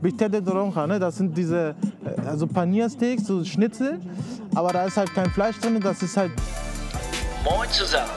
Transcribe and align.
Bistec 0.00 0.30
de 0.30 0.40
toronja, 0.40 0.86
ne? 0.86 0.98
Das 0.98 1.16
sind 1.16 1.36
diese, 1.36 1.74
äh, 2.04 2.20
also 2.26 2.46
Paniersteaks, 2.46 3.26
so 3.26 3.44
Schnitzel, 3.44 3.98
aber 4.54 4.72
da 4.72 4.84
ist 4.84 4.96
halt 4.96 5.12
kein 5.14 5.30
Fleisch 5.30 5.58
drin, 5.58 5.80
das 5.80 6.02
ist 6.02 6.16
halt 6.16 6.32
Moin 7.44 7.70
zusammen, 7.70 8.10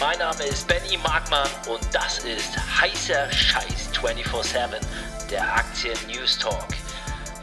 mein 0.00 0.18
Name 0.18 0.44
ist 0.44 0.66
Benny 0.68 0.96
Markmann 1.02 1.48
und 1.68 1.80
das 1.92 2.18
ist 2.20 2.56
heißer 2.80 3.30
Scheiß 3.30 3.90
24-7, 3.92 4.80
der 5.30 5.54
Aktien 5.54 5.96
News 6.06 6.38
Talk. 6.38 6.68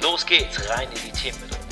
Los 0.01 0.25
geht's, 0.25 0.69
rein 0.69 0.87
in 0.89 1.11
die 1.11 1.11
Themen 1.11 1.37
mit 1.41 1.51
uns. 1.51 1.65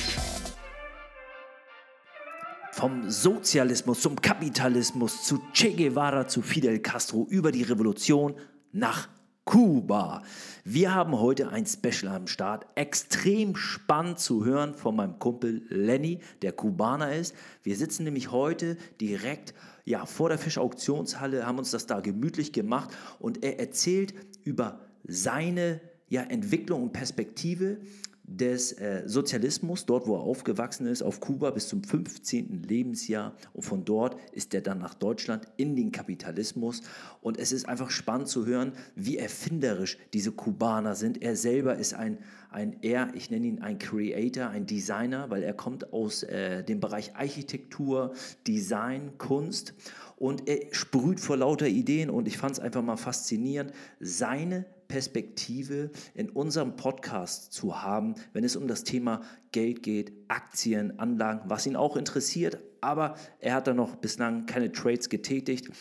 Vom 2.72 3.10
Sozialismus 3.10 4.02
zum 4.02 4.20
Kapitalismus 4.20 5.24
zu 5.24 5.40
Che 5.54 5.72
Guevara 5.74 6.28
zu 6.28 6.42
Fidel 6.42 6.80
Castro 6.80 7.26
über 7.30 7.52
die 7.52 7.64
Revolution 7.64 8.36
nach 8.72 9.08
Kuba. 9.46 10.24
Wir 10.64 10.96
haben 10.96 11.20
heute 11.20 11.50
ein 11.50 11.66
Special 11.66 12.14
am 12.14 12.28
Start. 12.28 12.66
Extrem 12.76 13.56
spannend 13.56 14.20
zu 14.20 14.46
hören 14.46 14.74
von 14.74 14.96
meinem 14.96 15.20
Kumpel 15.20 15.64
Lenny, 15.68 16.20
der 16.42 16.54
Kubaner 16.54 17.14
ist. 17.14 17.36
Wir 17.62 17.76
sitzen 17.76 18.06
nämlich 18.06 18.32
heute 18.32 18.78
direkt 19.02 19.54
ja, 19.86 20.06
vor 20.06 20.30
der 20.30 20.38
Fischauktionshalle, 20.38 21.46
haben 21.46 21.58
uns 21.58 21.72
das 21.72 21.88
da 21.88 22.00
gemütlich 22.00 22.54
gemacht 22.54 22.92
und 23.20 23.44
er 23.44 23.60
erzählt 23.60 24.14
über 24.46 24.80
seine 25.06 25.82
ja, 26.08 26.22
Entwicklung 26.22 26.84
und 26.84 26.94
Perspektive 26.94 27.80
des 28.26 28.72
äh, 28.74 29.04
Sozialismus, 29.06 29.86
dort 29.86 30.08
wo 30.08 30.16
er 30.16 30.22
aufgewachsen 30.22 30.88
ist, 30.88 31.02
auf 31.02 31.20
Kuba 31.20 31.52
bis 31.52 31.68
zum 31.68 31.84
15. 31.84 32.64
Lebensjahr. 32.64 33.36
Und 33.52 33.64
von 33.64 33.84
dort 33.84 34.18
ist 34.32 34.54
er 34.54 34.62
dann 34.62 34.80
nach 34.80 34.94
Deutschland 34.94 35.46
in 35.58 35.76
den 35.76 35.92
Kapitalismus. 35.92 36.82
Und 37.22 37.38
es 37.38 37.52
ist 37.52 37.68
einfach 37.68 37.90
spannend 37.90 38.30
zu 38.30 38.46
hören, 38.46 38.74
wie 38.96 39.18
erfinderisch 39.18 39.98
diese 40.14 40.32
Kubaner 40.32 40.96
sind. 40.96 41.22
Er 41.22 41.36
selber 41.36 41.76
ist 41.76 41.94
ein, 41.94 42.18
ein 42.50 42.78
er, 42.82 43.14
ich 43.14 43.30
nenne 43.30 43.46
ihn 43.46 43.62
ein 43.62 43.78
Creator, 43.78 44.48
ein 44.48 44.66
Designer, 44.66 45.30
weil 45.30 45.44
er 45.44 45.54
kommt 45.54 45.92
aus 45.92 46.24
äh, 46.24 46.64
dem 46.64 46.80
Bereich 46.80 47.16
Architektur, 47.18 48.14
Design, 48.48 49.18
Kunst. 49.18 49.74
Und 50.16 50.48
er 50.48 50.74
sprüht 50.74 51.20
vor 51.20 51.36
lauter 51.36 51.68
Ideen 51.68 52.10
und 52.10 52.28
ich 52.30 52.38
fand 52.38 52.54
es 52.54 52.60
einfach 52.60 52.82
mal 52.82 52.96
faszinierend, 52.96 53.74
seine 54.00 54.66
Perspektive 54.94 55.90
in 56.14 56.30
unserem 56.30 56.76
Podcast 56.76 57.52
zu 57.52 57.82
haben, 57.82 58.14
wenn 58.32 58.44
es 58.44 58.56
um 58.56 58.68
das 58.68 58.84
Thema 58.84 59.22
Geld 59.52 59.82
geht, 59.82 60.14
Aktien, 60.28 61.00
Anlagen, 61.00 61.50
was 61.50 61.66
ihn 61.66 61.76
auch 61.76 61.98
interessiert. 61.98 62.60
Aber 62.80 63.16
er 63.40 63.56
hat 63.56 63.66
da 63.66 63.74
noch 63.74 63.96
bislang 63.96 64.46
keine 64.46 64.72
Trades 64.72 65.10
getätigt. 65.10 65.72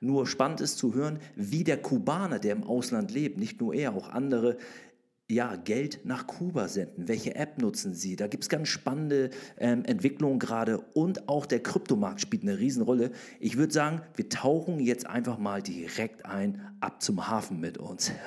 Nur 0.00 0.26
spannend 0.26 0.62
ist 0.62 0.78
zu 0.78 0.94
hören, 0.94 1.18
wie 1.36 1.64
der 1.64 1.82
Kubaner, 1.82 2.38
der 2.38 2.52
im 2.52 2.64
Ausland 2.64 3.10
lebt, 3.10 3.36
nicht 3.36 3.60
nur 3.60 3.74
er, 3.74 3.94
auch 3.94 4.08
andere, 4.08 4.56
ja, 5.30 5.56
Geld 5.56 6.00
nach 6.04 6.26
Kuba 6.26 6.68
senden? 6.68 7.08
Welche 7.08 7.34
App 7.36 7.60
nutzen 7.60 7.94
Sie? 7.94 8.16
Da 8.16 8.26
gibt 8.26 8.44
es 8.44 8.48
ganz 8.48 8.68
spannende 8.68 9.28
ähm, 9.58 9.84
Entwicklungen 9.84 10.38
gerade 10.38 10.78
und 10.94 11.28
auch 11.28 11.44
der 11.44 11.62
Kryptomarkt 11.62 12.22
spielt 12.22 12.42
eine 12.42 12.58
Riesenrolle. 12.58 13.10
Ich 13.38 13.58
würde 13.58 13.72
sagen, 13.72 14.00
wir 14.14 14.30
tauchen 14.30 14.80
jetzt 14.80 15.06
einfach 15.06 15.38
mal 15.38 15.62
direkt 15.62 16.24
ein, 16.24 16.71
ab 16.82 17.00
zum 17.00 17.28
Hafen 17.28 17.60
mit 17.60 17.78
uns. 17.78 18.12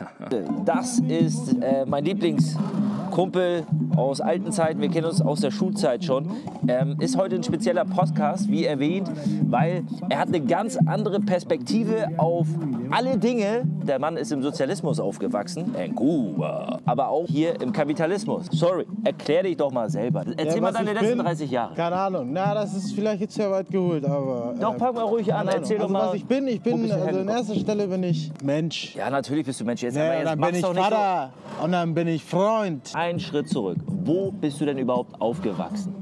Das 0.66 1.00
ist 1.00 1.54
äh, 1.62 1.86
mein 1.86 2.04
Lieblingskumpel 2.04 3.66
aus 3.96 4.22
alten 4.22 4.52
Zeiten. 4.52 4.82
Wir 4.82 4.90
kennen 4.90 5.06
uns 5.06 5.22
aus 5.22 5.42
der 5.42 5.52
Schulzeit 5.52 6.04
schon. 6.04 6.32
Ähm, 6.68 6.96
ist 7.00 7.18
heute 7.18 7.36
ein 7.36 7.44
spezieller 7.44 7.86
Podcast, 7.86 8.50
wie 8.50 8.66
erwähnt, 8.66 9.10
weil 9.48 9.84
er 10.10 10.20
hat 10.20 10.30
eine 10.30 10.42
ganz 10.42 10.78
andere 10.86 11.20
Perspektive 11.20 12.08
auf 12.18 12.48
alle 12.90 13.18
Dinge. 13.18 13.64
Der 13.84 14.00
Mann 14.00 14.18
ist 14.18 14.32
im 14.32 14.42
Sozialismus 14.42 15.00
aufgewachsen, 15.00 15.76
in 15.76 15.94
Kuba, 15.96 16.80
aber 16.86 17.10
auch 17.10 17.28
hier 17.28 17.62
im 17.62 17.72
Kapitalismus. 17.72 18.48
Sorry, 18.52 18.86
erklär 19.04 19.44
dich 19.44 19.58
doch 19.58 19.72
mal 19.72 19.90
selber. 19.90 20.24
Erzähl 20.38 20.56
Ja, 20.56 20.62
mal 20.62 20.72
deine 20.72 20.94
letzten 20.94 21.18
bin? 21.18 21.20
30 21.20 21.52
Jahre. 21.52 21.76
Keine 21.76 21.96
Ahnung. 21.96 22.30
Na, 22.32 22.54
das 22.54 22.74
ist 22.74 22.94
vielleicht 22.94 23.22
jetzt 23.22 23.36
sehr 23.36 23.52
weit 23.52 23.70
geholt, 23.70 24.06
aber. 24.06 24.56
Doch, 24.60 24.76
äh, 24.76 24.80
fang 24.80 24.96
mal 24.96 25.04
ruhig 25.04 25.32
an, 25.34 25.48
erzähl 25.48 25.78
doch 25.78 25.84
also, 25.84 25.94
mal. 25.94 26.08
Was 26.08 26.16
ich 26.16 26.26
bin, 26.26 26.48
ich 26.48 26.62
bin, 26.62 26.92
also 26.92 27.20
an 27.20 27.28
erster 27.28 27.56
Stelle 27.56 27.88
bin 27.88 28.04
ich 28.04 28.32
Mensch. 28.46 28.96
Ja, 28.96 29.10
natürlich 29.10 29.46
bist 29.46 29.60
du 29.60 29.66
Mensch. 29.66 29.82
Jetzt, 29.82 29.96
Ne, 29.96 30.04
aber 30.04 30.16
jetzt 30.18 30.26
dann 30.28 30.40
bin 30.40 30.50
ich 30.50 30.54
nicht 30.56 30.66
so. 30.66 30.74
Vater 30.74 31.30
und 31.64 31.72
dann 31.72 31.94
bin 31.94 32.08
ich 32.08 32.24
Freund. 32.24 32.92
Einen 32.94 33.20
Schritt 33.20 33.50
zurück. 33.50 33.78
Wo 33.88 34.32
bist 34.32 34.62
du 34.62 34.66
denn 34.66 34.78
überhaupt 34.78 35.20
aufgewachsen? 35.20 35.94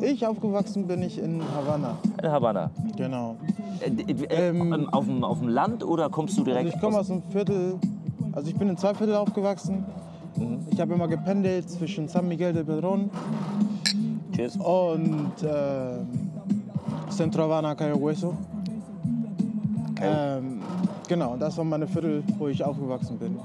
Ich 0.00 0.26
aufgewachsen 0.26 0.86
bin 0.86 1.02
ich 1.02 1.18
in 1.18 1.42
Havanna. 1.54 1.98
In 2.22 2.30
Havanna. 2.30 2.70
Genau. 2.96 3.36
Äh, 3.80 4.12
äh, 4.12 4.48
Ähm, 4.48 4.88
auf, 4.90 5.04
dem, 5.04 5.22
auf 5.24 5.38
dem 5.40 5.48
Land 5.48 5.84
oder 5.84 6.08
kommst 6.08 6.38
du 6.38 6.44
direkt 6.44 6.66
Also 6.66 6.76
ich 6.76 6.82
komme 6.82 6.98
aus 6.98 7.10
einem 7.10 7.22
Viertel, 7.30 7.74
also 8.32 8.48
ich 8.48 8.56
bin 8.56 8.68
in 8.70 8.76
zwei 8.78 8.94
Viertel 8.94 9.14
aufgewachsen. 9.16 9.84
Mhm. 10.36 10.60
Ich 10.70 10.80
habe 10.80 10.94
immer 10.94 11.06
gependelt 11.08 11.68
zwischen 11.68 12.08
San 12.08 12.28
Miguel 12.28 12.52
de 12.54 12.64
Pedron 12.64 13.10
Cheers. 14.34 14.56
und 14.56 15.32
äh, 15.42 17.10
Centro 17.10 17.42
Havana, 17.42 17.74
Cayo 17.74 17.96
Hueso. 18.00 18.34
Ähm, 20.02 20.60
genau, 21.10 21.36
das 21.36 21.58
waren 21.58 21.68
meine 21.68 21.88
Viertel, 21.88 22.22
wo 22.38 22.48
ich 22.48 22.64
aufgewachsen 22.64 23.18
bin. 23.18 23.38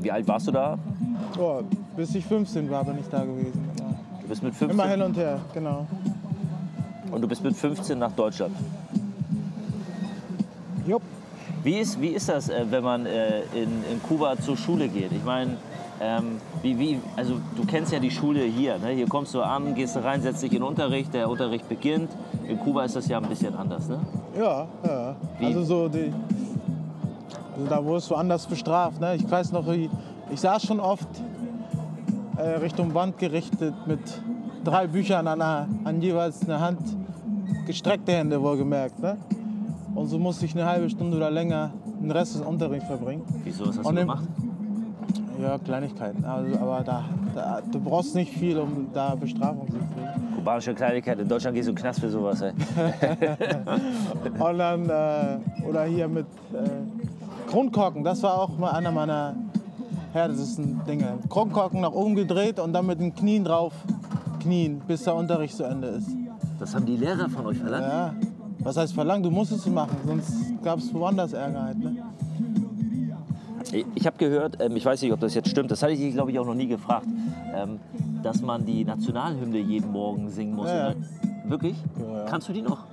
Wie 0.00 0.12
alt 0.12 0.28
warst 0.28 0.46
du 0.46 0.52
da? 0.52 0.78
Oh, 1.38 1.62
bis 1.96 2.14
ich 2.14 2.24
15 2.24 2.70
war, 2.70 2.84
bin 2.84 2.98
ich 2.98 3.08
da 3.08 3.24
gewesen. 3.24 3.68
Genau. 3.76 3.94
Du 4.20 4.28
bist 4.28 4.42
mit 4.42 4.54
15 4.54 4.70
Immer 4.70 4.88
hin 4.88 5.02
und 5.02 5.16
her, 5.16 5.40
genau. 5.54 5.86
und 7.10 7.22
du 7.22 7.26
bist 7.26 7.42
mit 7.42 7.56
15 7.56 7.98
nach 7.98 8.12
Deutschland. 8.12 8.54
Jupp. 10.86 11.02
Wie 11.62 11.78
ist, 11.78 12.00
wie 12.00 12.08
ist 12.08 12.28
das, 12.28 12.48
äh, 12.48 12.64
wenn 12.70 12.84
man 12.84 13.04
äh, 13.06 13.40
in, 13.54 13.84
in 13.90 14.02
Kuba 14.02 14.38
zur 14.38 14.56
Schule 14.56 14.88
geht? 14.88 15.12
Ich 15.12 15.24
meine, 15.24 15.56
ähm, 16.00 16.38
wie, 16.62 16.78
wie, 16.78 16.98
also 17.16 17.34
du 17.56 17.64
kennst 17.66 17.92
ja 17.92 17.98
die 17.98 18.10
Schule 18.10 18.42
hier. 18.42 18.78
Ne? 18.78 18.88
Hier 18.90 19.06
kommst 19.08 19.34
du 19.34 19.42
an, 19.42 19.74
gehst 19.74 19.96
rein, 20.02 20.22
setzt 20.22 20.42
dich 20.42 20.52
in 20.52 20.58
den 20.58 20.64
Unterricht, 20.64 21.12
der 21.12 21.28
Unterricht 21.28 21.68
beginnt. 21.68 22.10
In 22.48 22.58
Kuba 22.58 22.84
ist 22.84 22.96
das 22.96 23.06
ja 23.08 23.18
ein 23.18 23.28
bisschen 23.28 23.54
anders. 23.54 23.88
Ne? 23.88 23.98
Ja, 24.38 24.66
ja. 24.86 25.16
Wie? 25.38 25.46
Also 25.46 25.62
so 25.64 25.88
die. 25.88 26.12
Also 27.56 27.66
da 27.68 27.84
wurdest 27.84 28.10
du 28.10 28.14
anders 28.14 28.46
bestraft. 28.46 29.00
Ne? 29.00 29.16
Ich 29.16 29.30
weiß 29.30 29.52
noch, 29.52 29.68
ich, 29.68 29.90
ich 30.30 30.40
saß 30.40 30.62
schon 30.66 30.80
oft 30.80 31.08
äh, 32.36 32.42
Richtung 32.58 32.94
Wand 32.94 33.18
gerichtet 33.18 33.74
mit 33.86 34.00
drei 34.64 34.86
Büchern 34.86 35.26
an, 35.26 35.42
einer, 35.42 35.68
an 35.84 36.00
jeweils 36.00 36.42
eine 36.44 36.60
Hand, 36.60 36.80
gestreckte 37.66 38.12
Hände 38.12 38.40
wohlgemerkt. 38.40 38.98
Ne? 39.00 39.18
Und 39.94 40.06
so 40.06 40.18
musste 40.18 40.46
ich 40.46 40.54
eine 40.54 40.64
halbe 40.64 40.88
Stunde 40.88 41.16
oder 41.16 41.30
länger 41.30 41.72
den 42.00 42.10
Rest 42.10 42.36
des 42.36 42.40
Unterrichts 42.42 42.86
verbringen. 42.86 43.22
Wieso, 43.44 43.66
was 43.66 43.76
hast 43.78 43.84
Und 43.86 43.96
du 43.96 44.00
im- 44.00 44.06
gemacht? 44.08 44.24
Ja, 45.40 45.58
Kleinigkeiten. 45.58 46.24
Also, 46.24 46.58
aber 46.58 46.82
da, 46.84 47.04
da, 47.34 47.60
du 47.70 47.80
brauchst 47.80 48.14
nicht 48.14 48.32
viel, 48.32 48.58
um 48.58 48.88
da 48.92 49.14
Bestrafung 49.14 49.66
zu 49.66 49.78
kriegen. 49.78 50.34
Kubanische 50.36 50.74
Kleinigkeit. 50.74 51.18
In 51.18 51.28
Deutschland 51.28 51.54
gehst 51.54 51.68
du 51.68 51.70
in 51.70 51.76
den 51.76 51.82
Knast 51.82 52.00
für 52.00 52.10
sowas. 52.10 52.42
Ey. 52.42 52.52
Und 54.38 54.58
dann, 54.58 54.88
äh, 54.88 55.66
oder 55.66 55.84
hier 55.84 56.08
mit 56.08 56.26
äh, 56.52 57.50
Kronkorken, 57.50 58.04
das 58.04 58.22
war 58.22 58.40
auch 58.40 58.56
mal 58.58 58.70
einer 58.72 58.90
meiner 58.92 59.34
härtesten 60.12 60.80
Dinge. 60.86 61.18
Kronkorken 61.28 61.80
nach 61.80 61.92
oben 61.92 62.14
gedreht 62.14 62.58
und 62.58 62.72
dann 62.72 62.86
mit 62.86 63.00
den 63.00 63.14
Knien 63.14 63.44
drauf 63.44 63.72
knien, 64.40 64.80
bis 64.86 65.04
der 65.04 65.14
Unterricht 65.14 65.56
zu 65.56 65.64
Ende 65.64 65.88
ist. 65.88 66.08
Das 66.58 66.74
haben 66.74 66.86
die 66.86 66.96
Lehrer 66.96 67.28
von 67.28 67.46
euch 67.46 67.58
verlangt? 67.58 67.86
Ja, 67.86 68.14
was 68.60 68.76
heißt 68.76 68.94
verlangt? 68.94 69.24
Du 69.24 69.30
musst 69.30 69.52
es 69.52 69.66
machen, 69.66 69.96
sonst 70.06 70.32
gab 70.62 70.78
es 70.78 70.92
woanders 70.92 71.32
Ärger 71.32 71.62
halt. 71.62 71.78
Ne? 71.78 71.96
Ich 73.72 74.06
habe 74.06 74.16
gehört, 74.18 74.60
ähm, 74.60 74.76
ich 74.76 74.84
weiß 74.84 75.02
nicht, 75.02 75.12
ob 75.12 75.20
das 75.20 75.34
jetzt 75.34 75.48
stimmt, 75.48 75.70
das 75.70 75.82
hatte 75.82 75.92
ich 75.92 76.12
glaube 76.12 76.30
ich, 76.30 76.38
auch 76.38 76.46
noch 76.46 76.54
nie 76.54 76.66
gefragt, 76.66 77.06
ähm, 77.54 77.78
dass 78.22 78.42
man 78.42 78.64
die 78.64 78.84
Nationalhymne 78.84 79.58
jeden 79.58 79.90
Morgen 79.92 80.28
singen 80.30 80.54
muss. 80.54 80.68
Ja, 80.68 80.90
ja. 80.90 80.94
Wirklich? 81.44 81.76
Ja. 81.98 82.24
Kannst 82.26 82.48
du 82.48 82.52
die 82.52 82.62
noch? 82.62 82.84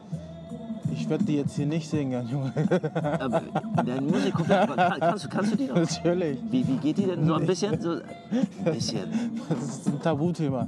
Ich 0.94 1.08
werde 1.10 1.24
die 1.26 1.38
jetzt 1.38 1.56
hier 1.56 1.68
nicht 1.68 1.88
singen, 1.88 2.28
Junge. 2.28 2.52
Ähm, 2.56 3.86
deine 3.86 4.02
Musik 4.02 4.34
komplett, 4.34 4.60
aber 4.60 4.76
kann, 4.76 5.00
kannst, 5.00 5.26
du, 5.26 5.30
kannst 5.30 5.54
du 5.54 5.58
die 5.58 5.68
noch? 5.68 5.76
Natürlich. 5.76 6.40
Wie, 6.50 6.68
wie 6.68 6.78
geht 6.78 6.98
die 6.98 7.06
denn 7.06 7.26
so 7.26 7.36
ein 7.36 7.46
bisschen? 7.46 7.80
So, 7.80 7.92
ein 7.92 8.74
bisschen. 8.74 9.40
Das 9.50 9.60
ist 9.60 9.88
ein 9.88 10.02
Tabuthema. 10.02 10.68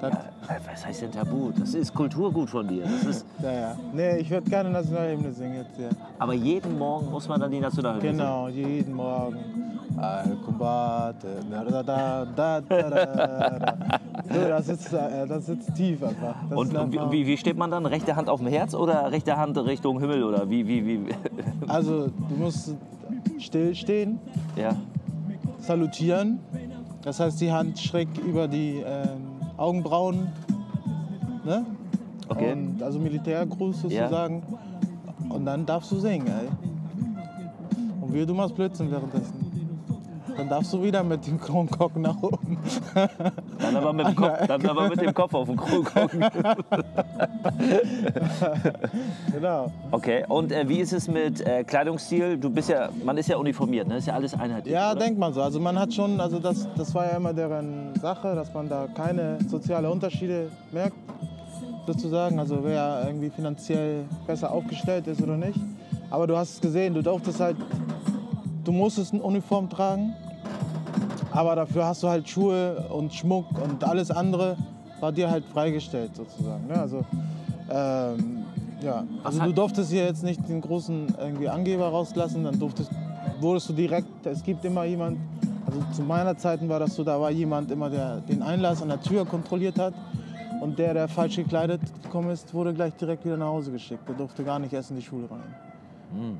Das, 0.00 0.12
Äh, 0.12 0.60
Was 0.72 0.86
heißt 0.86 1.02
denn 1.02 1.12
Tabu? 1.12 1.50
Das 1.58 1.74
ist 1.74 1.92
Kulturgut 1.92 2.48
von 2.48 2.66
dir. 2.68 2.84
Das 2.84 3.04
ist, 3.04 3.26
ja, 3.42 3.52
ja. 3.52 3.76
Nee, 3.92 4.18
ich 4.18 4.30
werde 4.30 4.48
keine 4.50 4.70
Nationalhymne 4.70 5.32
singen 5.32 5.56
jetzt 5.56 5.76
hier. 5.76 5.90
aber 6.18 6.34
jeden 6.34 6.78
Morgen 6.78 7.10
muss 7.10 7.28
man 7.28 7.40
dann 7.40 7.50
die 7.50 7.60
Nationalhymne 7.60 8.02
singen. 8.02 8.18
Genau, 8.18 8.48
jeden 8.48 8.94
Morgen. 8.94 9.36
Al 9.96 10.36
combate, 10.44 11.26
da, 11.50 11.64
da, 11.64 11.82
da, 11.82 12.24
da, 12.24 12.60
da, 12.60 12.82
da, 12.90 13.58
da. 13.58 13.76
So, 14.32 14.48
das, 14.48 14.66
sitzt, 14.66 14.92
äh, 14.92 15.26
das 15.26 15.46
sitzt 15.46 15.74
tief 15.74 16.00
einfach. 16.04 16.36
Das 16.48 16.56
Und, 16.58 16.76
einfach- 16.76 17.10
wie, 17.10 17.26
wie 17.26 17.36
steht 17.36 17.56
man 17.56 17.70
dann? 17.72 17.84
Rechte 17.84 18.14
Hand 18.14 18.28
auf 18.28 18.38
dem 18.38 18.48
Herz 18.48 18.74
oder 18.74 19.10
rechte 19.10 19.36
Hand 19.36 19.58
Richtung 19.58 19.98
Himmel? 19.98 20.22
Oder 20.22 20.48
wie, 20.48 20.66
wie, 20.68 20.86
wie? 20.86 21.00
Also, 21.68 22.06
du 22.06 22.34
musst 22.36 22.76
still 23.38 23.74
stehen, 23.74 24.20
Ja. 24.56 24.76
salutieren. 25.58 26.38
Das 27.02 27.18
heißt, 27.20 27.40
die 27.40 27.50
Hand 27.50 27.78
schräg 27.80 28.08
über 28.24 28.46
die 28.48 28.82
ähm, 28.86 29.27
Augenbrauen. 29.58 30.28
Ne? 31.44 31.66
Okay. 32.28 32.52
Und, 32.52 32.82
also 32.82 32.98
Militärgruß 32.98 33.82
sozusagen. 33.82 34.42
Und 35.28 35.44
dann 35.44 35.66
darfst 35.66 35.92
du 35.92 35.98
singen, 35.98 36.26
ey. 36.26 36.48
Und 38.00 38.14
wir, 38.14 38.24
du 38.24 38.32
machst 38.32 38.54
Blödsinn 38.54 38.90
währenddessen. 38.90 39.47
Dann 40.38 40.48
darfst 40.48 40.72
du 40.72 40.80
wieder 40.80 41.02
mit 41.02 41.26
dem 41.26 41.40
Kronkork 41.40 41.96
nach 41.96 42.22
oben. 42.22 42.58
Dann 42.94 43.76
aber 43.76 43.92
mit 43.92 44.06
dem 44.06 44.14
Kopf, 44.14 44.46
dann 44.46 44.64
aber 44.66 44.88
mit 44.88 45.00
dem 45.00 45.12
Kopf 45.12 45.34
auf 45.34 45.48
den 45.48 45.56
gucken. 45.56 46.24
genau. 49.32 49.72
Okay, 49.90 50.24
und 50.28 50.52
äh, 50.52 50.68
wie 50.68 50.78
ist 50.78 50.92
es 50.92 51.08
mit 51.08 51.40
äh, 51.40 51.64
Kleidungsstil? 51.64 52.38
Du 52.38 52.50
bist 52.50 52.68
ja, 52.68 52.88
man 53.04 53.18
ist 53.18 53.28
ja 53.28 53.36
uniformiert, 53.36 53.88
ne? 53.88 53.96
Ist 53.96 54.06
ja 54.06 54.14
alles 54.14 54.32
einheitlich. 54.34 54.72
Ja, 54.72 54.92
oder? 54.92 55.00
denkt 55.00 55.18
man 55.18 55.32
so. 55.32 55.42
Also 55.42 55.58
man 55.58 55.76
hat 55.76 55.92
schon, 55.92 56.20
also 56.20 56.38
das, 56.38 56.68
das 56.76 56.94
war 56.94 57.06
ja 57.06 57.16
immer 57.16 57.32
deren 57.32 57.96
Sache, 58.00 58.36
dass 58.36 58.54
man 58.54 58.68
da 58.68 58.86
keine 58.94 59.38
soziale 59.48 59.90
Unterschiede 59.90 60.52
merkt, 60.70 60.96
sozusagen. 61.84 62.38
Also 62.38 62.60
wer 62.62 63.02
irgendwie 63.06 63.30
finanziell 63.30 64.04
besser 64.24 64.52
aufgestellt 64.52 65.08
ist 65.08 65.20
oder 65.20 65.36
nicht. 65.36 65.58
Aber 66.10 66.28
du 66.28 66.36
hast 66.36 66.54
es 66.54 66.60
gesehen, 66.60 66.94
du 66.94 67.02
durftest 67.02 67.40
halt, 67.40 67.56
du 68.62 68.70
musstest 68.70 69.12
eine 69.12 69.22
Uniform 69.22 69.68
tragen, 69.68 70.14
aber 71.38 71.54
dafür 71.54 71.86
hast 71.86 72.02
du 72.02 72.08
halt 72.08 72.28
Schuhe 72.28 72.84
und 72.88 73.14
Schmuck 73.14 73.46
und 73.62 73.84
alles 73.84 74.10
andere 74.10 74.56
war 74.98 75.12
dir 75.12 75.30
halt 75.30 75.44
freigestellt 75.44 76.16
sozusagen. 76.16 76.66
Ne? 76.66 76.74
Also, 76.74 77.04
ähm, 77.70 78.44
ja. 78.82 79.04
also 79.22 79.44
du 79.44 79.52
durftest 79.52 79.92
hier 79.92 80.04
jetzt 80.04 80.24
nicht 80.24 80.48
den 80.48 80.60
großen 80.60 81.14
irgendwie 81.16 81.48
Angeber 81.48 81.90
rauslassen, 81.90 82.42
dann 82.42 82.58
durftest, 82.58 82.90
wurdest 83.40 83.68
du 83.68 83.72
direkt, 83.72 84.26
es 84.26 84.42
gibt 84.42 84.64
immer 84.64 84.82
jemand, 84.82 85.18
also 85.64 85.80
zu 85.92 86.02
meiner 86.02 86.36
Zeiten 86.36 86.68
war 86.68 86.80
das 86.80 86.96
so, 86.96 87.04
da 87.04 87.20
war 87.20 87.30
jemand 87.30 87.70
immer, 87.70 87.88
der 87.88 88.16
den 88.16 88.42
Einlass 88.42 88.82
an 88.82 88.88
der 88.88 89.00
Tür 89.00 89.24
kontrolliert 89.24 89.78
hat 89.78 89.94
und 90.60 90.76
der, 90.76 90.92
der 90.92 91.06
falsch 91.06 91.36
gekleidet 91.36 91.82
gekommen 92.02 92.30
ist, 92.30 92.52
wurde 92.52 92.74
gleich 92.74 92.94
direkt 92.94 93.24
wieder 93.24 93.36
nach 93.36 93.46
Hause 93.46 93.70
geschickt. 93.70 94.08
Der 94.08 94.16
durfte 94.16 94.42
gar 94.42 94.58
nicht 94.58 94.72
erst 94.72 94.90
in 94.90 94.96
die 94.96 95.02
Schule 95.02 95.30
rein. 95.30 95.54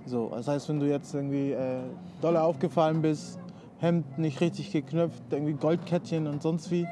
So, 0.07 0.33
das 0.35 0.49
heißt, 0.49 0.69
wenn 0.69 0.81
du 0.81 0.89
jetzt 0.89 1.15
irgendwie 1.15 1.53
äh, 1.53 1.83
doller 2.21 2.43
aufgefallen 2.43 3.01
bist, 3.01 3.39
Hemd 3.81 4.19
nicht 4.19 4.41
richtig 4.41 4.73
geknöpft, 4.73 5.23
irgendwie 5.31 5.53
Goldkettchen 5.53 6.27
und 6.27 6.43
sonst 6.43 6.71
wie, 6.71 6.87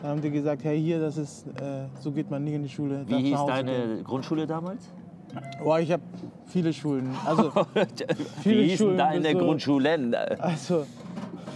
dann 0.00 0.10
haben 0.12 0.20
die 0.22 0.30
gesagt, 0.30 0.64
hey 0.64 0.80
hier, 0.80 0.98
das 1.00 1.16
ist, 1.16 1.46
äh, 1.60 1.86
so 2.00 2.10
geht 2.10 2.30
man 2.30 2.42
nie 2.44 2.54
in 2.54 2.62
die 2.64 2.68
Schule. 2.68 3.04
Wie 3.06 3.16
hieß 3.22 3.38
deine 3.46 3.70
gehen. 3.70 4.04
Grundschule 4.04 4.46
damals? 4.46 4.88
Boah, 5.62 5.78
ich 5.80 5.90
habe 5.92 6.02
viele 6.46 6.72
Schulen. 6.72 7.10
Also, 7.24 7.44
Wie 7.74 8.24
Viele 8.42 8.62
hießen 8.62 8.76
Schulen 8.78 8.98
deine 8.98 9.32
so- 9.32 9.38
Grundschulen? 9.38 10.14
also 10.14 10.84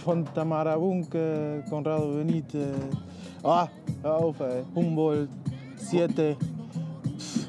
von 0.03 0.25
Tamara 0.33 0.77
Bunke, 0.77 1.63
Conrado 1.69 2.07
Benite, 2.13 2.69
ah, 3.43 3.67
hör 4.01 4.15
auf, 4.15 4.39
ey, 4.39 4.63
Humboldt, 4.73 5.29
Siete. 5.75 6.37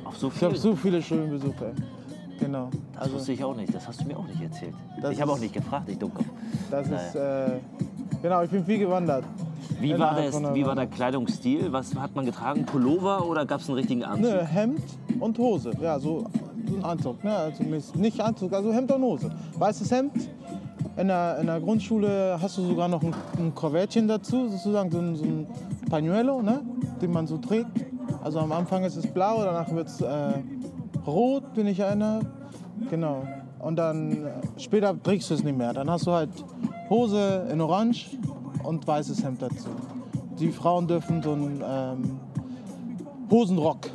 Auf 0.05 0.17
so 0.19 0.33
Ich 0.35 0.43
habe 0.43 0.57
so 0.57 0.75
viele 0.75 1.01
Schulen 1.01 1.31
besucht, 1.31 1.63
ey. 1.63 1.73
Genau. 2.39 2.69
Das 2.93 3.03
Also, 3.03 3.15
wusste 3.17 3.33
ich 3.33 3.45
auch 3.45 3.55
nicht. 3.57 3.75
Das 3.75 3.87
hast 3.89 4.01
du 4.01 4.05
mir 4.07 4.17
auch 4.17 4.27
nicht 4.27 4.41
erzählt. 4.43 4.75
Ich 5.11 5.21
habe 5.21 5.33
auch 5.33 5.39
nicht 5.39 5.53
gefragt, 5.55 5.89
ich 5.89 5.99
Dummkopf. 5.99 6.27
das 6.71 6.89
Naja. 6.89 7.03
ist, 7.09 7.15
äh, 7.15 7.59
genau, 8.23 8.43
ich 8.43 8.51
bin 8.51 8.65
viel 8.65 8.79
gewandert. 8.79 9.25
Wie 9.81 9.97
war, 9.99 10.17
einer 10.17 10.55
wie 10.55 10.65
war 10.67 10.75
der 10.75 10.87
Kleidungsstil? 10.87 11.73
Was 11.73 11.95
hat 11.95 12.15
man 12.17 12.27
getragen? 12.27 12.65
Pullover 12.65 13.27
oder 13.27 13.45
gab 13.47 13.61
es 13.61 13.69
einen 13.69 13.79
richtigen 13.79 14.05
Anzug? 14.05 14.33
Ne, 14.33 14.45
Hemd 14.45 14.83
und 15.21 15.39
Hose. 15.39 15.73
Ja, 15.81 15.99
so, 15.99 16.27
so 16.69 16.77
ein 16.77 16.85
Anzug. 16.85 17.23
Ne? 17.23 17.35
Also 17.35 17.63
nicht 17.95 18.21
Anzug, 18.21 18.53
also 18.53 18.73
Hemd 18.73 18.91
und 18.93 19.03
Hose. 19.03 19.31
Weißes 19.59 19.91
Hemd. 19.91 20.13
In 20.97 21.07
der, 21.09 21.39
in 21.39 21.47
der 21.47 21.61
Grundschule 21.61 22.39
hast 22.43 22.59
du 22.59 22.63
sogar 22.63 22.89
noch 22.89 23.03
ein, 23.03 23.15
ein 23.39 23.55
Korvettchen 23.55 24.09
dazu, 24.09 24.49
sozusagen 24.49 24.91
so 24.91 24.99
ein, 24.99 25.15
so 25.15 25.25
ein 25.25 25.47
Pañuelo, 25.89 26.43
ne? 26.43 26.61
den 27.01 27.13
man 27.13 27.27
so 27.27 27.39
trägt. 27.39 27.71
Also 28.25 28.41
am 28.41 28.51
Anfang 28.51 28.83
ist 28.83 28.97
es 28.97 29.07
blau, 29.07 29.45
danach 29.45 29.71
wird 29.73 29.87
es 29.87 30.01
äh, 30.01 30.33
rot, 31.09 31.45
wenn 31.55 31.67
ich 31.67 31.81
erinnere. 31.81 32.21
Genau. 32.91 33.27
Und 33.59 33.77
dann 33.77 34.27
äh, 34.27 34.31
später 34.57 35.01
trägst 35.03 35.31
du 35.31 35.35
es 35.35 35.43
nicht 35.43 35.57
mehr. 35.57 35.73
Dann 35.73 35.91
hast 35.91 36.07
du 36.07 36.13
halt 36.13 36.31
Hose 36.89 37.49
in 37.51 37.61
Orange 37.61 38.17
und 38.63 38.87
weißes 38.87 39.25
Hemd 39.25 39.43
dazu. 39.43 39.69
Die 40.39 40.51
Frauen 40.51 40.87
dürfen 40.87 41.23
so 41.23 41.33
einen 41.33 41.63
ähm, 41.67 42.21
Hosenrock 43.31 43.91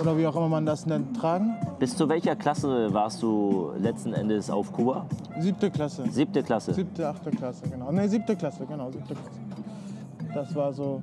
oder 0.00 0.16
wie 0.16 0.26
auch 0.26 0.36
immer 0.36 0.48
man 0.48 0.66
das 0.66 0.86
nennt, 0.86 1.16
tragen. 1.16 1.56
Bis 1.78 1.96
zu 1.96 2.08
welcher 2.08 2.36
Klasse 2.36 2.92
warst 2.92 3.22
du 3.22 3.72
letzten 3.78 4.12
Endes 4.12 4.50
auf 4.50 4.72
Kuba? 4.72 5.06
Siebte 5.38 5.70
Klasse. 5.70 6.04
Siebte 6.10 6.42
Klasse. 6.42 6.74
Siebte, 6.74 7.08
achte 7.08 7.30
Klasse, 7.30 7.68
genau. 7.68 7.92
Ne, 7.92 8.08
siebte 8.08 8.36
Klasse, 8.36 8.64
genau, 8.66 8.90
siebte 8.90 9.14
Klasse. 9.14 9.40
Das 10.34 10.54
war 10.54 10.72
so 10.72 11.02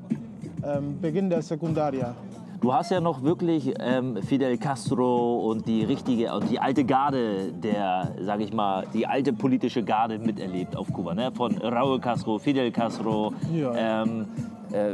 ähm, 0.63 0.99
Beginn 0.99 1.29
der 1.29 1.41
Sekundaria. 1.41 2.13
Du 2.61 2.71
hast 2.71 2.91
ja 2.91 3.01
noch 3.01 3.23
wirklich 3.23 3.73
ähm, 3.79 4.21
Fidel 4.21 4.55
Castro 4.55 5.49
und 5.49 5.67
die 5.67 5.83
richtige 5.83 6.31
und 6.31 6.47
die 6.47 6.59
alte 6.59 6.83
Garde 6.83 7.51
der, 7.51 8.11
sag 8.21 8.39
ich 8.39 8.53
mal, 8.53 8.85
die 8.93 9.07
alte 9.07 9.33
politische 9.33 9.81
Garde 9.81 10.19
miterlebt 10.19 10.75
auf 10.75 10.93
Kuba, 10.93 11.15
ne? 11.15 11.31
Von 11.31 11.57
Raúl 11.57 11.99
Castro, 11.99 12.37
Fidel 12.37 12.71
Castro. 12.71 13.33
Ja. 13.51 14.03
Ähm, 14.03 14.27
äh, 14.71 14.91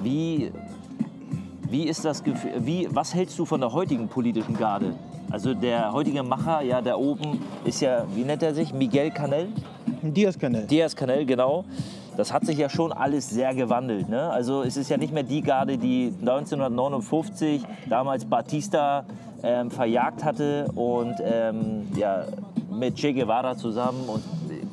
wie, 0.00 0.52
wie 1.68 1.88
ist 1.88 2.04
das 2.04 2.22
Gefühl, 2.22 2.52
wie, 2.58 2.86
was 2.92 3.12
hältst 3.12 3.36
du 3.36 3.44
von 3.46 3.60
der 3.60 3.72
heutigen 3.72 4.06
politischen 4.06 4.56
Garde? 4.56 4.94
Also 5.28 5.54
der 5.54 5.92
heutige 5.92 6.22
Macher, 6.22 6.62
ja, 6.62 6.80
der 6.80 6.96
oben 6.96 7.40
ist 7.64 7.80
ja, 7.80 8.06
wie 8.14 8.22
nennt 8.22 8.44
er 8.44 8.54
sich? 8.54 8.72
Miguel 8.72 9.10
Canel? 9.10 9.48
Diaz 10.02 10.38
Canel. 10.38 10.68
Diaz 10.68 10.94
Canel, 10.94 11.26
genau. 11.26 11.64
Das 12.16 12.32
hat 12.32 12.44
sich 12.44 12.58
ja 12.58 12.68
schon 12.68 12.92
alles 12.92 13.30
sehr 13.30 13.54
gewandelt. 13.54 14.08
Ne? 14.08 14.30
Also 14.30 14.62
es 14.62 14.76
ist 14.76 14.90
ja 14.90 14.96
nicht 14.96 15.12
mehr 15.12 15.22
die 15.22 15.42
Garde, 15.42 15.78
die 15.78 16.12
1959 16.20 17.62
damals 17.88 18.24
Batista 18.24 19.04
ähm, 19.42 19.70
verjagt 19.70 20.24
hatte 20.24 20.66
und 20.74 21.14
ähm, 21.22 21.88
ja, 21.96 22.24
mit 22.70 22.96
Che 22.96 23.12
Guevara 23.12 23.56
zusammen 23.56 24.04
und 24.08 24.22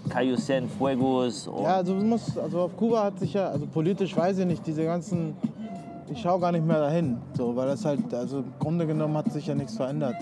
Cayo 0.10 0.36
Fuegos. 0.78 1.48
Und 1.48 1.64
Ja, 1.64 1.76
also, 1.76 1.94
musst, 1.94 2.38
also 2.38 2.62
auf 2.62 2.76
Kuba 2.76 3.04
hat 3.04 3.20
sich 3.20 3.34
ja, 3.34 3.50
also 3.50 3.66
politisch 3.68 4.16
weiß 4.16 4.40
ich 4.40 4.46
nicht, 4.46 4.66
diese 4.66 4.84
ganzen, 4.84 5.36
ich 6.12 6.20
schaue 6.22 6.40
gar 6.40 6.52
nicht 6.52 6.66
mehr 6.66 6.80
dahin, 6.80 7.18
so, 7.38 7.56
weil 7.56 7.68
das 7.68 7.86
halt, 7.86 8.14
also 8.14 8.40
im 8.40 8.54
Grunde 8.60 8.88
genommen 8.88 9.16
hat 9.16 9.32
sich 9.32 9.48
ja 9.48 9.56
nichts 9.56 9.76
verändert. 9.76 10.16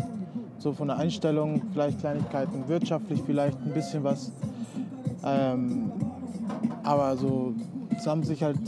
So 0.59 0.73
von 0.73 0.87
der 0.87 0.97
Einstellung, 0.97 1.61
vielleicht 1.71 1.99
Kleinigkeiten, 1.99 2.67
wirtschaftlich 2.67 3.21
vielleicht 3.25 3.57
ein 3.61 3.73
bisschen 3.73 4.03
was. 4.03 4.31
Ähm, 5.23 5.91
aber 6.83 7.17
so, 7.17 7.53
es 7.97 8.07
haben 8.07 8.23
sich 8.23 8.41
halt 8.43 8.59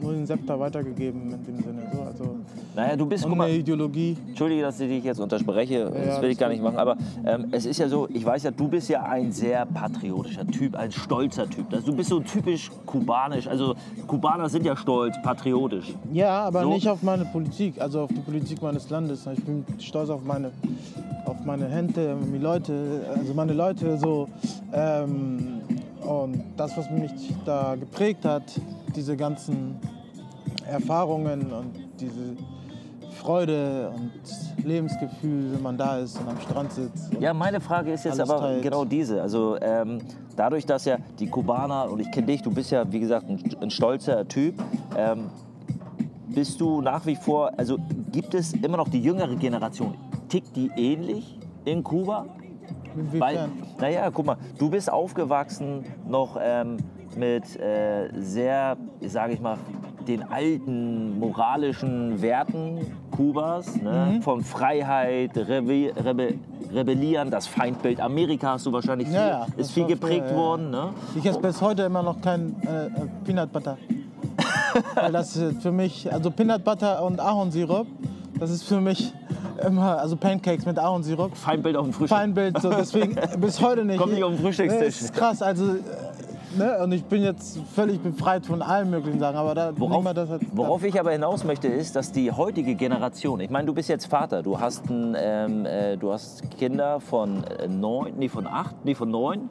nur 0.00 0.12
den 0.12 0.26
Septer 0.26 0.58
weitergegeben 0.58 1.32
in 1.32 1.44
dem 1.44 1.62
Sinne. 1.62 1.90
So, 1.92 2.02
also, 2.02 2.35
naja, 2.76 2.94
du 2.94 3.06
bist, 3.06 3.24
und 3.24 3.36
mal, 3.36 3.44
eine 3.44 3.56
Ideologie. 3.56 4.16
Entschuldige, 4.28 4.60
dass 4.62 4.78
ich 4.78 4.88
dich 4.88 5.02
jetzt 5.02 5.18
unterspreche, 5.18 5.90
das 5.90 6.20
will 6.20 6.30
ich 6.30 6.38
gar 6.38 6.50
nicht 6.50 6.62
machen, 6.62 6.76
aber 6.76 6.98
ähm, 7.24 7.46
es 7.50 7.64
ist 7.64 7.78
ja 7.78 7.88
so, 7.88 8.06
ich 8.12 8.24
weiß 8.24 8.42
ja, 8.42 8.50
du 8.50 8.68
bist 8.68 8.90
ja 8.90 9.02
ein 9.02 9.32
sehr 9.32 9.64
patriotischer 9.64 10.46
Typ, 10.46 10.76
ein 10.76 10.92
stolzer 10.92 11.48
Typ. 11.48 11.72
Also, 11.72 11.90
du 11.90 11.96
bist 11.96 12.10
so 12.10 12.20
typisch 12.20 12.70
kubanisch, 12.84 13.48
also 13.48 13.74
Kubaner 14.06 14.50
sind 14.50 14.66
ja 14.66 14.76
stolz, 14.76 15.16
patriotisch. 15.22 15.94
Ja, 16.12 16.44
aber 16.44 16.62
So. 16.62 16.68
nicht 16.68 16.86
auf 16.86 17.02
meine 17.02 17.24
Politik, 17.24 17.80
also 17.80 18.02
auf 18.02 18.10
die 18.10 18.20
Politik 18.20 18.60
meines 18.60 18.90
Landes. 18.90 19.26
Ich 19.26 19.42
bin 19.42 19.64
stolz 19.78 20.10
auf 20.10 20.22
meine, 20.22 20.50
auf 21.24 21.42
meine 21.46 21.66
Hände, 21.68 22.14
die 22.30 22.38
Leute, 22.38 23.06
also 23.16 23.32
meine 23.32 23.54
Leute 23.54 23.96
so. 23.96 24.28
Ähm, 24.74 25.62
und 26.02 26.44
das, 26.58 26.76
was 26.76 26.90
mich 26.90 27.10
da 27.46 27.74
geprägt 27.74 28.26
hat, 28.26 28.42
diese 28.94 29.16
ganzen 29.16 29.76
Erfahrungen 30.70 31.50
und 31.52 31.72
diese 31.98 32.36
Freude 33.16 33.92
und 33.94 34.64
Lebensgefühl, 34.64 35.54
wenn 35.54 35.62
man 35.62 35.76
da 35.76 35.98
ist 35.98 36.18
und 36.20 36.28
am 36.28 36.40
Strand 36.40 36.72
sitzt. 36.72 37.12
Ja, 37.18 37.34
meine 37.34 37.60
Frage 37.60 37.92
ist 37.92 38.04
jetzt 38.04 38.20
aber 38.20 38.38
teilt. 38.38 38.62
genau 38.62 38.84
diese. 38.84 39.20
Also 39.22 39.56
ähm, 39.60 39.98
dadurch, 40.36 40.66
dass 40.66 40.84
ja 40.84 40.98
die 41.18 41.26
Kubaner, 41.28 41.90
und 41.90 42.00
ich 42.00 42.10
kenne 42.10 42.26
dich, 42.26 42.42
du 42.42 42.52
bist 42.52 42.70
ja 42.70 42.90
wie 42.92 43.00
gesagt 43.00 43.28
ein, 43.28 43.42
ein 43.60 43.70
stolzer 43.70 44.26
Typ, 44.28 44.54
ähm, 44.96 45.30
bist 46.28 46.60
du 46.60 46.80
nach 46.82 47.06
wie 47.06 47.16
vor, 47.16 47.50
also 47.56 47.78
gibt 48.12 48.34
es 48.34 48.52
immer 48.52 48.76
noch 48.76 48.88
die 48.88 49.00
jüngere 49.00 49.34
Generation, 49.36 49.94
tickt 50.28 50.54
die 50.54 50.70
ähnlich 50.76 51.38
in 51.64 51.82
Kuba? 51.82 52.26
Weil, 52.94 53.36
Inwiefern? 53.36 53.50
naja, 53.78 54.10
guck 54.10 54.26
mal, 54.26 54.36
du 54.58 54.70
bist 54.70 54.90
aufgewachsen 54.90 55.84
noch 56.08 56.38
ähm, 56.40 56.78
mit 57.16 57.58
äh, 57.58 58.08
sehr, 58.18 58.76
sage 59.02 59.34
ich 59.34 59.40
mal, 59.40 59.58
den 60.08 60.22
alten 60.30 61.18
moralischen 61.18 62.20
Werten 62.22 62.80
Kubas, 63.10 63.76
ne? 63.76 64.14
Mhm. 64.14 64.22
von 64.22 64.42
Freiheit, 64.42 65.36
Rebe 65.36 65.92
Rebe 66.04 66.34
Rebellieren, 66.72 67.30
das 67.30 67.46
Feindbild 67.46 68.00
Amerika 68.00 68.52
hast 68.52 68.66
du 68.66 68.72
wahrscheinlich 68.72 69.08
viel, 69.08 69.16
Ja, 69.16 69.28
ja, 69.28 69.46
ist 69.56 69.70
viel 69.70 69.86
geprägt 69.86 70.26
ja, 70.30 70.36
worden. 70.36 70.70
Ne? 70.70 70.90
Ich 71.14 71.24
esse 71.24 71.38
bis 71.38 71.60
heute 71.60 71.82
immer 71.82 72.02
noch 72.02 72.20
kein 72.20 72.56
äh, 72.62 72.86
äh, 72.86 72.90
Peanut 73.24 73.52
Butter. 73.52 73.78
Weil 74.94 75.12
das 75.12 75.36
ist 75.36 75.62
für 75.62 75.72
mich, 75.72 76.12
also 76.12 76.30
Peanut 76.30 76.64
Butter 76.64 77.04
und 77.04 77.20
Ahornsirup, 77.20 77.86
das 78.38 78.50
ist 78.50 78.64
für 78.64 78.80
mich 78.80 79.12
immer, 79.64 79.98
also 79.98 80.16
Pancakes 80.16 80.66
mit 80.66 80.78
Ahornsirup, 80.78 81.36
Feindbild 81.36 81.76
auf 81.76 81.86
dem 81.86 81.92
Frühstück. 81.92 82.18
Feinbild, 82.18 82.60
so 82.60 82.70
deswegen 82.70 83.16
bis 83.40 83.60
heute 83.62 83.84
nicht. 83.84 83.98
Kommt 83.98 84.12
nicht 84.12 84.24
auf 84.24 84.32
den 84.32 84.40
Frühstückstisch. 84.40 84.80
Nee, 84.80 84.86
das 84.86 85.00
ist 85.00 85.14
krass, 85.14 85.42
also, 85.42 85.74
äh, 85.74 85.78
ne, 86.56 86.78
und 86.82 86.92
ich 86.92 87.04
bin 87.04 87.22
jetzt 87.22 87.58
völlig 87.74 88.00
befreit 88.00 88.46
von 88.46 88.62
allen 88.62 88.90
möglichen 88.90 89.18
Sachen, 89.18 89.36
aber 89.36 89.54
da 89.54 89.72
Worauf, 89.76 90.04
das 90.12 90.28
halt, 90.28 90.42
worauf 90.52 90.84
ich 90.84 90.98
aber 90.98 91.12
hinaus 91.12 91.44
möchte, 91.44 91.68
ist, 91.68 91.96
dass 91.96 92.12
die 92.12 92.30
heutige 92.32 92.74
Generation, 92.74 93.40
ich 93.40 93.50
meine, 93.50 93.66
du 93.66 93.74
bist 93.74 93.88
jetzt 93.88 94.06
Vater, 94.06 94.42
du 94.42 94.58
hast, 94.60 94.88
ein, 94.90 95.16
ähm, 95.18 95.66
äh, 95.66 95.96
du 95.96 96.12
hast 96.12 96.50
Kinder 96.52 97.00
von 97.00 97.44
äh, 97.44 97.68
neun, 97.68 98.14
nee, 98.16 98.28
von 98.28 98.46
acht, 98.46 98.76
nee, 98.84 98.94
von 98.94 99.10
neun, 99.10 99.48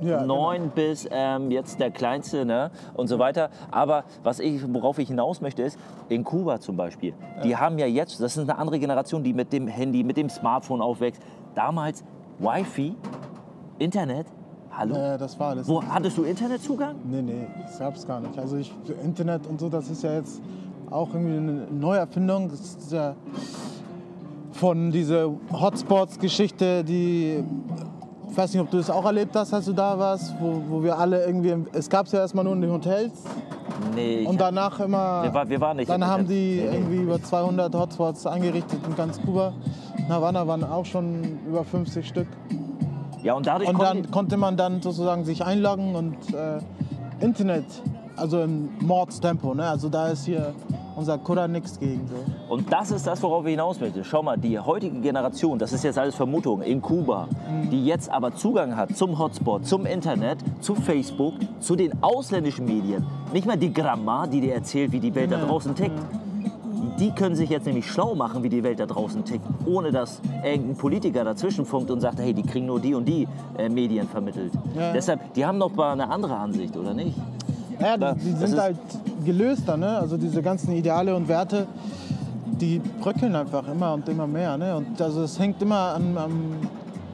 Ja, 0.00 0.20
genau. 0.20 0.50
neun 0.52 0.70
bis 0.74 1.08
ähm, 1.10 1.50
jetzt 1.50 1.78
der 1.80 1.90
kleinste 1.90 2.44
ne? 2.44 2.70
und 2.94 3.06
so 3.08 3.18
weiter. 3.18 3.50
Aber 3.70 4.04
was 4.22 4.40
ich, 4.40 4.62
worauf 4.72 4.98
ich 4.98 5.08
hinaus 5.08 5.40
möchte, 5.40 5.62
ist, 5.62 5.78
in 6.08 6.24
Kuba 6.24 6.60
zum 6.60 6.76
Beispiel, 6.76 7.14
die 7.44 7.56
haben 7.56 7.78
ja 7.78 7.86
jetzt, 7.86 8.20
das 8.20 8.36
ist 8.36 8.48
eine 8.48 8.58
andere 8.58 8.78
Generation, 8.78 9.22
die 9.22 9.32
mit 9.32 9.52
dem 9.52 9.68
Handy, 9.68 10.02
mit 10.04 10.16
dem 10.16 10.28
Smartphone 10.28 10.82
aufwächst. 10.82 11.22
Damals 11.54 12.02
Wi-Fi, 12.38 12.96
Internet, 13.78 14.26
hallo? 14.76 14.94
Äh, 14.96 15.18
das 15.18 15.38
war 15.38 15.50
alles. 15.50 15.68
Wo 15.68 15.82
hattest 15.82 16.16
du 16.18 16.22
Internetzugang? 16.24 16.96
Nee, 17.04 17.22
nee, 17.22 17.46
das 17.62 17.78
gab's 17.78 18.06
gar 18.06 18.20
nicht. 18.20 18.38
Also 18.38 18.56
ich, 18.56 18.72
Internet 19.04 19.46
und 19.46 19.60
so, 19.60 19.68
das 19.68 19.88
ist 19.90 20.02
ja 20.02 20.14
jetzt 20.14 20.40
auch 20.90 21.08
irgendwie 21.14 21.36
eine 21.36 21.66
Neuerfindung. 21.70 22.48
Das 22.50 22.60
ist 22.60 22.92
ja 22.92 23.14
von 24.52 24.90
dieser 24.90 25.30
Hotspots-Geschichte, 25.52 26.84
die, 26.84 27.42
ich 28.30 28.36
weiß 28.36 28.52
nicht, 28.52 28.62
ob 28.62 28.70
du 28.70 28.76
das 28.76 28.90
auch 28.90 29.04
erlebt 29.04 29.34
hast, 29.34 29.52
als 29.52 29.64
du 29.64 29.72
da 29.72 29.98
warst, 29.98 30.34
wo, 30.40 30.62
wo 30.68 30.82
wir 30.82 30.98
alle 30.98 31.24
irgendwie, 31.24 31.54
es 31.72 31.88
gab 31.88 32.06
es 32.06 32.12
ja 32.12 32.20
erstmal 32.20 32.44
nur 32.44 32.54
in 32.54 32.60
den 32.60 32.70
Hotels 32.72 33.12
Nee, 33.96 34.24
und 34.26 34.40
danach 34.40 34.78
immer, 34.80 35.24
Wir 35.24 35.34
war- 35.34 35.48
wir 35.48 35.60
waren 35.60 35.76
nicht 35.78 35.90
dann 35.90 36.06
haben 36.06 36.26
die 36.26 36.60
Nee, 36.62 36.68
nee. 36.70 36.76
irgendwie 36.76 36.96
über 36.98 37.20
200 37.20 37.74
Hotspots 37.74 38.26
eingerichtet 38.26 38.78
in 38.86 38.94
ganz 38.94 39.20
Kuba. 39.20 39.52
In 39.98 40.08
Havanna 40.08 40.46
waren 40.46 40.62
auch 40.62 40.84
schon 40.84 41.38
über 41.48 41.64
50 41.64 42.06
Stück. 42.06 42.28
Ja, 43.22 43.34
und 43.34 43.46
dadurch 43.46 43.68
Und 43.68 43.80
dann 43.80 44.10
konnte 44.10 44.36
man 44.36 44.56
dann 44.56 44.82
sozusagen 44.82 45.24
sich 45.24 45.44
einloggen 45.44 45.94
und 45.94 46.16
äh, 46.34 46.58
Internet, 47.24 47.64
also 48.16 48.42
im 48.42 48.70
Mordstempo, 48.80 49.54
ne? 49.54 49.66
Also 49.68 49.88
da 49.88 50.08
ist 50.08 50.24
hier 50.26 50.52
unser 50.94 51.16
Kura 51.16 51.48
nix 51.48 51.78
gegen 51.78 52.06
so. 52.06 52.52
Und 52.52 52.70
das 52.70 52.90
ist 52.90 53.06
das, 53.06 53.22
worauf 53.22 53.44
ich 53.46 53.52
hinaus 53.52 53.80
möchte. 53.80 54.04
Schau 54.04 54.22
mal, 54.22 54.36
die 54.36 54.58
heutige 54.58 55.00
Generation, 55.00 55.58
das 55.58 55.72
ist 55.72 55.84
jetzt 55.84 55.98
alles 55.98 56.14
Vermutung, 56.14 56.60
in 56.60 56.82
Kuba, 56.82 57.28
die 57.70 57.86
jetzt 57.86 58.10
aber 58.10 58.34
Zugang 58.34 58.76
hat 58.76 58.94
zum 58.96 59.18
Hotspot, 59.18 59.64
zum 59.66 59.86
Internet, 59.86 60.38
zu 60.60 60.74
Facebook, 60.74 61.34
zu 61.60 61.76
den 61.76 62.02
ausländischen 62.02 62.66
Medien. 62.66 63.06
Nicht 63.32 63.46
mal 63.46 63.56
die 63.56 63.72
Gramma, 63.72 64.26
die 64.26 64.42
dir 64.42 64.54
erzählt, 64.54 64.92
wie 64.92 65.00
die 65.00 65.14
Welt 65.14 65.32
da 65.32 65.36
Genau. 65.36 65.48
draußen 65.48 65.74
tickt. 65.74 65.98
Die 66.98 67.10
können 67.10 67.34
sich 67.34 67.50
jetzt 67.50 67.66
nämlich 67.66 67.90
schlau 67.90 68.14
machen, 68.14 68.42
wie 68.42 68.48
die 68.48 68.62
Welt 68.62 68.78
da 68.78 68.86
draußen 68.86 69.24
tickt, 69.24 69.44
ohne 69.66 69.90
dass 69.90 70.20
irgendein 70.44 70.76
Politiker 70.76 71.24
dazwischen 71.24 71.64
funkt 71.64 71.90
und 71.90 72.00
sagt, 72.00 72.20
hey, 72.20 72.32
die 72.32 72.42
kriegen 72.42 72.66
nur 72.66 72.80
die 72.80 72.94
und 72.94 73.06
die 73.06 73.26
äh, 73.58 73.68
Medien 73.68 74.06
vermittelt. 74.08 74.52
Ja. 74.76 74.92
Deshalb, 74.92 75.32
die 75.34 75.44
haben 75.44 75.58
doch 75.58 75.74
mal 75.74 75.92
eine 75.92 76.08
andere 76.08 76.36
Ansicht, 76.36 76.76
oder 76.76 76.94
nicht? 76.94 77.16
Ja, 77.80 77.96
die, 77.96 78.20
die 78.20 78.32
sind 78.32 78.58
halt 78.58 78.76
gelöster, 79.24 79.76
ne? 79.76 79.98
Also 79.98 80.16
diese 80.16 80.42
ganzen 80.42 80.72
Ideale 80.76 81.16
und 81.16 81.26
Werte, 81.26 81.66
die 82.46 82.80
bröckeln 83.00 83.34
einfach 83.34 83.66
immer 83.66 83.94
und 83.94 84.08
immer 84.08 84.26
mehr, 84.26 84.56
ne? 84.56 84.76
Und 84.76 85.00
also 85.00 85.22
es 85.22 85.38
hängt 85.38 85.60
immer 85.62 85.94
an, 85.94 86.16
am, 86.16 86.32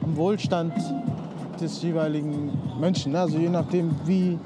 am 0.03 0.17
Wohlstand 0.17 0.73
des 1.59 1.81
jeweiligen 1.81 2.51
Menschen, 2.79 3.13
ne? 3.13 3.21
Also 3.21 3.37
je 3.37 3.49
nachdem, 3.49 3.91
wie, 4.05 4.37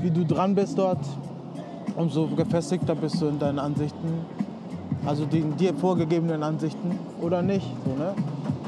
wie 0.00 0.10
du 0.10 0.24
dran 0.24 0.54
bist 0.54 0.78
dort, 0.78 1.04
umso 1.96 2.28
gefestigter 2.28 2.94
bist 2.94 3.20
du 3.20 3.26
in 3.26 3.38
deinen 3.38 3.58
Ansichten, 3.58 4.24
also 5.06 5.24
den 5.24 5.56
dir 5.56 5.74
vorgegebenen 5.74 6.42
Ansichten 6.42 6.98
oder 7.20 7.42
nicht, 7.42 7.66
so, 7.84 7.92
ne? 7.92 8.14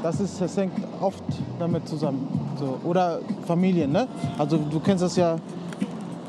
Das, 0.01 0.19
ist, 0.19 0.41
das 0.41 0.57
hängt 0.57 0.73
oft 0.99 1.23
damit 1.59 1.87
zusammen. 1.87 2.27
So. 2.59 2.77
Oder 2.83 3.19
Familien, 3.45 3.91
ne? 3.91 4.07
Also 4.37 4.57
du 4.57 4.79
kennst 4.79 5.01
das 5.01 5.15
ja 5.15 5.37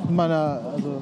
in 0.09 0.15
meiner, 0.15 0.61
also 0.73 1.01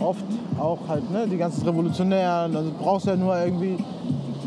oft 0.00 0.24
auch 0.58 0.78
halt, 0.88 1.08
ne, 1.10 1.28
die 1.28 1.36
ganzen 1.36 1.62
Revolutionären, 1.64 2.56
also 2.56 2.70
brauchst 2.76 3.06
ja 3.06 3.14
nur 3.14 3.38
irgendwie 3.38 3.76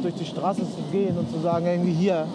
durch 0.01 0.15
die 0.15 0.25
Straße 0.25 0.61
zu 0.61 0.81
gehen 0.91 1.17
und 1.17 1.31
zu 1.31 1.39
sagen, 1.39 1.65
irgendwie 1.65 1.93
hier, 1.93 2.25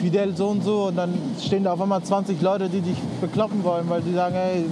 Fidel 0.00 0.34
so 0.36 0.48
und 0.48 0.64
so 0.64 0.88
und 0.88 0.96
dann 0.96 1.14
stehen 1.40 1.62
da 1.62 1.74
auf 1.74 1.80
einmal 1.80 2.02
20 2.02 2.40
Leute, 2.42 2.68
die 2.68 2.80
dich 2.80 2.96
bekloppen 3.20 3.62
wollen, 3.62 3.88
weil 3.88 4.00
die 4.00 4.12
sagen, 4.12 4.34
hey, 4.34 4.64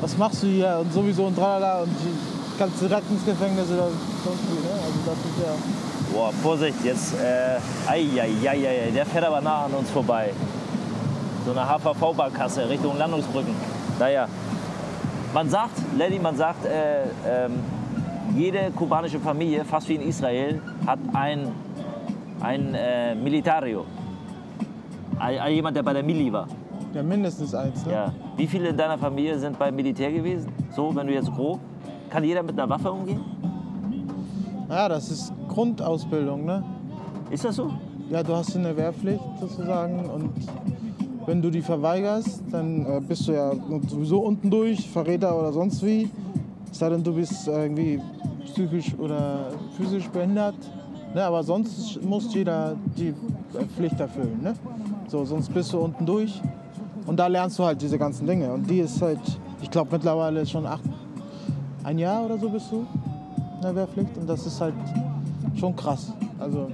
was 0.00 0.16
machst 0.16 0.42
du 0.42 0.46
hier 0.46 0.78
und 0.80 0.90
sowieso 0.90 1.24
und 1.24 1.36
tralala 1.36 1.82
und 1.82 1.90
die 1.90 2.37
kannst 2.58 2.80
direkt 2.80 3.10
ins 3.10 3.24
Gefängnis 3.24 3.66
oder 3.70 3.88
sonst 4.24 4.42
wie, 4.50 4.60
ne? 4.66 4.72
Also 4.84 4.98
das 5.06 5.18
ist 5.18 5.38
ja, 5.42 5.52
Boah, 6.12 6.32
Vorsicht, 6.42 6.84
jetzt, 6.84 7.14
äh, 7.14 7.58
ei, 7.86 8.06
ei, 8.20 8.48
ei, 8.48 8.68
ei, 8.68 8.90
der 8.90 9.04
fährt 9.06 9.24
aber 9.24 9.40
nah 9.40 9.66
an 9.66 9.72
uns 9.74 9.90
vorbei. 9.90 10.30
So 11.44 11.52
eine 11.52 11.68
HVV-Barkasse 11.68 12.68
Richtung 12.68 12.96
Landungsbrücken. 12.96 13.54
Naja, 13.98 14.26
man 15.34 15.48
sagt, 15.50 15.76
Lenny, 15.96 16.18
man 16.18 16.36
sagt, 16.36 16.64
äh, 16.64 17.02
ähm, 17.26 17.60
jede 18.34 18.70
kubanische 18.74 19.20
Familie, 19.20 19.64
fast 19.64 19.88
wie 19.88 19.94
in 19.96 20.02
Israel, 20.02 20.60
hat 20.86 20.98
ein, 21.12 21.52
ein 22.40 22.74
äh, 22.74 23.14
Militario. 23.14 23.84
Ein, 25.18 25.52
jemand, 25.54 25.76
der 25.76 25.82
bei 25.82 25.92
der 25.92 26.02
Mili 26.02 26.32
war. 26.32 26.48
ja 26.94 27.02
mindestens 27.02 27.54
eins, 27.54 27.84
ne? 27.84 27.92
Ja. 27.92 28.12
Wie 28.36 28.46
viele 28.46 28.70
in 28.70 28.76
deiner 28.76 28.96
Familie 28.98 29.38
sind 29.38 29.58
beim 29.58 29.74
Militär 29.76 30.10
gewesen? 30.12 30.50
So, 30.74 30.94
wenn 30.94 31.06
du 31.06 31.12
jetzt 31.12 31.32
grob. 31.34 31.60
Kann 32.10 32.24
jeder 32.24 32.42
mit 32.42 32.58
einer 32.58 32.68
Waffe 32.68 32.90
umgehen? 32.90 33.20
Ja, 34.68 34.88
das 34.88 35.10
ist 35.10 35.32
Grundausbildung, 35.48 36.44
ne? 36.44 36.62
Ist 37.30 37.44
das 37.44 37.56
so? 37.56 37.72
Ja, 38.10 38.22
du 38.22 38.34
hast 38.34 38.56
eine 38.56 38.76
Wehrpflicht 38.76 39.22
sozusagen 39.40 40.08
und 40.08 40.30
wenn 41.26 41.42
du 41.42 41.50
die 41.50 41.60
verweigerst, 41.60 42.42
dann 42.50 42.86
äh, 42.86 43.00
bist 43.06 43.28
du 43.28 43.32
ja 43.32 43.52
sowieso 43.86 44.20
unten 44.20 44.50
durch, 44.50 44.88
Verräter 44.88 45.38
oder 45.38 45.52
sonst 45.52 45.84
wie. 45.84 46.08
Es 46.70 46.78
sei 46.78 46.88
denn, 46.88 47.04
du 47.04 47.12
bist 47.12 47.46
äh, 47.48 47.64
irgendwie 47.64 48.00
psychisch 48.46 48.94
oder 48.98 49.50
physisch 49.76 50.08
behindert. 50.08 50.54
Ne? 51.14 51.22
Aber 51.22 51.42
sonst 51.42 52.02
muss 52.02 52.32
jeder 52.32 52.76
die 52.96 53.08
äh, 53.08 53.64
Pflicht 53.76 54.00
erfüllen. 54.00 54.40
Ne? 54.42 54.54
So, 55.08 55.24
sonst 55.26 55.52
bist 55.52 55.70
du 55.74 55.80
unten 55.80 56.06
durch 56.06 56.40
und 57.06 57.18
da 57.18 57.26
lernst 57.26 57.58
du 57.58 57.64
halt 57.64 57.82
diese 57.82 57.98
ganzen 57.98 58.26
Dinge. 58.26 58.50
Und 58.50 58.68
die 58.68 58.80
ist 58.80 59.00
halt, 59.02 59.20
ich 59.60 59.70
glaube 59.70 59.90
mittlerweile 59.92 60.46
schon 60.46 60.64
acht, 60.64 60.84
ein 61.84 61.98
Jahr 61.98 62.24
oder 62.24 62.38
so 62.38 62.48
bist 62.48 62.70
du 62.70 62.86
in 63.56 63.62
der 63.62 63.74
Wehrpflicht 63.74 64.16
und 64.18 64.28
das 64.28 64.46
ist 64.46 64.60
halt 64.60 64.74
schon 65.56 65.74
krass. 65.74 66.12
Also 66.38 66.68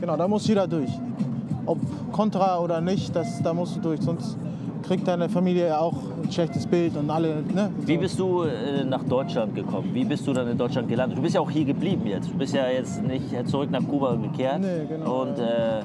Genau, 0.00 0.16
da 0.16 0.28
muss 0.28 0.46
jeder 0.46 0.66
durch. 0.66 0.90
Ob 1.66 1.78
kontra 2.12 2.58
oder 2.58 2.80
nicht, 2.80 3.14
das, 3.16 3.40
da 3.42 3.54
musst 3.54 3.76
du 3.76 3.80
durch, 3.80 4.02
sonst 4.02 4.36
kriegt 4.82 5.08
deine 5.08 5.30
Familie 5.30 5.68
ja 5.68 5.78
auch 5.78 5.94
ein 6.22 6.30
schlechtes 6.30 6.66
Bild 6.66 6.94
und 6.96 7.08
alle. 7.08 7.42
Ne? 7.54 7.70
Wie 7.86 7.94
So. 7.94 8.00
bist 8.00 8.18
du 8.18 8.42
äh, 8.42 8.84
nach 8.84 9.02
Deutschland 9.04 9.54
gekommen? 9.54 9.88
Wie 9.94 10.04
bist 10.04 10.26
du 10.26 10.34
dann 10.34 10.46
in 10.48 10.58
Deutschland 10.58 10.88
gelandet? 10.88 11.16
Du 11.16 11.22
bist 11.22 11.34
ja 11.34 11.40
auch 11.40 11.50
hier 11.50 11.64
geblieben 11.64 12.06
jetzt. 12.06 12.28
Du 12.30 12.36
bist 12.36 12.54
ja 12.54 12.68
jetzt 12.68 13.02
nicht 13.02 13.24
zurück 13.48 13.70
nach 13.70 13.82
Kuba 13.88 14.14
gekehrt 14.16 14.60
Nee, 14.60 14.84
genau, 14.86 15.22
und 15.22 15.38
äh, 15.38 15.80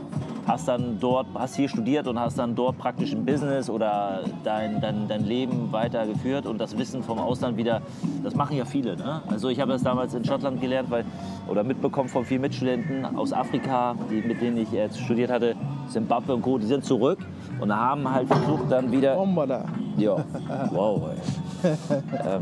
hast 0.50 0.68
dann 0.68 0.98
dort, 1.00 1.27
hast 1.36 1.56
hier 1.56 1.70
studiert 1.70 2.08
und 2.08 2.20
hast 2.20 2.39
dann 2.39 2.56
dort 2.56 2.77
praktisch 2.79 3.13
ein 3.13 3.24
Business 3.24 3.70
oder 3.70 4.24
dein, 4.44 4.82
dein, 4.82 5.08
dein 5.08 5.24
Leben 5.24 5.72
weitergeführt 5.72 6.48
und 6.48 6.58
das 6.58 6.75
Wissen 6.75 7.03
vom 7.03 7.20
Ausland 7.20 7.56
wieder, 7.56 7.82
das 8.24 8.34
machen 8.34 8.58
ja 8.58 8.65
viele. 8.65 8.98
Ne? 8.98 9.22
Also 9.27 9.50
ich 9.50 9.60
habe 9.60 9.74
das 9.74 9.84
damals 9.84 10.15
in 10.15 10.25
Schottland 10.25 10.60
gelernt, 10.60 10.89
weil 10.89 11.06
oder 11.48 11.63
mitbekommen 11.63 12.10
von 12.10 12.25
vielen 12.25 12.41
Mitstudenten 12.41 13.06
aus 13.15 13.32
Afrika, 13.32 13.96
die, 14.10 14.22
mit 14.22 14.41
denen 14.41 14.58
ich 14.58 14.74
äh, 14.74 14.89
studiert 14.91 15.29
hatte, 15.29 15.56
Zimbabwe 15.88 16.34
und 16.34 16.41
Co. 16.41 16.58
Die 16.58 16.65
sind 16.65 16.84
zurück 16.84 17.20
und 17.60 17.75
haben 17.75 18.12
halt 18.12 18.27
versucht 18.27 18.72
dann 18.72 18.91
wieder 18.91 19.15
ja, 19.98 20.15
wow. 20.72 21.12
Ey. 21.63 21.72
ähm, 22.25 22.41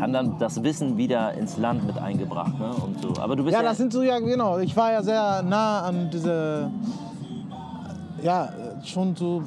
haben 0.00 0.12
dann 0.12 0.38
das 0.38 0.62
Wissen 0.62 0.96
wieder 0.96 1.32
ins 1.34 1.56
Land 1.56 1.86
mit 1.86 1.98
eingebracht. 1.98 2.58
Ne? 2.58 2.70
Und 2.84 3.00
so. 3.00 3.20
Aber 3.20 3.34
du 3.36 3.44
bist 3.44 3.54
Ja, 3.54 3.62
ja, 3.62 3.68
das 3.68 3.78
sind 3.78 3.92
so, 3.92 4.02
ja, 4.02 4.18
genau. 4.18 4.58
Ich 4.58 4.76
war 4.76 4.92
ja 4.92 5.02
sehr 5.02 5.42
nah 5.42 5.82
an 5.82 6.10
diese, 6.12 6.70
ja, 8.22 8.48
schon 8.84 9.14
so 9.14 9.42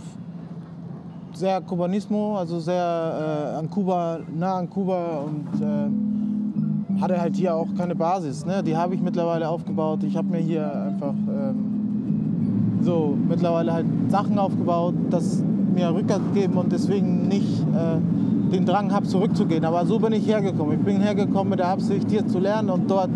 sehr 1.34 1.62
Kubanismo, 1.62 2.38
also 2.38 2.60
sehr 2.60 3.54
äh, 3.56 3.58
an 3.58 3.70
Kuba, 3.70 4.20
nah 4.36 4.58
an 4.58 4.70
Kuba 4.70 5.24
und 5.26 5.62
äh, 5.62 7.02
hatte 7.02 7.20
halt 7.20 7.36
hier 7.36 7.56
auch 7.56 7.68
keine 7.78 7.96
Basis. 7.96 8.46
Ne? 8.46 8.64
Die 8.64 8.76
habe 8.76 8.96
ich 8.96 9.02
mittlerweile 9.02 9.48
aufgebaut. 9.48 10.04
Ich 10.04 10.18
habe 10.18 10.28
mir 10.28 10.40
hier 10.40 10.66
einfach 10.66 11.14
ähm, 11.14 12.80
so 12.82 13.18
mittlerweile 13.28 13.74
halt 13.74 13.86
Sachen 14.10 14.38
aufgebaut, 14.38 14.96
das 15.10 15.42
mir 15.74 15.94
Rückgrat 15.94 16.22
geben 16.34 16.58
und 16.58 16.72
deswegen 16.72 17.28
nicht 17.28 17.62
äh, 17.62 18.52
den 18.52 18.66
Drang 18.66 18.92
habe, 18.92 19.06
zurückzugehen. 19.06 19.64
Aber 19.64 19.86
so 19.86 20.00
bin 20.00 20.14
ich 20.14 20.28
hergekommen. 20.28 20.80
Ich 20.80 20.84
bin 20.84 21.00
hergekommen 21.00 21.52
mit 21.52 21.60
der 21.60 21.70
Absicht, 21.70 22.10
hier 22.10 22.28
zu 22.28 22.40
lernen 22.40 22.70
und 22.70 22.90
dort 22.90 23.12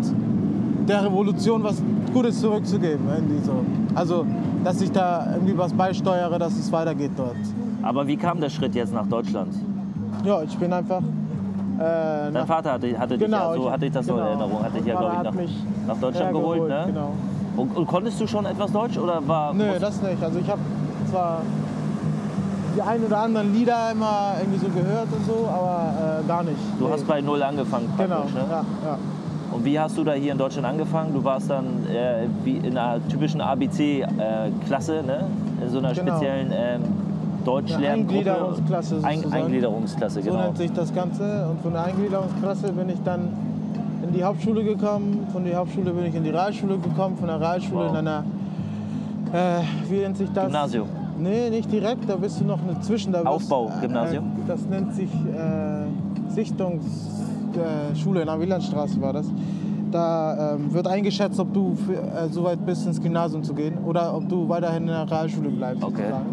der 0.88 1.04
Revolution 1.04 1.62
was 1.64 1.80
Gutes 2.12 2.40
zurückzugeben. 2.40 3.00
So. 3.44 3.52
Also, 3.94 4.26
dass 4.64 4.80
ich 4.80 4.90
da 4.92 5.26
irgendwie 5.34 5.56
was 5.56 5.72
beisteuere, 5.72 6.38
dass 6.38 6.52
es 6.58 6.70
weitergeht 6.72 7.12
dort. 7.16 7.36
aber 7.82 8.06
wie 8.06 8.16
kam 8.16 8.40
der 8.40 8.50
Schritt 8.50 8.74
jetzt 8.74 8.92
nach 8.94 9.06
Deutschland? 9.06 9.52
Ja, 10.24 10.42
ich 10.42 10.56
bin 10.56 10.72
einfach. 10.72 11.00
Äh, 11.00 12.30
Dein 12.32 12.46
Vater 12.46 12.72
hatte, 12.72 12.98
hatte 12.98 13.18
dich 13.18 13.26
Genau, 13.26 13.50
ja 13.50 13.54
so, 13.56 13.64
ich- 13.66 13.70
hatte 13.72 13.86
ich 13.86 13.92
das 13.92 14.06
so 14.06 14.12
in 14.12 14.18
genau. 14.18 14.28
Erinnerung, 14.30 14.62
hatte 14.64 14.76
dich 14.78 14.86
ja, 14.86 14.96
glaube 14.98 15.14
ich, 15.44 15.50
nach, 15.86 15.94
nach 15.94 16.00
Deutschland 16.00 16.32
geholt. 16.32 16.60
hergeholt, 16.60 16.86
Ne? 16.86 16.92
Genau. 16.92 17.10
Und, 17.56 17.76
und 17.76 17.86
konntest 17.86 18.20
du 18.20 18.26
schon 18.26 18.46
etwas 18.46 18.70
Deutsch 18.72 18.96
oder 18.98 19.26
war. 19.26 19.52
Nö, 19.54 19.64
das 19.80 20.00
nicht. 20.02 20.22
Also 20.22 20.38
ich 20.38 20.48
habe 20.48 20.60
zwar 21.10 21.40
die 22.76 22.82
ein 22.82 23.02
oder 23.04 23.18
anderen 23.18 23.52
Lieder 23.52 23.90
immer 23.92 24.34
irgendwie 24.40 24.58
so 24.58 24.66
gehört 24.68 25.06
und 25.16 25.24
so, 25.26 25.48
aber 25.48 26.20
äh, 26.24 26.26
gar 26.28 26.42
nicht. 26.44 26.56
du 26.78 26.84
Nee. 26.86 26.92
hast 26.92 27.06
bei 27.06 27.20
Null 27.20 27.42
angefangen 27.42 27.88
Genau, 27.96 28.14
praktisch. 28.16 28.34
Ne? 28.34 28.40
ja, 28.50 28.56
ja. 28.86 28.98
Und 29.54 29.64
wie 29.64 29.78
hast 29.78 29.96
du 29.96 30.02
da 30.02 30.12
hier 30.14 30.32
in 30.32 30.38
Deutschland 30.38 30.66
angefangen? 30.66 31.14
Du 31.14 31.22
warst 31.22 31.48
dann 31.48 31.64
äh, 31.88 32.26
wie 32.42 32.56
in 32.56 32.76
einer 32.76 32.98
typischen 33.08 33.40
ABC-Klasse, 33.40 35.02
ne? 35.06 35.26
in 35.62 35.70
so 35.70 35.78
einer 35.78 35.94
Genau. 35.94 36.12
speziellen 36.16 36.50
ähm, 36.52 36.80
Deutschlerngruppe. 37.44 37.90
Eingliederungsklasse 38.14 38.98
Ein, 39.02 39.16
sozusagen. 39.18 39.42
Eingliederungsklasse, 39.44 40.22
So 40.22 40.30
genau. 40.30 40.42
nennt 40.42 40.56
sich 40.58 40.72
das 40.72 40.92
Ganze. 40.92 41.46
Und 41.50 41.60
von 41.62 41.72
der 41.72 41.84
Eingliederungsklasse 41.84 42.72
bin 42.72 42.88
ich 42.88 43.00
dann 43.04 43.28
in 44.02 44.12
die 44.12 44.24
Hauptschule 44.24 44.64
gekommen. 44.64 45.24
Von 45.32 45.44
der 45.44 45.56
Hauptschule 45.56 45.92
bin 45.92 46.06
ich 46.06 46.14
in 46.16 46.24
die 46.24 46.30
Realschule 46.30 46.76
gekommen. 46.78 47.16
Von 47.16 47.28
der 47.28 47.38
Realschule 47.40 47.84
Wow. 47.84 47.90
in 47.90 47.96
einer, 47.96 48.24
äh, 49.32 49.60
wie 49.88 49.98
nennt 50.00 50.16
sich 50.16 50.30
das? 50.32 50.46
Gymnasium. 50.46 50.88
Nee, 51.16 51.48
nicht 51.50 51.70
direkt, 51.70 52.08
da 52.10 52.16
bist 52.16 52.40
du 52.40 52.44
noch 52.44 52.58
eine 52.66 52.80
Zwischen. 52.80 53.14
Aufbau-Gymnasium? 53.14 54.24
Äh, 54.24 54.48
das 54.48 54.66
nennt 54.66 54.94
sich 54.96 55.08
äh, 55.14 56.32
Sichtungsschule 57.54 58.20
in 58.20 58.26
der 58.26 58.40
Wielandstraße 58.40 59.00
war 59.00 59.12
das. 59.12 59.26
Da 59.90 60.54
ähm, 60.54 60.72
wird 60.74 60.88
eingeschätzt, 60.88 61.38
ob 61.38 61.52
du 61.54 61.76
für, 61.86 61.94
äh, 61.94 62.28
so 62.28 62.42
weit 62.44 62.64
bist, 62.66 62.86
ins 62.86 63.00
Gymnasium 63.00 63.44
zu 63.44 63.54
gehen 63.54 63.78
oder 63.86 64.14
ob 64.16 64.28
du 64.28 64.48
weiterhin 64.48 64.82
in 64.82 64.88
der 64.88 65.08
Realschule 65.08 65.50
bleibst. 65.50 65.84
Okay. 65.84 65.96
sozusagen. 66.02 66.26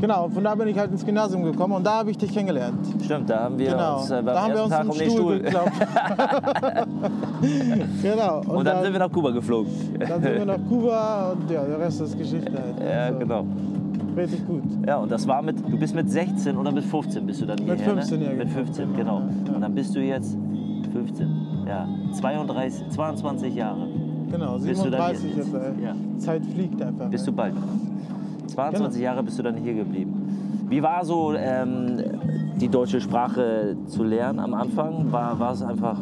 Genau, 0.00 0.24
und 0.24 0.32
von 0.32 0.42
da 0.42 0.54
bin 0.54 0.66
ich 0.66 0.78
halt 0.78 0.90
ins 0.90 1.04
Gymnasium 1.04 1.44
gekommen 1.44 1.74
und 1.74 1.86
da 1.86 1.98
habe 1.98 2.10
ich 2.10 2.16
dich 2.16 2.32
kennengelernt. 2.32 2.78
Stimmt, 3.04 3.28
da 3.28 3.40
haben 3.44 3.58
wir 3.58 3.70
Genau, 3.70 3.98
uns 3.98 4.10
äh, 4.10 4.14
beim 4.14 4.26
da 4.26 4.42
haben 4.42 4.54
wir 4.54 4.62
uns 4.62 4.70
Tag 4.72 4.88
um 4.88 4.98
den 4.98 5.10
Stuhl, 5.10 5.10
Stuhl. 5.10 5.38
geklappt. 5.40 5.72
genau. 8.02 8.40
Und 8.46 8.64
dann 8.64 8.82
sind 8.82 8.92
wir 8.94 8.98
nach 8.98 9.12
Kuba 9.12 9.30
geflogen. 9.30 9.70
dann 9.98 10.22
sind 10.22 10.34
wir 10.36 10.44
nach 10.46 10.58
Kuba 10.68 11.32
und 11.32 11.50
ja, 11.50 11.62
der 11.64 11.78
Rest 11.78 12.00
ist 12.00 12.16
Geschichte 12.18 12.50
halt. 12.52 12.80
Ja, 12.82 13.04
Also, 13.04 13.18
genau. 13.18 13.44
Richtig 14.16 14.46
gut. 14.46 14.62
Ja, 14.86 14.96
und 14.96 15.12
das 15.12 15.28
war 15.28 15.40
mit, 15.42 15.58
du 15.70 15.78
bist 15.78 15.94
mit 15.94 16.10
16 16.10 16.56
oder 16.56 16.72
mit 16.72 16.84
15 16.84 17.26
bist 17.26 17.42
du 17.42 17.46
dann 17.46 17.58
hierher, 17.58 17.76
15, 17.78 18.18
ne? 18.18 18.24
ja, 18.24 18.30
Mit 18.32 18.40
genau. 18.48 18.54
15, 18.64 18.96
genau. 18.96 19.16
Und 19.54 19.60
dann 19.60 19.74
bist 19.74 19.94
du 19.94 20.00
jetzt 20.00 20.36
15, 21.06 21.28
ja, 21.66 21.88
32, 22.12 22.88
22 22.90 23.54
Jahre. 23.54 23.86
Genau, 24.30 24.58
Bist 24.58 24.84
du 24.84 24.90
dann 24.90 25.14
37 25.14 25.32
hier? 25.34 25.42
jetzt. 25.44 25.54
Ey. 25.54 25.84
Ja. 25.84 25.94
Zeit 26.18 26.44
fliegt 26.46 26.82
einfach. 26.82 27.08
Bist 27.08 27.26
du 27.26 27.30
ey. 27.30 27.36
bald. 27.36 27.54
22 28.48 29.00
Genau. 29.00 29.04
Jahre 29.12 29.22
bist 29.22 29.38
du 29.38 29.42
dann 29.42 29.56
hier 29.56 29.74
geblieben. 29.74 30.66
Wie 30.68 30.82
war 30.82 31.04
so 31.04 31.32
ähm, 31.34 31.96
die 32.60 32.68
deutsche 32.68 33.00
Sprache 33.00 33.76
zu 33.86 34.04
lernen 34.04 34.38
am 34.38 34.54
Anfang? 34.54 35.10
War, 35.10 35.38
war 35.38 35.52
es 35.52 35.62
einfach, 35.62 35.98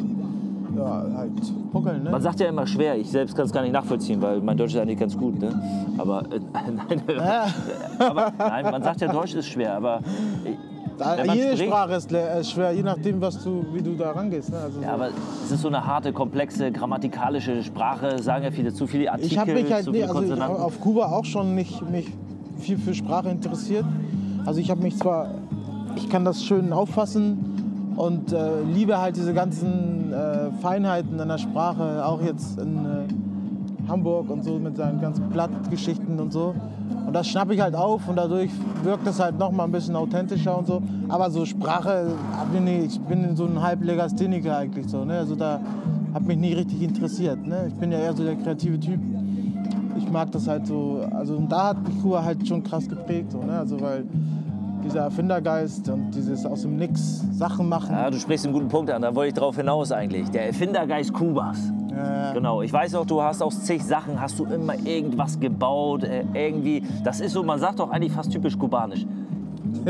Ja, 0.77 1.07
halt 1.17 1.31
puckeln, 1.73 2.03
ne? 2.05 2.11
man 2.11 2.21
sagt 2.21 2.41
ja 2.41 2.49
immer 2.49 2.67
schwer, 2.67 2.97
ich 2.99 3.11
selbst 3.11 3.35
kann 3.35 3.47
es 3.47 3.53
gar 3.53 3.63
nicht 3.63 3.73
nachvollziehen, 3.73 4.21
weil 4.21 4.41
mein 4.41 4.57
Deutsch 4.59 4.75
ist 4.75 4.81
eigentlich 4.81 4.99
ganz 4.99 5.17
gut, 5.17 5.39
ne? 5.41 5.51
Aber, 5.97 6.21
äh, 6.31 6.41
nein, 6.71 7.01
Ja. 7.09 7.47
aber 7.99 8.33
nein, 8.39 8.65
man 8.71 8.83
sagt 8.83 9.01
ja, 9.01 9.11
Deutsch 9.11 9.35
ist 9.35 9.47
schwer, 9.49 9.75
aber, 9.77 10.01
äh, 10.45 10.51
Da, 10.99 11.25
jede 11.33 11.55
spricht- 11.55 11.71
Sprache 11.71 11.95
ist, 11.95 12.13
ist 12.13 12.51
schwer, 12.51 12.73
je 12.73 12.83
nachdem, 12.83 13.21
was 13.21 13.43
du, 13.43 13.65
wie 13.73 13.83
du 13.83 13.95
da 13.95 14.11
rangehst. 14.11 14.51
Ne? 14.51 14.59
Also 14.59 14.81
ja, 14.81 14.89
so. 14.89 14.95
aber 14.95 15.09
es 15.45 15.51
ist 15.51 15.63
so 15.63 15.69
eine 15.69 15.87
harte, 15.87 16.13
komplexe, 16.13 16.73
grammatikalische 16.73 17.63
Sprache, 17.63 18.21
sagen 18.23 18.45
ja 18.45 18.51
viele, 18.51 18.73
zu 18.75 18.87
viele 18.87 19.11
Artikel, 19.11 19.33
ich 19.33 19.39
habe 19.39 19.55
mich 19.55 19.73
halt 19.73 19.85
zu 19.85 19.91
nee, 19.93 20.03
also 20.03 20.23
ich, 20.23 20.41
auf 20.43 20.81
Kuba 20.81 21.07
auch 21.07 21.25
schon 21.25 21.55
nicht 21.55 21.89
mich 21.91 22.13
viel 22.59 22.79
für 22.79 22.95
Sprache 22.95 23.29
interessiert. 23.29 23.85
Also 24.45 24.61
ich 24.61 24.71
habe 24.71 24.83
mich 24.83 24.97
zwar, 24.99 25.29
ich 25.97 26.09
kann 26.09 26.25
das 26.25 26.43
schön 26.45 26.73
auffassen 26.73 27.93
und 27.97 28.33
äh, 28.33 28.63
liebe 28.63 28.99
halt 28.99 29.17
diese 29.17 29.35
ganzen 29.35 30.13
äh, 30.13 30.51
Feinheiten 30.61 31.19
in 31.21 31.29
der 31.29 31.39
Sprache, 31.39 32.05
auch 32.05 32.23
jetzt 32.23 32.59
in 32.59 32.85
äh, 32.85 32.89
Hamburg 33.89 34.31
und 34.31 34.45
so 34.45 34.59
mit 34.59 34.77
seinen 34.77 35.01
ganzen 35.01 35.29
Blattgeschichten 35.29 36.19
und 36.21 36.33
so. 36.33 36.55
Und 37.07 37.13
das 37.15 37.27
schnappe 37.29 37.55
ich 37.55 37.61
halt 37.61 37.75
auf 37.75 38.07
und 38.09 38.17
dadurch 38.17 38.51
wirkt 38.83 39.07
es 39.07 39.19
halt 39.19 39.39
noch 39.39 39.51
mal 39.51 39.65
ein 39.65 39.73
bisschen 39.73 39.97
authentischer 39.97 40.59
und 40.59 40.67
so. 40.67 40.83
Aber 41.09 41.31
so 41.31 41.45
Sprache, 41.45 42.13
ich 42.67 43.01
bin 43.01 43.37
so 43.37 43.47
ein 43.47 43.63
Halblegastheniker 43.63 44.57
eigentlich 44.57 44.89
so. 44.89 45.05
Ne? 45.05 45.19
Also 45.19 45.35
da 45.35 45.61
hat 46.13 46.23
mich 46.25 46.37
nie 46.37 46.53
richtig 46.53 46.83
interessiert. 46.83 47.47
Ne? 47.47 47.67
Ich 47.69 47.75
bin 47.75 47.93
ja 47.93 47.99
eher 47.99 48.15
so 48.15 48.25
der 48.25 48.37
kreative 48.37 48.79
Typ 48.79 49.01
ich 49.99 50.13
mag 50.13 50.33
das 50.33 50.49
halt 50.49 50.67
so, 50.67 51.07
also 51.11 51.37
und 51.37 51.51
da 51.51 51.69
hat 51.69 51.87
mich 51.87 52.01
Kuba 52.01 52.25
halt 52.25 52.47
schon 52.47 52.63
krass 52.63 52.89
geprägt, 52.89 53.33
so, 53.33 53.43
ne? 53.43 53.59
also 53.59 53.81
weil 53.81 54.05
dieser 54.85 55.01
Erfindergeist 55.01 55.89
und 55.89 56.13
dieses 56.13 56.47
aus 56.47 56.63
dem 56.63 56.77
Nix 56.77 57.25
Sachen 57.33 57.69
machen. 57.69 57.93
Ja, 57.93 58.11
du 58.11 58.19
sprichst 58.19 58.47
einen 58.47 58.55
guten 58.55 58.69
Punkt 58.69 58.91
an, 58.91 59.03
da 59.03 59.15
wollte 59.15 59.29
ich 59.29 59.35
drauf 59.35 59.57
hinaus 59.57 59.93
eigentlich. 59.93 60.31
Der 60.31 60.47
Erfindergeist 60.47 61.13
Kubas. 61.13 61.73
Ja, 61.91 62.33
Genau, 62.33 62.63
ich 62.63 62.73
weiß 62.73 62.95
auch, 62.97 63.07
du 63.07 63.23
hast 63.23 63.43
aus 63.43 63.63
zig 63.65 63.83
Sachen, 63.85 64.21
hast 64.21 64.39
du 64.39 64.45
immer 64.45 64.75
irgendwas 64.85 65.39
gebaut, 65.41 66.05
äh, 66.05 66.25
irgendwie, 66.35 66.83
das 67.05 67.21
ist 67.21 67.33
so, 67.33 67.43
man 67.43 67.59
sagt 67.59 67.79
doch 67.81 67.91
eigentlich 67.91 68.13
fast 68.13 68.31
typisch 68.31 68.59
kubanisch. 68.59 69.07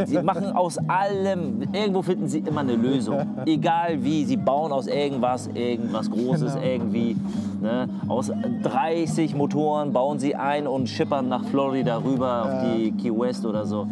Sie 0.06 0.20
machen 0.22 0.52
aus 0.52 0.78
allem, 0.88 1.62
irgendwo 1.72 2.02
finden 2.02 2.26
sie 2.28 2.38
immer 2.40 2.61
eine 2.61 2.74
Lösung. 2.76 3.18
Egal 3.46 4.02
wie, 4.02 4.24
sie 4.24 4.37
bauen 4.37 4.72
aus 4.72 4.87
irgendwas, 4.87 5.48
irgendwas 5.54 6.11
Großes 6.11 6.54
Genau. 6.54 6.66
irgendwie. 6.66 7.16
Ne? 7.61 7.88
Aus 8.08 8.30
30 8.62 9.34
Motoren 9.34 9.92
bauen 9.92 10.18
sie 10.18 10.34
ein 10.34 10.66
und 10.66 10.88
schippern 10.88 11.28
nach 11.28 11.44
Florida 11.44 11.98
rüber 11.98 12.44
auf 12.44 12.74
die 12.76 12.92
Key 12.92 13.11
West 13.11 13.44
oder 13.46 13.66
so. 13.66 13.87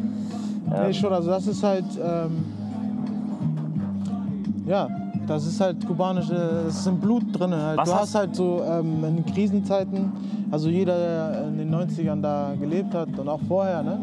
Nee, 0.68 0.92
schon, 0.92 1.12
also 1.12 1.30
das 1.30 1.46
ist 1.46 1.62
halt, 1.62 1.84
ähm, 2.02 2.44
ja, 4.66 4.88
das 5.26 5.46
ist 5.46 5.60
halt 5.60 5.84
kubanische, 5.86 6.34
das 6.66 6.78
ist 6.80 6.86
im 6.86 6.98
Blut 6.98 7.24
drin. 7.32 7.54
Halt. 7.54 7.78
Was 7.78 7.88
du 7.88 7.94
hast- 7.94 8.14
halt 8.14 8.36
so 8.36 8.62
ähm, 8.62 9.04
in 9.04 9.24
Krisenzeiten, 9.26 10.12
also 10.50 10.68
jeder, 10.68 10.96
der 10.98 11.48
in 11.48 11.58
den 11.58 11.74
90ern 11.74 12.20
da 12.20 12.54
gelebt 12.58 12.94
hat 12.94 13.18
und 13.18 13.28
auch 13.28 13.40
vorher, 13.48 13.82
ne, 13.82 13.98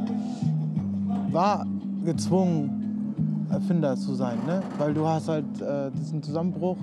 war 1.31 1.65
gezwungen, 2.05 2.79
Erfinder 3.49 3.95
zu 3.95 4.15
sein, 4.15 4.37
ne? 4.47 4.61
weil 4.79 4.93
du 4.93 5.07
hast 5.07 5.29
halt 5.29 5.45
äh, 5.61 5.91
diesen 5.91 6.23
Zusammenbruch 6.23 6.77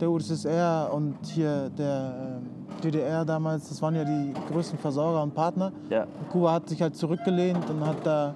der 0.00 0.10
UdSSR 0.10 0.90
und 0.92 1.14
hier 1.22 1.70
der 1.70 2.14
ähm, 2.42 2.80
DDR 2.82 3.24
damals, 3.24 3.68
das 3.70 3.80
waren 3.80 3.94
ja 3.94 4.04
die 4.04 4.32
größten 4.52 4.78
Versorger 4.78 5.22
und 5.22 5.34
Partner. 5.34 5.72
Ja. 5.88 6.02
Und 6.02 6.28
Kuba 6.30 6.52
hat 6.52 6.68
sich 6.68 6.82
halt 6.82 6.94
zurückgelehnt 6.94 7.70
und 7.70 7.86
hat 7.86 8.04
da 8.04 8.34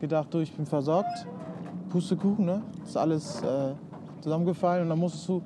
gedacht, 0.00 0.26
du, 0.32 0.38
ich 0.38 0.52
bin 0.52 0.66
versorgt. 0.66 1.26
Pustekuchen, 1.90 2.44
ne? 2.44 2.62
Ist 2.84 2.96
alles 2.96 3.40
äh, 3.42 3.72
zusammengefallen 4.30 4.82
und 4.82 4.88
dann 4.88 4.98
musstest 4.98 5.28
du 5.28 5.40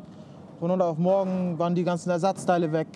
von 0.59 0.71
heute 0.71 0.85
auf 0.87 0.97
morgen 0.97 1.59
waren 1.59 1.75
die 1.75 1.85
ganzen 1.85 2.09
Ersatzteile 2.11 2.73
weg 2.73 2.87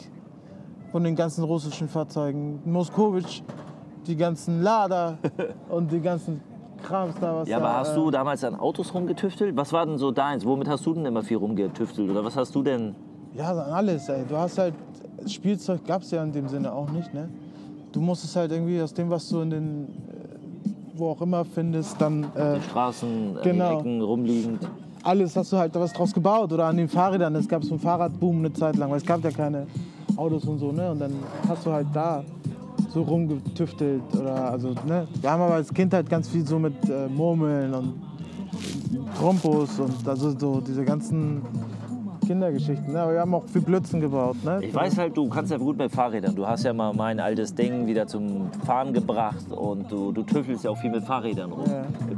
von 0.90 1.04
den 1.04 1.14
ganzen 1.14 1.44
russischen 1.44 1.88
Fahrzeugen. 1.88 2.60
Moskowitsch, 2.64 3.42
die 4.06 4.16
ganzen 4.16 4.62
Lader 4.62 5.18
und 5.68 5.92
die 5.92 6.00
ganzen 6.00 6.40
Krams 6.82 7.14
da, 7.20 7.36
was 7.36 7.48
Ja, 7.48 7.58
da, 7.60 7.64
aber 7.66 7.76
hast 7.78 7.92
äh, 7.92 7.96
du 7.96 8.10
damals 8.10 8.42
an 8.44 8.54
Autos 8.54 8.94
rumgetüftelt? 8.94 9.54
Was 9.56 9.72
war 9.74 9.84
denn 9.84 9.98
so 9.98 10.10
deins? 10.10 10.46
Womit 10.46 10.68
hast 10.68 10.86
du 10.86 10.94
denn 10.94 11.04
immer 11.04 11.22
viel 11.22 11.36
rumgetüftelt? 11.36 12.10
Oder 12.10 12.24
was 12.24 12.34
hast 12.36 12.54
du 12.54 12.62
denn? 12.62 12.94
Ja, 13.34 13.52
alles, 13.52 14.08
ey. 14.08 14.24
Du 14.26 14.36
hast 14.38 14.56
halt, 14.58 14.74
Spielzeug 15.26 15.84
gab 15.86 16.00
es 16.02 16.10
ja 16.12 16.22
in 16.22 16.32
dem 16.32 16.48
Sinne 16.48 16.72
auch 16.72 16.90
nicht, 16.90 17.12
ne? 17.12 17.28
Du 17.92 18.00
musstest 18.00 18.36
halt 18.36 18.52
irgendwie 18.52 18.80
aus 18.80 18.94
dem, 18.94 19.10
was 19.10 19.28
du 19.28 19.40
in 19.40 19.50
den, 19.50 19.84
äh, 19.84 20.70
wo 20.94 21.10
auch 21.10 21.20
immer 21.20 21.44
findest, 21.44 22.00
dann 22.00 22.24
äh, 22.34 22.56
Die 22.56 22.62
Straßen, 22.62 23.38
Genau. 23.42 23.64
an 23.64 23.70
den 23.70 23.78
Ecken 23.80 24.00
rumliegend. 24.02 24.68
Alles 25.04 25.36
hast 25.36 25.52
du 25.52 25.58
halt 25.58 25.74
was 25.74 25.92
draus 25.92 26.12
gebaut. 26.12 26.52
Oder 26.52 26.66
an 26.66 26.76
den 26.76 26.88
Fahrrädern, 26.88 27.34
es 27.36 27.48
gab 27.48 27.62
so 27.64 27.72
einen 27.74 27.80
Fahrradboom 27.80 28.38
eine 28.38 28.52
Zeit 28.52 28.76
lang, 28.76 28.90
weil 28.90 28.98
es 28.98 29.06
gab 29.06 29.22
ja 29.22 29.30
keine 29.30 29.66
Autos 30.16 30.44
und 30.44 30.58
so, 30.58 30.72
ne? 30.72 30.90
Und 30.90 31.00
dann 31.00 31.12
hast 31.48 31.66
du 31.66 31.72
halt 31.72 31.88
da 31.92 32.24
so 32.92 33.02
rumgetüftelt 33.02 34.02
oder, 34.18 34.50
also, 34.50 34.74
ne? 34.86 35.06
Wir 35.20 35.30
haben 35.30 35.42
aber 35.42 35.54
als 35.54 35.72
Kind 35.72 35.92
halt 35.92 36.08
ganz 36.08 36.28
viel 36.28 36.46
so 36.46 36.58
mit 36.58 36.88
äh, 36.88 37.08
Murmeln 37.08 37.74
und 37.74 37.94
Trompos 39.18 39.78
und 39.80 40.06
also 40.06 40.36
so 40.38 40.60
diese 40.60 40.84
ganzen 40.84 41.42
Kindergeschichten, 42.26 42.92
ne? 42.92 43.00
Aber 43.00 43.12
wir 43.12 43.20
haben 43.20 43.34
auch 43.34 43.44
viel 43.46 43.62
Blödsinn 43.62 44.00
gebaut, 44.00 44.36
ne? 44.44 44.60
Ich 44.62 44.74
weiß 44.74 44.98
halt, 44.98 45.16
du 45.16 45.28
kannst 45.28 45.50
ja 45.50 45.58
gut 45.58 45.76
mit 45.78 45.92
Fahrrädern. 45.92 46.34
Du 46.34 46.46
hast 46.46 46.64
ja 46.64 46.72
mal 46.72 46.92
mein 46.92 47.20
altes 47.20 47.54
Ding 47.54 47.86
wieder 47.86 48.06
zum 48.06 48.50
Fahren 48.64 48.92
gebracht 48.92 49.50
und 49.50 49.90
du, 49.90 50.12
du 50.12 50.22
tüffelst 50.22 50.64
ja 50.64 50.70
auch 50.70 50.78
viel 50.78 50.90
mit 50.90 51.04
Fahrrädern 51.04 51.52
rum. 51.52 51.64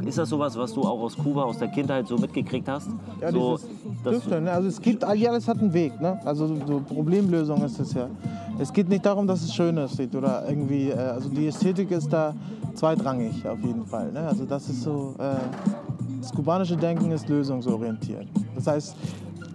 Ist 0.07 0.19
das 0.19 0.29
sowas, 0.29 0.57
was 0.57 0.73
du 0.73 0.83
auch 0.83 1.01
aus 1.01 1.17
Kuba, 1.17 1.43
aus 1.43 1.59
der 1.59 1.69
Kindheit 1.69 2.07
so 2.07 2.17
mitgekriegt 2.17 2.69
hast? 2.69 2.89
Ja, 3.21 3.33
so, 3.33 3.59
Tüfteln. 4.05 4.45
Ne? 4.45 4.53
Also 4.53 4.69
es 4.69 4.81
gibt, 4.81 5.05
alles 5.05 5.49
hat 5.49 5.59
einen 5.59 5.73
Weg. 5.73 6.01
Ne? 6.01 6.19
Also 6.25 6.47
so 6.47 6.81
Problemlösung 6.81 7.63
ist 7.65 7.79
es 7.81 7.95
ja. 7.95 8.09
Es 8.59 8.73
geht 8.73 8.89
nicht 8.89 9.05
darum, 9.05 9.27
dass 9.27 9.43
es 9.43 9.55
schön 9.55 9.79
aussieht 9.79 10.15
oder 10.15 10.49
irgendwie, 10.49 10.91
äh, 10.91 10.97
also 10.97 11.29
die 11.29 11.49
Ästhetik 11.49 11.91
ist 11.91 12.13
da 12.13 12.35
zweitrangig 12.75 13.47
auf 13.47 13.59
jeden 13.63 13.85
Fall. 13.85 14.13
Ne? 14.13 14.21
Also 14.21 14.45
das 14.45 14.69
ist 14.69 14.83
so, 14.83 15.15
äh, 15.19 15.37
das 16.21 16.33
kubanische 16.33 16.77
Denken 16.77 17.11
ist 17.11 17.29
lösungsorientiert. 17.29 18.27
Das 18.55 18.67
heißt, 18.67 18.97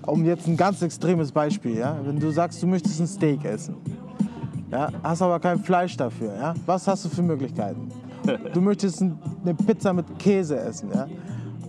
um 0.06 0.26
jetzt 0.26 0.48
ein 0.48 0.58
ganz 0.58 0.82
extremes 0.82 1.32
Beispiel, 1.32 1.78
ja? 1.78 1.98
wenn 2.04 2.20
du 2.20 2.32
sagst, 2.32 2.62
du 2.62 2.68
möchtest 2.68 3.00
ein 3.00 3.08
Steak 3.08 3.44
essen, 3.46 3.76
ja? 4.72 4.90
hast 5.04 5.22
aber 5.22 5.40
kein 5.40 5.60
Fleisch 5.60 5.96
dafür, 5.98 6.34
ja? 6.36 6.54
was 6.66 6.88
hast 6.88 7.06
du 7.06 7.10
für 7.10 7.22
Möglichkeiten? 7.24 7.90
Du 8.54 8.62
möchtest 8.62 9.02
ein- 9.02 9.18
eine 9.44 9.56
Pizza 9.56 9.94
mit 9.94 10.06
Käse 10.20 10.60
essen, 10.60 10.90
ja? 10.94 11.08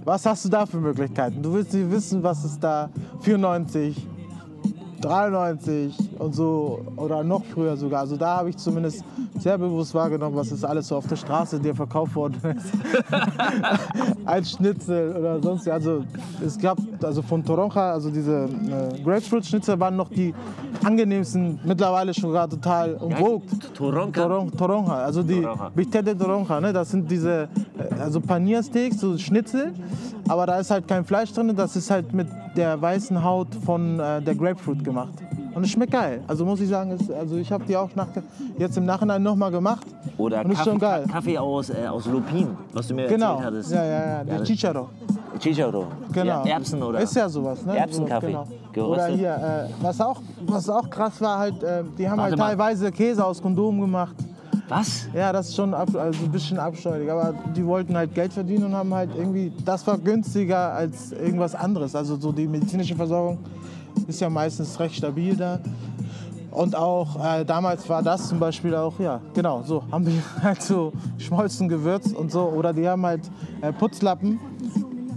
Was 0.05 0.27
hast 0.27 0.45
du 0.45 0.49
da 0.49 0.67
für 0.67 0.79
Möglichkeiten? 0.79 1.41
Du 1.43 1.53
willst 1.55 1.73
nicht 1.73 1.91
wissen, 1.91 2.23
was 2.23 2.45
ist 2.45 2.59
da 2.63 2.91
94, 3.21 4.07
93 5.05 5.95
und 6.19 6.35
so 6.35 6.81
oder 6.97 7.23
noch 7.25 7.45
früher 7.45 7.77
sogar. 7.77 8.01
Also 8.01 8.17
da 8.17 8.39
habe 8.39 8.51
ich 8.51 8.57
zumindest 8.57 9.05
sehr 9.39 9.59
bewusst 9.59 9.95
wahrgenommen, 9.95 10.37
was 10.37 10.53
ist 10.53 10.65
alles 10.65 10.89
so 10.89 10.97
auf 10.97 11.07
der 11.07 11.17
Straße 11.17 11.59
dir 11.61 11.75
verkauft 11.75 12.15
worden 12.15 12.39
ist. 12.57 12.73
Als 14.25 14.53
Schnitzel 14.53 15.17
oder 15.17 15.41
sonst. 15.43 15.69
Also 15.69 16.05
es 16.45 16.59
gab 16.59 16.79
also 17.03 17.23
von 17.23 17.45
Toronja, 17.45 17.93
also 17.93 18.11
diese 18.11 18.45
äh, 18.45 19.03
Grapefruit-Schnitzel 19.03 19.79
waren 19.81 19.97
noch 19.97 20.09
die 20.09 20.35
angenehmsten, 20.85 21.59
mittlerweile 21.65 22.15
schon 22.15 22.31
gerade 22.31 22.57
total 22.57 22.95
umwogt. 22.95 23.75
Toronca? 23.75 24.23
Toron- 24.25 24.57
Toronja, 24.57 24.95
also 24.95 25.23
die 25.23 25.43
Toronja. 25.43 26.03
De 26.03 26.15
Toronja, 26.15 26.61
ne? 26.61 26.73
das 26.73 26.91
sind 26.91 27.11
diese 27.11 27.49
äh, 27.79 28.01
also 28.01 28.21
Paniersteaks, 28.21 29.01
so 29.01 29.17
Schnitzel, 29.19 29.73
aber 30.29 30.47
da 30.47 30.59
ist 30.59 30.71
halt 30.71 30.87
kein 30.87 31.05
Fleisch 31.05 31.33
drin, 31.33 31.53
das 31.57 31.77
ist 31.77 31.91
halt 31.91 32.13
mit 32.13 32.29
der 32.57 32.81
weißen 32.81 33.23
Haut 33.23 33.49
von 33.65 33.99
äh, 34.01 34.21
der 34.23 34.35
Grapefruit 34.35 34.85
gemacht. 34.85 35.15
Und 35.55 35.65
es 35.65 35.71
schmeckt 35.71 35.93
geil. 35.93 36.23
Also 36.27 36.45
muss 36.47 36.61
ich 36.61 36.69
sagen, 36.69 36.93
es, 36.93 37.11
also 37.11 37.37
ich 37.37 37.53
habe 37.53 37.65
die 37.65 37.77
auch 37.77 37.91
nach, 37.95 38.09
jetzt 38.59 38.77
im 38.79 38.87
Nachhinein 38.87 39.23
nochmal 39.23 39.51
gemacht. 39.51 39.87
Oder 40.17 40.43
ist 40.43 40.49
Kaffee, 40.57 40.71
schon 40.71 40.79
geil. 40.79 41.05
Kaffee 41.11 41.37
aus, 41.39 41.69
äh, 41.71 41.87
aus 41.87 42.07
Lupin, 42.07 42.57
was 42.73 42.89
du 42.89 42.95
mir 42.95 43.07
Genau. 43.07 43.33
erzählt 43.33 43.47
hattest. 43.47 43.73
Ja, 43.73 43.85
ja, 43.85 44.07
ja. 44.19 44.25
Der 44.25 44.37
Ja, 44.39 44.45
Chicharo. 44.45 44.89
Chicharo. 45.39 45.87
Genau. 46.13 46.25
Ja, 46.45 46.55
Erbsen 46.55 46.83
oder? 46.83 47.01
Ist 47.01 47.15
ja 47.17 47.29
sowas, 47.29 47.65
ne? 47.67 47.77
Erbsenkaffee. 47.77 48.33
So, 48.33 48.45
genau. 48.73 48.87
Oder 48.89 49.07
hier, 49.09 49.35
äh, 49.35 49.85
was, 49.85 50.01
auch, 50.01 50.21
was 50.47 50.69
auch 50.71 50.89
krass 50.89 51.21
war, 51.21 51.39
halt, 51.39 51.63
äh, 51.63 51.83
die 51.99 52.09
haben 52.09 52.19
Warte 52.19 52.31
halt 52.31 52.39
mal. 52.39 52.47
teilweise 52.49 52.91
Käse 52.93 53.25
aus 53.25 53.43
Kondom 53.43 53.81
gemacht. 53.81 54.15
Was? 54.69 55.09
Ja, 55.15 55.33
das 55.33 55.49
ist 55.49 55.57
schon 55.57 55.75
also 55.75 55.99
ein 55.99 56.33
bisschen 56.33 56.59
abscheulich. 56.59 57.11
Aber 57.11 57.35
die 57.55 57.65
wollten 57.65 57.97
halt 57.97 58.15
Geld 58.15 58.33
verdienen 58.33 58.65
und 58.65 58.75
haben 58.75 58.93
halt 58.95 59.11
irgendwie, 59.17 59.53
das 59.65 59.87
war 59.87 59.99
günstiger 59.99 60.73
als 60.73 61.13
irgendwas 61.13 61.55
anderes. 61.55 61.95
Also 61.95 62.17
so 62.17 62.33
die 62.33 62.47
medizinische 62.47 62.95
Versorgung 62.95 63.39
ist 64.07 64.21
ja 64.21 64.31
meistens 64.31 64.79
recht 64.81 64.97
stabil 64.97 65.37
da. 65.37 65.61
Und 66.51 66.77
auch 66.77 67.17
äh, 67.25 67.45
damals 67.45 67.89
war 67.89 68.03
das 68.03 68.29
zum 68.29 68.39
Beispiel 68.39 68.75
auch, 68.75 68.99
ja, 68.99 69.21
genau, 69.33 69.63
so 69.63 69.83
haben 69.91 70.05
die 70.05 70.21
halt 70.43 70.63
so 70.63 70.93
schmolzen 71.19 71.69
Gewürz 71.69 72.13
und 72.13 72.31
so. 72.31 72.43
Oder 72.43 72.73
die 72.73 72.87
haben 72.87 73.05
halt 73.05 73.31
äh, 73.63 73.73
Putzlappen 73.73 74.39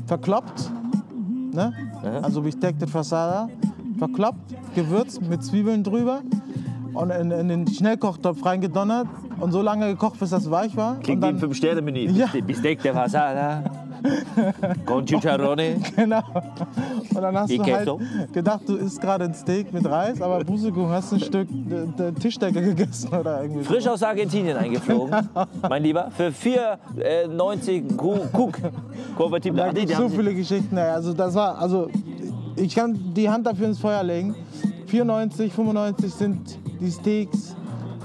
verkloppt, 0.08 0.72
ne? 1.52 1.74
also 2.22 2.42
Bistec 2.42 2.78
de 2.78 2.88
Fasada, 2.88 3.50
verkloppt, 3.98 4.54
gewürzt 4.76 5.22
mit 5.22 5.44
Zwiebeln 5.44 5.84
drüber 5.84 6.22
und 6.96 7.10
in, 7.12 7.32
in 7.32 7.48
den 7.50 7.68
Schnellkochtopf 7.68 8.46
reingedonnert 8.46 9.08
und 9.40 9.52
so 9.52 9.62
lange 9.62 9.88
gekocht, 9.88 10.20
bis 10.20 10.30
das 10.32 10.50
weich 10.50 10.76
war. 10.78 10.96
Klingt 11.00 11.22
wie 11.22 11.28
ein 11.28 11.38
Fünf-Sterne-Menü. 11.38 12.12
Ja. 12.16 12.28
Bistec 12.46 12.82
de 12.82 12.94
Fasada. 12.94 13.64
Con 14.86 15.06
chicharrone. 15.06 15.78
Genau. 15.96 16.22
Und 17.16 17.22
dann 17.22 17.36
hast 17.38 17.50
Wie 17.50 17.58
du 17.58 17.64
halt 17.66 17.90
gedacht, 18.34 18.62
du 18.68 18.76
isst 18.76 19.02
gerade 19.02 19.26
ein 19.26 19.34
Steak 19.34 19.74
mit 19.74 19.86
Reis, 19.90 20.22
aber 20.22 20.44
Busegung 20.44 20.90
hast 20.90 21.12
ein 21.14 21.20
Stück 21.20 21.48
äh, 21.50 21.88
der 21.98 22.14
Tischdecke 22.14 22.62
gegessen 22.62 23.10
oder 23.10 23.42
irgendwie. 23.42 23.64
so. 23.64 23.70
Frisch 23.74 23.88
aus 23.88 24.04
Argentinien 24.04 24.58
eingeflogen, 24.58 25.16
mein 25.70 25.82
Lieber, 25.84 26.12
für 26.12 26.28
4,90 26.28 27.96
Ku- 27.96 28.20
Cook. 28.34 28.60
Konvertible. 29.18 29.58
Da 29.64 29.72
gibt 29.72 29.90
die 29.90 29.94
so 29.94 30.10
viele 30.10 30.34
Geschichten. 30.34 30.78
Also 30.78 31.14
das 31.14 31.34
war, 31.36 31.58
also 31.58 31.90
ich 32.56 32.76
kann 32.76 32.98
die 33.16 33.30
Hand 33.30 33.46
dafür 33.48 33.68
ins 33.68 33.80
Feuer 33.80 34.04
legen. 34.04 34.36
94, 34.88 35.52
95 35.54 36.14
sind 36.14 36.60
die 36.80 36.92
Steaks. 36.92 37.56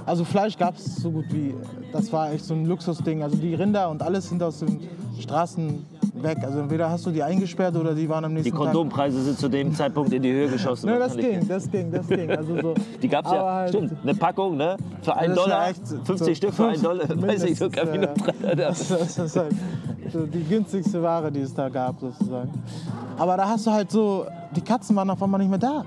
Also 0.07 0.25
Fleisch 0.25 0.57
gab 0.57 0.77
es 0.77 0.97
so 0.97 1.11
gut 1.11 1.27
wie, 1.31 1.55
das 1.93 2.13
war 2.13 2.33
echt 2.33 2.45
so 2.45 2.55
ein 2.55 2.65
Luxusding. 2.67 3.23
Also 3.23 3.37
die 3.37 3.55
Rinder 3.55 3.91
und 3.91 4.03
alles 4.03 4.29
sind 4.29 4.43
aus 4.43 4.59
den 4.61 4.81
Straßen 5.19 5.85
weg. 6.15 6.39
Also 6.43 6.61
entweder 6.61 6.91
hast 6.91 7.07
du 7.07 7.11
die 7.11 7.23
eingesperrt 7.23 7.77
oder 7.77 7.95
die 7.95 8.09
waren 8.09 8.25
am 8.25 8.31
Die 8.31 8.37
nächsten 8.37 8.57
Tag. 8.57 8.65
Kondompreise 8.67 9.23
sind 9.23 9.39
zu 9.39 9.49
dem 9.49 9.75
Zeitpunkt 9.75 10.13
in 10.13 10.23
die 10.23 10.33
Höhe 10.33 10.49
geschossen. 10.49 10.87
Ne, 10.91 10.99
das 10.99 11.17
ging, 11.17 11.47
das 11.47 11.71
ging, 11.71 11.93
das 11.93 12.09
ging. 12.09 12.31
Also 12.31 12.61
so, 12.61 12.75
Die 13.03 13.09
gab 13.09 13.27
es 13.27 13.33
ja, 13.33 13.45
halt- 13.45 13.69
stimmt, 13.69 13.93
eine 14.03 14.15
Packung, 14.15 14.57
ne? 14.57 14.77
Für 15.03 15.17
einen 15.17 15.35
ja 15.37 15.43
Dollar, 15.43 15.69
echt 15.69 15.87
so- 15.87 15.97
50 16.03 16.27
so 16.27 16.35
Stück 16.35 16.55
für 16.55 16.67
einen 16.69 16.83
Dollar, 16.83 17.09
weiß 17.09 17.45
ich, 17.45 17.59
so 17.59 17.67
mindestens, 17.67 17.73
Camino 17.73 18.09
ja. 18.43 18.55
Das, 18.55 18.89
das 18.89 19.19
ist 19.19 19.37
halt 19.37 19.55
die 20.13 20.45
günstigste 20.45 21.01
Ware, 21.03 21.31
die 21.31 21.41
es 21.41 21.55
da 21.55 21.69
gab, 21.69 22.01
sozusagen. 22.01 22.51
Aber 23.17 23.37
da 23.37 23.49
hast 23.49 23.67
du 23.67 23.71
halt 23.71 23.91
so, 23.91 24.27
die 24.57 24.61
Katzen 24.63 24.97
waren 24.97 25.09
auf 25.11 25.23
einmal 25.23 25.39
nicht 25.41 25.51
mehr 25.51 25.59
da. 25.59 25.85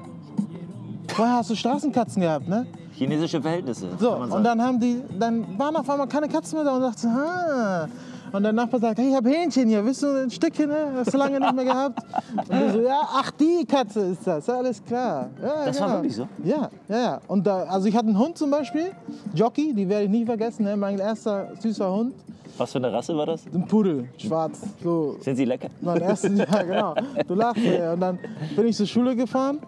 Vorher 1.15 1.35
hast 1.37 1.49
du 1.49 1.55
Straßenkatzen 1.55 2.21
gehabt, 2.21 2.47
ne? 2.47 2.65
Chinesische 2.95 3.41
Verhältnisse. 3.41 3.87
So, 3.99 4.15
und 4.15 4.43
dann 4.43 4.61
haben 4.61 4.79
die, 4.79 5.01
dann 5.19 5.45
waren 5.57 5.75
auf 5.75 5.89
einmal 5.89 6.07
keine 6.07 6.27
Katzen 6.27 6.57
mehr 6.57 6.65
da 6.65 6.75
und 6.75 6.81
dachte, 6.81 7.07
ah. 7.07 7.87
Und 8.31 8.41
der 8.41 8.51
Nachbar 8.51 8.79
sagt, 8.79 8.97
hey, 8.97 9.09
ich 9.09 9.15
habe 9.15 9.29
Hähnchen 9.29 9.67
hier, 9.69 9.85
willst 9.85 10.01
du 10.01 10.07
ein 10.23 10.31
Stückchen, 10.31 10.67
ne? 10.69 10.91
Hast 10.95 11.13
du 11.13 11.17
lange 11.19 11.39
nicht 11.39 11.53
mehr 11.53 11.65
gehabt? 11.65 11.99
Und 12.35 12.49
du 12.51 12.71
so, 12.71 12.81
ja, 12.81 13.01
ach, 13.13 13.29
die 13.31 13.63
Katze 13.63 13.99
ist 14.01 14.25
das, 14.25 14.47
ja, 14.47 14.55
alles 14.57 14.83
klar. 14.83 15.29
Ja, 15.39 15.65
Das 15.65 15.79
war 15.79 15.87
genau. 15.87 15.97
wirklich 15.99 16.15
so? 16.15 16.27
Ja, 16.43 16.69
ja, 16.89 16.97
ja. 16.97 17.21
Und 17.27 17.45
da, 17.45 17.63
also 17.65 17.87
ich 17.87 17.95
hatte 17.95 18.07
einen 18.07 18.17
Hund 18.17 18.35
zum 18.37 18.49
Beispiel, 18.49 18.91
Jockey, 19.35 19.71
die 19.73 19.87
werde 19.87 20.05
ich 20.05 20.09
nie 20.09 20.25
vergessen, 20.25 20.63
ne? 20.65 20.75
mein 20.75 20.97
erster 20.97 21.49
süßer 21.59 21.91
Hund, 21.93 22.15
Was 22.57 22.71
für 22.71 22.79
eine 22.79 22.91
Rasse 22.91 23.15
war 23.15 23.27
das? 23.27 23.45
ein 23.53 23.67
Pudel, 23.67 24.09
schwarz, 24.17 24.61
so 24.83 25.15
Sind 25.19 25.35
sie 25.35 25.45
lecker? 25.45 25.67
mein 25.81 26.01
erstes 26.01 26.35
Jahr, 26.35 26.63
genau. 26.63 26.95
Du 27.27 27.35
lachst, 27.35 27.63
ey. 27.63 27.93
Und 27.93 27.99
dann 27.99 28.17
bin 28.55 28.65
ich 28.67 28.75
zur 28.75 28.87
Schule 28.87 29.15
gefahren 29.15 29.59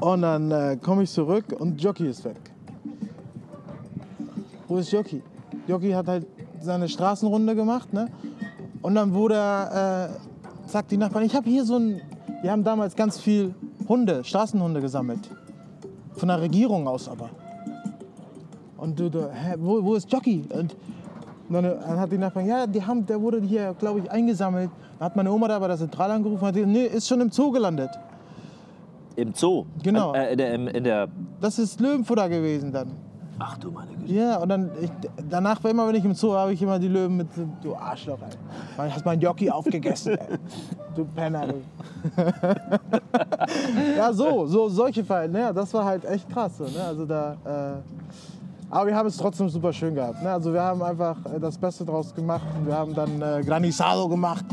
und 0.00 0.22
dann 0.22 0.50
äh, 0.50 0.76
komme 0.82 1.02
ich 1.04 1.10
zurück 1.10 1.44
und 1.58 1.80
Jockey 1.80 2.08
ist 2.08 2.24
weg. 2.24 2.38
Wo 4.68 4.78
ist 4.78 4.90
Jockey? 4.90 5.22
Jockey 5.66 5.92
hat 5.92 6.08
halt 6.08 6.26
seine 6.60 6.88
Straßenrunde 6.88 7.54
gemacht, 7.54 7.92
ne? 7.92 8.08
Und 8.82 8.94
dann 8.94 9.14
wurde 9.14 9.34
äh, 9.34 10.68
sagt 10.68 10.90
die 10.90 10.96
Nachbarn, 10.96 11.24
ich 11.24 11.34
habe 11.34 11.48
hier 11.48 11.64
so 11.64 11.76
ein, 11.76 12.00
wir 12.42 12.50
haben 12.50 12.64
damals 12.64 12.94
ganz 12.94 13.18
viel 13.18 13.54
Hunde, 13.88 14.24
Straßenhunde 14.24 14.80
gesammelt. 14.80 15.30
Von 16.14 16.28
der 16.28 16.40
Regierung 16.40 16.88
aus 16.88 17.08
aber. 17.08 17.30
Und 18.76 18.98
du, 18.98 19.10
du 19.10 19.30
hä, 19.32 19.54
wo, 19.58 19.82
wo 19.82 19.94
ist 19.94 20.10
Jockey? 20.12 20.44
Und 20.52 20.76
dann 21.48 21.62
dann 21.62 22.00
hat 22.00 22.10
die 22.10 22.18
Nachbarin, 22.18 22.48
ja, 22.48 22.66
die 22.66 22.84
haben, 22.84 23.06
der 23.06 23.20
wurde 23.20 23.40
hier, 23.40 23.74
glaube 23.78 24.00
ich, 24.00 24.10
eingesammelt. 24.10 24.70
Dann 24.98 25.06
hat 25.06 25.16
meine 25.16 25.30
Oma 25.30 25.48
da 25.48 25.58
bei 25.58 25.68
der 25.68 25.76
Zentrale 25.76 26.14
angerufen 26.14 26.40
und 26.42 26.48
hat 26.48 26.54
gesagt, 26.54 26.72
nee, 26.72 26.86
ist 26.86 27.06
schon 27.06 27.20
im 27.20 27.30
Zoo 27.30 27.50
gelandet. 27.50 27.90
Im 29.16 29.34
Zoo? 29.34 29.66
Genau. 29.82 30.12
Äh, 30.12 30.32
in, 30.32 30.38
der, 30.38 30.54
in 30.74 30.84
der. 30.84 31.08
Das 31.40 31.58
ist 31.58 31.80
Löwenfutter 31.80 32.28
gewesen 32.28 32.72
dann. 32.72 32.92
Ach 33.38 33.58
du 33.58 33.70
meine 33.70 33.92
Güte. 33.92 34.12
Ja, 34.14 34.38
und 34.38 34.48
dann, 34.48 34.70
ich, 34.80 34.90
danach 35.28 35.62
war 35.62 35.70
immer, 35.70 35.86
wenn 35.86 35.94
ich 35.94 36.04
im 36.04 36.14
Zoo 36.14 36.32
habe 36.32 36.54
ich 36.54 36.62
immer 36.62 36.78
die 36.78 36.88
Löwen 36.88 37.18
mit, 37.18 37.28
du 37.62 37.74
Arschloch, 37.74 38.18
ey. 38.22 38.30
Man, 38.78 38.94
hast 38.94 39.04
mein 39.04 39.20
Jockey 39.20 39.50
aufgegessen, 39.50 40.16
ey. 40.16 40.38
Du 40.94 41.04
Penner, 41.04 41.46
ja, 43.96 44.12
so, 44.12 44.46
so, 44.46 44.70
solche 44.70 45.04
Fälle, 45.04 45.28
ne? 45.28 45.52
Das 45.52 45.74
war 45.74 45.84
halt 45.84 46.06
echt 46.06 46.30
krass, 46.30 46.56
so, 46.56 46.64
ne? 46.64 46.82
Also 46.82 47.04
da, 47.04 47.36
äh, 47.44 47.82
aber 48.76 48.88
wir 48.88 48.94
haben 48.96 49.06
es 49.06 49.16
trotzdem 49.16 49.48
super 49.48 49.72
schön 49.72 49.94
gehabt. 49.94 50.22
Ne? 50.22 50.30
Also 50.30 50.52
wir 50.52 50.62
haben 50.62 50.82
einfach 50.82 51.16
äh, 51.34 51.40
das 51.40 51.56
Beste 51.56 51.84
draus 51.84 52.14
gemacht. 52.14 52.42
Wir 52.64 52.76
haben 52.76 52.94
dann 52.94 53.22
äh, 53.22 53.42
Granizado 53.42 54.06
gemacht. 54.06 54.44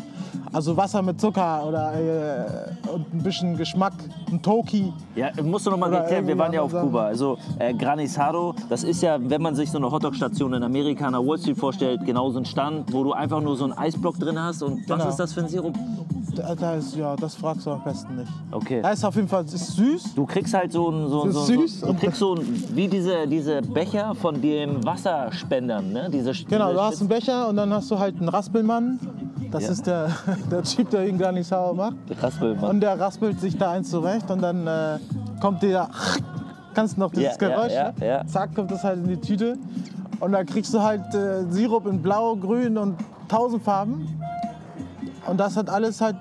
Also 0.54 0.78
Wasser 0.78 1.02
mit 1.02 1.20
Zucker 1.20 1.66
oder 1.68 1.94
äh, 1.94 2.90
und 2.90 3.12
ein 3.14 3.24
bisschen 3.24 3.58
Geschmack, 3.58 3.94
ein 4.32 4.42
Toki. 4.42 4.94
Ja, 5.16 5.30
musst 5.44 5.66
du 5.66 5.72
noch 5.72 5.78
mal 5.78 5.92
erklären, 5.92 6.28
wir 6.28 6.38
waren 6.38 6.54
ja 6.54 6.62
auf 6.62 6.74
andere 6.74 6.86
Kuba. 6.88 7.06
Also 7.06 7.38
äh, 7.60 7.74
Granizado, 7.74 8.54
das 8.70 8.84
ist 8.84 9.02
ja, 9.02 9.18
wenn 9.20 9.42
man 9.42 9.56
sich 9.56 9.70
so 9.72 9.78
eine 9.78 9.92
Hotdog-Station 9.92 10.54
in 10.54 10.64
Amerika 10.64 11.08
an 11.08 11.14
der 11.14 11.26
Wall 11.26 11.38
Street 11.40 11.58
vorstellt, 11.58 12.06
genau 12.06 12.30
so 12.30 12.38
ein 12.40 12.46
Stand, 12.46 12.94
wo 12.94 13.04
du 13.04 13.14
einfach 13.14 13.42
nur 13.42 13.56
so 13.58 13.64
einen 13.66 13.74
Eisblock 13.74 14.20
drin 14.20 14.40
hast. 14.40 14.62
Und 14.62 14.88
was 14.88 15.00
Genau. 15.00 15.10
ist 15.10 15.18
das 15.18 15.34
für 15.34 15.42
ein 15.42 15.48
Sirup? 15.50 15.74
Da, 16.36 16.56
da 16.56 16.74
ist, 16.76 16.96
ja, 16.96 17.16
das 17.16 17.36
fragst 17.36 17.66
du 17.66 17.72
am 17.72 17.84
besten 17.84 18.16
nicht. 18.16 18.32
Okay. 18.52 18.82
Da 18.82 18.90
ist 18.92 19.04
auf 19.06 19.16
jeden 19.16 19.28
Fall, 19.28 19.46
ist 19.46 19.76
süß. 19.76 20.16
Du 20.16 20.26
kriegst 20.26 20.54
halt 20.54 20.72
so 20.72 20.90
ein, 20.90 21.08
so, 21.08 21.22
so, 21.22 21.28
ist 21.28 21.36
so, 21.36 21.44
süß. 21.46 21.82
du 21.82 21.94
kriegst 21.94 22.18
so 22.20 22.34
ein, 22.36 22.42
wie 22.74 22.88
diese, 22.88 23.28
diese 23.28 23.62
Becher 23.62 24.13
von 24.16 24.42
den 24.42 24.84
Wasserspendern, 24.86 25.92
ne? 25.92 26.10
Diese, 26.12 26.32
Genau, 26.46 26.68
diese 26.70 26.74
du 26.78 26.82
hast 26.82 27.00
einen 27.02 27.10
Becher 27.10 27.48
und 27.50 27.56
dann 27.58 27.72
hast 27.74 27.90
du 27.92 27.98
halt 28.00 28.18
einen 28.20 28.30
Raspelmann. 28.30 29.00
Das 29.52 29.64
Ja. 29.64 29.70
ist 29.72 29.86
der, 29.88 30.10
der 30.52 30.64
Typ, 30.64 30.90
der 30.90 31.08
ihn 31.08 31.18
Granizado 31.18 31.74
macht. 31.74 31.96
Raspelmann. 32.22 32.70
Und 32.70 32.80
der 32.82 33.00
raspelt 33.00 33.40
sich 33.40 33.58
da 33.58 33.72
eins 33.72 33.90
zurecht 33.90 34.30
und 34.32 34.42
dann 34.42 34.66
äh, 34.68 34.98
kommt 35.42 35.62
der, 35.64 35.90
kannst 36.74 36.96
du 36.98 37.02
noch 37.02 37.12
dieses 37.12 37.38
Ja, 37.40 37.48
Geräusch, 37.50 37.74
ja, 37.74 37.92
ne? 38.00 38.08
ja. 38.08 38.26
zack, 38.26 38.56
kommt 38.56 38.72
das 38.72 38.84
halt 38.84 38.98
in 39.00 39.08
die 39.08 39.18
Tüte. 39.18 39.58
Und 40.20 40.32
dann 40.32 40.46
kriegst 40.46 40.74
du 40.74 40.82
halt 40.82 41.14
äh, 41.14 41.44
Sirup 41.50 41.86
in 41.86 42.02
blau, 42.02 42.36
grün 42.36 42.78
und 42.78 42.96
tausend 43.28 43.62
Farben. 43.64 44.08
Und 45.28 45.40
das 45.40 45.56
hat 45.58 45.70
alles 45.70 46.00
halt 46.02 46.16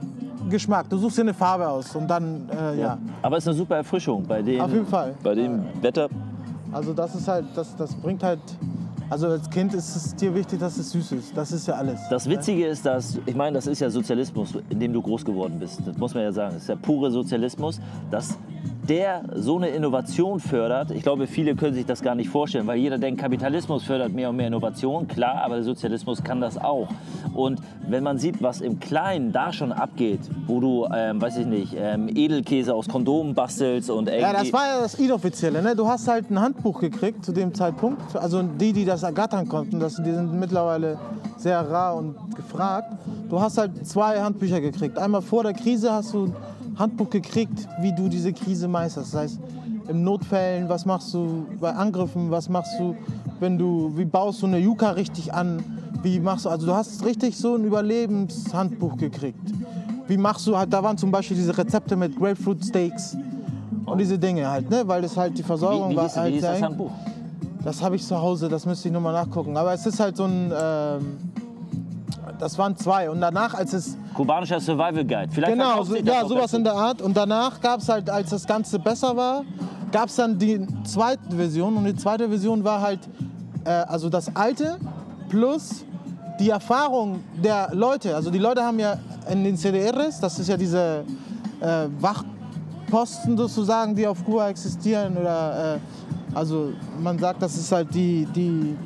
Geschmack. 0.51 0.89
Du 0.91 0.99
suchst 0.99 1.19
dir 1.19 1.23
eine 1.23 1.35
Farbe 1.35 1.69
aus 1.69 1.95
und 1.95 2.09
dann, 2.09 2.49
äh, 2.51 2.81
ja. 2.81 2.99
Aber 3.23 3.37
es 3.37 3.45
ist 3.45 3.49
eine 3.49 3.57
super 3.57 3.77
Erfrischung 3.77 4.25
bei 4.27 4.43
dem, 4.43 4.61
Auf 4.61 4.73
jeden 4.73 4.87
Fall. 4.87 5.15
Bei 5.23 5.35
dem 5.35 5.63
Wetter. 5.81 6.09
Also 6.73 6.95
das 6.95 7.15
ist 7.15 7.29
halt, 7.29 7.47
das, 7.55 7.77
das 7.77 7.95
bringt 7.95 8.23
halt, 8.23 8.41
also 9.11 9.27
als 9.27 9.49
Kind 9.51 9.75
ist 9.75 9.95
es 9.95 10.15
dir 10.15 10.35
wichtig, 10.35 10.59
dass 10.59 10.79
es 10.79 10.91
süß 10.93 11.13
ist. 11.13 11.37
Das 11.37 11.53
ist 11.53 11.67
ja 11.67 11.75
alles. 11.75 12.01
Das 12.09 12.27
Witzige 12.29 12.67
ist, 12.67 12.87
dass, 12.87 13.19
ich 13.27 13.35
meine, 13.35 13.57
das 13.57 13.67
ist 13.67 13.81
ja 13.81 13.91
Sozialismus, 13.91 14.55
in 14.71 14.81
dem 14.81 14.93
du 14.93 15.03
groß 15.03 15.25
geworden 15.25 15.59
bist. 15.59 15.81
Das 15.85 15.99
muss 15.99 16.15
man 16.15 16.23
ja 16.23 16.33
sagen. 16.33 16.55
Das 16.55 16.63
ist 16.63 16.69
ja 16.69 16.77
pure 16.77 17.11
Sozialismus, 17.11 17.79
dass 18.11 18.39
der 18.89 19.23
so 19.35 19.57
eine 19.57 19.69
Innovation 19.69 20.41
fördert. 20.41 20.91
Ich 20.91 21.03
glaube, 21.03 21.27
viele 21.27 21.55
können 21.55 21.75
sich 21.75 21.87
das 21.87 22.03
gar 22.03 22.15
nicht 22.15 22.29
vorstellen, 22.29 22.67
weil 22.67 22.79
jeder 22.79 22.99
denkt, 22.99 23.21
Kapitalismus 23.21 23.85
fördert 23.85 24.13
mehr 24.13 24.31
und 24.31 24.37
mehr 24.37 24.49
Innovation. 24.49 25.07
Klar, 25.07 25.43
aber 25.45 25.57
der 25.57 25.65
Sozialismus 25.65 26.23
kann 26.25 26.41
das 26.41 26.59
auch. 26.59 26.89
Und 27.35 27.61
wenn 27.89 28.03
man 28.03 28.19
sieht, 28.19 28.43
was 28.43 28.61
im 28.61 28.81
Kleinen 28.81 29.33
da 29.33 29.53
schon 29.53 29.73
abgeht, 29.73 30.21
wo 30.47 30.61
du, 30.61 30.89
ähm, 30.93 31.21
weiß 31.21 31.39
ich 31.39 31.47
nicht, 31.47 31.77
ähm, 31.79 32.09
Edelkäse 32.09 32.75
aus 32.75 32.89
Kondomen 32.89 33.35
bastelst 33.35 33.91
und 33.91 34.09
irgendwie... 34.09 34.23
Ja, 34.23 34.33
das 34.33 34.53
war 34.53 34.67
ja 34.67 34.81
das 34.81 34.95
Inoffizielle. 34.95 35.63
Ne? 35.63 35.77
Du 35.77 35.87
hast 35.87 36.09
halt 36.09 36.31
ein 36.31 36.41
Handbuch 36.41 36.81
gekriegt 36.81 37.25
zu 37.25 37.33
dem 37.33 37.55
Zeitpunkt. 37.55 38.17
Also 38.17 38.43
die, 38.43 38.73
die 38.73 38.85
das 38.85 39.05
ergattern 39.05 39.49
konnten, 39.49 39.79
das, 39.79 39.97
die 39.97 40.13
sind 40.13 40.39
mittlerweile 40.39 40.99
sehr 41.37 41.61
rar 41.69 41.97
und 41.97 42.17
gefragt. 42.35 42.93
Du 43.29 43.41
hast 43.41 43.59
halt 43.59 43.87
zwei 43.87 44.21
Handbücher 44.21 44.61
gekriegt. 44.61 44.99
Einmal 44.99 45.23
vor 45.23 45.45
der 45.45 45.53
Krise 45.53 45.93
hast 45.93 46.13
du 46.13 46.33
Handbuch 46.77 47.11
gekriegt, 47.11 47.69
wie 47.81 47.95
du 47.95 48.09
diese 48.09 48.33
Krise 48.33 48.69
meisterst. 48.69 49.15
Das 49.15 49.21
heißt, 49.21 49.41
im 49.89 50.05
Notfällen, 50.05 50.69
was 50.69 50.87
machst 50.87 51.13
du 51.15 51.47
bei 51.61 51.73
Angriffen, 51.73 52.31
was 52.31 52.49
machst 52.49 52.79
du, 52.79 52.97
wenn 53.41 53.59
du, 53.59 53.93
wie 53.97 54.05
baust 54.05 54.43
du 54.43 54.47
eine 54.47 54.59
Yuka 54.59 54.91
richtig 54.91 55.35
an, 55.35 55.63
wie 56.03 56.21
machst 56.21 56.45
du, 56.45 56.49
also 56.49 56.67
du 56.67 56.75
hast 56.75 57.05
richtig 57.05 57.37
so 57.37 57.57
ein 57.57 57.65
Überlebenshandbuch 57.65 58.97
gekriegt. 58.97 59.53
Wie 60.09 60.17
machst 60.17 60.47
du 60.47 60.57
halt, 60.57 60.73
da 60.73 60.83
waren 60.83 60.99
zum 60.99 61.11
Beispiel 61.11 61.37
diese 61.37 61.57
Rezepte 61.57 61.97
mit 61.97 62.19
Grapefruit 62.19 62.65
Steaks 62.65 63.17
und 63.87 63.99
diese 63.99 64.19
Dinge 64.19 64.49
halt, 64.49 64.71
ne, 64.71 64.83
weil 64.87 65.03
das 65.03 65.17
halt 65.17 65.39
die 65.39 65.43
Versorgung 65.43 65.91
wie, 65.91 65.93
wie 65.93 65.97
war. 65.97 66.05
hieß, 66.05 66.17
halt 66.17 66.31
wie 66.31 66.35
hieß 66.35 66.43
das. 66.43 66.63
Handbuch? 66.63 66.91
Das 67.65 67.83
habe 67.83 67.97
ich 67.97 68.05
zu 68.05 68.21
Hause, 68.21 68.49
das 68.49 68.67
müsste 68.67 68.89
ich 68.89 68.95
nochmal 68.95 69.13
nachgucken. 69.13 69.57
Aber 69.57 69.73
es 69.73 69.87
ist 69.87 70.01
halt 70.01 70.17
so 70.17 70.25
ein. 70.25 70.53
Ähm, 70.55 71.19
das 72.43 72.59
waren 72.59 72.77
zwei. 72.77 73.09
Und 73.09 73.21
danach, 73.21 73.55
als 73.55 73.73
es. 73.73 73.97
Kubanischer 74.15 74.61
Survival 74.61 75.05
Guide. 75.05 75.29
Vielleicht 75.31 75.53
Genau, 75.53 75.85
so, 75.85 75.97
ja, 75.97 76.27
sowas 76.27 76.53
in 76.53 76.65
der 76.65 76.75
Art. 76.75 77.01
Und 77.01 77.17
danach 77.17 77.61
gab 77.61 77.81
es 77.81 77.89
halt, 77.89 78.11
als 78.11 78.31
das 78.31 78.47
Ganze 78.47 78.79
besser 78.79 79.17
war, 79.17 79.45
gab 79.93 80.09
es 80.09 80.17
dann 80.17 80.37
die 80.39 80.67
zweite 80.85 81.37
Version. 81.37 81.77
Und 81.77 81.85
die 81.85 81.95
zweite 81.95 82.29
Version 82.29 82.65
war 82.65 82.81
halt, 82.81 83.01
äh, 83.65 83.71
also 83.71 84.09
das 84.09 84.35
alte 84.35 84.79
plus 85.29 85.85
die 86.41 86.51
Erfahrung 86.51 87.21
der 87.43 87.71
Leute. 87.73 88.15
Also 88.17 88.31
die 88.31 88.39
Leute 88.39 88.63
haben 88.63 88.81
ja 88.81 88.99
in 89.31 89.45
den 89.45 89.57
CDRs, 89.57 90.19
das 90.19 90.39
ist 90.41 90.49
ja 90.49 90.57
diese 90.57 91.05
äh, 91.61 91.87
Wachposten 92.01 93.37
sozusagen, 93.37 93.95
die 93.95 94.07
auf 94.07 94.25
Kuba 94.25 94.49
existieren. 94.49 95.17
Oder, 95.17 95.77
äh, 95.77 95.79
also 96.35 96.73
man 97.01 97.19
sagt, 97.21 97.41
das 97.41 97.57
ist 97.57 97.71
halt 97.71 97.95
die, 97.95 98.27
die 98.35 98.77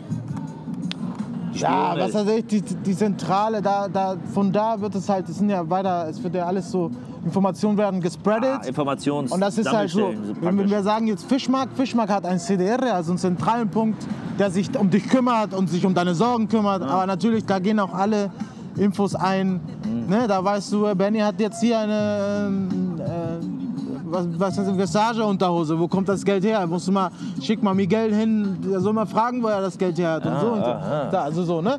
ja, 1.61 1.95
was 1.99 2.15
weiß 2.15 2.29
ich, 2.29 2.47
die, 2.47 2.61
die 2.61 2.97
Zentrale, 2.97 3.63
da, 3.63 3.89
da, 3.89 4.17
von 4.33 4.53
da 4.53 4.81
wird 4.81 4.95
es 4.95 5.09
halt, 5.09 5.29
es 5.29 5.39
sind 5.39 5.51
ja 5.51 5.69
weiter, 5.69 6.09
es 6.09 6.23
wird 6.23 6.35
ja 6.35 6.47
alles 6.47 6.71
so, 6.71 6.91
Informationen 7.25 7.77
werden 7.77 8.01
gespreadet. 8.01 8.61
Ah, 8.63 8.67
Informations 8.67 9.33
und 9.33 9.41
das 9.41 9.59
ist 9.59 9.71
halt 9.71 9.91
so, 9.91 10.15
wenn, 10.41 10.71
wir 10.71 10.83
sagen 10.83 11.09
jetzt 11.09 11.25
Fischmarkt, 11.25 11.77
Fischmarkt 11.77 12.13
hat 12.13 12.25
ein 12.25 12.39
CDR, 12.39 12.95
also 12.95 13.11
einen 13.11 13.19
zentralen 13.19 13.69
Punkt, 13.69 14.07
der 14.39 14.51
sich 14.51 14.77
um 14.79 14.91
dich 14.91 15.09
kümmert 15.09 15.53
und 15.53 15.69
sich 15.69 15.85
um 15.85 15.93
deine 15.93 16.15
Sorgen 16.15 16.49
kümmert. 16.49 16.83
Aber 16.83 17.07
natürlich, 17.07 17.45
da 17.45 17.59
gehen 17.59 17.81
auch 17.81 17.93
alle 17.93 18.31
Infos 18.77 19.15
ein. 19.15 19.61
Mhm. 19.85 20.07
Ne, 20.09 20.27
da 20.29 20.45
weißt 20.45 20.73
du, 20.73 20.95
Benny 20.95 21.19
hat 21.19 21.41
jetzt 21.41 21.61
hier 21.61 21.79
eine, 21.81 22.47
ähm, 22.47 23.01
äh, 23.01 23.66
was, 24.07 24.27
was 24.39 24.59
ist 24.59 24.69
das, 24.69 24.77
Versace-Unterhose, 24.77 25.79
wo 25.79 25.89
kommt 25.89 26.09
das 26.09 26.25
Geld 26.25 26.45
her? 26.45 26.67
Musst 26.67 26.89
du 26.89 26.93
mal, 26.93 27.11
schick 27.43 27.63
mal 27.63 27.75
Miguel 27.75 28.15
hin, 28.15 28.59
der 28.65 28.81
soll 28.81 28.93
mal 28.93 29.07
fragen, 29.07 29.43
wo 29.43 29.49
er 29.49 29.61
das 29.61 29.77
Geld 29.77 29.99
her 29.99 30.13
hat 30.13 30.27
und 30.27 30.41
so 30.41 30.47
und 30.53 30.61
so. 30.61 30.71
ah, 30.71 31.11
ah. 31.13 31.17
Also 31.23 31.45
so, 31.45 31.61
ne? 31.61 31.79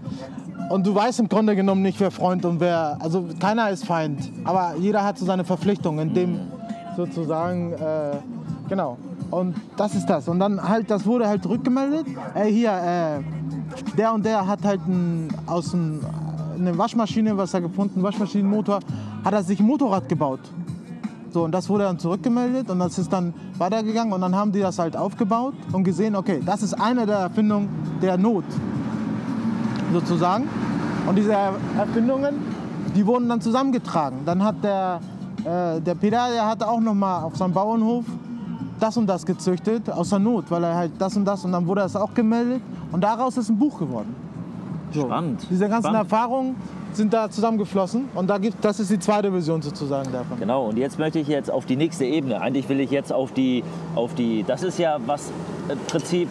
Und 0.69 0.85
du 0.85 0.93
weißt 0.93 1.19
im 1.21 1.29
Grunde 1.29 1.55
genommen 1.55 1.81
nicht, 1.81 1.99
wer 1.99 2.11
Freund 2.11 2.43
und 2.43 2.59
wer, 2.59 2.97
also 2.99 3.25
keiner 3.39 3.69
ist 3.69 3.85
Feind, 3.85 4.31
aber 4.43 4.75
jeder 4.77 5.03
hat 5.03 5.17
so 5.17 5.25
seine 5.25 5.45
Verpflichtung, 5.45 5.99
in 5.99 6.13
dem 6.13 6.39
sozusagen, 6.97 7.73
äh, 7.73 8.17
genau. 8.67 8.97
Und 9.29 9.55
das 9.75 9.95
ist 9.95 10.05
das. 10.05 10.27
Und 10.27 10.39
dann 10.39 10.61
halt, 10.61 10.89
das 10.89 11.05
wurde 11.05 11.27
halt 11.27 11.47
rückgemeldet. 11.47 12.05
Ey, 12.33 12.51
hier, 12.51 12.71
äh, 12.71 13.95
der 13.97 14.13
und 14.13 14.25
der 14.25 14.45
hat 14.47 14.63
halt 14.63 14.81
ein, 14.87 15.27
aus 15.45 15.71
dem, 15.71 15.99
eine 16.57 16.77
Waschmaschine, 16.77 17.37
was 17.37 17.53
er 17.53 17.61
gefunden, 17.61 18.01
Waschmaschinenmotor, 18.03 18.79
hat 19.23 19.33
er 19.33 19.43
sich 19.43 19.59
ein 19.59 19.65
Motorrad 19.65 20.09
gebaut. 20.09 20.39
So, 21.37 21.43
und 21.43 21.51
das 21.51 21.69
wurde 21.69 21.83
dann 21.83 21.99
zurückgemeldet 21.99 22.67
und 22.71 22.79
das 22.79 22.97
ist 22.97 23.13
dann 23.13 23.31
weitergegangen 23.59 24.11
und 24.11 24.21
dann 24.21 24.35
haben 24.35 24.51
die 24.51 24.59
das 24.59 24.79
halt 24.79 24.97
aufgebaut 24.97 25.53
und 25.71 25.83
gesehen, 25.83 26.15
okay, 26.15 26.41
das 26.43 26.63
ist 26.63 26.73
eine 26.73 27.05
der 27.05 27.17
Erfindungen 27.17 27.69
der 28.01 28.17
Not, 28.17 28.43
sozusagen. 29.93 30.47
Und 31.07 31.15
diese 31.15 31.33
Erfindungen, 31.77 32.37
die 32.95 33.05
wurden 33.05 33.29
dann 33.29 33.39
zusammengetragen. 33.39 34.21
Dann 34.25 34.43
hat 34.43 34.63
der, 34.63 34.99
äh, 35.43 35.79
der 35.79 35.93
Peter, 35.93 36.27
der 36.33 36.47
hat 36.47 36.63
auch 36.63 36.79
noch 36.79 36.95
mal 36.95 37.21
auf 37.21 37.37
seinem 37.37 37.53
Bauernhof 37.53 38.05
das 38.79 38.97
und 38.97 39.05
das 39.05 39.23
gezüchtet, 39.23 39.91
aus 39.91 40.09
der 40.09 40.17
Not, 40.17 40.49
weil 40.49 40.63
er 40.63 40.73
halt 40.73 40.93
das 40.97 41.15
und 41.17 41.25
das 41.25 41.45
und 41.45 41.51
dann 41.51 41.67
wurde 41.67 41.81
das 41.81 41.95
auch 41.95 42.15
gemeldet 42.15 42.63
und 42.91 43.03
daraus 43.03 43.37
ist 43.37 43.49
ein 43.49 43.59
Buch 43.59 43.77
geworden. 43.77 44.15
So. 44.91 45.01
Spannend. 45.01 45.45
Diese 45.51 45.69
ganzen 45.69 45.91
Spannend. 45.91 46.11
Erfahrungen 46.11 46.55
sind 46.93 47.13
da 47.13 47.29
zusammengeflossen 47.29 48.09
und 48.15 48.29
da 48.29 48.37
gibt, 48.37 48.63
das 48.63 48.79
ist 48.79 48.91
die 48.91 48.99
zweite 48.99 49.31
Version 49.31 49.61
sozusagen 49.61 50.11
davon. 50.11 50.39
Genau, 50.39 50.67
und 50.67 50.77
jetzt 50.77 50.97
möchte 50.99 51.19
ich 51.19 51.27
jetzt 51.27 51.51
auf 51.51 51.65
die 51.65 51.75
nächste 51.75 52.05
Ebene. 52.05 52.41
Eigentlich 52.41 52.67
will 52.69 52.79
ich 52.79 52.91
jetzt 52.91 53.13
auf 53.13 53.31
die, 53.33 53.63
auf 53.95 54.13
die 54.15 54.43
das 54.43 54.63
ist 54.63 54.79
ja 54.79 54.97
was 55.05 55.31
im 55.69 55.79
Prinzip 55.79 56.29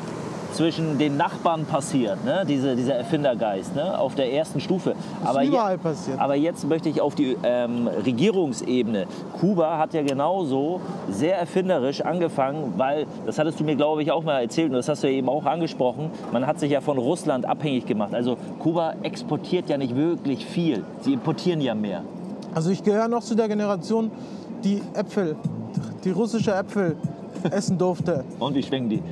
zwischen 0.57 0.97
den 0.99 1.17
Nachbarn 1.17 1.67
passiert, 1.67 2.25
ne? 2.25 2.45
Diese, 2.49 2.75
dieser 2.75 2.95
Erfindergeist 2.95 3.75
ne? 3.77 3.99
auf 3.99 4.15
der 4.15 4.33
ersten 4.33 4.59
Stufe. 4.61 4.91
ist 4.93 5.41
je- 5.43 5.49
überall 5.49 5.77
passiert. 5.79 6.19
aber 6.19 6.35
jetzt 6.35 6.67
möchte 6.67 6.89
ich 6.89 7.01
auf 7.01 7.15
die 7.15 7.37
ähm, 7.43 7.89
Regierungsebene. 8.05 9.07
Kuba 9.39 9.79
hat 9.79 9.93
ja 9.93 10.03
genauso 10.03 10.81
sehr 11.11 11.39
erfinderisch 11.39 12.01
angefangen, 12.01 12.73
weil, 12.77 13.07
das 13.27 13.39
hattest 13.39 13.61
du 13.61 13.65
mir, 13.65 13.77
glaube 13.77 14.03
ich, 14.03 14.11
auch 14.11 14.25
mal 14.25 14.41
erzählt 14.41 14.71
und 14.71 14.77
das 14.77 14.89
hast 14.89 15.03
du 15.03 15.09
ja 15.09 15.15
eben 15.19 15.29
auch 15.29 15.45
angesprochen, 15.45 16.11
man 16.33 16.47
hat 16.47 16.59
sich 16.59 16.71
ja 16.71 16.81
von 16.81 16.97
Russland 16.99 17.45
abhängig 17.45 17.87
gemacht. 17.87 18.15
Also 18.15 18.37
Kuba 18.59 18.95
exportiert 19.03 19.69
ja 19.69 19.77
nicht 19.77 19.95
wirklich 19.95 20.47
viel, 20.47 20.83
sie 21.03 21.13
importieren 21.13 21.61
ja 21.61 21.75
mehr. 21.75 22.03
Also 22.55 22.71
ich 22.71 22.83
gehöre 22.83 23.09
noch 23.09 23.23
zu 23.23 23.35
der 23.35 23.49
Generation, 23.49 24.11
die 24.65 24.81
Äpfel, 24.95 25.37
die 26.05 26.11
russische 26.11 26.55
Äpfel 26.55 26.97
essen 27.51 27.77
durfte. 27.77 28.25
Und 28.39 28.55
wie 28.55 28.63
schwenken 28.63 28.89
die? 28.89 29.03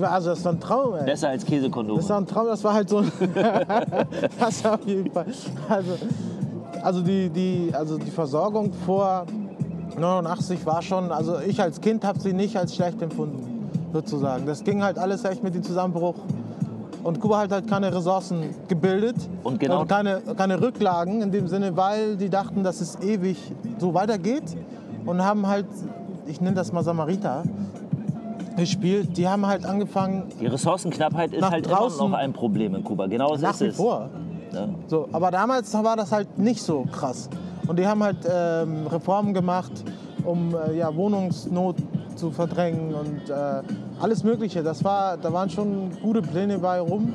War, 0.00 0.12
also 0.12 0.30
das 0.30 0.44
war 0.44 0.52
ein 0.52 0.60
Traum, 0.60 0.94
ey. 0.94 1.04
Besser 1.04 1.28
als 1.28 1.44
Käsekondome. 1.44 2.00
Das 2.00 2.08
war 2.08 2.18
ein 2.18 2.26
Traum, 2.26 2.46
das 2.46 2.62
war 2.64 2.74
halt 2.74 2.88
so 2.88 2.98
ein 2.98 3.12
Das 4.40 4.64
war 4.64 4.74
auf 4.74 4.86
jeden 4.86 5.10
Fall. 5.10 5.26
Also, 5.68 5.92
also, 6.82 7.00
die, 7.02 7.28
die, 7.30 7.70
also 7.74 7.98
die 7.98 8.10
Versorgung 8.10 8.72
vor 8.86 9.26
89 9.98 10.64
war 10.66 10.82
schon, 10.82 11.12
also 11.12 11.38
ich 11.40 11.60
als 11.60 11.80
Kind 11.80 12.04
habe 12.04 12.18
sie 12.18 12.32
nicht 12.32 12.56
als 12.56 12.74
schlecht 12.74 13.00
empfunden, 13.02 13.68
sozusagen. 13.92 14.46
Das 14.46 14.64
ging 14.64 14.82
halt 14.82 14.98
alles 14.98 15.24
echt 15.24 15.42
mit 15.42 15.54
dem 15.54 15.62
Zusammenbruch. 15.62 16.14
Und 17.04 17.20
Kuba 17.20 17.40
hat 17.40 17.50
halt 17.52 17.68
keine 17.68 17.92
Ressourcen 17.92 18.54
gebildet 18.68 19.16
Und 19.42 19.58
genau- 19.58 19.84
keine, 19.86 20.20
keine 20.36 20.60
Rücklagen 20.60 21.20
in 21.20 21.32
dem 21.32 21.48
Sinne, 21.48 21.76
weil 21.76 22.16
die 22.16 22.28
dachten, 22.30 22.62
dass 22.62 22.80
es 22.80 22.96
ewig 23.00 23.36
so 23.78 23.92
weitergeht 23.92 24.44
und 25.04 25.20
haben 25.22 25.48
halt, 25.48 25.66
ich 26.26 26.40
nenne 26.40 26.54
das 26.54 26.72
mal 26.72 26.84
Samariter, 26.84 27.42
gespielt. 28.56 29.16
Die 29.16 29.28
haben 29.28 29.46
halt 29.46 29.64
angefangen, 29.64 30.24
Die 30.40 30.46
Ressourcenknappheit 30.46 31.32
ist 31.32 31.48
halt 31.50 31.66
draußen- 31.68 31.98
immer 32.00 32.08
noch 32.10 32.18
ein 32.18 32.32
Problem 32.32 32.74
in 32.74 32.84
Kuba. 32.84 33.06
Genau 33.06 33.34
so 33.36 33.42
nach 33.42 33.50
ist 33.54 33.60
wie 33.60 33.66
es. 33.66 33.76
vor. 33.76 34.08
Ja. 34.52 34.68
So, 34.86 35.08
aber 35.12 35.30
damals 35.30 35.72
war 35.74 35.96
das 35.96 36.12
halt 36.12 36.38
nicht 36.38 36.62
so 36.62 36.84
krass. 36.92 37.28
Und 37.66 37.78
die 37.78 37.86
haben 37.86 38.02
halt 38.02 38.18
ähm, 38.30 38.86
Reformen 38.86 39.32
gemacht, 39.32 39.72
um 40.24 40.54
äh, 40.54 40.76
ja, 40.76 40.94
Wohnungsnot 40.94 41.76
zu 42.16 42.30
verdrängen 42.30 42.92
und 42.94 43.30
äh, 43.30 43.62
alles 44.00 44.22
Mögliche. 44.24 44.62
Das 44.62 44.84
war, 44.84 45.16
da 45.16 45.32
waren 45.32 45.48
schon 45.48 45.90
gute 46.02 46.20
Pläne 46.20 46.58
bei 46.58 46.80
rum. 46.80 47.14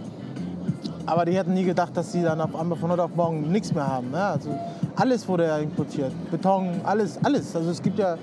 Aber 1.06 1.24
die 1.26 1.34
hätten 1.38 1.54
nie 1.54 1.64
gedacht, 1.64 1.96
dass 1.96 2.12
sie 2.12 2.22
dann 2.24 2.42
auf 2.42 2.54
einmal 2.56 2.78
von 2.78 2.92
heute 2.92 3.04
auf 3.04 3.16
morgen 3.16 3.52
nichts 3.52 3.74
mehr 3.74 3.88
haben. 3.88 4.12
Ne? 4.12 4.18
Also 4.22 4.50
alles 4.96 5.28
wurde 5.28 5.46
ja 5.46 5.58
importiert. 5.58 6.12
Beton, 6.32 6.82
alles, 6.84 7.18
alles. 7.24 7.56
Also 7.56 7.70
es 7.70 7.82
gibt 7.82 8.00
ja 8.00 8.18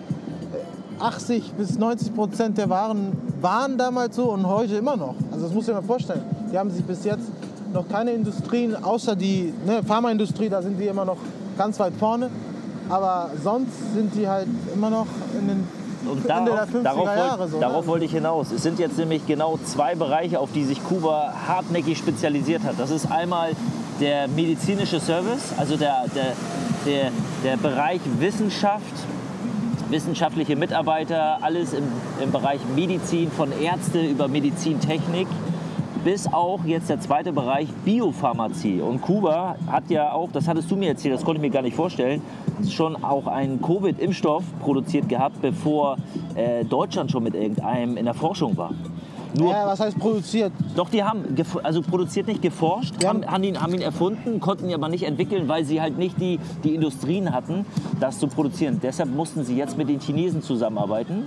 80 0.99 1.53
bis 1.53 1.79
90 1.79 2.15
Prozent 2.15 2.59
der 2.59 2.69
Waren 2.69 3.13
waren 3.41 3.77
damals 3.77 4.17
so 4.17 4.31
und 4.33 4.47
heute 4.47 4.77
immer 4.77 4.97
noch. 4.97 5.15
Also 5.33 5.47
das 5.47 5.55
muss 5.55 5.69
ich 5.69 5.75
mir 5.75 5.83
vorstellen. 5.83 6.23
Die 6.53 6.59
haben 6.59 6.71
sich 6.71 6.85
bis 6.85 7.05
jetzt 7.05 7.29
noch 7.73 7.89
keine 7.89 8.13
Industrien, 8.13 8.83
außer 8.83 9.17
die 9.17 9.53
ne, 9.67 9.83
Pharmaindustrie, 9.83 10.49
da 10.49 10.63
sind 10.63 10.79
die 10.79 10.87
immer 10.87 11.05
noch 11.05 11.19
ganz 11.59 11.79
weit 11.81 11.93
vorne. 11.99 12.31
Aber 12.89 13.31
sonst 13.43 13.73
sind 13.95 14.15
die 14.15 14.29
halt 14.29 14.47
immer 14.73 14.91
noch 14.91 15.07
in 15.39 15.49
den 15.49 15.69
Und 16.07 16.19
Ende 16.19 16.53
darauf, 16.53 16.71
der 16.71 16.81
50er 16.81 16.83
darauf, 16.83 17.07
Jahre. 17.07 17.39
wollt, 17.41 17.51
so, 17.51 17.61
darauf 17.61 17.85
ne? 17.85 17.91
wollte 17.91 18.05
ich 18.05 18.13
hinaus. 18.13 18.53
Es 18.53 18.63
sind 18.63 18.79
jetzt 18.79 18.99
nämlich 18.99 19.27
genau 19.27 19.59
zwei 19.65 19.95
Bereiche, 19.95 20.39
auf 20.39 20.53
die 20.53 20.65
sich 20.65 20.83
Kuba 20.85 21.33
hartnäckig 21.49 21.99
spezialisiert 21.99 22.63
hat. 22.63 22.75
Das 22.79 22.91
ist 22.91 23.11
einmal 23.11 23.53
der 24.01 24.29
medizinische 24.29 25.01
Service, 25.01 25.53
also 25.57 25.77
der, 25.77 26.05
der, 26.15 26.33
der, 26.85 27.11
der 27.43 27.57
Bereich 27.57 28.01
Wissenschaft, 28.19 28.83
wissenschaftliche 29.91 30.57
Mitarbeiter, 30.57 31.39
alles 31.43 31.73
im, 31.73 31.85
im 32.23 32.33
Bereich 32.33 32.61
Medizin, 32.75 33.31
von 33.31 33.51
Ärzte 33.53 34.01
über 34.05 34.29
Medizintechnik. 34.29 35.29
bis 36.05 36.31
auch 36.31 36.65
jetzt 36.67 36.91
der 36.91 37.01
zweite 37.01 37.33
Bereich 37.33 37.69
Biopharmazie. 37.85 38.83
Und 38.83 39.01
Kuba 39.01 39.57
hat 39.67 39.89
ja 39.89 40.13
auch, 40.13 40.31
das 40.31 40.47
hattest 40.47 40.71
du 40.71 40.77
mir 40.77 40.91
erzählt, 40.91 41.15
das 41.15 41.25
konnte 41.25 41.39
ich 41.39 41.43
mir 41.43 41.51
gar 41.51 41.63
nicht 41.63 41.75
vorstellen, 41.75 42.21
schon 42.69 43.03
auch 43.03 43.27
einen 43.27 43.61
Covid-Impfstoff 43.63 44.45
produziert 44.61 45.09
gehabt, 45.09 45.41
bevor 45.41 45.97
äh, 46.35 46.65
Deutschland 46.65 47.11
schon 47.11 47.23
mit 47.23 47.35
irgendeinem 47.35 47.97
in 47.97 48.05
der 48.05 48.15
Forschung 48.15 48.57
war. 48.59 48.75
Nur, 49.37 49.51
Ja, 49.51 49.67
was 49.67 49.81
heißt 49.81 49.99
produziert? 49.99 50.53
doch, 50.77 50.89
die 50.91 51.03
haben 51.03 51.25
also 51.63 51.83
produziert 51.83 52.27
nicht 52.29 52.43
geforscht, 52.43 53.03
Ja. 53.03 53.09
haben, 53.11 53.27
haben, 53.27 53.43
ihn, 53.45 53.61
haben 53.61 53.75
ihn 53.75 53.81
erfunden, 53.83 54.41
konnten 54.41 54.69
ihn 54.69 54.75
aber 54.75 54.89
nicht 54.89 55.03
entwickeln, 55.05 55.49
weil 55.49 55.65
sie 55.65 55.81
halt 55.81 55.99
nicht 55.99 56.21
die, 56.21 56.39
die 56.63 56.75
Industrien 56.75 57.33
hatten, 57.33 57.67
das 58.01 58.19
zu 58.19 58.29
produzieren. 58.29 58.81
Deshalb 58.83 59.11
mussten 59.15 59.45
sie 59.45 59.57
jetzt 59.57 59.77
mit 59.77 59.89
den 59.89 60.01
Chinesen 60.01 60.43
zusammenarbeiten. 60.43 61.25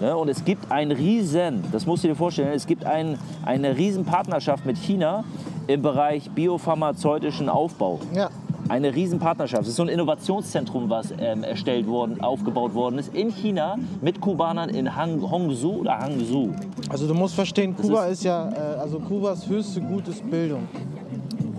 Ja, 0.00 0.14
und 0.14 0.28
es 0.28 0.44
gibt 0.44 0.70
ein 0.70 0.92
riesen, 0.92 1.64
das 1.72 1.84
musst 1.86 2.04
du 2.04 2.08
dir 2.08 2.14
vorstellen, 2.14 2.52
es 2.54 2.66
gibt 2.66 2.84
ein, 2.84 3.18
eine 3.44 3.76
riesen 3.76 4.04
Partnerschaft 4.04 4.64
mit 4.64 4.76
China 4.76 5.24
im 5.66 5.82
Bereich 5.82 6.30
biopharmazeutischen 6.30 7.48
Aufbau. 7.48 7.98
Ja. 8.14 8.30
Eine 8.68 8.94
Riesenpartnerschaft. 8.94 9.62
Es 9.62 9.68
ist 9.70 9.76
so 9.76 9.82
ein 9.82 9.88
Innovationszentrum, 9.88 10.90
was 10.90 11.12
ähm, 11.18 11.42
erstellt 11.42 11.86
worden, 11.86 12.20
aufgebaut 12.20 12.74
worden 12.74 12.98
ist 12.98 13.14
in 13.14 13.30
China 13.30 13.76
mit 14.02 14.20
Kubanern 14.20 14.68
in 14.68 14.94
Hang, 14.94 15.22
Hongzhou 15.22 15.80
oder 15.80 15.98
Hangzhou. 15.98 16.50
Also 16.90 17.06
du 17.06 17.14
musst 17.14 17.34
verstehen, 17.34 17.74
Kuba 17.74 18.04
ist- 18.06 18.18
ist, 18.18 18.24
ja, 18.24 18.50
äh, 18.50 18.78
also 18.78 18.98
Kubas 19.00 19.48
höchste 19.48 19.80
Gut 19.80 20.06
ist 20.08 20.28
Bildung. 20.30 20.68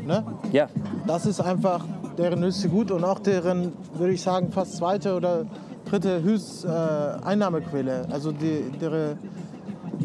Ne? 0.06 0.24
Ja, 0.52 0.68
Das 1.08 1.26
ist 1.26 1.40
einfach 1.42 1.84
deren 2.18 2.44
höchste 2.44 2.70
Gut 2.70 2.92
und 2.92 3.04
auch 3.04 3.20
deren, 3.20 3.74
würde 3.96 4.14
ich 4.14 4.22
sagen, 4.22 4.52
fast 4.52 4.78
zweite 4.78 5.16
oder 5.16 5.46
dritte 5.86 6.22
höchste 6.22 6.68
äh, 7.24 7.26
Einnahmequelle. 7.26 8.06
Also 8.12 8.32
die, 8.32 8.66
deren, 8.80 9.18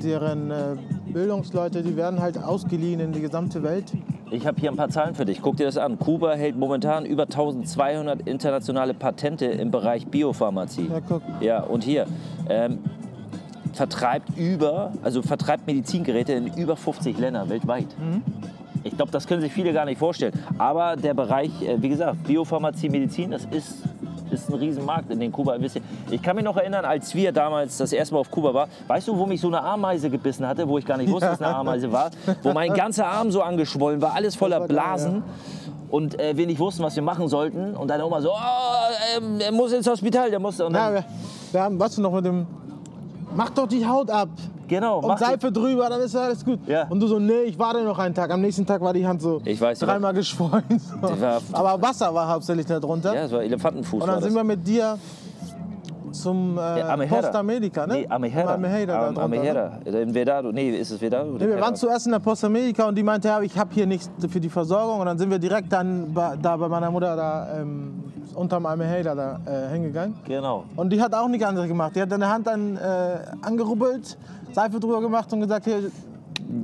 deren 0.03 0.51
äh, 0.51 0.77
Bildungsleute, 1.13 1.83
die 1.83 1.97
werden 1.97 2.21
halt 2.21 2.43
ausgeliehen 2.43 3.01
in 3.01 3.13
die 3.13 3.21
gesamte 3.21 3.63
Welt. 3.63 3.93
Ich 4.31 4.47
habe 4.47 4.61
hier 4.61 4.71
ein 4.71 4.77
paar 4.77 4.89
Zahlen 4.89 5.15
für 5.15 5.25
dich. 5.25 5.43
Guck 5.43 5.57
dir 5.57 5.67
das 5.67 5.77
an. 5.77 5.99
Kuba 5.99 6.35
hält 6.35 6.57
momentan 6.57 7.05
über 7.05 7.25
1200 7.25 8.27
internationale 8.27 8.95
Patente 8.95 9.47
im 9.47 9.71
Bereich 9.71 10.07
Biopharmazie. 10.07 10.89
Ja, 10.91 11.01
guck. 11.01 11.23
Ja, 11.41 11.63
und 11.63 11.85
hier 11.85 12.07
ähm, 12.49 12.79
vertreibt 13.73 14.37
über, 14.37 14.93
also 15.03 15.23
vertreibt 15.23 15.67
Medizingeräte 15.67 16.33
in 16.33 16.47
über 16.55 16.77
50 16.77 17.19
Ländern 17.19 17.49
weltweit. 17.49 17.89
Ich 18.85 18.97
glaube, 18.97 19.11
das 19.11 19.27
können 19.27 19.41
sich 19.41 19.53
viele 19.53 19.73
gar 19.73 19.87
nicht 19.87 19.99
vorstellen. 19.99 20.35
Aber 20.59 20.97
der 20.97 21.15
Bereich, 21.15 21.51
äh, 21.63 21.81
wie 21.81 21.89
gesagt, 21.89 22.25
Biopharmazie, 22.25 22.89
Medizin, 22.91 23.31
das 23.31 23.47
ist, 23.47 23.83
ist 24.31 24.49
ein 24.49 24.55
Riesenmarkt, 24.55 25.11
in 25.11 25.21
den 25.21 25.33
Kuba 25.33 25.55
investiert. 25.55 25.85
Ich 26.11 26.23
kann 26.23 26.37
mich 26.37 26.45
noch 26.45 26.57
erinnern, 26.57 26.85
als 26.85 27.15
wir 27.15 27.33
damals 27.33 27.79
das 27.79 27.93
erste 27.93 28.15
Mal 28.15 28.21
auf 28.21 28.31
Kuba 28.31 28.55
waren, 28.55 28.71
weißt 28.89 29.09
du, 29.09 29.17
wo 29.17 29.27
mich 29.27 29.41
so 29.41 29.49
eine 29.49 29.63
Ameise 29.63 30.11
gebissen 30.11 30.47
hatte, 30.47 30.69
wo 30.69 30.79
ich 30.79 30.87
gar 30.87 30.97
nicht 30.97 31.11
wusste, 31.11 31.27
dass 31.27 31.41
es 31.41 31.47
eine 31.47 31.55
Ameise 31.57 31.93
war, 31.93 32.11
wo 32.43 32.53
mein 32.53 32.73
ganzer 32.75 33.07
Arm 33.07 33.31
so 33.31 33.43
angeschwollen 33.43 34.01
war, 34.01 34.15
alles 34.15 34.35
voller 34.37 34.61
war 34.61 34.69
Blasen. 34.69 35.23
Und 35.91 36.19
äh, 36.19 36.37
wir 36.37 36.47
nicht 36.47 36.59
wussten, 36.59 36.83
was 36.83 36.97
wir 36.97 37.03
machen 37.05 37.29
sollten. 37.29 37.77
Und 37.77 37.89
deine 37.89 38.05
Oma 38.05 38.21
so, 38.21 38.31
oh, 38.31 39.17
ähm, 39.17 39.39
er 39.39 39.53
muss 39.53 39.73
ins 39.73 39.87
Hospital, 39.87 40.29
der 40.29 40.41
muss. 40.41 40.61
Und 40.61 40.75
Ja, 40.75 40.87
dann, 40.87 40.95
wir, 40.95 41.05
wir 41.53 41.63
haben, 41.63 41.79
was 41.79 41.95
du 41.95 42.03
noch 42.03 42.13
mit 42.13 42.25
dem, 42.25 42.47
mach 43.35 43.51
doch 43.51 43.67
die 43.67 43.87
Haut 43.87 44.11
ab. 44.11 44.29
genau, 44.69 45.01
Und 45.01 45.19
Seife 45.19 45.51
drüber, 45.53 45.89
dann 45.89 46.01
ist 46.01 46.15
alles 46.17 46.45
gut. 46.45 46.61
Ja. 46.67 46.87
Und 46.89 47.01
du 47.01 47.07
so, 47.07 47.19
nee, 47.19 47.43
ich 47.47 47.59
warte 47.59 47.83
noch 47.85 47.99
einen 47.99 48.15
Tag. 48.15 48.31
Am 48.31 48.41
nächsten 48.41 48.65
Tag 48.67 48.81
war 48.81 48.93
die 48.93 49.07
Hand 49.07 49.21
so 49.23 49.41
Ich 49.45 49.61
weiß, 49.61 49.79
dreimal 49.81 50.13
geschwollen. 50.15 50.65
So. 51.01 51.09
Die 51.15 51.21
war- 51.21 51.41
Aber 51.53 51.81
Wasser 51.83 52.15
war 52.15 52.29
hauptsächlich 52.29 52.67
da 52.67 52.79
drunter. 52.81 53.15
Ja, 53.15 53.23
das 53.23 53.33
war 53.33 53.43
Elefantenfuß. 53.43 54.03
Und 54.03 54.09
dann 54.09 54.23
sind 54.23 54.35
wir 54.35 54.45
mit 54.45 54.67
dir 54.67 54.99
zum 56.13 56.57
äh, 56.57 56.79
Ja, 56.79 56.89
Amehera. 56.91 57.21
Costa 57.23 57.43
Medica, 57.43 57.87
ne? 57.89 57.95
Nee, 57.95 58.07
Amehera. 58.09 58.55
Amehera 58.55 59.09
Am- 59.09 59.15
drunter, 59.15 59.29
ne? 59.29 59.37
Amehera. 59.41 59.79
In 59.85 60.15
Vedado. 60.15 60.53
Nee, 60.53 60.71
ist 60.71 60.93
es 60.93 61.01
Vedado? 61.01 61.33
Nee, 61.33 61.41
wir 61.49 61.61
waren 61.61 61.75
zuerst 61.75 62.07
in 62.07 62.13
der 62.13 62.21
Posta 62.21 62.49
Medica 62.49 62.87
und 62.87 62.95
die 62.97 63.03
meinte, 63.03 63.27
ja, 63.29 63.41
ich 63.43 63.59
habe 63.59 63.71
hier 63.75 63.85
nichts 63.87 64.09
für 64.29 64.41
die 64.41 64.49
Versorgung. 64.49 65.01
Und 65.01 65.07
dann 65.07 65.19
sind 65.19 65.29
wir 65.31 65.41
direkt 65.41 65.73
dann 65.73 66.15
bei, 66.15 66.37
da 66.41 66.57
bei 66.57 66.69
meiner 66.69 66.91
Mutter 66.93 67.17
da 67.17 67.59
ähm, 67.61 68.05
unterm 68.35 68.67
Almeheda 68.67 69.15
da 69.15 69.41
äh, 69.47 69.73
hingegangen. 69.73 70.15
Genau. 70.27 70.65
Und 70.77 70.91
die 70.91 71.01
hat 71.01 71.15
auch 71.15 71.29
nichts 71.29 71.47
anderes 71.47 71.69
gemacht. 71.69 71.95
Die 71.97 72.03
hat 72.03 72.11
deine 72.11 72.29
Hand 72.29 72.47
dann 72.47 72.77
äh, 72.77 73.19
angerubbelt, 73.43 74.17
Seife 74.53 74.79
drüber 74.81 75.01
gemacht 75.01 75.33
und 75.33 75.41
gesagt, 75.41 75.65
hier, 75.65 75.91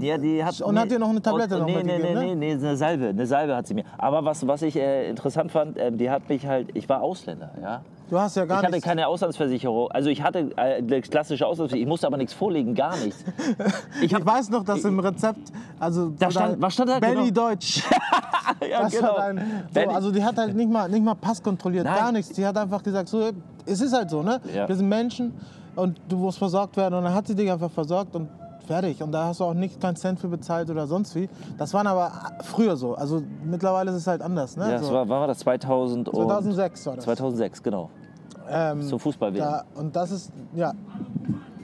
Ja, 0.00 0.18
die 0.18 0.44
hat, 0.44 0.60
Und 0.60 0.78
hat 0.78 0.90
dir 0.90 0.98
noch 0.98 1.08
eine 1.10 1.22
Tablette 1.22 1.54
und, 1.54 1.60
noch 1.60 1.66
nee, 1.66 1.74
nee, 1.74 1.82
nee, 1.82 1.98
mitgegeben, 1.98 2.38
nee, 2.38 2.54
nee, 2.54 2.66
eine 2.66 2.76
Salbe. 2.76 3.08
Eine 3.08 3.26
Salbe 3.26 3.56
hat 3.56 3.66
sie 3.66 3.74
mir. 3.74 3.84
Aber 3.98 4.24
was, 4.24 4.46
was 4.46 4.62
ich 4.62 4.76
äh, 4.76 5.08
interessant 5.08 5.50
fand, 5.50 5.76
äh, 5.76 5.90
die 5.90 6.10
hat 6.10 6.28
mich 6.28 6.46
halt, 6.46 6.68
ich 6.74 6.88
war 6.88 7.02
Ausländer, 7.02 7.50
ja. 7.60 7.82
Du 8.10 8.18
hast 8.18 8.36
ja 8.36 8.44
gar 8.44 8.58
ich 8.58 8.62
hatte 8.64 8.72
nichts. 8.74 8.86
keine 8.86 9.06
Auslandsversicherung. 9.06 9.90
Also 9.90 10.10
ich 10.10 10.22
hatte 10.22 10.50
äh, 10.56 10.78
eine 10.78 11.00
klassische 11.00 11.46
Auslandsversicherung. 11.46 11.82
Ich 11.82 11.88
musste 11.88 12.06
aber 12.06 12.16
nichts 12.16 12.32
vorlegen, 12.34 12.74
gar 12.74 12.96
nichts. 12.98 13.24
Ich 14.02 14.12
hab, 14.14 14.20
Ich 14.20 14.26
weiß 14.26 14.50
noch, 14.50 14.64
dass 14.64 14.84
im 14.84 14.98
Rezept, 14.98 15.52
also 15.78 16.10
Da 16.18 16.30
stand- 16.30 16.60
was 16.60 16.74
stand 16.74 16.90
da? 16.90 16.98
Benny 16.98 17.30
Genau. 17.30 17.48
Deutsch. 17.48 17.82
ja, 18.70 18.82
Das 18.82 19.02
war 19.02 19.16
dein, 19.16 19.64
so, 19.72 19.80
also 19.90 20.10
die 20.12 20.22
hat 20.24 20.36
halt 20.36 20.54
nicht 20.54 20.70
mal, 20.70 20.88
nicht 20.88 21.04
mal 21.04 21.14
Pass 21.14 21.42
kontrolliert, 21.42 21.84
Nein. 21.84 21.96
gar 21.96 22.12
nichts. 22.12 22.32
Die 22.34 22.44
hat 22.44 22.56
einfach 22.56 22.82
gesagt, 22.82 23.08
so, 23.08 23.30
es 23.66 23.80
ist 23.80 23.92
halt 23.94 24.10
so, 24.10 24.22
ne? 24.22 24.40
Ja. 24.54 24.68
Wir 24.68 24.76
sind 24.76 24.88
Menschen 24.88 25.32
und 25.76 26.00
du 26.08 26.16
musst 26.16 26.38
versorgt 26.38 26.76
werden. 26.76 26.94
Und 26.94 27.04
dann 27.04 27.14
hat 27.14 27.26
sie 27.26 27.34
dich 27.34 27.50
einfach 27.50 27.70
versorgt 27.70 28.14
und 28.16 28.28
fertig. 28.66 29.02
Und 29.02 29.12
da 29.12 29.26
hast 29.26 29.40
du 29.40 29.44
auch 29.44 29.54
nicht 29.54 29.80
keinen 29.80 29.96
Cent 29.96 30.20
für 30.20 30.28
bezahlt 30.28 30.70
oder 30.70 30.86
sonst 30.86 31.14
wie. 31.14 31.28
Das 31.58 31.74
waren 31.74 31.86
aber 31.86 32.10
früher 32.42 32.76
so. 32.76 32.94
Also 32.94 33.22
mittlerweile 33.44 33.90
ist 33.90 33.96
es 33.98 34.06
halt 34.06 34.22
anders, 34.22 34.56
ne? 34.56 34.64
ja, 34.66 34.78
das 34.78 34.86
so. 34.86 34.92
war, 34.94 35.08
wann 35.08 35.20
war 35.20 35.26
das 35.26 35.38
2000 35.38 36.08
und 36.08 36.14
2006 36.14 36.86
war 36.86 36.96
das. 36.96 37.04
2006, 37.04 37.62
genau. 37.62 37.90
Ähm, 38.52 38.82
Zum 38.82 38.98
fußball 38.98 39.32
da, 39.32 39.64
und 39.74 39.94
das 39.94 40.10
ist, 40.10 40.32
ja. 40.54 40.72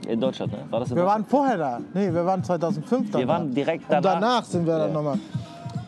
In 0.08 0.20
Deutschland, 0.20 0.52
ne? 0.52 0.58
War 0.70 0.80
das 0.80 0.90
in 0.90 0.96
Wir 0.96 1.04
waren 1.04 1.24
vorher 1.24 1.56
da. 1.58 1.80
Nee, 1.92 2.12
wir 2.14 2.24
waren 2.24 2.42
2005 2.44 3.10
dann 3.10 3.20
Wir 3.20 3.28
waren 3.28 3.48
da. 3.48 3.54
direkt 3.54 3.84
Und 3.84 3.90
danach. 4.04 4.12
danach 4.20 4.44
sind 4.44 4.64
wir 4.66 4.78
dann 4.78 4.88
Ja. 4.88 4.94
nochmal. 4.94 5.18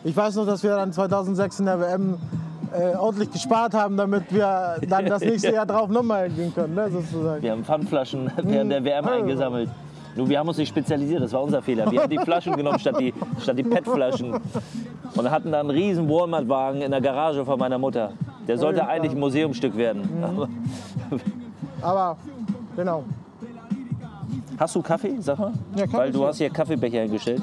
Ich 0.03 0.15
weiß 0.15 0.35
noch, 0.35 0.45
dass 0.45 0.61
wir 0.63 0.75
dann 0.75 0.91
2006 0.91 1.59
in 1.61 1.65
der 1.67 1.79
WM 1.79 2.17
äh, 2.73 2.95
ordentlich 2.95 3.31
gespart 3.31 3.73
haben, 3.73 3.97
damit 3.97 4.31
wir 4.33 4.75
dann 4.87 5.05
das 5.05 5.21
nächste 5.31 5.53
Jahr 5.53 5.65
drauf 5.65 5.89
nochmal 5.89 6.29
gehen 6.29 6.53
können, 6.53 6.75
ne, 6.75 6.89
sozusagen. 6.91 7.41
Wir 7.41 7.51
haben 7.51 7.63
Pfandflaschen 7.63 8.29
während 8.43 8.71
der 8.71 8.83
WM 8.83 9.05
eingesammelt. 9.07 9.69
Nur 10.15 10.27
wir 10.27 10.39
haben 10.39 10.47
uns 10.47 10.57
nicht 10.57 10.69
spezialisiert, 10.69 11.21
das 11.21 11.31
war 11.33 11.41
unser 11.43 11.61
Fehler. 11.61 11.89
Wir 11.91 12.01
haben 12.01 12.09
die 12.09 12.17
Flaschen 12.17 12.55
genommen 12.55 12.79
statt 12.79 12.99
die, 12.99 13.13
statt 13.39 13.57
die 13.57 13.63
PET-Flaschen. 13.63 14.33
Und 15.15 15.31
hatten 15.31 15.51
dann 15.51 15.61
einen 15.69 15.69
riesen 15.71 16.09
Walmart-Wagen 16.09 16.81
in 16.81 16.91
der 16.91 17.01
Garage 17.01 17.43
von 17.45 17.57
meiner 17.59 17.77
Mutter. 17.77 18.11
Der 18.47 18.57
sollte 18.57 18.87
eigentlich 18.87 19.11
ein 19.13 19.19
Museumsstück 19.19 19.75
werden. 19.77 20.07
Aber 20.21 20.47
Aber, 21.81 22.17
genau. 22.75 23.03
hast 24.57 24.75
du 24.75 24.81
Kaffee, 24.81 25.15
sag 25.19 25.39
mal? 25.39 25.53
Ja, 25.75 25.85
Kaffee 25.85 25.97
Weil 25.97 26.11
du 26.11 26.25
hast 26.25 26.37
hier 26.37 26.49
Kaffeebecher 26.49 27.01
hingestellt. 27.01 27.41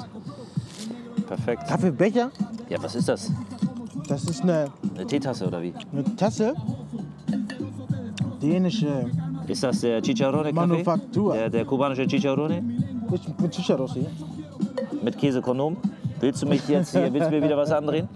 Perfekt. 1.27 1.67
Kaffeebecher, 1.67 2.29
Ja, 2.69 2.77
was 2.81 2.95
ist 2.95 3.09
das? 3.09 3.31
das 4.07 4.23
ist 4.25 4.43
eine, 4.43 4.67
Eine 4.95 5.05
Teetasse 5.07 5.47
oder 5.47 5.61
wie? 5.61 5.73
eine 5.91 6.15
Tasse. 6.15 6.53
Dänische, 8.41 9.09
Ist 9.47 9.63
das 9.63 9.79
der 9.81 10.01
Chicharrone-Kaffee? 10.01 10.53
Manufaktur. 10.53 11.33
Der, 11.33 11.49
der 11.49 11.65
kubanische 11.65 12.05
Chicharrone? 12.05 12.61
mit, 13.09 13.39
mit 13.41 13.51
Chicharros 13.51 13.93
hier. 13.93 14.07
mit 15.01 15.17
Käsekondom. 15.17 15.77
Willst 16.19 16.41
du 16.41 16.47
mich 16.47 16.67
jetzt 16.67 16.91
hier, 16.91 17.13
willst 17.13 17.27
du 17.27 17.31
mir 17.31 17.43
wieder 17.43 17.57
was 17.57 17.71
andrehen? 17.71 18.09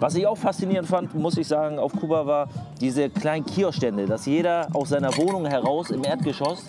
Was 0.00 0.14
ich 0.14 0.26
auch 0.26 0.36
faszinierend 0.36 0.88
fand, 0.88 1.14
muss 1.14 1.36
ich 1.36 1.46
sagen, 1.46 1.78
auf 1.78 1.92
Kuba 1.92 2.26
war 2.26 2.48
diese 2.80 3.08
kleinen 3.08 3.44
Kioskstände, 3.44 4.06
dass 4.06 4.26
jeder 4.26 4.68
aus 4.72 4.90
seiner 4.90 5.16
Wohnung 5.16 5.46
heraus 5.46 5.90
im 5.90 6.04
Erdgeschoss 6.04 6.64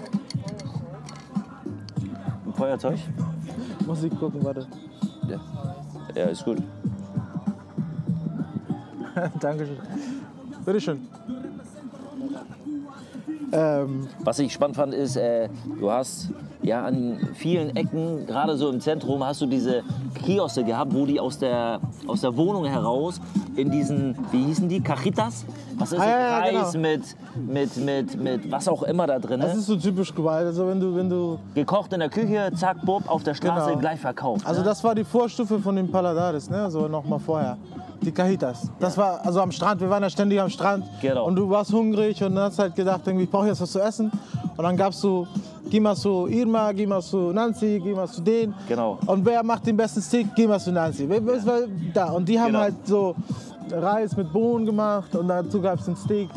ein 2.45 2.53
Feuerzeug. 2.53 2.99
Muss 3.85 4.03
ich 4.03 4.17
gucken, 4.17 4.43
warte. 4.43 4.67
Ja, 5.27 5.39
ja 6.15 6.25
ist 6.25 6.45
gut. 6.45 6.57
Dankeschön. 9.39 9.77
Bitteschön. 10.65 11.07
Ähm, 13.51 14.07
Was 14.19 14.39
ich 14.39 14.53
spannend 14.53 14.75
fand, 14.75 14.93
ist, 14.93 15.15
äh, 15.15 15.49
du 15.79 15.91
hast 15.91 16.29
ja 16.69 16.85
an 16.85 17.17
vielen 17.33 17.75
Ecken, 17.75 18.25
gerade 18.25 18.55
so 18.57 18.69
im 18.69 18.79
Zentrum, 18.79 19.23
hast 19.23 19.41
du 19.41 19.45
diese 19.45 19.83
Kioske 20.23 20.63
gehabt, 20.63 20.93
wo 20.93 21.05
die 21.05 21.19
aus 21.19 21.37
der, 21.37 21.79
aus 22.07 22.21
der 22.21 22.35
Wohnung 22.37 22.65
heraus 22.65 23.19
in 23.55 23.69
diesen, 23.69 24.15
wie 24.31 24.43
hießen 24.45 24.69
die, 24.69 24.79
Cajitas? 24.81 25.45
Was 25.77 25.91
ist 25.91 25.99
Ah, 25.99 26.03
das? 26.03 26.09
ja, 26.11 26.19
ja, 26.19 26.59
Reis 26.59 26.71
genau. 26.73 26.87
mit, 26.87 27.15
mit, 27.47 27.77
mit, 27.77 28.23
mit 28.43 28.51
was 28.51 28.67
auch 28.67 28.83
immer 28.83 29.07
da 29.07 29.19
drin 29.19 29.39
das 29.39 29.55
ist. 29.57 29.65
so 29.65 29.75
typisch 29.75 30.13
Kuba. 30.13 30.35
Also 30.37 30.67
wenn 30.67 30.79
du, 30.79 30.95
wenn 30.95 31.09
du 31.09 31.39
Gekocht 31.55 31.91
in 31.93 31.99
der 31.99 32.09
Küche, 32.09 32.51
zack, 32.55 32.77
bob, 32.85 33.09
auf 33.09 33.23
der 33.23 33.33
Straße, 33.33 33.67
Genau. 33.69 33.79
gleich 33.79 33.99
verkauft. 33.99 34.45
Also 34.45 34.61
ne? 34.61 34.65
das 34.67 34.83
war 34.83 34.93
die 34.95 35.03
Vorstufe 35.03 35.59
von 35.59 35.75
den 35.75 35.89
Paladares, 35.91 36.49
ne? 36.49 36.69
So 36.71 36.87
noch 36.87 37.05
mal 37.05 37.19
vorher. 37.19 37.57
Die 38.01 38.11
Cajitas. 38.11 38.69
Das 38.79 38.97
war 38.97 39.25
also 39.25 39.41
am 39.41 39.51
Strand. 39.51 39.81
Wir 39.81 39.89
waren 39.89 40.03
ja 40.03 40.09
ständig 40.09 40.39
am 40.39 40.49
Strand. 40.49 40.85
Genau. 41.01 41.25
Und 41.25 41.35
du 41.35 41.49
warst 41.49 41.71
hungrig 41.73 42.23
und 42.23 42.37
hast 42.39 42.57
halt 42.59 42.75
gedacht, 42.75 43.01
irgendwie, 43.05 43.25
ich 43.25 43.29
brauche 43.31 43.47
jetzt 43.47 43.59
was 43.61 43.71
zu 43.71 43.79
essen. 43.81 44.09
Und 44.55 44.63
dann 44.63 44.77
gab's 44.77 44.99
so, 45.01 45.27
geh 45.69 45.79
mal 45.79 45.95
zu 45.95 46.27
Irma, 46.27 46.71
geh 46.71 46.85
mal 46.85 47.01
zu 47.01 47.31
Nancy, 47.31 47.79
geh 47.83 47.93
mal 47.93 48.07
zu 48.07 48.21
den. 48.21 48.53
Genau. 48.67 48.97
Und 49.05 49.25
wer 49.25 49.43
macht 49.43 49.65
den 49.67 49.77
besten 49.77 50.01
Steak, 50.01 50.27
geh 50.35 50.47
mal 50.47 50.59
zu 50.59 50.71
Nancy. 50.71 51.07
Wer- 51.07 51.25
wer 51.25 51.33
ist 51.35 51.45
weil- 51.47 51.69
Da. 51.93 52.09
Und 52.11 52.27
die 52.27 52.39
haben 52.39 52.47
Genau. 52.47 52.59
halt 52.59 52.75
so 52.85 53.15
Reis 53.71 54.15
mit 54.17 54.31
Bohnen 54.33 54.65
gemacht 54.65 55.15
und 55.15 55.27
dazu 55.27 55.61
gab's 55.61 55.85
den 55.85 55.95
Steak. 55.95 56.29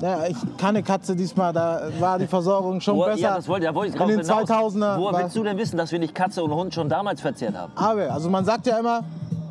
Naja, 0.00 0.26
ich 0.28 0.36
keine 0.58 0.82
Katze 0.82 1.16
diesmal, 1.16 1.52
da 1.54 1.80
war 1.98 2.18
die 2.18 2.26
Versorgung 2.26 2.80
schon 2.82 2.96
Wo, 2.98 3.04
besser. 3.04 3.18
ja, 3.18 3.36
das 3.36 3.48
wollte, 3.48 3.64
da 3.66 3.74
wollte 3.74 3.92
ich 3.92 3.94
drauf 3.96 4.10
In 4.10 4.18
den 4.18 4.26
hinaus. 4.26 4.40
2000er. 4.48 4.98
Woher 4.98 5.22
willst 5.22 5.36
du 5.36 5.42
denn 5.42 5.56
wissen, 5.56 5.78
dass 5.78 5.90
wir 5.90 5.98
nicht 5.98 6.14
Katze 6.14 6.44
und 6.44 6.52
Hund 6.54 6.74
schon 6.74 6.88
damals 6.90 7.22
verzehrt 7.22 7.56
haben? 7.56 7.72
Ave, 7.76 8.12
also 8.12 8.28
man 8.28 8.44
sagt 8.44 8.66
ja 8.66 8.78
immer, 8.78 9.04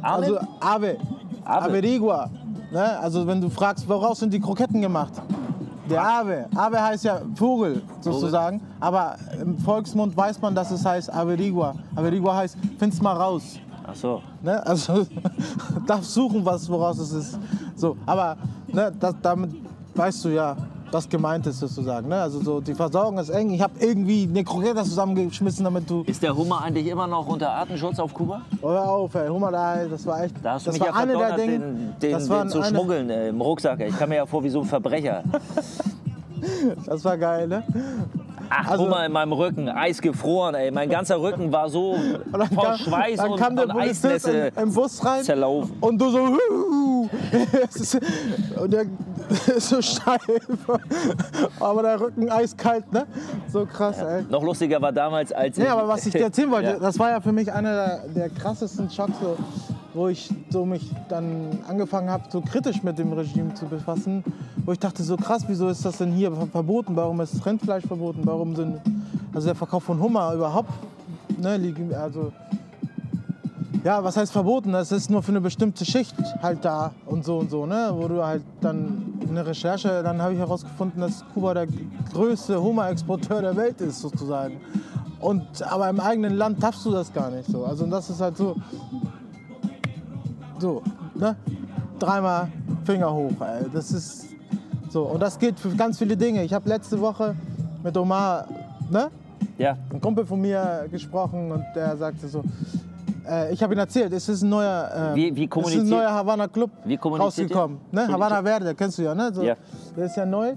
Ave? 0.04 0.24
also 0.26 0.38
Ave, 0.60 0.97
Ave. 1.45 1.66
Averigua. 1.66 2.30
Ne? 2.72 3.00
Also 3.00 3.26
wenn 3.26 3.41
du 3.41 3.50
fragst, 3.50 3.89
woraus 3.89 4.20
sind 4.20 4.34
die 4.34 4.39
Kroketten 4.39 4.82
gemacht? 4.82 5.14
Der 5.90 6.04
Ave. 6.04 6.48
Ave 6.56 6.82
heißt 6.82 7.06
ja 7.06 7.22
Vogel 7.36 7.82
sozusagen, 8.02 8.62
aber 8.80 9.18
im 9.40 9.58
Volksmund 9.60 10.16
weiß 10.16 10.42
man, 10.42 10.56
dass 10.56 10.72
es 10.72 10.86
heißt 10.86 11.14
Averigua. 11.14 11.76
Averigua 11.96 12.36
heißt, 12.38 12.58
find's 12.80 13.02
mal 13.02 13.14
raus. 13.14 13.60
Ach 13.88 13.96
so. 13.96 14.22
Ne? 14.42 14.66
Also 14.66 15.06
darfst 15.88 16.14
suchen, 16.14 16.44
was, 16.44 16.68
woraus 16.70 16.98
es 17.00 17.12
ist. 17.12 17.40
So, 17.76 17.96
aber 18.06 18.38
ne, 18.68 18.92
das, 19.00 19.14
damit 19.22 19.56
weißt 19.94 20.26
du 20.26 20.30
ja, 20.30 20.56
was 20.96 21.10
gemeint 21.10 21.46
ist 21.46 21.60
sozusagen. 21.60 22.08
Ne? 22.08 22.22
Also 22.22 22.41
so, 22.41 22.62
die 22.62 22.74
Versorgung 22.74 23.18
ist 23.18 23.30
eng. 23.30 23.50
Ich 23.52 23.62
habe 23.62 23.74
irgendwie 23.80 24.28
eine 24.30 24.43
Krokette 24.46 24.84
zusammengeschmissen, 24.84 25.66
damit 25.66 25.89
du... 25.89 26.04
Ist 26.08 26.24
der 26.24 26.36
Hummer 26.36 26.62
eigentlich 26.62 26.88
immer 26.88 27.06
noch 27.06 27.28
unter 27.28 27.52
Artenschutz 27.52 28.00
auf 28.00 28.14
Kuba? 28.14 28.41
Hör 28.62 28.89
auf, 28.89 29.14
ey, 29.14 29.28
Hummer, 29.28 29.52
da, 29.52 29.86
das 29.86 30.06
war 30.06 30.24
echt... 30.24 30.36
Da 30.41 30.54
hast 30.54 30.66
du 30.66 30.72
das 30.72 30.80
mich 30.80 30.88
war 30.88 30.96
ja 30.96 31.02
eine 31.04 31.18
der 31.18 31.36
Dinge, 31.36 31.60
den, 31.60 31.93
den, 32.02 32.12
das 32.14 32.30
war 32.30 32.46
den 32.46 32.50
zu 32.50 32.60
eine- 32.60 32.68
schmuggeln 32.68 33.10
äh, 33.10 33.28
im 33.28 33.41
Rucksack. 33.41 33.82
ey. 33.82 33.89
Ich 33.89 34.00
kam 34.00 34.10
mir 34.10 34.16
ja 34.16 34.26
vor 34.26 34.43
wie 34.43 34.50
so 34.50 34.62
ein 34.62 34.66
Verbrecher. 34.66 35.24
Das 36.86 37.04
war 37.04 37.18
geil, 37.18 37.48
ne? 37.48 37.64
Ach, 38.50 38.72
Also- 38.72 38.86
Hummer 38.86 39.06
in 39.06 39.12
meinem 39.12 39.34
Rücken, 39.34 39.70
eisgefroren, 39.70 40.56
ey. 40.56 40.70
Mein 40.72 40.90
ganzer 40.90 41.20
Rücken 41.22 41.52
war 41.52 41.70
so 41.70 41.96
voll 42.32 42.48
kam, 42.48 42.78
Schweiß 42.78 43.18
dann 43.18 43.32
und, 43.32 43.40
kam 43.40 43.56
der 43.56 43.66
und 43.66 43.72
Polizist 43.72 44.28
im, 44.28 44.52
im 44.64 44.74
Bus 44.74 45.04
rein 45.04 45.24
zerlaufen. 45.24 45.76
und 45.82 46.00
du 46.00 46.10
so... 46.10 46.20
Und 48.62 48.72
der 48.74 48.86
ist 49.56 49.70
so 49.70 49.82
steif. 49.82 50.20
Aber 51.60 51.82
der 51.84 52.00
Rücken 52.00 52.30
eiskalt, 52.30 52.92
ne? 52.92 53.06
So 53.52 53.66
krass, 53.66 54.00
ey. 54.02 54.24
Noch 54.30 54.44
lustiger 54.44 54.82
war 54.82 54.92
damals, 54.92 55.32
als 55.32 55.58
ich... 55.58 55.70
aber 55.70 55.88
was 55.88 56.06
ich 56.06 56.14
dir 56.14 56.22
erzählen 56.24 56.50
wollte, 56.52 56.70
Ja. 56.74 56.80
das 56.80 56.98
war 56.98 57.12
ja 57.12 57.22
für 57.22 57.32
mich 57.32 57.52
einer 57.52 57.74
der, 57.74 58.04
der 58.16 58.30
krassesten 58.30 58.90
Schocks, 58.90 59.14
so, 59.22 59.38
wo 59.96 60.10
ich 60.10 60.30
so 60.50 60.66
mich 60.66 60.91
dann 61.10 61.58
angefangen 61.68 62.10
habe, 62.10 62.26
so 62.30 62.41
kritisch 62.41 62.84
mit 62.84 63.00
dem 63.00 63.14
Regime 63.14 63.54
zu 63.54 63.66
befassen. 63.66 64.24
Wo 64.66 64.74
ich 64.74 64.80
dachte, 64.80 65.04
so 65.04 65.16
krass, 65.16 65.46
wieso 65.48 65.70
ist 65.70 65.86
das 65.86 65.98
denn 65.98 66.12
hier 66.12 66.32
ver- 66.32 66.48
verboten? 66.48 66.96
Warum 66.96 67.22
ist 67.22 67.43
Rindfleisch 67.46 67.86
verboten? 67.86 68.22
Warum 68.26 68.56
sind, 68.56 68.82
also 69.34 69.48
der 69.48 69.56
Verkauf 69.56 69.84
von 69.84 70.00
Hummer 70.00 70.34
überhaupt, 70.34 70.70
ne, 71.41 71.60
also, 72.00 72.32
ja, 73.84 74.04
was 74.04 74.18
heißt 74.18 74.32
verboten? 74.32 74.72
Das 74.72 74.91
ist 74.91 75.10
nur 75.10 75.24
für 75.24 75.32
eine 75.32 75.41
bestimmte 75.41 75.86
Schicht 75.86 76.16
halt 76.41 76.66
da 76.66 76.91
und 77.06 77.24
so 77.24 77.38
und 77.38 77.50
so, 77.52 77.66
ne? 77.66 77.91
Wo 77.93 78.08
du 78.08 78.26
halt 78.26 78.43
dann 78.62 79.14
in 79.22 79.36
der 79.36 79.46
Recherche, 79.46 80.02
dann 80.04 80.22
habe 80.22 80.34
ich 80.34 80.39
herausgefunden, 80.39 81.02
dass 81.02 81.24
Kuba 81.34 81.54
der 81.54 81.68
größte 82.12 82.62
Hummerexporteur 82.62 83.41
der 83.41 83.56
Welt 83.56 83.80
ist, 83.82 84.02
sozusagen. 84.02 84.60
Und, 85.20 85.64
aber 85.72 85.89
im 85.89 86.00
eigenen 86.00 86.36
Land 86.36 86.62
darfst 86.62 86.86
du 86.86 86.91
das 86.91 87.14
gar 87.14 87.32
nicht 87.32 87.50
so. 87.50 87.64
Also 87.66 87.86
das 87.86 88.10
ist 88.10 88.22
halt 88.22 88.38
so, 88.38 88.56
so, 90.66 90.82
ne? 91.13 91.36
Dreimal 91.99 92.47
Finger 92.86 93.13
hoch, 93.13 93.32
ey. 93.41 93.66
Das 93.74 93.91
ist 93.91 94.28
so. 94.89 95.03
Und 95.03 95.22
das 95.22 95.38
gilt 95.39 95.59
für 95.59 95.70
ganz 95.76 95.97
viele 95.99 96.18
Dinge. 96.18 96.43
Ich 96.43 96.53
habe 96.53 96.68
letzte 96.68 96.99
Woche 96.99 97.36
mit 97.84 97.95
Omar, 97.97 98.45
ne? 98.89 99.09
Ja, 99.57 99.78
ein 99.93 100.01
Kumpel 100.01 100.26
von 100.26 100.41
mir 100.41 100.88
gesprochen 100.91 101.51
und 101.51 101.63
der 101.76 101.95
sagte 101.95 102.28
so, 102.28 102.43
äh, 103.30 103.53
ich 103.53 103.61
habe 103.63 103.74
ihm 103.74 103.80
erzählt, 103.80 104.11
es 104.11 104.28
ist 104.28 104.41
ein 104.41 104.49
neuer, 104.49 105.11
äh, 105.13 105.16
Wie- 105.16 105.36
wie 105.36 105.49
es 105.61 105.74
ist 105.76 105.82
ein 105.82 105.89
neuer 105.89 106.11
Havana 106.11 106.47
Club 106.47 106.72
rausgekommen. 107.03 107.78
Ne? 107.91 108.07
Havana 108.07 108.41
Verde, 108.43 108.76
kennst 108.76 108.97
du 108.97 109.03
ja, 109.03 109.16
ne? 109.16 109.32
So, 109.34 109.43
Ja. 109.43 109.55
Der 109.95 110.05
ist 110.07 110.18
ja 110.18 110.26
neu. 110.26 110.53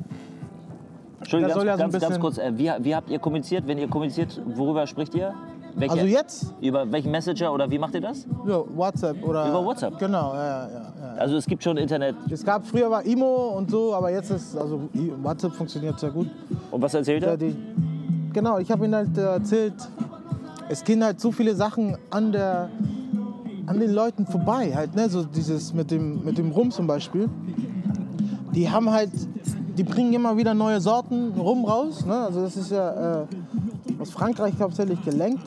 Entschuldigung, 1.21 1.55
ganz, 1.55 1.65
ja 1.67 1.77
so 1.77 1.79
ganz, 1.83 1.99
ganz 2.01 2.21
kurz. 2.21 2.39
Äh, 2.39 2.53
wie, 2.57 2.71
wie 2.81 2.95
habt 2.97 3.11
ihr 3.11 3.19
kommuniziert? 3.19 3.67
Wenn 3.67 3.79
ihr 3.79 3.89
kommuniziert, 3.89 4.41
worüber 4.57 4.87
spricht 4.87 5.15
ihr? 5.15 5.33
Welche, 5.75 5.95
Also 5.95 6.07
jetzt? 6.07 6.55
Über 6.61 6.91
welchen 6.91 7.11
Messenger 7.11 7.53
oder 7.53 7.71
wie 7.71 7.79
macht 7.79 7.95
ihr 7.95 8.01
das? 8.01 8.27
Ja, 8.47 8.63
WhatsApp 8.75 9.23
oder. 9.23 9.49
Über 9.49 9.65
WhatsApp? 9.65 9.99
Genau, 9.99 10.35
ja, 10.35 10.47
ja, 10.47 10.69
ja. 10.69 11.15
Also 11.19 11.37
es 11.37 11.47
gibt 11.47 11.63
schon 11.63 11.77
Internet. 11.77 12.17
Es 12.31 12.45
gab 12.45 12.67
früher 12.67 12.91
war 12.91 13.05
Imo 13.05 13.57
und 13.57 13.71
so, 13.71 13.95
aber 13.95 14.11
jetzt 14.11 14.31
ist 14.31 14.57
also 14.57 14.89
WhatsApp 15.23 15.53
funktioniert 15.53 15.99
sehr 15.99 16.11
gut. 16.11 16.29
Und 16.71 16.83
was 16.83 16.95
erzählt 16.95 17.23
er? 17.25 17.37
die, 17.37 17.57
genau, 18.33 18.59
ich 18.59 18.71
habe 18.71 18.85
ihnen 18.85 18.95
halt 18.95 19.17
äh, 19.19 19.23
erzählt, 19.23 19.75
es 20.69 20.85
gehen 20.85 21.03
halt 21.03 21.21
so 21.21 21.33
viele 21.33 21.55
Sachen 21.55 21.97
an 22.11 22.33
der 22.33 22.69
an 23.67 23.79
den 23.81 23.93
Leuten 23.93 24.27
vorbei 24.27 24.73
halt, 24.75 24.95
ne? 24.95 25.09
So 25.11 25.25
dieses 25.25 25.75
mit 25.75 25.91
dem 25.91 26.25
mit 26.25 26.39
dem 26.39 26.51
Rum 26.53 26.71
zum 26.71 26.87
Beispiel. 26.87 27.29
Die 28.55 28.71
haben 28.71 28.91
halt, 28.91 29.11
die 29.77 29.85
bringen 29.85 30.13
immer 30.15 30.37
wieder 30.37 30.55
neue 30.55 30.81
Sorten 30.81 31.33
Rum 31.39 31.65
raus, 31.65 32.05
ne? 32.07 32.15
Also 32.15 32.43
das 32.43 32.57
ist 32.57 32.71
ja 32.71 33.23
äh, 33.23 33.27
aus 34.01 34.11
Frankreich 34.11 34.55
hauptsächlich 34.61 35.03
gelenkt. 35.05 35.47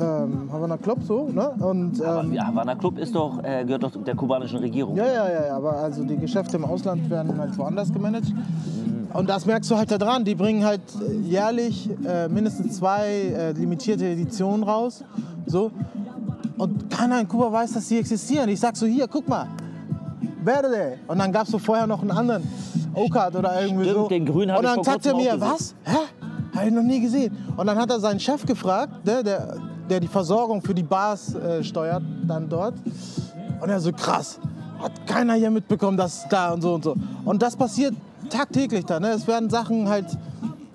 Ähm, 0.00 0.48
Havana 0.52 0.76
Club 0.76 1.02
so, 1.02 1.28
ne? 1.28 1.48
Und 1.58 2.00
ähm, 2.00 2.32
Ja, 2.32 2.46
Havana 2.46 2.76
Club 2.76 2.98
ist 2.98 3.14
doch, 3.14 3.42
äh, 3.42 3.64
gehört 3.64 3.82
doch 3.82 3.90
der 4.04 4.14
kubanischen 4.14 4.58
Regierung. 4.60 4.96
ja, 4.96 5.06
ja, 5.06 5.28
ja, 5.28 5.46
ja, 5.46 5.56
aber 5.56 5.72
also 5.72 6.04
die 6.04 6.16
Geschäfte 6.16 6.56
im 6.56 6.64
Ausland 6.64 7.10
werden 7.10 7.36
halt 7.36 7.56
woanders 7.58 7.92
gemanagt. 7.92 8.32
Und 9.12 9.28
das 9.28 9.46
merkst 9.46 9.68
du 9.70 9.76
halt 9.76 9.90
da 9.90 9.98
dran. 9.98 10.24
Die 10.24 10.34
bringen 10.34 10.64
halt 10.64 10.82
äh, 11.00 11.14
jährlich 11.26 11.90
äh, 12.06 12.28
mindestens 12.28 12.76
zwei 12.76 13.08
äh, 13.08 13.52
limitierte 13.52 14.06
Editionen 14.06 14.62
raus. 14.62 15.02
So. 15.46 15.72
Und 16.58 16.90
keiner 16.90 17.20
in 17.20 17.26
Kuba 17.26 17.50
weiß, 17.50 17.72
dass 17.72 17.88
die 17.88 17.98
existieren. 17.98 18.48
Ich 18.50 18.60
sag 18.60 18.76
so, 18.76 18.86
hier, 18.86 19.08
guck 19.08 19.26
mal. 19.28 19.46
Verde. 20.44 20.98
Und 21.08 21.18
dann 21.18 21.32
gab 21.32 21.44
es 21.44 21.50
so 21.50 21.58
vorher 21.58 21.86
noch 21.86 22.02
einen 22.02 22.10
anderen. 22.12 22.42
Okat 22.94 23.34
oder 23.34 23.60
irgendwie 23.62 23.84
Stimmt, 23.88 23.98
so. 23.98 24.08
den 24.08 24.50
hab 24.50 24.58
Und 24.58 24.64
dann 24.64 24.82
sagt 24.84 25.06
er 25.06 25.14
mir, 25.14 25.24
gesehen. 25.34 25.40
was? 25.40 25.74
Hä? 25.84 25.96
Habe 26.58 26.70
ich 26.70 26.74
noch 26.74 26.82
nie 26.82 27.00
gesehen. 27.00 27.36
Und 27.56 27.66
dann 27.68 27.78
hat 27.78 27.88
er 27.88 28.00
seinen 28.00 28.18
Chef 28.18 28.44
gefragt, 28.44 29.04
ne, 29.04 29.22
der, 29.22 29.56
der 29.88 30.00
die 30.00 30.08
Versorgung 30.08 30.60
für 30.60 30.74
die 30.74 30.82
Bars 30.82 31.32
äh, 31.34 31.62
steuert, 31.62 32.02
dann 32.26 32.48
dort. 32.48 32.74
Und 33.60 33.68
er 33.68 33.78
so, 33.78 33.92
krass, 33.92 34.40
hat 34.80 35.06
keiner 35.06 35.34
hier 35.34 35.52
mitbekommen, 35.52 35.96
dass 35.96 36.28
da 36.28 36.52
und 36.52 36.62
so 36.62 36.74
und 36.74 36.82
so. 36.82 36.96
Und 37.24 37.42
das 37.42 37.54
passiert 37.54 37.94
tagtäglich 38.28 38.84
da. 38.84 38.98
Ne? 38.98 39.10
Es 39.10 39.24
werden 39.28 39.48
Sachen 39.48 39.88
halt 39.88 40.06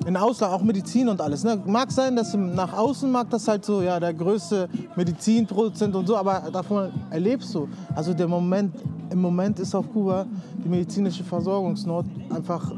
in 0.05 0.15
Ausland, 0.15 0.53
auch 0.53 0.63
Medizin 0.63 1.09
und 1.09 1.19
alles. 1.19 1.43
Ne? 1.43 1.61
Mag 1.65 1.91
sein, 1.91 2.15
dass 2.15 2.33
nach 2.33 2.71
außen 2.71 3.11
mag 3.11 3.29
das 3.29 3.45
halt 3.47 3.65
so, 3.65 3.81
ja, 3.81 3.99
der 3.99 4.13
größte 4.13 4.69
Medizinproduzent 4.95 5.93
und 5.95 6.07
so, 6.07 6.15
aber 6.15 6.49
davon 6.51 6.91
erlebst 7.09 7.53
du. 7.55 7.67
Also 7.93 8.13
der 8.13 8.29
Moment, 8.29 8.73
im 9.09 9.21
Moment 9.21 9.59
ist 9.59 9.75
auf 9.75 9.91
Kuba 9.91 10.25
die 10.63 10.69
medizinische 10.69 11.25
Versorgungsnot 11.25 12.05
einfach 12.29 12.71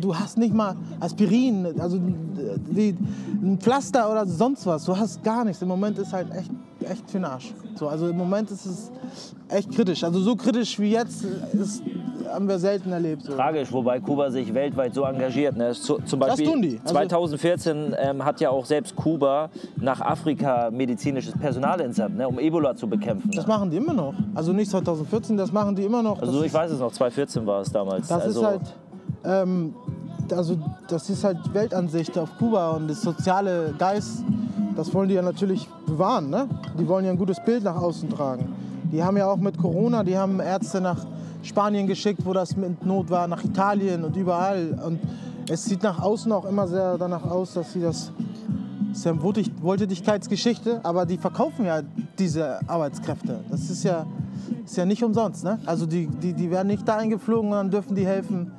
Du 0.00 0.14
hast 0.14 0.38
nicht 0.38 0.54
mal 0.54 0.76
Aspirin, 1.00 1.78
also 1.78 1.98
die, 1.98 2.96
ein 3.42 3.58
Pflaster 3.58 4.10
oder 4.10 4.26
sonst 4.26 4.66
was. 4.66 4.84
Du 4.84 4.96
hast 4.96 5.22
gar 5.22 5.44
nichts. 5.44 5.62
Im 5.62 5.68
Moment 5.68 5.98
ist 5.98 6.12
halt 6.12 6.30
echt, 6.32 6.50
echt 6.80 7.10
für 7.10 7.18
den 7.18 7.24
Arsch. 7.24 7.52
So, 7.76 7.88
also 7.88 8.08
im 8.08 8.16
Moment 8.16 8.50
ist 8.50 8.66
es 8.66 8.92
echt 9.48 9.70
kritisch. 9.70 10.04
Also 10.04 10.20
so 10.20 10.36
kritisch 10.36 10.78
wie 10.78 10.90
jetzt 10.90 11.24
ist, 11.52 11.82
haben 12.32 12.48
wir 12.48 12.58
selten 12.58 12.92
erlebt. 12.92 13.22
So. 13.22 13.34
Tragisch, 13.34 13.72
wobei 13.72 14.00
Kuba 14.00 14.30
sich 14.30 14.52
weltweit 14.52 14.94
so 14.94 15.04
engagiert. 15.04 15.56
Ne? 15.56 15.72
Zu, 15.72 15.98
zum 16.04 16.18
Beispiel 16.18 16.46
tun 16.46 16.62
die. 16.62 16.80
Also- 16.82 16.94
2014 16.94 17.94
ähm, 17.98 18.24
hat 18.24 18.40
ja 18.40 18.50
auch 18.50 18.64
selbst 18.64 18.96
Kuba 18.96 19.50
nach 19.76 20.00
Afrika 20.00 20.70
medizinisches 20.70 21.34
Personal 21.38 21.80
entsandt, 21.80 22.16
ne? 22.16 22.26
um 22.26 22.38
Ebola 22.38 22.74
zu 22.74 22.88
bekämpfen. 22.88 23.30
Das 23.34 23.46
machen 23.46 23.70
die 23.70 23.76
immer 23.76 23.94
noch. 23.94 24.14
Also 24.34 24.52
nicht 24.52 24.70
2014, 24.70 25.36
das 25.36 25.52
machen 25.52 25.76
die 25.76 25.84
immer 25.84 26.02
noch. 26.02 26.20
Also 26.20 26.38
das 26.38 26.46
ich 26.46 26.54
weiß 26.54 26.70
es 26.70 26.80
noch, 26.80 26.92
2014 26.92 27.46
war 27.46 27.60
es 27.60 27.70
damals. 27.70 28.08
Das 28.08 28.22
also, 28.22 28.40
ist 28.40 28.46
halt, 28.46 28.74
ähm, 29.24 29.74
also 30.30 30.56
das 30.88 31.10
ist 31.10 31.24
halt 31.24 31.38
Weltansicht 31.52 32.16
auf 32.18 32.30
Kuba 32.38 32.70
und 32.70 32.88
das 32.88 33.02
soziale 33.02 33.74
Geist, 33.78 34.24
das 34.76 34.92
wollen 34.94 35.08
die 35.08 35.14
ja 35.14 35.22
natürlich 35.22 35.68
bewahren. 35.86 36.30
Ne? 36.30 36.48
Die 36.78 36.88
wollen 36.88 37.04
ja 37.04 37.10
ein 37.10 37.18
gutes 37.18 37.42
Bild 37.44 37.64
nach 37.64 37.76
außen 37.76 38.08
tragen. 38.10 38.54
Die 38.92 39.02
haben 39.02 39.16
ja 39.16 39.26
auch 39.26 39.36
mit 39.36 39.58
Corona, 39.58 40.02
die 40.02 40.16
haben 40.16 40.40
Ärzte 40.40 40.80
nach 40.80 41.04
Spanien 41.42 41.86
geschickt, 41.86 42.24
wo 42.24 42.32
das 42.32 42.56
mit 42.56 42.84
Not 42.84 43.10
war, 43.10 43.28
nach 43.28 43.44
Italien 43.44 44.04
und 44.04 44.16
überall. 44.16 44.78
Und 44.84 45.00
es 45.48 45.64
sieht 45.64 45.82
nach 45.82 46.00
außen 46.00 46.32
auch 46.32 46.44
immer 46.44 46.66
sehr 46.66 46.96
danach 46.96 47.24
aus, 47.24 47.54
dass 47.54 47.72
sie 47.72 47.80
das 47.80 48.10
ist 48.92 49.04
ja 49.04 49.12
eine 49.12 49.20
Wohltätig- 49.20 49.50
Wohltätigkeitsgeschichte, 49.60 50.80
aber 50.84 51.04
die 51.04 51.18
verkaufen 51.18 51.66
ja 51.66 51.82
diese 52.18 52.60
Arbeitskräfte. 52.68 53.40
Das 53.50 53.68
ist 53.68 53.82
ja, 53.82 54.06
ist 54.64 54.76
ja 54.76 54.86
nicht 54.86 55.02
umsonst. 55.02 55.42
Ne? 55.44 55.58
Also 55.66 55.84
die, 55.86 56.06
die, 56.06 56.32
die 56.32 56.50
werden 56.50 56.68
nicht 56.68 56.86
da 56.86 56.96
eingeflogen 56.96 57.50
und 57.50 57.56
dann 57.56 57.70
dürfen 57.70 57.96
die 57.96 58.06
helfen 58.06 58.52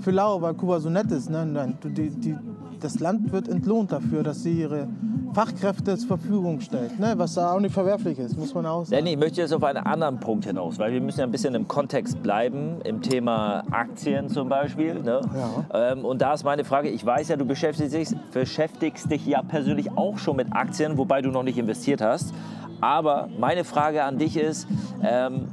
für 0.00 0.10
Lau, 0.10 0.40
weil 0.42 0.54
Kuba 0.54 0.80
so 0.80 0.90
nett 0.90 1.10
ist. 1.10 1.30
Ne? 1.30 1.44
Nein, 1.46 1.76
du- 1.80 1.88
die, 1.88 2.10
die, 2.10 2.36
das 2.80 2.98
Land 3.00 3.30
wird 3.32 3.48
entlohnt 3.48 3.92
dafür, 3.92 4.22
dass 4.22 4.42
sie 4.42 4.52
ihre 4.60 4.88
Fachkräfte 5.32 5.96
zur 5.98 6.08
Verfügung 6.18 6.60
stellt. 6.60 6.98
Ne? 6.98 7.12
Was 7.16 7.34
da 7.34 7.52
auch 7.52 7.60
nicht 7.60 7.72
verwerflich 7.74 8.18
ist, 8.18 8.36
muss 8.38 8.52
man 8.54 8.66
auch 8.66 8.84
sagen. 8.84 8.96
Danny, 9.04 9.12
ich 9.12 9.18
möchte 9.18 9.40
jetzt 9.40 9.52
auf 9.52 9.62
einen 9.62 9.84
anderen 9.84 10.18
Punkt 10.18 10.44
hinaus, 10.46 10.78
weil 10.78 10.92
wir 10.92 11.00
müssen 11.00 11.20
ja 11.20 11.26
ein 11.26 11.30
bisschen 11.30 11.54
im 11.54 11.68
Kontext 11.68 12.22
bleiben, 12.22 12.80
im 12.84 13.00
Thema 13.02 13.62
Aktien 13.70 14.28
zum 14.28 14.48
Beispiel. 14.48 14.94
Ne? 15.02 15.20
Ähm, 15.72 16.04
und 16.04 16.20
da 16.22 16.32
ist 16.34 16.42
meine 16.44 16.64
Frage, 16.64 16.88
ich 16.88 17.04
weiß 17.04 17.28
ja, 17.28 17.36
du 17.36 17.44
beschäftigst 17.44 17.94
dich, 17.94 18.08
beschäftigst 18.32 19.10
dich 19.10 19.24
ja 19.26 19.42
persönlich 19.42 19.92
auch 19.96 20.18
schon 20.18 20.36
mit 20.36 20.48
Aktien, 20.52 20.96
wobei 20.98 21.22
du 21.22 21.30
noch 21.30 21.42
nicht 21.44 21.58
investiert 21.58 22.00
hast. 22.00 22.32
Aber 22.80 23.28
meine 23.38 23.64
Frage 23.64 24.02
an 24.04 24.16
dich 24.18 24.38
ist, 24.38 24.66
ähm, 25.02 25.48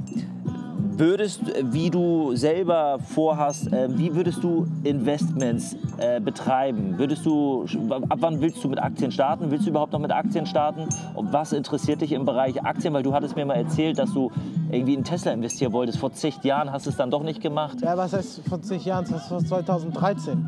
würdest, 1.00 1.42
wie 1.62 1.90
du 1.90 2.36
selber 2.36 2.98
vorhast, 3.00 3.72
äh, 3.72 3.88
wie 3.98 4.16
würdest 4.16 4.44
du 4.44 4.68
Investments 4.84 5.76
äh, 5.98 6.20
betreiben? 6.20 6.98
Würdest 6.98 7.26
du, 7.26 7.66
ab 7.90 8.18
wann 8.20 8.42
willst 8.42 8.64
du 8.64 8.70
mit 8.70 8.80
Aktien 8.80 9.12
starten? 9.12 9.52
Willst 9.52 9.66
du 9.66 9.70
überhaupt 9.70 9.94
noch 9.94 10.00
mit 10.00 10.12
Aktien 10.12 10.46
starten? 10.46 10.88
Und 11.16 11.34
was 11.34 11.54
interessiert 11.54 12.02
dich 12.02 12.12
im 12.12 12.26
Bereich 12.26 12.64
Aktien? 12.64 12.94
Weil 12.94 13.04
du 13.04 13.14
hattest 13.14 13.36
mir 13.36 13.46
mal 13.46 13.56
erzählt, 13.56 14.00
dass 14.00 14.14
du 14.14 14.32
irgendwie 14.72 14.94
in 14.94 15.04
Tesla 15.04 15.32
investieren 15.32 15.74
wolltest. 15.74 16.00
Vor 16.00 16.12
zig 16.12 16.44
Jahren 16.44 16.72
hast 16.72 16.86
du 16.86 16.90
es 16.90 16.98
dann 16.98 17.12
doch 17.12 17.24
nicht 17.24 17.42
gemacht. 17.42 17.78
Ja, 17.82 17.98
was 17.98 18.14
heißt 18.14 18.42
vor 18.48 18.62
zig 18.62 18.86
Jahren? 18.86 19.06
Das 19.10 19.32
war 19.32 19.44
2013. 19.44 20.46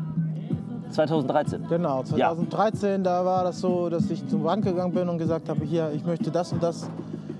2013. 0.90 1.66
Genau, 1.68 2.02
2013, 2.02 3.04
da 3.04 3.24
war 3.24 3.44
das 3.44 3.60
so, 3.60 3.88
dass 3.88 4.10
ich 4.10 4.26
zur 4.26 4.40
Bank 4.40 4.64
gegangen 4.64 4.92
bin 4.92 5.08
und 5.08 5.18
gesagt 5.18 5.48
habe, 5.48 5.64
hier, 5.64 5.92
ich 5.94 6.04
möchte 6.04 6.30
das 6.30 6.52
und 6.52 6.62
das 6.62 6.90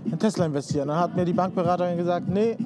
in 0.04 0.18
Tesla 0.18 0.46
investieren. 0.46 0.88
Dann 0.88 0.98
hat 0.98 1.16
mir 1.16 1.24
die 1.24 1.32
Bankberaterin 1.32 1.96
gesagt, 1.96 2.28
nee, 2.28 2.56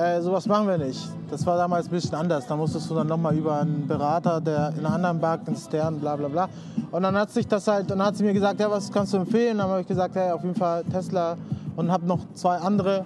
äh, 0.00 0.20
sowas 0.22 0.46
machen 0.46 0.66
wir 0.68 0.78
nicht. 0.78 1.08
Das 1.30 1.44
war 1.46 1.56
damals 1.56 1.86
ein 1.86 1.90
bisschen 1.90 2.14
anders. 2.14 2.46
Da 2.46 2.56
musstest 2.56 2.88
du 2.90 2.94
dann 2.94 3.06
nochmal 3.06 3.34
über 3.36 3.60
einen 3.60 3.86
Berater, 3.86 4.40
der 4.40 4.72
in 4.76 4.84
einer 4.86 4.94
anderen 4.94 5.20
Bank, 5.20 5.42
in 5.46 5.56
Stern, 5.56 5.98
bla 6.00 6.16
bla 6.16 6.28
bla. 6.28 6.48
Und 6.90 7.02
dann 7.02 7.16
hat 7.16 7.30
sich 7.30 7.46
das 7.46 7.66
halt, 7.68 7.90
dann 7.90 8.02
hat 8.04 8.16
sie 8.16 8.24
mir 8.24 8.32
gesagt, 8.32 8.60
ja, 8.60 8.70
was 8.70 8.90
kannst 8.90 9.12
du 9.12 9.18
empfehlen? 9.18 9.58
Dann 9.58 9.68
habe 9.68 9.80
ich 9.82 9.86
gesagt, 9.86 10.16
ja, 10.16 10.34
auf 10.34 10.42
jeden 10.42 10.54
Fall 10.54 10.84
Tesla 10.84 11.36
und 11.76 11.90
habe 11.90 12.06
noch 12.06 12.20
zwei 12.34 12.56
andere 12.56 13.04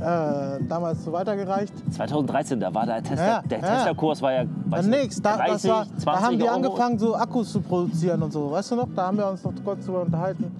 äh, 0.00 0.62
damals 0.68 1.04
so 1.04 1.12
weitergereicht. 1.12 1.72
2013, 1.92 2.60
da 2.60 2.74
war 2.74 2.84
der 2.86 3.02
Tesla, 3.02 3.26
Ja, 3.26 3.42
der 3.42 3.60
ja. 3.60 3.74
Tesla-Kurs 3.76 4.20
war 4.20 4.32
ja, 4.32 4.44
weiß 4.66 4.80
Dann 4.82 4.90
nicht, 4.90 5.02
nix, 5.02 5.22
da, 5.22 5.36
30, 5.36 5.52
das 5.52 5.68
war, 5.70 5.84
20 5.84 6.04
da 6.04 6.20
haben 6.20 6.38
die 6.38 6.44
Euro. 6.44 6.54
angefangen, 6.54 6.98
so 6.98 7.14
Akkus 7.14 7.52
zu 7.52 7.60
produzieren 7.60 8.22
und 8.22 8.32
so. 8.32 8.50
Weißt 8.50 8.72
du 8.72 8.76
noch? 8.76 8.88
Da 8.94 9.06
haben 9.06 9.16
wir 9.18 9.28
uns 9.28 9.42
noch 9.44 9.52
kurz 9.64 9.86
drüber 9.86 10.02
unterhalten. 10.02 10.50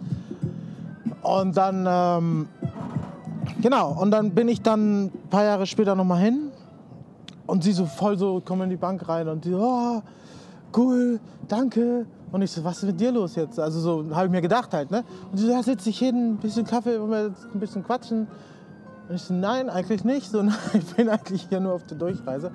Und 1.22 1.56
dann, 1.56 1.86
ähm, 1.88 2.48
genau, 3.64 3.92
und 3.98 4.10
dann 4.10 4.32
bin 4.32 4.46
ich 4.48 4.60
dann 4.60 5.06
ein 5.06 5.10
paar 5.30 5.42
Jahre 5.42 5.66
später 5.66 5.94
nochmal 5.94 6.20
hin. 6.20 6.50
Und 7.46 7.64
sie 7.64 7.72
so 7.72 7.86
voll 7.86 8.18
so, 8.18 8.40
kommen 8.40 8.62
in 8.62 8.70
die 8.70 8.76
Bank 8.76 9.08
rein 9.08 9.26
und 9.28 9.44
die, 9.44 9.54
oh, 9.54 10.02
cool, 10.76 11.18
danke. 11.48 12.06
Und 12.30 12.42
ich 12.42 12.50
so, 12.50 12.62
was 12.62 12.78
ist 12.78 12.84
mit 12.84 13.00
dir 13.00 13.10
los 13.10 13.36
jetzt? 13.36 13.58
Also 13.58 13.80
so 13.80 14.14
habe 14.14 14.26
ich 14.26 14.32
mir 14.32 14.42
gedacht 14.42 14.72
halt, 14.72 14.90
ne? 14.90 15.02
Und 15.30 15.38
sie 15.38 15.46
so, 15.46 15.52
ja, 15.52 15.62
sitze 15.62 15.88
ich 15.90 15.98
hin, 15.98 16.32
ein 16.32 16.36
bisschen 16.36 16.66
Kaffee, 16.66 17.00
wollen 17.00 17.10
wir 17.10 17.28
jetzt 17.28 17.46
ein 17.54 17.60
bisschen 17.60 17.84
quatschen. 17.84 18.26
Und 19.08 19.14
ich 19.14 19.22
so, 19.22 19.32
nein, 19.32 19.70
eigentlich 19.70 20.04
nicht. 20.04 20.30
So, 20.30 20.42
nein, 20.42 20.54
ich 20.74 20.94
bin 20.94 21.08
eigentlich 21.08 21.46
hier 21.48 21.60
nur 21.60 21.74
auf 21.74 21.84
der 21.84 21.96
Durchreise. 21.96 22.50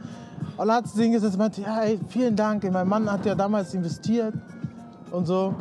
Und 0.58 0.68
dann 0.68 0.78
hat 0.78 0.88
sie 0.88 1.04
hingesetzt 1.04 1.34
und 1.34 1.40
meinte, 1.40 1.62
ja, 1.62 1.82
ey, 1.82 2.00
vielen 2.08 2.36
Dank. 2.36 2.70
Mein 2.72 2.88
Mann 2.88 3.12
hat 3.12 3.26
ja 3.26 3.34
damals 3.34 3.74
investiert 3.74 4.34
und 5.12 5.26
so. 5.26 5.56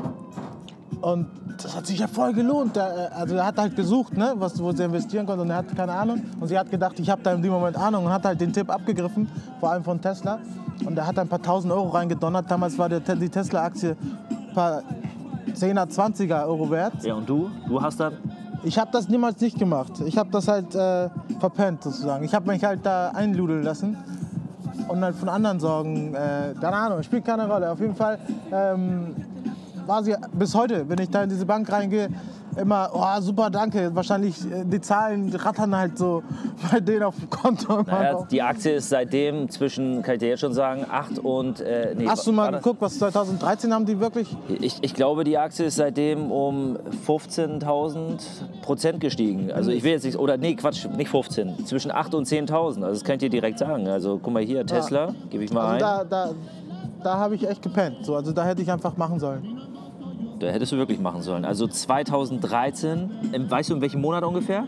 Und 1.01 1.29
das 1.63 1.77
hat 1.77 1.87
sich 1.87 1.99
ja 1.99 2.07
voll 2.07 2.33
gelohnt. 2.33 2.77
Der, 2.77 3.11
äh, 3.13 3.15
also 3.15 3.37
er 3.37 3.47
hat 3.47 3.59
halt 3.59 3.77
gesucht, 3.77 4.17
ne, 4.17 4.35
was, 4.37 4.61
wo 4.63 4.73
sie 4.73 4.83
investieren 4.85 5.27
konnte 5.27 5.43
und 5.43 5.51
er 5.51 5.57
hat 5.57 5.77
keine 5.77 5.93
Ahnung. 5.93 6.23
Und 6.41 6.49
sie 6.49 6.59
hat 6.59 6.71
gedacht, 6.71 6.99
ich 6.99 7.09
habe 7.11 7.23
da 7.23 7.33
in 7.33 7.43
dem 7.43 7.53
Moment 7.53 7.77
Ahnung 7.77 8.07
und 8.07 8.13
hat 8.13 8.25
halt 8.25 8.41
den 8.41 8.53
Tipp 8.53 8.71
abgegriffen, 8.71 9.29
vor 9.61 9.71
allem 9.71 9.85
von 9.85 10.01
Tesla. 10.01 10.39
Und 10.85 10.97
er 10.97 11.07
hat 11.07 11.19
ein 11.19 11.29
paar 11.29 11.43
tausend 11.43 11.73
Euro 11.73 11.89
reingedonnert. 11.89 12.51
Damals 12.51 12.79
war 12.79 12.89
der, 12.89 13.01
die 13.01 13.29
Tesla-Aktie 13.29 13.97
ein 14.31 14.55
paar 14.55 14.83
10er, 15.55 15.89
20er 15.89 16.47
Euro 16.47 16.71
wert. 16.71 17.03
Ja, 17.03 17.15
und 17.15 17.29
du? 17.29 17.51
Du 17.69 17.81
hast 17.81 17.99
dann 18.01 18.15
Ich 18.63 18.79
habe 18.79 18.91
das 18.93 19.09
niemals 19.09 19.41
nicht 19.41 19.59
gemacht. 19.59 19.93
Ich 20.07 20.17
habe 20.17 20.31
das 20.31 20.49
halt 20.49 20.75
äh, 20.75 21.09
verpennt 21.41 21.83
sozusagen. 21.83 22.25
Ich 22.25 22.35
habe 22.35 22.51
mich 22.51 22.65
halt 22.65 22.85
da 22.85 23.11
einludeln 23.11 23.63
lassen 23.63 23.97
und 24.89 25.03
halt 25.03 25.17
von 25.17 25.29
anderen 25.29 25.61
Sorgen, 25.61 26.15
äh, 26.15 26.55
keine 26.61 26.77
Ahnung, 26.77 27.03
spielt 27.03 27.25
keine 27.25 27.49
Rolle. 27.49 27.71
Auf 27.71 27.81
jeden 27.81 27.95
Fall 27.95 28.19
ähm, 28.53 29.15
war 29.89 30.05
sie 30.05 30.15
bis 30.33 30.55
heute, 30.55 30.89
wenn 30.89 30.99
ich 30.99 31.11
da 31.11 31.23
in 31.23 31.31
diese 31.31 31.47
Bank 31.47 31.71
reingehe, 31.73 32.09
immer, 32.57 32.91
oh 32.93 33.21
super, 33.21 33.51
danke. 33.51 33.95
Wahrscheinlich 33.95 34.35
äh, 34.51 34.65
die 34.65 34.81
Zahlen 34.81 35.33
rattern 35.35 35.75
halt 35.77 35.97
so 35.97 36.23
bei 36.71 36.81
denen 36.81 37.05
auf 37.05 37.17
dem 37.17 37.31
Konto. 37.31 37.83
Naja, 37.83 38.27
die 38.31 38.43
Aktie 38.43 38.73
ist 38.73 38.89
seitdem 38.89 39.49
zwischen, 39.49 40.03
kann 40.03 40.15
ich 40.15 40.21
dir 40.21 40.29
jetzt 40.29 40.41
schon 40.41 40.53
sagen, 40.53 40.85
8 40.91 41.19
und. 41.21 41.61
Äh, 41.61 41.95
nee, 41.97 42.07
Hast 42.07 42.27
du 42.27 42.33
mal 42.33 42.51
geguckt, 42.51 42.81
was 42.81 42.99
2013 42.99 43.73
haben 43.73 43.87
die 43.87 43.99
wirklich? 43.99 44.37
Ich, 44.61 44.79
ich 44.83 44.95
glaube, 44.95 45.25
die 45.25 45.39
Aktie 45.39 45.67
ist 45.67 45.77
seitdem 45.77 46.31
um 46.31 46.77
15.000 47.07 48.19
Prozent 48.63 49.01
gestiegen. 49.01 49.51
Also 49.53 49.71
ich 49.71 49.83
will 49.83 49.93
jetzt 49.93 50.05
nicht, 50.05 50.19
oder 50.19 50.37
nee, 50.37 50.55
Quatsch, 50.55 50.87
nicht 50.87 51.09
15, 51.11 51.67
zwischen 51.67 51.91
8 51.91 52.15
und 52.15 52.27
10.000. 52.27 52.53
Also 52.53 52.83
das 52.87 53.05
kann 53.05 53.15
ich 53.15 53.21
dir 53.21 53.31
direkt 53.31 53.59
sagen. 53.59 53.89
Also 53.89 54.19
guck 54.23 54.33
mal 54.33 54.43
hier, 54.43 54.67
Tesla, 54.67 55.15
gebe 55.31 55.45
ich 55.45 55.53
mal 55.53 55.75
Also 55.75 55.75
ein. 55.75 55.81
da, 55.81 56.05
da, 56.05 56.31
da 57.03 57.17
habe 57.19 57.37
ich 57.37 57.49
echt 57.49 57.63
gepennt. 57.63 58.05
So, 58.05 58.17
also 58.17 58.33
da 58.33 58.45
hätte 58.45 58.63
ich 58.63 58.71
einfach 58.71 58.97
machen 58.97 59.19
sollen. 59.21 59.61
Da 60.39 60.49
hättest 60.49 60.73
du 60.73 60.77
wirklich 60.77 61.01
machen 61.01 61.23
sollen. 61.23 61.45
Also 61.45 61.67
2013, 61.67 63.11
im, 63.33 63.51
weißt 63.51 63.71
du 63.71 63.75
in 63.75 63.81
welchem 63.81 64.01
Monat 64.01 64.23
ungefähr? 64.25 64.65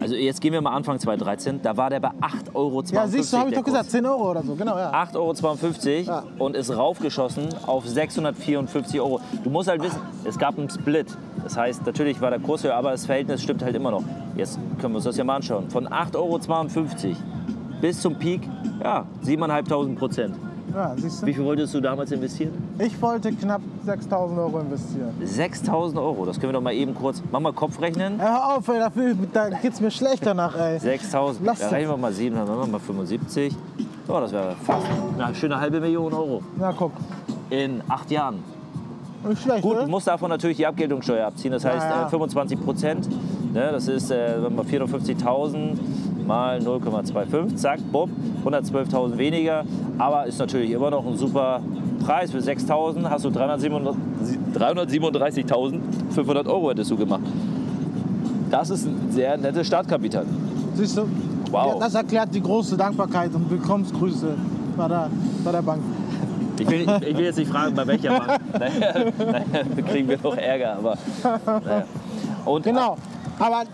Also 0.00 0.16
jetzt 0.16 0.40
gehen 0.40 0.52
wir 0.52 0.60
mal 0.60 0.72
Anfang 0.72 0.98
2013, 0.98 1.62
da 1.62 1.76
war 1.76 1.88
der 1.88 2.00
bei 2.00 2.08
8,52 2.08 2.54
Euro. 2.54 2.82
Ja, 2.90 3.06
siehst 3.06 3.32
du, 3.32 3.38
habe 3.38 3.50
ich 3.50 3.54
doch 3.54 3.62
gesagt, 3.62 3.84
Kurs. 3.84 3.92
10 3.92 4.04
Euro 4.06 4.30
oder 4.32 4.42
so, 4.42 4.56
genau, 4.56 4.76
ja. 4.76 4.92
8,52 4.92 6.08
Euro 6.08 6.10
Ja. 6.10 6.24
und 6.38 6.56
ist 6.56 6.76
raufgeschossen 6.76 7.50
auf 7.66 7.86
654 7.86 9.00
Euro. 9.00 9.20
Du 9.44 9.50
musst 9.50 9.68
halt 9.68 9.80
wissen, 9.80 10.00
es 10.24 10.36
gab 10.38 10.58
einen 10.58 10.68
Split. 10.68 11.06
Das 11.44 11.56
heißt, 11.56 11.86
natürlich 11.86 12.20
war 12.20 12.30
der 12.30 12.40
Kurs 12.40 12.64
höher, 12.64 12.74
aber 12.74 12.90
das 12.90 13.06
Verhältnis 13.06 13.44
stimmt 13.44 13.62
halt 13.62 13.76
immer 13.76 13.92
noch. 13.92 14.02
Jetzt 14.34 14.58
können 14.80 14.92
wir 14.94 14.96
uns 14.96 15.04
das 15.04 15.16
ja 15.16 15.22
mal 15.22 15.36
anschauen. 15.36 15.70
Von 15.70 15.86
8,52 15.86 16.16
Euro 17.06 17.16
bis 17.80 18.00
zum 18.00 18.16
Peak, 18.16 18.40
ja, 18.82 19.06
7.500 19.24 19.94
Prozent. 19.96 20.34
Ja 20.74 20.94
siehst 20.96 21.22
du? 21.22 21.26
Wie 21.26 21.34
viel 21.34 21.44
wolltest 21.44 21.74
du 21.74 21.80
damals 21.80 22.10
investieren? 22.12 22.52
Ich 22.78 23.00
wollte 23.00 23.32
knapp 23.32 23.60
6000 23.84 24.38
Euro 24.38 24.60
investieren. 24.60 25.10
6.000 25.24 25.96
Euro. 25.96 26.24
Das 26.26 26.38
können 26.40 26.50
wir 26.50 26.54
doch 26.58 26.62
mal 26.62 26.72
eben 26.74 26.94
kurz, 26.94 27.22
mach 27.30 27.40
mal 27.40 27.52
Kopfrechnen. 27.52 28.18
Ja, 28.18 28.24
Hör 28.24 28.56
auf, 28.58 28.68
ey, 28.68 28.78
dafür, 28.78 29.14
da 29.32 29.48
geht's 29.50 29.80
mir 29.80 29.90
schlecht 29.90 30.24
danach, 30.26 30.56
ey. 30.56 30.78
6.000, 30.78 31.36
Lass 31.44 31.58
da 31.60 31.68
rechnen 31.68 31.90
wir 31.90 31.96
mal 31.96 32.12
7, 32.12 32.34
dann 32.36 32.46
machen 32.46 32.60
wir 32.60 32.66
mal 32.66 32.80
75. 32.80 33.54
So, 34.06 34.20
das 34.20 34.32
wäre 34.32 34.54
fast 34.64 34.86
eine 35.18 35.34
schöne 35.34 35.60
halbe 35.60 35.80
Million 35.80 36.12
Euro 36.12 36.42
Na 36.58 36.72
guck, 36.76 36.92
in 37.50 37.80
acht 37.88 38.10
Jahren. 38.10 38.38
nicht 39.28 39.42
schlecht, 39.42 39.62
Gut, 39.62 39.72
oder? 39.76 39.84
du 39.84 39.90
musst 39.90 40.06
davon 40.08 40.28
natürlich 40.30 40.56
die 40.56 40.66
Abgeltungssteuer 40.66 41.26
abziehen. 41.28 41.52
Das 41.52 41.64
heißt 41.64 41.84
Ja, 41.84 42.00
ja. 42.02 42.06
Äh, 42.06 42.10
25 42.10 42.60
Prozent. 42.64 43.08
Ne, 43.52 43.68
das 43.70 43.86
ist 43.86 44.10
äh, 44.10 44.40
sagen 44.40 44.56
wir 44.56 44.64
mal 44.64 44.64
450.000 44.64 45.76
mal 46.32 46.58
0,25. 46.58 47.56
Zack, 47.56 47.80
bumm, 47.92 48.10
112.000 48.44 49.18
weniger. 49.18 49.64
Aber 49.98 50.26
ist 50.26 50.38
natürlich 50.38 50.70
immer 50.70 50.90
noch 50.90 51.04
ein 51.06 51.16
super 51.16 51.60
Preis. 52.04 52.30
Für 52.30 52.38
6.000 52.38 53.08
hast 53.08 53.24
du 53.24 53.30
337 53.30 54.38
337.500 54.54 56.46
Euro 56.46 56.70
hättest 56.70 56.90
du 56.90 56.96
gemacht. 56.96 57.22
Das 58.50 58.70
ist 58.70 58.86
ein 58.86 59.10
sehr 59.10 59.36
nettes 59.36 59.66
Startkapital. 59.66 60.24
Siehst 60.74 60.96
du? 60.96 61.02
Wow. 61.50 61.74
Ja, 61.74 61.80
das 61.80 61.94
erklärt 61.94 62.34
die 62.34 62.42
große 62.42 62.76
Dankbarkeit 62.76 63.34
und 63.34 63.50
Willkommensgrüße 63.50 64.34
bei 64.76 64.88
der, 64.88 65.10
bei 65.44 65.52
der 65.52 65.62
Bank. 65.62 65.82
Ich 66.58 66.68
will, 66.68 66.86
ich 67.06 67.16
will 67.16 67.24
jetzt 67.24 67.38
nicht 67.38 67.50
fragen, 67.50 67.74
bei 67.74 67.86
welcher 67.86 68.18
Bank. 68.18 68.40
Naja, 68.58 69.04
naja, 69.18 69.44
kriegen 69.86 70.08
wir 70.08 70.18
noch 70.22 70.36
Ärger. 70.36 70.76
Aber, 70.78 70.96
naja. 71.64 71.84
Und, 72.44 72.62
Genau. 72.64 72.96
Aber 73.38 73.64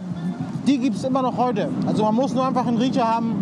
die 0.66 0.78
gibt 0.78 0.96
es 0.96 1.04
immer 1.04 1.22
noch 1.22 1.36
heute. 1.36 1.68
Also 1.86 2.02
man 2.04 2.14
muss 2.14 2.34
nur 2.34 2.46
einfach 2.46 2.66
einen 2.66 2.78
Riecher 2.78 3.04
haben 3.06 3.32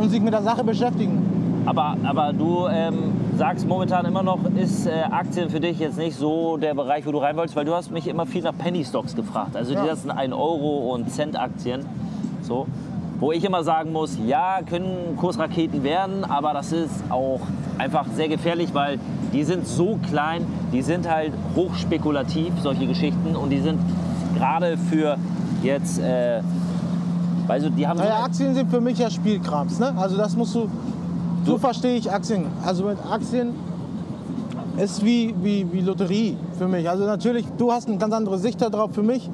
und 0.00 0.10
sich 0.10 0.20
mit 0.20 0.32
der 0.32 0.42
Sache 0.42 0.64
beschäftigen. 0.64 1.62
Aber, 1.66 1.96
aber 2.04 2.32
du 2.32 2.66
ähm, 2.68 2.94
sagst 3.36 3.66
momentan 3.68 4.06
immer 4.06 4.22
noch, 4.22 4.38
ist 4.56 4.86
äh, 4.86 5.02
Aktien 5.10 5.50
für 5.50 5.60
dich 5.60 5.78
jetzt 5.78 5.98
nicht 5.98 6.16
so 6.16 6.56
der 6.56 6.74
Bereich, 6.74 7.04
wo 7.04 7.12
du 7.12 7.18
rein 7.18 7.36
wolltest, 7.36 7.56
weil 7.56 7.66
du 7.66 7.74
hast 7.74 7.90
mich 7.90 8.06
immer 8.08 8.24
viel 8.24 8.42
nach 8.42 8.56
Penny 8.56 8.84
Stocks 8.84 9.14
gefragt. 9.14 9.54
Also 9.54 9.74
Ja. 9.74 9.82
die 9.82 9.88
ganzen 9.88 10.10
1 10.10 10.32
Euro 10.32 10.94
und 10.94 11.10
Cent 11.10 11.38
Aktien. 11.38 11.84
So. 12.42 12.66
Wo 13.20 13.32
ich 13.32 13.44
immer 13.44 13.64
sagen 13.64 13.92
muss, 13.92 14.16
ja, 14.26 14.60
können 14.64 15.16
Kursraketen 15.18 15.82
werden, 15.82 16.24
aber 16.24 16.52
das 16.54 16.72
ist 16.72 17.02
auch 17.10 17.40
einfach 17.76 18.06
sehr 18.14 18.28
gefährlich, 18.28 18.70
weil 18.72 18.98
die 19.32 19.42
sind 19.42 19.66
so 19.66 19.98
klein, 20.08 20.46
die 20.72 20.80
sind 20.82 21.10
halt 21.10 21.32
hochspekulativ, 21.56 22.52
solche 22.62 22.86
Geschichten. 22.86 23.36
Und 23.36 23.50
die 23.50 23.58
sind 23.58 23.78
gerade 24.38 24.78
für 24.78 25.16
jetzt, 25.62 25.98
äh, 25.98 26.40
du, 27.48 27.70
die 27.70 27.86
haben 27.86 27.98
so 27.98 28.04
Naja, 28.04 28.16
eine- 28.16 28.24
Aktien 28.24 28.54
sind 28.54 28.70
für 28.70 28.80
mich 28.80 28.98
ja 28.98 29.10
Spielkrams. 29.10 29.78
Ne? 29.78 29.92
Also 29.96 30.16
das 30.16 30.36
musst 30.36 30.54
du. 30.54 30.68
So 31.46 31.56
verstehe 31.58 31.96
ich 31.96 32.10
Aktien. 32.10 32.46
Also 32.64 32.84
mit 32.84 32.98
Aktien 33.10 33.54
ist 34.76 35.04
wie, 35.04 35.34
wie, 35.42 35.66
wie 35.72 35.80
Lotterie 35.80 36.36
für 36.58 36.68
mich. 36.68 36.88
Also 36.88 37.04
natürlich, 37.04 37.46
du 37.56 37.72
hast 37.72 37.88
eine 37.88 37.96
ganz 37.98 38.12
andere 38.12 38.38
Sicht 38.38 38.60
darauf 38.60 38.92
für 38.94 39.02
mich. 39.02 39.28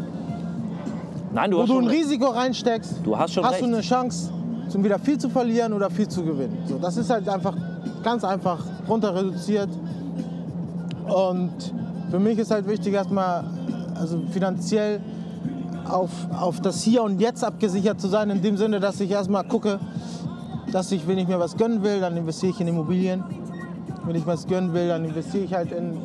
Nein, 1.32 1.50
du 1.50 1.56
Wo 1.56 1.62
hast 1.62 1.68
du 1.70 1.78
ein 1.78 1.86
recht. 1.86 2.04
Risiko 2.04 2.26
reinsteckst, 2.28 3.00
Du 3.02 3.18
hast 3.18 3.32
schon 3.34 3.44
hast 3.44 3.54
recht. 3.54 3.62
du 3.62 3.66
eine 3.66 3.80
Chance, 3.80 4.30
zum 4.68 4.84
wieder 4.84 4.98
viel 5.00 5.18
zu 5.18 5.28
verlieren 5.28 5.72
oder 5.72 5.90
viel 5.90 6.06
zu 6.08 6.22
gewinnen. 6.22 6.58
So, 6.66 6.78
das 6.78 6.96
ist 6.96 7.10
halt 7.10 7.28
einfach 7.28 7.54
ganz 8.04 8.22
einfach 8.22 8.58
runter 8.88 9.14
reduziert. 9.14 9.68
Und 11.06 11.50
für 12.10 12.18
mich 12.20 12.38
ist 12.38 12.50
halt 12.50 12.68
wichtig, 12.68 12.94
erstmal 12.94 13.44
also 13.96 14.20
finanziell 14.30 15.00
auf, 15.88 16.10
auf 16.38 16.60
das 16.60 16.82
Hier 16.82 17.02
und 17.02 17.20
Jetzt 17.20 17.44
abgesichert 17.44 18.00
zu 18.00 18.08
sein, 18.08 18.30
in 18.30 18.42
dem 18.42 18.56
Sinne, 18.56 18.80
dass 18.80 19.00
ich 19.00 19.10
erstmal 19.10 19.44
gucke, 19.44 19.80
dass 20.72 20.90
ich, 20.92 21.06
wenn 21.06 21.18
ich 21.18 21.28
mir 21.28 21.38
was 21.38 21.56
gönnen 21.56 21.82
will, 21.82 22.00
dann 22.00 22.16
investiere 22.16 22.52
ich 22.52 22.60
in 22.60 22.68
Immobilien. 22.68 23.22
Wenn 24.04 24.16
ich 24.16 24.26
was 24.26 24.46
gönnen 24.46 24.74
will, 24.74 24.88
dann 24.88 25.04
investiere 25.04 25.44
ich 25.44 25.54
halt 25.54 25.72
in 25.72 25.96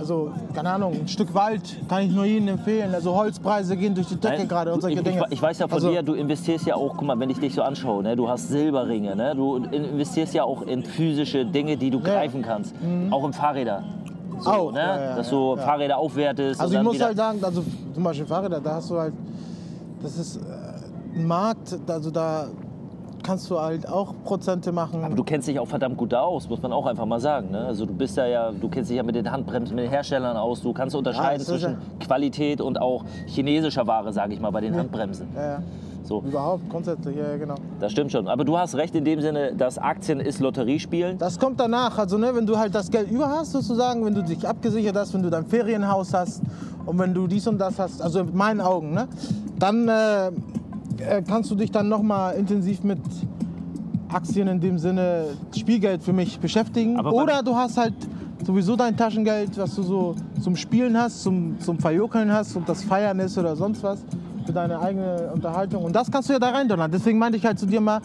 also 0.00 0.32
keine 0.54 0.70
Ahnung, 0.70 0.94
ein 0.94 1.08
Stück 1.08 1.34
Wald 1.34 1.76
kann 1.88 2.02
ich 2.02 2.10
nur 2.10 2.24
Ihnen 2.24 2.48
empfehlen. 2.48 2.94
Also 2.94 3.14
Holzpreise 3.14 3.76
gehen 3.76 3.94
durch 3.94 4.08
die 4.08 4.16
Decke 4.16 4.46
gerade 4.46 4.72
und 4.72 4.80
solche 4.80 4.98
ich, 4.98 5.04
Dinge. 5.04 5.24
Ich, 5.26 5.34
ich 5.34 5.42
weiß 5.42 5.58
ja 5.58 5.68
von 5.68 5.74
also, 5.74 5.90
dir, 5.90 6.02
du 6.02 6.14
investierst 6.14 6.66
ja 6.66 6.74
auch, 6.74 6.94
guck 6.96 7.06
mal, 7.06 7.18
wenn 7.20 7.30
ich 7.30 7.38
dich 7.38 7.54
so 7.54 7.62
anschaue, 7.62 8.02
ne, 8.02 8.16
du 8.16 8.28
hast 8.28 8.48
Silberringe, 8.48 9.14
ne, 9.14 9.34
du 9.34 9.56
investierst 9.56 10.34
ja 10.34 10.44
auch 10.44 10.62
in 10.62 10.82
physische 10.82 11.44
Dinge, 11.44 11.76
die 11.76 11.90
du 11.90 11.98
Ja. 11.98 12.02
Mhm. 12.02 12.06
greifen 12.06 12.42
kannst. 12.42 12.74
Auch 13.10 13.24
in 13.26 13.32
Fahrräder. 13.32 13.84
So, 14.40 14.50
Auch, 14.50 14.72
ne? 14.72 14.78
ja, 14.78 15.00
ja, 15.00 15.16
dass 15.16 15.30
du 15.30 15.56
ja. 15.56 15.62
Fahrräder 15.62 15.98
aufwertest. 15.98 16.60
Also 16.60 16.76
ich 16.76 16.82
muss 16.82 17.00
halt 17.00 17.16
sagen, 17.16 17.42
also 17.42 17.64
zum 17.94 18.02
Beispiel 18.02 18.26
Fahrräder, 18.26 18.60
da 18.60 18.74
hast 18.74 18.90
du 18.90 18.98
halt, 18.98 19.14
das 20.02 20.16
ist 20.16 20.36
äh, 20.36 21.18
ein 21.18 21.26
Markt, 21.26 21.78
also 21.88 22.10
da 22.10 22.46
kannst 23.22 23.50
du 23.50 23.60
halt 23.60 23.88
auch 23.88 24.14
Prozente 24.24 24.72
machen. 24.72 25.04
Aber 25.04 25.14
du 25.14 25.24
kennst 25.24 25.46
dich 25.46 25.58
auch 25.58 25.68
verdammt 25.68 25.96
gut 25.96 26.12
da 26.12 26.22
aus, 26.22 26.48
muss 26.48 26.62
man 26.62 26.72
auch 26.72 26.86
einfach 26.86 27.04
mal 27.04 27.20
sagen. 27.20 27.50
Ne? 27.50 27.64
Also 27.64 27.86
du 27.86 27.92
bist 27.92 28.16
ja, 28.16 28.26
ja, 28.26 28.50
du 28.50 28.68
kennst 28.68 28.90
dich 28.90 28.96
ja 28.96 29.02
mit 29.02 29.14
den 29.14 29.30
Handbremsen, 29.30 29.76
mit 29.76 29.84
den 29.84 29.90
Herstellern 29.90 30.36
aus. 30.36 30.62
Du 30.62 30.72
kannst 30.72 30.96
unterscheiden 30.96 31.38
das 31.38 31.48
ist 31.48 31.60
zwischen 31.60 31.76
Qualität 32.00 32.60
und 32.60 32.80
auch 32.80 33.04
chinesischer 33.26 33.86
Ware, 33.86 34.12
sage 34.12 34.32
ich 34.32 34.40
mal, 34.40 34.50
bei 34.50 34.62
den 34.62 34.74
Handbremsen. 34.74 35.28
ja, 35.34 35.42
ja. 35.42 35.62
So, 36.02 36.22
Überhaupt, 36.22 36.68
grundsätzlich, 36.68 37.16
ja, 37.16 37.30
ja, 37.30 37.36
genau. 37.36 37.54
das 37.78 37.92
stimmt 37.92 38.12
schon. 38.12 38.26
Aber 38.26 38.44
du 38.44 38.56
hast 38.56 38.74
recht 38.74 38.94
in 38.94 39.04
dem 39.04 39.20
Sinne, 39.20 39.54
dass 39.54 39.78
Aktien 39.78 40.20
ist 40.20 40.40
Lotteriespielen. 40.40 41.18
Das 41.18 41.38
kommt 41.38 41.60
danach, 41.60 41.98
also 41.98 42.18
ne, 42.18 42.34
wenn 42.34 42.46
du 42.46 42.58
halt 42.58 42.74
das 42.74 42.90
Geld 42.90 43.10
über 43.10 43.28
hast, 43.28 43.52
sozusagen, 43.52 44.04
wenn 44.04 44.14
du 44.14 44.22
dich 44.22 44.46
abgesichert 44.46 44.96
hast, 44.96 45.14
wenn 45.14 45.22
du 45.22 45.30
dein 45.30 45.46
Ferienhaus 45.46 46.12
hast 46.14 46.42
und 46.86 46.98
wenn 46.98 47.14
du 47.14 47.26
dies 47.26 47.46
und 47.46 47.58
das 47.58 47.78
hast, 47.78 48.02
also 48.02 48.20
in 48.20 48.36
meinen 48.36 48.60
Augen, 48.60 48.92
ne, 48.92 49.08
dann 49.58 49.88
äh, 49.88 50.28
äh, 50.28 51.22
kannst 51.26 51.50
du 51.50 51.54
dich 51.54 51.70
dann 51.70 51.88
nochmal 51.88 52.34
intensiv 52.36 52.82
mit 52.82 53.00
Aktien 54.08 54.48
in 54.48 54.60
dem 54.60 54.78
Sinne 54.78 55.26
Spielgeld 55.56 56.02
für 56.02 56.12
mich 56.12 56.40
beschäftigen. 56.40 56.98
Aber 56.98 57.12
Oder 57.12 57.42
du 57.42 57.54
hast 57.54 57.76
halt 57.76 57.94
sowieso 58.44 58.74
dein 58.74 58.96
Taschengeld, 58.96 59.56
was 59.58 59.74
du 59.74 59.82
so 59.82 60.14
zum 60.40 60.56
Spielen 60.56 60.98
hast, 60.98 61.22
zum, 61.22 61.60
zum 61.60 61.78
Verjokeln 61.78 62.32
hast 62.32 62.56
und 62.56 62.68
das 62.68 62.82
Feiern 62.82 63.18
ist 63.20 63.38
oder 63.38 63.54
sonst 63.54 63.82
was 63.82 64.04
für 64.50 64.54
deine 64.54 64.80
eigene 64.80 65.30
Unterhaltung. 65.32 65.84
Und 65.84 65.94
das 65.94 66.10
kannst 66.10 66.28
du 66.28 66.32
ja 66.32 66.38
da 66.38 66.50
rein 66.50 66.66
donnern. 66.68 66.90
Deswegen 66.90 67.18
meinte 67.18 67.38
ich 67.38 67.44
halt 67.46 67.58
zu 67.58 67.66
dir 67.66 67.80
mal, 67.80 68.00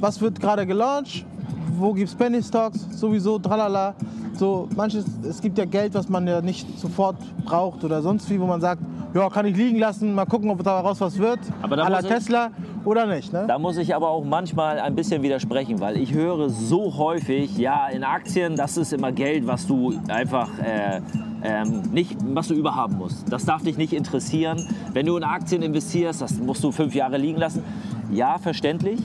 was 0.00 0.20
wird 0.20 0.38
gerade 0.40 0.64
gelauncht? 0.66 1.24
Wo 1.78 1.92
gibt 1.92 2.08
es 2.08 2.14
Penny 2.14 2.42
Stocks? 2.42 2.86
Sowieso, 2.98 3.38
tralala. 3.38 3.94
So, 4.34 4.68
manches, 4.76 5.04
es 5.28 5.40
gibt 5.40 5.58
ja 5.58 5.64
Geld, 5.64 5.94
was 5.94 6.08
man 6.08 6.26
ja 6.26 6.40
nicht 6.40 6.78
sofort 6.78 7.16
braucht 7.44 7.82
oder 7.84 8.00
sonst 8.00 8.30
wie, 8.30 8.40
wo 8.40 8.46
man 8.46 8.60
sagt, 8.60 8.80
ja, 9.14 9.28
kann 9.28 9.44
ich 9.44 9.56
liegen 9.56 9.78
lassen, 9.78 10.14
mal 10.14 10.24
gucken, 10.24 10.50
ob 10.50 10.62
daraus 10.62 11.00
was 11.00 11.18
wird. 11.18 11.40
Aber 11.60 11.76
da 11.76 11.84
à 11.84 11.90
la 11.90 12.00
ich- 12.00 12.06
Tesla 12.06 12.50
oder 12.84 13.06
nicht, 13.06 13.32
ne? 13.32 13.44
Da 13.46 13.58
muss 13.58 13.76
ich 13.76 13.94
aber 13.94 14.08
auch 14.08 14.24
manchmal 14.24 14.78
ein 14.80 14.94
bisschen 14.94 15.22
widersprechen, 15.22 15.80
weil 15.80 15.96
ich 15.98 16.14
höre 16.14 16.48
so 16.48 16.96
häufig, 16.96 17.58
ja, 17.58 17.88
in 17.88 18.04
Aktien, 18.04 18.56
das 18.56 18.76
ist 18.76 18.92
immer 18.92 19.12
Geld, 19.12 19.46
was 19.46 19.66
du 19.66 19.92
einfach 20.08 20.48
äh, 20.60 21.00
ähm, 21.44 21.82
nicht, 21.92 22.16
was 22.34 22.48
du 22.48 22.54
überhaben 22.54 22.96
musst. 22.98 23.30
Das 23.32 23.44
darf 23.44 23.62
dich 23.62 23.76
nicht 23.76 23.92
interessieren. 23.92 24.66
Wenn 24.92 25.06
du 25.06 25.16
in 25.16 25.24
Aktien 25.24 25.62
investierst, 25.62 26.22
das 26.22 26.38
musst 26.38 26.62
du 26.62 26.72
fünf 26.72 26.94
Jahre 26.94 27.18
liegen 27.18 27.38
lassen. 27.38 27.62
Ja, 28.10 28.36
verständlich, 28.38 29.00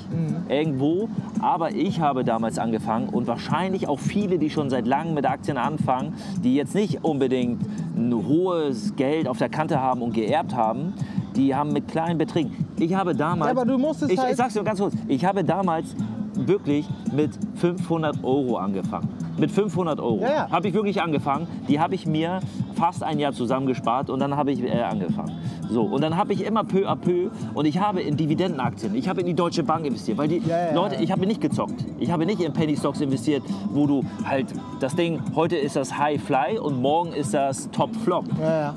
irgendwo. 0.50 1.08
Aber 1.40 1.72
ich 1.74 2.02
habe 2.02 2.26
damals 2.26 2.60
angefangen 2.60 3.08
und 3.08 3.26
wahrscheinlich 3.26 3.88
auch 3.88 4.00
viele, 4.00 4.38
die 4.38 4.50
schon 4.50 4.70
seit 4.70 4.86
langem 4.86 5.14
mit 5.14 5.26
Aktien 5.26 5.58
anfangen, 5.58 6.14
die 6.44 6.56
jetzt 6.56 6.76
nicht 6.76 7.06
unbedingt 7.06 7.62
ein 7.96 8.14
hohes 8.14 8.96
Geld 8.98 9.30
auf 9.30 9.38
der 9.38 9.48
Kante 9.48 9.80
haben 9.80 10.02
und 10.02 10.14
geerbt 10.14 10.54
haben, 10.56 10.94
die 11.38 11.56
haben 11.56 11.72
mit 11.72 11.88
kleinen 11.88 12.18
Beträgen. 12.18 12.66
Ich 12.80 12.94
habe 12.96 13.16
damals. 13.16 13.54
Ja, 13.54 13.62
aber 13.62 13.66
du 13.72 13.78
musst 13.78 14.04
es 14.04 14.10
ich, 14.10 14.20
halt- 14.20 14.32
ich 14.32 14.36
sag's 14.38 14.54
dir 14.56 14.64
ganz 14.64 14.80
kurz. 14.80 14.94
Ich 15.08 15.24
habe 15.24 15.44
damals 15.44 15.96
wirklich 16.36 16.86
mit 17.16 17.32
500 17.56 18.24
Euro 18.26 18.58
angefangen. 18.58 19.08
Mit 19.38 19.52
500 19.52 20.00
Euro 20.00 20.20
Ja, 20.22 20.30
ja. 20.34 20.52
habe 20.52 20.68
ich 20.68 20.74
wirklich 20.74 21.02
angefangen. 21.02 21.48
Die 21.68 21.80
habe 21.80 21.96
ich 21.96 22.06
mir 22.06 22.40
fast 22.76 23.04
ein 23.04 23.20
Jahr 23.20 23.34
zusammengespart 23.34 24.10
und 24.10 24.20
dann 24.20 24.36
habe 24.36 24.52
ich 24.52 24.64
äh, 24.64 24.82
angefangen. 24.82 25.32
So, 25.70 25.82
und 25.84 26.02
dann 26.02 26.16
habe 26.16 26.34
ich 26.34 26.46
immer 26.46 26.64
peu 26.64 26.88
à 26.88 26.96
peu 26.96 27.30
und 27.54 27.66
ich 27.66 27.80
habe 27.80 28.02
in 28.02 28.16
Dividendenaktien, 28.16 28.96
ich 28.96 29.10
habe 29.10 29.20
in 29.22 29.28
die 29.28 29.34
Deutsche 29.34 29.64
Bank 29.64 29.86
investiert, 29.86 30.18
weil 30.18 30.28
die 30.30 30.42
Ja, 30.48 30.74
Leute, 30.74 30.96
ich 31.04 31.12
habe 31.12 31.26
nicht 31.28 31.42
gezockt. 31.42 31.86
Ich 32.00 32.10
habe 32.12 32.26
nicht 32.26 32.40
in 32.42 32.54
Penny 32.54 32.78
Stocks 32.78 33.02
investiert, 33.02 33.44
wo 33.72 33.86
du 33.86 34.04
halt 34.24 34.46
das 34.80 34.96
Ding, 34.96 35.20
heute 35.36 35.58
ist 35.58 35.76
das 35.76 35.98
High 35.98 36.22
Fly 36.22 36.58
und 36.60 36.82
morgen 36.82 37.12
ist 37.14 37.34
das 37.34 37.70
Top 37.72 37.94
Flop. 37.98 38.26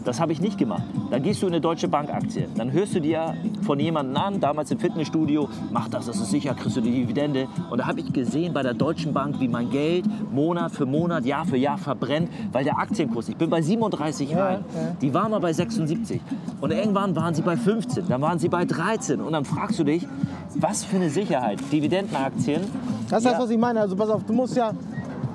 Das 0.04 0.20
habe 0.20 0.32
ich 0.32 0.40
nicht 0.40 0.58
gemacht. 0.58 0.82
Dann 1.10 1.22
gehst 1.22 1.42
du 1.42 1.46
in 1.46 1.52
eine 1.52 1.60
Deutsche 1.60 1.88
Bank 1.88 2.10
Aktie. 2.12 2.48
Dann 2.56 2.72
hörst 2.72 2.94
du 2.94 3.00
dir 3.00 3.34
von 3.62 3.78
jemandem 3.78 4.16
an, 4.16 4.40
damals 4.40 4.70
im 4.70 4.78
Fitnessstudio, 4.78 5.48
mach 5.70 5.88
das, 5.88 6.06
das 6.06 6.16
ist 6.20 6.30
sicher, 6.30 6.54
kriegst 6.54 6.76
du 6.76 6.80
die 6.80 6.90
Dividende. 6.90 7.46
Und 7.70 7.78
da 7.78 7.86
habe 7.86 8.00
ich 8.00 8.12
gesehen 8.12 8.52
bei 8.52 8.62
der 8.62 8.74
Deutschen 8.74 9.12
Bank, 9.12 9.36
wie 9.40 9.48
mein 9.48 9.70
Geld 9.70 10.04
Monat 10.50 10.72
für 10.72 10.84
Monat, 10.84 11.24
Jahr 11.24 11.44
für 11.46 11.56
Jahr 11.56 11.78
verbrennt, 11.78 12.28
weil 12.50 12.64
der 12.64 12.76
Aktienkurs, 12.76 13.28
ich 13.28 13.36
bin 13.36 13.48
bei 13.48 13.62
37 13.62 14.36
rein, 14.36 14.64
ja. 14.74 14.96
die 15.00 15.14
waren 15.14 15.30
mal 15.30 15.38
bei 15.38 15.52
76. 15.52 16.20
Und 16.60 16.72
irgendwann 16.72 17.14
waren 17.14 17.32
sie 17.34 17.42
bei 17.42 17.56
15, 17.56 18.08
dann 18.08 18.20
waren 18.20 18.40
sie 18.40 18.48
bei 18.48 18.64
13. 18.64 19.20
Und 19.20 19.32
dann 19.32 19.44
fragst 19.44 19.78
du 19.78 19.84
dich, 19.84 20.08
was 20.56 20.82
für 20.82 20.96
eine 20.96 21.08
Sicherheit. 21.08 21.60
Dividendenaktien, 21.70 22.62
Das 23.08 23.20
ist 23.20 23.26
Ja. 23.26 23.30
das, 23.32 23.42
was 23.42 23.50
ich 23.50 23.58
meine. 23.58 23.80
Also 23.80 23.94
pass 23.94 24.10
auf, 24.10 24.24
du 24.24 24.32
musst 24.32 24.56
ja. 24.56 24.72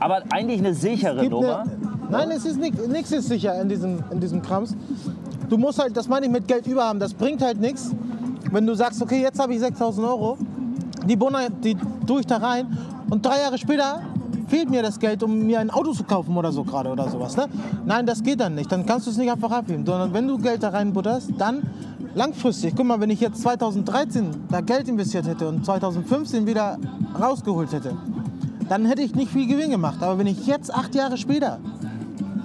aber 0.01 0.22
eigentlich 0.32 0.59
eine 0.59 0.74
sichere 0.74 1.26
Nummer. 1.30 1.63
nein, 2.09 2.32
es 2.32 2.43
ist 2.45 2.59
nichts 2.59 3.11
ist 3.13 3.30
sicher 3.30 3.61
in 3.61 3.70
diesem, 3.70 4.03
in 4.11 4.20
diesem 4.20 4.41
Krams. 4.41 4.76
Du 5.47 5.57
musst 5.57 5.80
halt, 5.80 5.95
das 5.95 6.09
meine 6.09 6.26
ich 6.26 6.32
mit 6.32 6.45
Geld 6.45 6.68
über 6.68 6.84
haben, 6.84 6.99
das 6.99 7.13
bringt 7.13 7.41
halt 7.41 7.61
nichts. 7.61 7.91
Wenn 8.51 8.68
du 8.68 8.74
sagst, 8.74 9.01
okay, 9.01 9.22
jetzt 9.22 9.39
habe 9.39 9.53
ich 9.53 9.61
6000 9.61 10.05
Euro, 10.05 10.38
die 11.05 11.16
Bonner, 11.16 11.49
die 11.49 11.78
tue 12.05 12.20
ich 12.20 12.28
da 12.28 12.38
rein 12.38 12.78
und 13.09 13.26
drei 13.26 13.39
Jahre 13.39 13.57
später 13.57 14.01
fehlt 14.48 14.70
mir 14.70 14.82
das 14.82 15.00
Geld, 15.00 15.24
um 15.24 15.46
mir 15.46 15.60
ein 15.60 15.70
Auto 15.70 15.93
zu 15.93 16.04
kaufen 16.04 16.36
oder 16.38 16.52
so 16.52 16.64
gerade 16.64 16.89
oder 16.89 17.10
sowas. 17.10 17.36
Ne? 17.36 17.48
Nein, 17.86 18.06
das 18.06 18.24
geht 18.24 18.39
dann 18.39 18.56
nicht. 18.56 18.72
Dann 18.72 18.86
kannst 18.86 19.08
du 19.08 19.12
es 19.12 19.18
nicht 19.18 19.32
einfach 19.32 19.52
abheben. 19.52 19.86
Sondern 19.86 20.14
wenn 20.14 20.28
du 20.28 20.38
Geld 20.38 20.64
da 20.64 20.70
reinbutterst, 20.70 21.32
dann 21.38 21.64
langfristig. 22.14 22.74
Guck 22.76 22.86
mal, 22.86 23.00
wenn 23.00 23.10
ich 23.10 23.20
jetzt 23.20 23.41
2013 23.41 24.30
da 24.50 24.62
Geld 24.62 24.88
investiert 24.88 25.28
hätte 25.28 25.48
und 25.48 25.66
2015 25.66 26.46
wieder 26.46 26.78
rausgeholt 27.20 27.72
hätte, 27.72 27.98
dann 28.70 28.86
hätte 28.86 29.02
ich 29.02 29.16
nicht 29.16 29.32
viel 29.32 29.48
Gewinn 29.48 29.70
gemacht. 29.70 30.02
Aber 30.02 30.18
wenn 30.18 30.28
ich 30.28 30.48
jetzt 30.48 30.74
acht 30.74 30.96
Jahre 30.96 31.18
später 31.18 31.60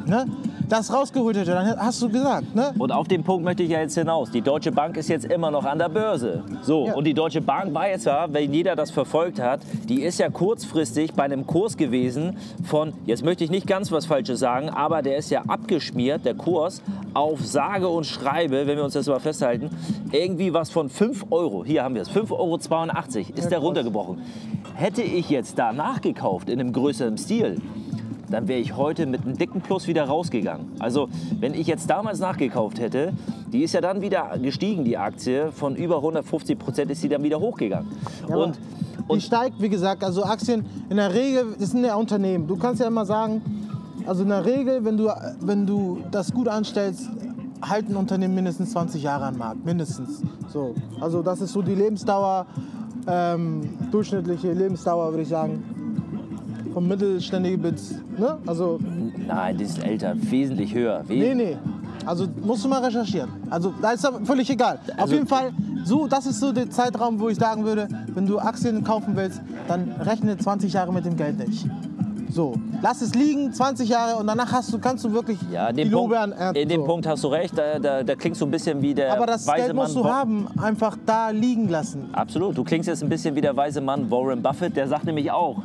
ne, 0.07 0.26
das 0.70 0.92
rausgeholt 0.92 1.36
hätte, 1.36 1.50
dann 1.52 1.76
hast 1.78 2.00
du 2.00 2.08
gesagt, 2.08 2.54
ne? 2.54 2.72
Und 2.78 2.92
auf 2.92 3.08
den 3.08 3.22
Punkt 3.22 3.44
möchte 3.44 3.62
ich 3.62 3.70
ja 3.70 3.80
jetzt 3.80 3.94
hinaus. 3.96 4.30
Die 4.30 4.40
Deutsche 4.40 4.72
Bank 4.72 4.96
ist 4.96 5.08
jetzt 5.08 5.26
immer 5.26 5.50
noch 5.50 5.64
an 5.64 5.78
der 5.78 5.88
Börse. 5.88 6.42
So, 6.62 6.86
Ja. 6.86 6.94
und 6.94 7.04
die 7.04 7.14
Deutsche 7.14 7.40
Bank 7.40 7.74
war 7.74 7.88
jetzt 7.88 8.06
ja, 8.06 8.26
wenn 8.32 8.52
jeder 8.54 8.76
das 8.76 8.90
verfolgt 8.90 9.40
hat, 9.40 9.60
die 9.88 10.02
ist 10.02 10.18
ja 10.18 10.28
kurzfristig 10.30 11.12
bei 11.14 11.24
einem 11.24 11.46
Kurs 11.46 11.76
gewesen 11.76 12.36
von, 12.64 12.92
jetzt 13.06 13.24
möchte 13.24 13.44
ich 13.44 13.50
nicht 13.50 13.66
ganz 13.66 13.90
was 13.92 14.06
Falsches 14.06 14.40
sagen, 14.40 14.70
aber 14.70 15.02
der 15.02 15.16
ist 15.16 15.30
ja 15.30 15.42
abgeschmiert, 15.46 16.24
der 16.24 16.34
Kurs, 16.34 16.82
auf 17.14 17.44
sage 17.44 17.88
und 17.88 18.04
schreibe, 18.06 18.66
wenn 18.66 18.76
wir 18.76 18.84
uns 18.84 18.94
das 18.94 19.06
mal 19.08 19.18
festhalten, 19.20 19.70
irgendwie 20.12 20.54
was 20.54 20.70
von 20.70 20.88
5 20.88 21.26
Euro, 21.30 21.64
hier 21.64 21.82
haben 21.82 21.94
wir 21.94 22.02
es, 22.02 22.10
5,82 22.10 22.30
Euro 22.32 22.54
ist 22.56 23.50
der 23.50 23.58
krass. 23.58 23.62
runtergebrochen. 23.62 24.18
Hätte 24.74 25.02
ich 25.02 25.28
jetzt 25.30 25.58
da 25.58 25.72
nachgekauft 25.72 26.48
in 26.48 26.60
einem 26.60 26.72
größeren 26.72 27.18
Stil, 27.18 27.60
dann 28.31 28.49
wäre 28.49 28.61
ich 28.61 28.76
heute 28.76 29.07
mit 29.07 29.22
einem 29.22 29.37
dicken 29.37 29.61
Plus 29.61 29.87
wieder 29.87 30.05
rausgegangen. 30.05 30.66
Also 30.78 31.09
wenn 31.41 31.55
ich 31.55 31.66
jetzt 31.66 31.91
damals 31.91 32.20
nachgekauft 32.20 32.81
hätte, 32.81 33.12
die 33.53 33.62
ist 33.62 33.74
ja 33.74 33.81
dann 33.81 34.01
wieder 34.01 34.39
gestiegen, 34.41 34.85
die 34.85 34.97
Aktie, 34.97 35.51
von 35.53 35.76
über 35.76 35.97
150 35.97 36.59
Prozent 36.59 36.91
ist 36.91 37.01
sie 37.01 37.09
dann 37.09 37.22
wieder 37.22 37.41
hochgegangen. 37.41 37.89
Ja, 38.28 38.35
aber 38.35 38.45
und, 38.47 38.57
die 38.57 39.12
und 39.12 39.22
steigt, 39.22 39.61
wie 39.61 39.68
gesagt, 39.68 40.05
also 40.05 40.24
Aktien 40.24 40.64
in 40.89 40.97
der 40.97 41.12
Regel, 41.12 41.57
das 41.59 41.70
sind 41.70 41.85
ja 41.85 41.97
Unternehmen. 41.97 42.47
Du 42.47 42.57
kannst 42.57 42.81
ja 42.81 42.87
immer 42.87 43.05
sagen, 43.05 43.43
also 44.07 44.22
in 44.22 44.28
der 44.28 44.45
Regel, 44.45 44.85
wenn 44.85 44.97
du, 44.97 45.11
wenn 45.41 45.66
du 45.66 45.99
das 46.11 46.33
gut 46.33 46.49
anstellst, 46.49 47.09
halten 47.62 47.97
Unternehmen 47.97 48.35
mindestens 48.35 48.70
20 48.70 49.03
Jahre 49.03 49.26
am 49.26 49.39
Markt, 49.39 49.64
mindestens. 49.64 50.22
So, 50.49 50.74
also 51.01 51.22
das 51.22 51.41
ist 51.41 51.53
so 51.53 51.61
die 51.61 51.74
Lebensdauer, 51.74 52.47
ähm, 53.07 53.68
durchschnittliche 53.91 54.53
Lebensdauer, 54.53 55.11
würde 55.11 55.22
ich 55.22 55.28
sagen, 55.28 55.62
vom 56.72 56.86
Mittelständigen 56.88 57.60
bis, 57.60 57.94
ne? 58.18 58.36
Also, 58.46 58.78
nein, 59.26 59.56
die 59.56 59.64
ist 59.64 59.82
älter, 59.82 60.14
wesentlich 60.16 60.74
höher. 60.74 61.04
nee, 61.08 61.20
Wes 61.30 61.36
nee. 61.36 61.56
Also 62.06 62.26
musst 62.42 62.64
du 62.64 62.68
mal 62.68 62.82
recherchieren. 62.82 63.28
Also 63.50 63.74
da 63.82 63.90
ist 63.92 64.08
völlig 64.24 64.48
egal. 64.48 64.78
Auf 64.94 65.02
Also- 65.02 65.14
jeden 65.14 65.26
Fall, 65.26 65.52
so, 65.84 66.06
das 66.06 66.26
ist 66.26 66.40
so 66.40 66.50
der 66.52 66.70
Zeitraum, 66.70 67.20
wo 67.20 67.28
ich 67.28 67.36
sagen 67.36 67.64
würde, 67.64 67.88
wenn 68.14 68.26
du 68.26 68.38
Aktien 68.38 68.82
kaufen 68.84 69.14
willst, 69.16 69.40
dann 69.68 69.92
rechne 70.00 70.36
20 70.38 70.72
Jahre 70.72 70.92
mit 70.92 71.04
dem 71.04 71.16
Geld 71.16 71.38
nicht. 71.46 71.66
So, 72.30 72.54
lass 72.80 73.02
es 73.02 73.12
liegen, 73.14 73.52
20 73.52 73.88
Jahre 73.88 74.16
und 74.20 74.26
danach 74.28 74.52
hast 74.52 74.72
du, 74.72 74.78
kannst 74.78 75.04
du 75.04 75.12
wirklich 75.12 75.36
Ja, 75.52 75.72
die 75.72 75.82
Punkt, 75.82 75.92
Lorbeeren 75.92 76.32
ernten. 76.32 76.62
in 76.62 76.68
dem 76.68 76.80
so. 76.82 76.86
Punkt 76.86 77.06
hast 77.06 77.24
du 77.24 77.28
recht, 77.28 77.58
da, 77.58 77.78
da, 77.80 78.02
da 78.04 78.14
klingst 78.14 78.40
du 78.40 78.46
ein 78.46 78.50
bisschen 78.52 78.80
wie 78.80 78.94
der 78.94 79.12
Aber 79.12 79.26
das 79.26 79.46
weise 79.48 79.64
Geld 79.64 79.74
musst 79.74 79.94
Mann. 79.96 80.04
du 80.04 80.08
haben, 80.08 80.46
einfach 80.62 80.96
da 81.04 81.30
liegen 81.30 81.68
lassen. 81.68 82.08
Absolut, 82.12 82.56
du 82.56 82.62
klingst 82.62 82.88
jetzt 82.88 83.02
ein 83.02 83.08
bisschen 83.08 83.34
wie 83.34 83.40
der 83.40 83.56
weise 83.56 83.80
Mann 83.80 84.08
Warren 84.12 84.40
Buffett, 84.42 84.76
der 84.76 84.86
sagt 84.86 85.04
nämlich 85.06 85.30
auch, 85.32 85.56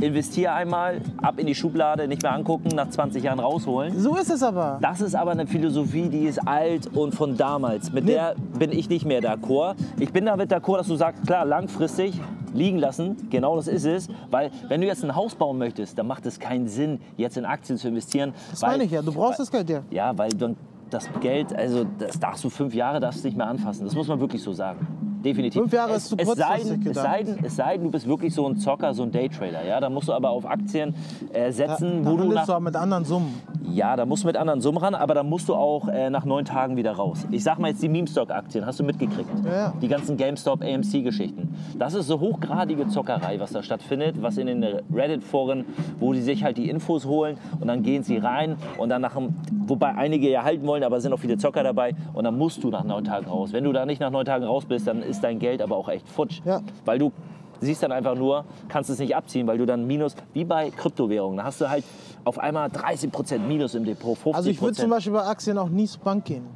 investier 0.00 0.54
einmal, 0.54 1.00
ab 1.22 1.38
in 1.38 1.46
die 1.46 1.54
Schublade, 1.54 2.08
nicht 2.08 2.22
mehr 2.22 2.32
angucken, 2.32 2.68
nach 2.74 2.88
20 2.88 3.22
Jahren 3.22 3.40
rausholen. 3.40 3.98
So 3.98 4.16
ist 4.16 4.30
es 4.30 4.42
aber. 4.42 4.78
Das 4.80 5.00
ist 5.00 5.14
aber 5.14 5.32
eine 5.32 5.46
Philosophie, 5.46 6.08
die 6.08 6.24
ist 6.24 6.38
alt 6.46 6.86
und 6.94 7.14
von 7.14 7.36
damals. 7.36 7.92
Mit 7.92 8.04
Nee. 8.04 8.12
der 8.12 8.34
bin 8.58 8.72
ich 8.72 8.88
nicht 8.88 9.04
mehr 9.04 9.20
d'accord. 9.20 9.74
Ich 9.98 10.12
bin 10.12 10.26
damit 10.26 10.52
d'accord, 10.52 10.78
dass 10.78 10.86
du 10.88 10.96
sagst, 10.96 11.26
klar, 11.26 11.44
langfristig 11.44 12.20
liegen 12.54 12.78
lassen. 12.78 13.28
Genau 13.30 13.56
das 13.56 13.68
ist 13.68 13.84
es. 13.84 14.08
Weil 14.30 14.50
wenn 14.68 14.80
du 14.80 14.86
jetzt 14.86 15.04
ein 15.04 15.14
Haus 15.14 15.34
bauen 15.34 15.58
möchtest, 15.58 15.98
dann 15.98 16.06
macht 16.06 16.24
es 16.26 16.38
keinen 16.40 16.68
Sinn, 16.68 17.00
jetzt 17.16 17.36
in 17.36 17.44
Aktien 17.44 17.76
zu 17.78 17.88
investieren. 17.88 18.32
Das 18.50 18.62
weil, 18.62 18.70
meine 18.70 18.84
ich 18.84 18.90
ja. 18.90 19.02
Du 19.02 19.12
brauchst 19.12 19.38
das 19.40 19.50
Geld 19.50 19.68
ja. 19.68 19.80
Ja, 19.90 20.16
weil 20.16 20.30
dann 20.30 20.56
das 20.90 21.08
Geld, 21.20 21.54
also 21.54 21.84
das 21.98 22.18
darfst 22.18 22.42
du 22.44 22.48
fünf 22.50 22.74
Jahre 22.74 22.98
darfst 23.00 23.22
nicht 23.24 23.36
mehr 23.36 23.46
anfassen. 23.46 23.84
Das 23.84 23.94
muss 23.94 24.08
man 24.08 24.20
wirklich 24.20 24.42
so 24.42 24.52
sagen. 24.54 24.86
Definitiv. 25.24 25.62
Fünf 25.62 25.72
Jahre 25.72 25.92
es, 25.92 26.04
ist 26.04 26.08
zu 26.10 26.16
es 26.18 26.28
sei, 26.28 26.60
denn, 26.62 26.86
es, 26.86 26.96
sei 26.96 27.22
denn, 27.22 27.44
es 27.44 27.56
sei 27.56 27.76
denn, 27.76 27.84
du 27.84 27.90
bist 27.90 28.06
wirklich 28.06 28.34
so 28.34 28.46
ein 28.46 28.56
Zocker, 28.56 28.94
so 28.94 29.02
ein 29.02 29.10
Daytrader. 29.10 29.64
Ja? 29.66 29.80
Da 29.80 29.90
musst 29.90 30.08
du 30.08 30.12
aber 30.12 30.30
auf 30.30 30.46
Aktien 30.46 30.94
äh, 31.32 31.50
setzen, 31.50 32.04
Da 32.04 32.10
wo 32.10 32.16
du 32.16 32.22
handelst 32.22 32.36
nach, 32.36 32.46
du 32.46 32.52
auch 32.54 32.60
mit 32.60 32.76
anderen 32.76 33.04
Summen. 33.04 33.34
ja, 33.72 33.96
da 33.96 34.06
musst 34.06 34.22
du 34.22 34.28
mit 34.28 34.36
anderen 34.36 34.60
Summen 34.60 34.78
ran, 34.78 34.94
aber 34.94 35.14
da 35.14 35.22
musst 35.22 35.48
du 35.48 35.54
auch 35.54 35.88
äh, 35.88 36.10
nach 36.10 36.24
neun 36.24 36.44
Tagen 36.44 36.76
wieder 36.76 36.92
raus. 36.92 37.26
Ich 37.30 37.42
sag 37.42 37.58
mal 37.58 37.68
jetzt 37.68 37.82
die 37.82 37.88
Meme-Stock-Aktien, 37.88 38.64
hast 38.64 38.78
du 38.80 38.84
mitgekriegt? 38.84 39.28
Ja, 39.44 39.52
ja. 39.52 39.72
Die 39.80 39.88
ganzen 39.88 40.16
GameStop, 40.16 40.62
AMC-Geschichten. 40.62 41.54
Das 41.78 41.94
ist 41.94 42.06
so 42.06 42.20
hochgradige 42.20 42.88
Zockerei, 42.88 43.40
was 43.40 43.52
da 43.52 43.62
stattfindet, 43.62 44.22
was 44.22 44.36
in 44.38 44.46
den 44.46 44.64
Reddit-Foren, 44.94 45.64
wo 45.98 46.12
die 46.12 46.20
sich 46.20 46.44
halt 46.44 46.56
die 46.56 46.68
Infos 46.70 47.06
holen 47.06 47.36
und 47.60 47.66
dann 47.68 47.82
gehen 47.82 48.02
sie 48.02 48.18
rein 48.18 48.56
und 48.78 48.88
dann 48.88 49.02
nach 49.02 49.14
dem, 49.14 49.34
wobei 49.66 49.94
einige 49.94 50.30
ja 50.30 50.44
halten 50.44 50.66
wollen, 50.66 50.82
aber 50.84 51.00
sind 51.00 51.12
auch 51.12 51.18
viele 51.18 51.36
Zocker 51.36 51.62
dabei 51.62 51.94
und 52.14 52.24
dann 52.24 52.38
musst 52.38 52.62
du 52.62 52.70
nach 52.70 52.84
neun 52.84 53.04
Tagen 53.04 53.26
raus. 53.26 53.52
Wenn 53.52 53.64
du 53.64 53.72
da 53.72 53.84
nicht 53.84 54.00
nach 54.00 54.10
neun 54.10 54.24
Tagen 54.24 54.44
raus 54.44 54.64
bist, 54.64 54.86
dann 54.86 55.02
ist 55.02 55.17
dein 55.20 55.38
Geld 55.38 55.62
aber 55.62 55.76
auch 55.76 55.88
echt 55.88 56.08
futsch. 56.08 56.40
Ja. 56.44 56.60
Weil 56.84 56.98
du 56.98 57.12
siehst 57.60 57.82
dann 57.82 57.92
einfach 57.92 58.14
nur, 58.14 58.44
kannst 58.68 58.88
es 58.90 58.98
nicht 58.98 59.16
abziehen, 59.16 59.46
weil 59.46 59.58
du 59.58 59.66
dann 59.66 59.86
Minus, 59.86 60.14
wie 60.32 60.44
bei 60.44 60.70
Kryptowährungen, 60.70 61.38
da 61.38 61.44
hast 61.44 61.60
du 61.60 61.68
halt 61.68 61.84
auf 62.24 62.38
einmal 62.38 62.68
30% 62.68 63.38
Minus 63.40 63.74
im 63.74 63.84
Depot, 63.84 64.16
50%. 64.16 64.34
Also 64.34 64.50
ich 64.50 64.60
würde 64.62 64.74
zum 64.74 64.90
Beispiel 64.90 65.12
bei 65.12 65.24
Aktien 65.24 65.58
auch 65.58 65.68
nie 65.68 65.86
zur 65.86 66.00
Bank 66.02 66.24
gehen. 66.24 66.46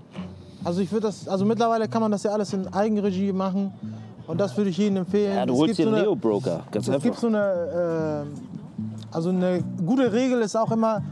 Also 0.65 0.81
ich 0.81 0.93
würde 0.93 1.09
das, 1.09 1.27
also 1.29 1.45
mittlerweile 1.45 1.89
kann 1.89 2.03
man 2.03 2.13
das 2.13 2.23
ja 2.23 2.31
alles 2.31 2.53
in 2.53 2.73
Eigenregie 2.73 3.33
machen 3.33 3.73
und 4.29 4.41
das 4.41 4.57
würde 4.57 4.71
ich 4.71 4.79
jedem 4.79 4.99
empfehlen. 4.99 5.35
ja, 5.35 5.45
du 5.45 5.55
Es 5.55 5.59
holst 5.59 5.69
gibt 5.71 5.79
dir 5.81 5.83
so 5.85 5.89
einen 5.89 5.97
eine- 5.99 6.05
Neo-Broker, 6.07 6.61
ganz 6.71 6.87
Es 6.87 6.93
gibt 6.95 7.07
einfach. 7.07 7.19
so 7.21 7.27
eine, 7.27 8.25
äh, 8.72 8.72
also 9.13 9.31
eine 9.31 9.63
gute 9.85 10.13
Regel 10.13 10.41
ist 10.41 10.57
auch 10.57 10.71
immer, 10.73 11.03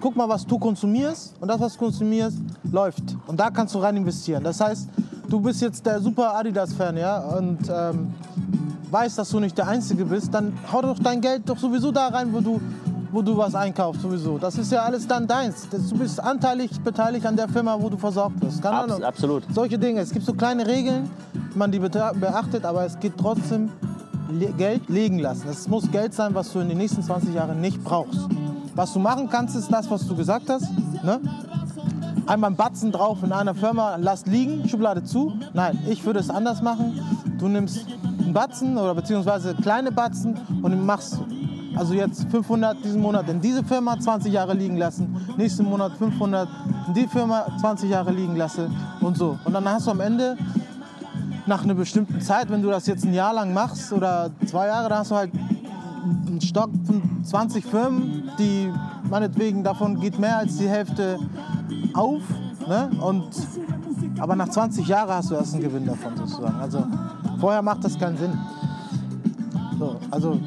guck 0.00 0.14
mal, 0.16 0.28
was 0.28 0.46
du 0.46 0.58
konsumierst 0.58 1.34
und 1.40 1.48
das, 1.48 1.60
was 1.60 1.72
du 1.74 1.78
konsumierst, 1.80 2.38
läuft. 2.70 3.02
Und 3.26 3.38
da 3.40 3.50
kannst 3.50 3.74
du 3.74 3.78
rein 3.78 3.96
investieren. 3.96 4.44
Das 4.44 4.60
heißt, 4.60 4.88
du 5.28 5.40
bist 5.40 5.60
jetzt 5.62 5.84
der 5.86 6.00
super 6.00 6.36
Adidas-Fan, 6.36 6.96
ja, 6.96 7.18
und 7.18 7.58
ähm, 7.68 8.14
weißt, 8.90 9.18
dass 9.18 9.30
du 9.30 9.40
nicht 9.40 9.56
der 9.58 9.66
Einzige 9.68 10.04
bist, 10.04 10.32
dann 10.32 10.52
hau 10.72 10.82
doch 10.82 10.98
dein 10.98 11.20
Geld 11.20 11.48
doch 11.48 11.58
sowieso 11.58 11.90
da 11.90 12.08
rein, 12.08 12.32
wo 12.32 12.40
du, 12.40 12.60
wo 13.10 13.22
du 13.22 13.36
was 13.36 13.54
einkaufst, 13.54 14.02
sowieso. 14.02 14.38
Das 14.38 14.56
ist 14.58 14.70
ja 14.70 14.82
alles 14.82 15.06
dann 15.06 15.26
deins. 15.26 15.66
Du 15.70 15.96
bist 15.98 16.20
anteilig 16.22 16.70
beteiligt 16.80 17.24
an 17.26 17.36
der 17.36 17.48
Firma, 17.48 17.76
wo 17.80 17.88
du 17.88 17.96
versorgt 17.96 18.40
wirst. 18.42 18.62
Keine 18.62 18.76
Abs- 18.76 18.92
Ahnung. 18.92 19.04
absolut. 19.04 19.42
Solche 19.54 19.78
Dinge. 19.78 20.00
Es 20.00 20.10
gibt 20.10 20.24
so 20.26 20.34
kleine 20.34 20.66
Regeln, 20.66 21.08
man 21.54 21.72
die 21.72 21.78
beachtet, 21.78 22.64
aber 22.64 22.84
es 22.84 22.98
geht 22.98 23.14
trotzdem 23.16 23.70
Geld 24.56 24.88
legen 24.88 25.18
lassen. 25.18 25.48
Es 25.48 25.68
muss 25.68 25.90
Geld 25.90 26.14
sein, 26.14 26.34
was 26.34 26.52
du 26.52 26.60
in 26.60 26.68
den 26.68 26.78
nächsten 26.78 27.02
20 27.02 27.34
Jahren 27.34 27.60
nicht 27.60 27.82
brauchst. 27.82 28.20
Was 28.74 28.92
du 28.92 28.98
machen 28.98 29.28
kannst, 29.30 29.56
ist 29.56 29.72
das, 29.72 29.90
was 29.90 30.06
du 30.06 30.16
gesagt 30.16 30.50
hast. 30.50 30.66
Ne? 31.02 31.20
Einmal 32.26 32.48
einen 32.48 32.56
Batzen 32.56 32.90
drauf 32.92 33.22
in 33.22 33.32
einer 33.32 33.54
Firma, 33.54 33.96
lass 33.96 34.26
liegen, 34.26 34.68
Schublade 34.68 35.04
zu. 35.04 35.32
Nein, 35.54 35.78
ich 35.88 36.04
würde 36.04 36.18
es 36.18 36.28
anders 36.28 36.60
machen. 36.60 37.00
Du 37.38 37.48
nimmst 37.48 37.86
einen 38.20 38.32
Batzen 38.32 38.76
oder 38.76 38.94
beziehungsweise 38.94 39.54
kleine 39.54 39.92
Batzen 39.92 40.36
und 40.62 40.84
machst 40.84 41.18
also 41.76 41.94
jetzt 41.94 42.28
500 42.30 42.82
diesen 42.82 43.00
Monat 43.00 43.28
in 43.28 43.40
diese 43.40 43.62
Firma 43.62 43.98
20 43.98 44.32
Jahre 44.32 44.54
liegen 44.54 44.76
lassen, 44.76 45.14
nächsten 45.36 45.64
Monat 45.64 45.92
500 45.92 46.48
in 46.88 46.94
die 46.94 47.06
Firma 47.06 47.46
20 47.60 47.90
Jahre 47.90 48.12
liegen 48.12 48.34
lassen 48.34 48.74
und 49.00 49.16
so. 49.16 49.38
Und 49.44 49.52
dann 49.52 49.68
hast 49.68 49.86
du 49.86 49.90
am 49.90 50.00
Ende 50.00 50.36
nach 51.46 51.62
einer 51.62 51.74
bestimmten 51.74 52.20
Zeit, 52.20 52.50
wenn 52.50 52.62
du 52.62 52.70
das 52.70 52.86
jetzt 52.86 53.04
ein 53.04 53.14
Jahr 53.14 53.32
lang 53.32 53.54
machst 53.54 53.92
oder 53.92 54.30
zwei 54.46 54.66
Jahre, 54.66 54.88
dann 54.88 54.98
hast 54.98 55.10
du 55.10 55.14
halt 55.14 55.30
einen 56.26 56.40
Stock 56.40 56.70
von 56.84 57.24
20 57.24 57.64
Firmen, 57.64 58.30
die 58.38 58.70
meinetwegen 59.08 59.62
davon 59.62 59.98
geht 60.00 60.18
mehr 60.18 60.38
als 60.38 60.56
die 60.56 60.68
Hälfte 60.68 61.18
auf. 61.94 62.22
Ne? 62.66 62.90
Und, 63.00 63.28
aber 64.18 64.34
nach 64.34 64.48
20 64.48 64.86
Jahren 64.86 65.10
hast 65.10 65.30
du 65.30 65.34
erst 65.34 65.54
einen 65.54 65.62
Gewinn 65.62 65.86
davon 65.86 66.16
sozusagen. 66.16 66.60
Also 66.60 66.84
vorher 67.38 67.62
macht 67.62 67.84
das 67.84 67.98
keinen 67.98 68.16
Sinn. 68.16 68.38
So, 69.78 69.96
also, 70.10 70.38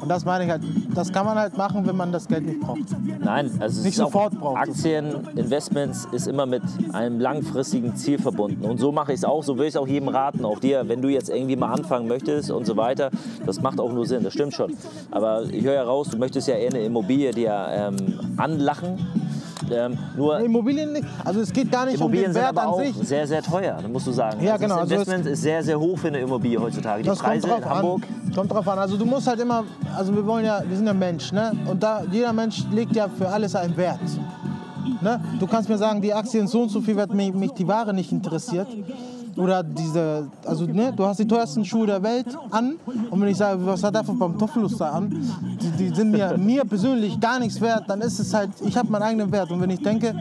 und 0.00 0.08
das 0.08 0.24
meine 0.24 0.44
ich 0.44 0.50
halt, 0.50 0.62
das 0.94 1.12
kann 1.12 1.26
man 1.26 1.38
halt 1.38 1.56
machen, 1.56 1.86
wenn 1.86 1.96
man 1.96 2.12
das 2.12 2.26
Geld 2.26 2.46
nicht 2.46 2.60
braucht. 2.60 2.80
Nein, 3.20 3.50
also 3.60 3.82
Nicht 3.82 3.96
sofort 3.96 4.38
braucht. 4.38 4.58
Aktien, 4.58 5.28
Investments 5.36 6.08
ist 6.12 6.26
immer 6.26 6.46
mit 6.46 6.62
einem 6.92 7.20
langfristigen 7.20 7.94
Ziel 7.96 8.18
verbunden. 8.18 8.64
Und 8.64 8.78
so 8.78 8.92
mache 8.92 9.12
ich 9.12 9.18
es 9.18 9.24
auch, 9.24 9.42
so 9.42 9.58
will 9.58 9.64
ich 9.66 9.74
es 9.74 9.76
auch 9.76 9.86
jedem 9.86 10.08
raten, 10.08 10.44
auch 10.44 10.58
dir, 10.58 10.88
wenn 10.88 11.02
du 11.02 11.08
jetzt 11.08 11.28
irgendwie 11.28 11.56
mal 11.56 11.72
anfangen 11.72 12.08
möchtest 12.08 12.50
und 12.50 12.66
so 12.66 12.76
weiter. 12.76 13.10
Das 13.46 13.60
macht 13.60 13.80
auch 13.80 13.92
nur 13.92 14.06
Sinn, 14.06 14.22
das 14.24 14.32
stimmt 14.32 14.54
schon. 14.54 14.76
Aber 15.10 15.44
ich 15.44 15.64
höre 15.64 15.74
ja 15.74 15.82
raus, 15.82 16.08
du 16.10 16.18
möchtest 16.18 16.48
ja 16.48 16.54
eher 16.54 16.70
eine 16.70 16.80
Immobilie 16.80 17.30
dir 17.32 17.66
ähm, 17.70 17.96
anlachen. 18.36 18.98
Ähm, 19.72 19.98
nur 20.16 20.38
Immobilien 20.40 20.92
nicht, 20.92 21.04
also 21.24 21.40
es 21.40 21.52
geht 21.52 21.70
gar 21.70 21.86
nicht 21.86 21.96
Immobilien 21.96 22.26
um 22.28 22.32
sind 22.32 22.42
den 22.42 22.46
Wert 22.46 22.58
aber 22.58 22.62
an 22.62 22.74
auch 22.74 22.80
sich. 22.80 23.08
sehr, 23.08 23.26
sehr 23.26 23.42
teuer, 23.42 23.78
das 23.80 23.90
musst 23.90 24.06
du 24.06 24.12
sagen. 24.12 24.42
Ja, 24.42 24.52
Also 24.52 24.62
genau, 24.64 24.74
Das 24.76 24.82
also 24.82 24.94
es- 24.94 25.00
Investment 25.02 25.26
ist 25.26 25.42
sehr, 25.42 25.62
sehr 25.62 25.78
hoch 25.80 25.98
für 25.98 26.08
eine 26.08 26.18
Immobilie 26.20 26.60
heutzutage. 26.60 27.02
Die 27.02 27.08
Das 27.08 27.18
Preise 27.18 27.46
kommt 27.48 27.58
in 27.60 27.64
drauf 27.68 27.76
Hamburg. 27.76 28.02
an. 28.02 28.34
Kommt 28.34 28.52
drauf 28.52 28.68
an. 28.68 28.78
Also 28.78 28.96
du 28.96 29.04
musst 29.06 29.26
halt 29.26 29.40
immer, 29.40 29.64
also 29.96 30.14
wir 30.14 30.26
wollen 30.26 30.44
ja, 30.44 30.62
wir 30.66 30.76
sind 30.76 30.86
ja 30.86 30.94
Mensch, 30.94 31.32
ne? 31.32 31.52
Und 31.68 31.82
da 31.82 32.02
jeder 32.10 32.32
Mensch 32.32 32.64
legt 32.72 32.94
ja 32.96 33.08
für 33.08 33.28
alles 33.28 33.54
einen 33.54 33.76
Wert. 33.76 34.00
Ne? 35.02 35.20
Du 35.38 35.46
kannst 35.46 35.68
mir 35.68 35.78
sagen, 35.78 36.00
die 36.02 36.12
Aktie 36.12 36.42
ist 36.42 36.50
so 36.50 36.62
und 36.62 36.68
so 36.68 36.80
viel 36.80 36.96
wert, 36.96 37.14
mich, 37.14 37.32
mich 37.32 37.52
die 37.52 37.66
Ware 37.66 37.94
nicht 37.94 38.12
interessiert. 38.12 38.68
Oder 39.40 39.62
diese, 39.62 40.28
also 40.44 40.66
ne, 40.66 40.92
du 40.94 41.06
hast 41.06 41.18
die 41.18 41.26
teuersten 41.26 41.64
Schuhe 41.64 41.86
der 41.86 42.02
Welt 42.02 42.26
an 42.50 42.74
und 43.10 43.20
wenn 43.20 43.28
ich 43.28 43.38
sage, 43.38 43.64
was 43.64 43.82
hat 43.82 43.94
der 43.94 44.04
von 44.04 44.18
Pantoffelus 44.18 44.76
da 44.76 44.90
an, 44.90 45.08
die, 45.60 45.70
die 45.70 45.94
sind 45.94 46.10
mir, 46.10 46.36
mir 46.36 46.64
persönlich 46.64 47.18
gar 47.18 47.38
nichts 47.38 47.60
wert, 47.60 47.84
dann 47.88 48.00
ist 48.02 48.18
es 48.18 48.34
halt, 48.34 48.50
ich 48.60 48.76
habe 48.76 48.90
meinen 48.90 49.02
eigenen 49.02 49.32
Wert 49.32 49.50
und 49.50 49.60
wenn 49.60 49.70
ich 49.70 49.82
denke, 49.82 50.14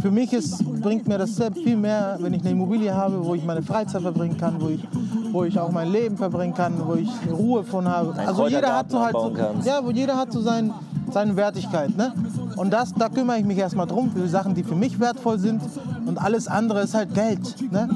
für 0.00 0.10
mich 0.10 0.32
ist, 0.32 0.64
bringt 0.80 1.08
mir 1.08 1.18
das 1.18 1.34
selbst 1.34 1.62
viel 1.62 1.76
mehr, 1.76 2.16
wenn 2.20 2.32
ich 2.32 2.40
eine 2.40 2.50
Immobilie 2.50 2.94
habe, 2.94 3.24
wo 3.24 3.34
ich 3.34 3.44
meine 3.44 3.62
Freizeit 3.62 4.02
verbringen 4.02 4.36
kann, 4.36 4.60
wo 4.60 4.68
ich, 4.68 4.86
wo 5.32 5.44
ich 5.44 5.58
auch 5.58 5.70
mein 5.70 5.90
Leben 5.90 6.16
verbringen 6.16 6.54
kann, 6.54 6.74
wo 6.86 6.94
ich 6.94 7.08
Ruhe 7.30 7.64
von 7.64 7.86
habe. 7.86 8.12
Einen 8.14 8.28
Also 8.28 8.46
jeder 8.46 8.76
hat 8.76 8.90
so 8.90 9.00
halt 9.00 9.12
so, 9.12 9.32
ja, 9.64 9.84
wo 9.84 9.90
jeder 9.90 10.16
hat 10.16 10.32
so 10.32 10.40
sein, 10.40 10.72
seine 11.10 11.36
Wertigkeit. 11.36 11.96
Ne? 11.96 12.12
Und 12.56 12.72
das, 12.72 12.94
da 12.94 13.08
kümmere 13.08 13.38
ich 13.38 13.44
mich 13.44 13.58
erstmal 13.58 13.86
drum, 13.86 14.10
für 14.10 14.26
Sachen, 14.28 14.54
die 14.54 14.62
für 14.62 14.74
mich 14.74 14.98
wertvoll 15.00 15.38
sind. 15.38 15.60
Und 16.06 16.18
alles 16.18 16.48
andere 16.48 16.82
ist 16.82 16.94
halt 16.94 17.14
Geld. 17.14 17.56
Ne? 17.70 17.88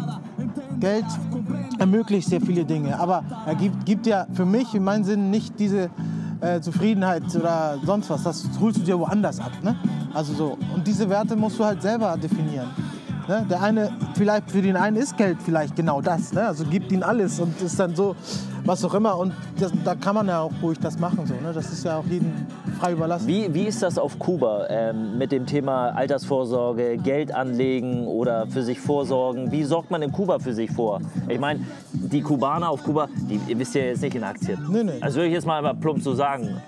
Geld 0.84 1.06
ermöglicht 1.78 2.28
sehr 2.28 2.42
viele 2.42 2.62
Dinge. 2.62 3.00
Aber 3.00 3.24
er 3.46 3.54
gibt, 3.54 3.86
gibt 3.86 4.06
ja 4.06 4.26
für 4.34 4.44
mich 4.44 4.74
in 4.74 4.84
meinem 4.84 5.02
Sinn 5.02 5.30
nicht 5.30 5.58
diese 5.58 5.88
äh, 6.42 6.60
Zufriedenheit 6.60 7.22
oder 7.34 7.78
sonst 7.82 8.10
was. 8.10 8.22
Das 8.22 8.44
holst 8.60 8.80
du 8.80 8.82
dir 8.82 8.98
woanders 8.98 9.40
ab. 9.40 9.52
Ne? 9.62 9.74
Also 10.12 10.34
so. 10.34 10.58
Und 10.74 10.86
diese 10.86 11.08
Werte 11.08 11.36
musst 11.36 11.58
du 11.58 11.64
halt 11.64 11.80
selber 11.80 12.18
definieren. 12.18 12.68
Ne? 13.28 13.46
Der 13.48 13.62
eine, 13.62 13.90
vielleicht 14.14 14.50
für 14.50 14.60
den 14.60 14.76
einen 14.76 14.96
ist 14.96 15.16
Geld 15.16 15.38
vielleicht 15.42 15.76
genau 15.76 16.00
das. 16.00 16.32
Ne? 16.32 16.46
Also 16.46 16.64
gibt 16.64 16.92
ihn 16.92 17.02
alles 17.02 17.40
und 17.40 17.60
ist 17.62 17.78
dann 17.80 17.94
so, 17.94 18.14
was 18.64 18.84
auch 18.84 18.94
immer. 18.94 19.16
Und 19.18 19.32
das, 19.58 19.72
da 19.84 19.94
kann 19.94 20.14
man 20.14 20.28
ja 20.28 20.40
auch 20.40 20.52
ruhig 20.62 20.78
das 20.78 20.98
machen. 20.98 21.26
So, 21.26 21.34
ne? 21.34 21.52
Das 21.54 21.72
ist 21.72 21.84
ja 21.84 21.98
auch 21.98 22.06
jedem 22.06 22.32
frei 22.78 22.92
überlassen. 22.92 23.26
Wie, 23.26 23.52
wie 23.54 23.64
ist 23.64 23.82
das 23.82 23.98
auf 23.98 24.18
Kuba 24.18 24.66
ähm, 24.68 25.16
mit 25.18 25.32
dem 25.32 25.46
Thema 25.46 25.90
Altersvorsorge, 25.90 26.98
Geld 26.98 27.34
anlegen 27.34 28.06
oder 28.06 28.46
für 28.46 28.62
sich 28.62 28.80
vorsorgen? 28.80 29.50
Wie 29.50 29.64
sorgt 29.64 29.90
man 29.90 30.02
in 30.02 30.12
Kuba 30.12 30.38
für 30.38 30.52
sich 30.52 30.70
vor? 30.70 31.00
Ich 31.28 31.40
meine, 31.40 31.60
die 31.92 32.20
Kubaner 32.20 32.68
auf 32.68 32.82
Kuba, 32.82 33.08
die, 33.16 33.40
ihr 33.48 33.58
wisst 33.58 33.74
ja 33.74 33.82
jetzt 33.82 34.02
nicht 34.02 34.14
in 34.14 34.24
Aktien. 34.24 34.58
Nee, 34.70 34.84
nee. 34.84 34.92
Also 35.00 35.16
würde 35.16 35.28
ich 35.28 35.34
jetzt 35.34 35.46
mal 35.46 35.74
plump 35.74 36.02
so 36.02 36.14
sagen. 36.14 36.60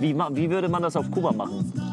Wie, 0.00 0.16
wie 0.16 0.50
würde 0.50 0.68
man 0.68 0.82
das 0.82 0.96
auf 0.96 1.10
Kuba 1.10 1.32
machen? 1.32 1.89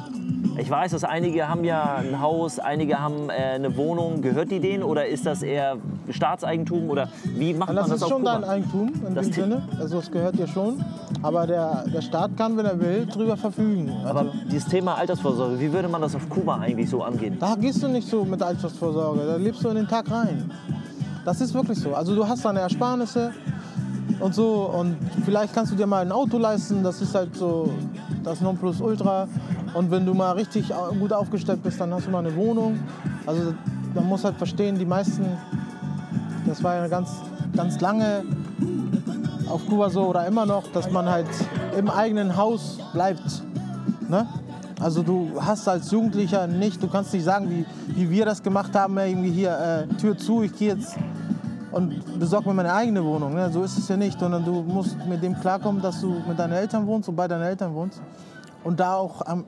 Ich 0.60 0.70
weiß, 0.72 0.92
dass 0.92 1.04
einige 1.04 1.48
haben 1.48 1.64
ja 1.64 1.96
ein 1.98 2.20
Haus, 2.20 2.58
einige 2.58 3.00
haben 3.00 3.30
äh, 3.30 3.34
eine 3.34 3.78
Wohnung. 3.78 4.22
Gehört 4.22 4.50
die 4.50 4.60
denen 4.60 4.82
oder 4.82 5.06
ist 5.06 5.26
das 5.28 5.44
eher 5.44 5.78
Staatseigentum 6.10 6.90
oder 6.90 7.10
wie 7.36 7.54
macht 7.54 7.70
Das 7.70 7.76
man 7.76 7.90
das 7.90 7.98
ist 7.98 8.04
auf 8.04 8.10
schon 8.10 8.20
Kuba? 8.24 8.40
dein 8.40 8.44
Eigentum 8.44 8.92
in 9.08 9.14
Das 9.14 9.28
dem 9.28 9.34
Sinne. 9.34 9.68
Also 9.80 10.00
es 10.00 10.10
gehört 10.10 10.38
dir 10.40 10.48
schon. 10.48 10.84
Aber 11.22 11.46
der, 11.46 11.86
der 11.94 12.02
Staat 12.02 12.36
kann, 12.38 12.58
wenn 12.58 12.66
er 12.66 12.80
will, 12.80 13.06
drüber 13.06 13.38
verfügen. 13.38 13.92
Also, 14.04 14.08
aber 14.20 14.32
dieses 14.52 14.68
Thema 14.68 14.96
Altersvorsorge, 14.96 15.60
wie 15.60 15.72
würde 15.72 15.88
man 15.90 16.02
das 16.02 16.16
auf 16.16 16.28
Kuba 16.28 16.58
eigentlich 16.58 16.90
so 16.90 17.04
angehen? 17.04 17.38
da 17.40 17.56
gehst 17.56 17.84
du 17.84 17.88
nicht 17.88 18.08
so 18.08 18.26
mit 18.26 18.42
Altersvorsorge. 18.42 19.22
Da 19.28 19.36
lebst 19.36 19.64
du 19.64 19.70
in 19.70 19.76
den 19.76 19.88
Tag 19.88 20.10
rein. 20.10 20.50
Das 21.24 21.40
ist 21.40 21.54
wirklich 21.54 21.78
so. 21.80 21.94
Also 21.94 22.16
du 22.16 22.28
hast 22.28 22.44
deine 22.46 22.62
Ersparnisse 22.62 23.32
und 24.20 24.34
so. 24.34 24.72
Und 24.74 24.98
vielleicht 25.24 25.54
kannst 25.54 25.72
du 25.72 25.76
dir 25.76 25.86
mal 25.86 26.02
ein 26.02 26.12
Auto 26.12 26.40
leisten. 26.40 26.82
Das 26.84 27.00
ist 27.02 27.14
halt 27.14 27.36
so 27.36 27.70
das 28.24 28.42
Nonplusultra. 28.42 29.28
Und 29.78 29.92
wenn 29.92 30.08
du 30.08 30.16
mal 30.16 30.32
richtig 30.32 30.74
gut 31.00 31.14
aufgestellt 31.14 31.62
bist, 31.62 31.80
dann 31.80 31.94
hast 31.94 32.08
du 32.08 32.10
mal 32.10 32.26
eine 32.26 32.36
Wohnung. 32.36 32.80
Also 33.28 33.54
man 33.94 34.08
muss 34.08 34.24
halt 34.24 34.36
verstehen, 34.36 34.80
die 34.80 34.88
meisten, 34.88 35.24
das 36.48 36.64
war 36.64 36.74
ja 36.74 36.88
ganz, 36.88 37.12
ganz 37.56 37.80
lange 37.80 38.24
auf 39.48 39.68
Kuba 39.68 39.92
so 39.92 40.08
oder 40.08 40.26
immer 40.26 40.48
noch, 40.48 40.64
dass 40.72 40.90
man 40.90 41.08
halt 41.08 41.28
im 41.78 41.92
eigenen 41.92 42.36
Haus 42.36 42.80
bleibt. 42.92 43.44
Ne? 44.10 44.26
Also 44.80 45.04
du 45.04 45.34
hast 45.40 45.68
als 45.68 45.92
Jugendlicher 45.92 46.48
nicht, 46.48 46.82
du 46.82 46.88
kannst 46.88 47.14
nicht 47.14 47.26
sagen, 47.26 47.48
wie, 47.48 47.64
wie 47.96 48.10
wir 48.10 48.26
das 48.26 48.42
gemacht 48.42 48.74
haben, 48.74 48.98
irgendwie 48.98 49.30
hier 49.30 49.52
äh, 49.92 49.94
Tür 49.98 50.18
zu, 50.18 50.42
ich 50.42 50.58
gehe 50.58 50.70
jetzt 50.70 50.98
und 51.72 52.20
besorge 52.20 52.50
mir 52.50 52.56
meine 52.56 52.74
eigene 52.74 53.06
Wohnung. 53.06 53.36
Ne? 53.36 53.52
So 53.52 53.62
ist 53.62 53.78
es 53.78 53.88
ja 53.88 53.96
nicht, 53.96 54.20
sondern 54.20 54.44
du 54.44 54.64
musst 54.64 54.98
mit 55.08 55.22
dem 55.22 55.40
klarkommen, 55.40 55.84
dass 55.84 56.02
du 56.02 56.16
mit 56.28 56.40
deinen 56.40 56.54
Eltern 56.54 56.88
wohnst 56.88 57.08
und 57.10 57.16
bei 57.16 57.28
deinen 57.28 57.44
Eltern 57.44 57.76
wohnst 57.76 58.02
und 58.64 58.80
da 58.80 58.96
auch 58.96 59.22
am, 59.26 59.46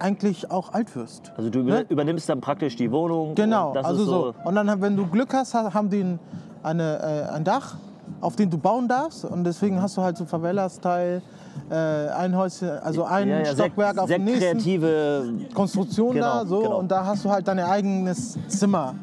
eigentlich 0.00 0.50
auch 0.50 0.72
alt 0.72 0.94
wirst. 0.96 1.32
Also 1.36 1.50
du 1.50 1.62
Ne? 1.62 1.84
übernimmst 1.88 2.28
dann 2.28 2.40
praktisch 2.40 2.76
die 2.76 2.90
Wohnung. 2.90 3.34
Genau, 3.34 3.72
also 3.72 4.04
so. 4.04 4.34
Und 4.44 4.54
dann, 4.54 4.80
wenn 4.80 4.96
du 4.96 5.06
Glück 5.06 5.32
hast, 5.34 5.54
ha- 5.54 5.72
haben 5.74 5.90
die 5.90 6.00
ein, 6.02 6.18
eine, 6.62 7.26
äh, 7.30 7.32
ein 7.34 7.44
Dach, 7.44 7.76
auf 8.20 8.36
dem 8.36 8.50
du 8.50 8.58
bauen 8.58 8.88
darfst. 8.88 9.24
Und 9.24 9.44
deswegen 9.44 9.80
hast 9.80 9.96
du 9.96 10.02
halt 10.02 10.16
so 10.16 10.24
Favelas-Teil, 10.24 11.22
äh, 11.70 11.74
ein 11.74 12.36
Häuschen, 12.36 12.70
also 12.82 13.04
ein 13.04 13.28
ja, 13.28 13.38
ja, 13.40 13.44
Stockwerk 13.46 13.94
sehr, 13.94 14.02
auf 14.04 14.08
dem 14.10 14.24
nächsten. 14.24 14.40
kreative. 14.58 15.24
Konstruktion 15.54 16.14
Genau, 16.14 16.40
da, 16.40 16.46
so. 16.46 16.60
genau. 16.60 16.78
Und 16.78 16.90
da 16.90 17.04
hast 17.04 17.24
du 17.24 17.30
halt 17.30 17.46
dein 17.46 17.58
eigenes 17.60 18.38
Zimmer 18.48 18.94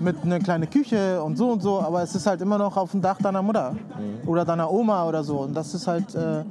mit 0.00 0.16
einer 0.24 0.38
kleinen 0.38 0.68
Küche 0.70 1.22
und 1.22 1.36
so 1.36 1.50
und 1.50 1.60
so. 1.62 1.80
Aber 1.80 2.02
es 2.02 2.14
ist 2.14 2.26
halt 2.26 2.40
immer 2.40 2.56
noch 2.58 2.76
auf 2.76 2.92
dem 2.92 3.00
Dach 3.02 3.18
deiner 3.18 3.42
Mutter 3.42 3.72
Mhm. 3.72 4.28
oder 4.28 4.44
deiner 4.44 4.70
Oma 4.70 5.06
oder 5.08 5.22
so. 5.24 5.38
Und 5.40 5.54
das 5.56 5.74
ist 5.74 5.86
halt 5.86 6.14
äh, 6.14 6.44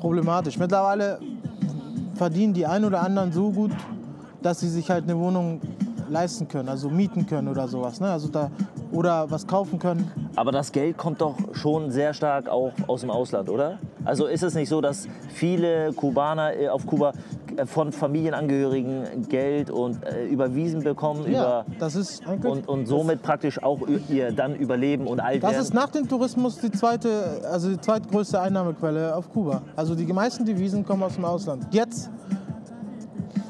problematisch. 0.00 0.58
Mittlerweile 0.58 1.18
verdienen 2.22 2.54
die 2.54 2.64
ein 2.66 2.84
oder 2.84 3.02
anderen 3.02 3.32
so 3.32 3.50
gut, 3.50 3.72
dass 4.42 4.60
sie 4.60 4.68
sich 4.68 4.88
halt 4.88 5.02
eine 5.02 5.18
Wohnung 5.18 5.60
leisten 6.08 6.46
können, 6.46 6.68
also 6.68 6.88
mieten 6.88 7.26
können 7.26 7.48
oder 7.48 7.66
sowas. 7.66 7.98
Ne? 7.98 8.12
Also 8.12 8.28
da, 8.28 8.48
oder 8.92 9.30
was 9.30 9.46
kaufen 9.46 9.78
können. 9.78 10.10
Aber 10.36 10.52
das 10.52 10.72
Geld 10.72 10.96
kommt 10.96 11.20
doch 11.20 11.36
schon 11.52 11.90
sehr 11.90 12.14
stark 12.14 12.48
auch 12.48 12.72
aus 12.86 13.00
dem 13.00 13.10
Ausland, 13.10 13.48
oder? 13.48 13.78
Also 14.04 14.26
ist 14.26 14.42
es 14.42 14.54
nicht 14.54 14.68
so, 14.68 14.80
dass 14.80 15.06
viele 15.28 15.92
Kubaner 15.92 16.56
äh, 16.56 16.68
auf 16.68 16.86
Kuba 16.86 17.12
äh, 17.56 17.66
von 17.66 17.92
Familienangehörigen 17.92 19.28
Geld 19.28 19.70
und 19.70 20.04
äh, 20.04 20.26
überwiesen 20.26 20.82
bekommen 20.82 21.30
Ja, 21.30 21.62
über 21.62 21.66
das 21.78 21.96
ist 21.96 22.22
und, 22.26 22.68
und 22.68 22.86
somit 22.86 23.22
praktisch 23.22 23.62
auch 23.62 23.80
ihr 24.08 24.32
dann 24.32 24.56
überleben 24.56 25.06
und 25.06 25.20
alt 25.20 25.42
Das 25.42 25.58
ist 25.58 25.74
nach 25.74 25.90
dem 25.90 26.08
Tourismus 26.08 26.58
die 26.58 26.70
zweite, 26.70 27.40
also 27.50 27.70
die 27.70 27.80
zweitgrößte 27.80 28.40
Einnahmequelle 28.40 29.14
auf 29.14 29.30
Kuba. 29.30 29.62
Also 29.76 29.94
die 29.94 30.10
meisten 30.12 30.44
Devisen 30.44 30.84
kommen 30.84 31.02
aus 31.02 31.14
dem 31.14 31.24
Ausland. 31.24 31.66
Jetzt 31.70 32.10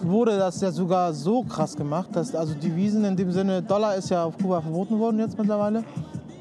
wurde 0.04 0.38
das 0.38 0.60
ja 0.60 0.70
sogar 0.70 1.12
so 1.12 1.42
krass 1.42 1.76
gemacht, 1.76 2.10
dass 2.12 2.34
also 2.34 2.54
Devisen 2.54 3.04
in 3.04 3.16
dem 3.16 3.30
Sinne, 3.32 3.62
Dollar 3.62 3.96
ist 3.96 4.10
ja 4.10 4.24
auf 4.24 4.36
Kuba 4.38 4.60
verboten 4.60 4.98
worden 4.98 5.18
jetzt 5.18 5.38
mittlerweile. 5.38 5.84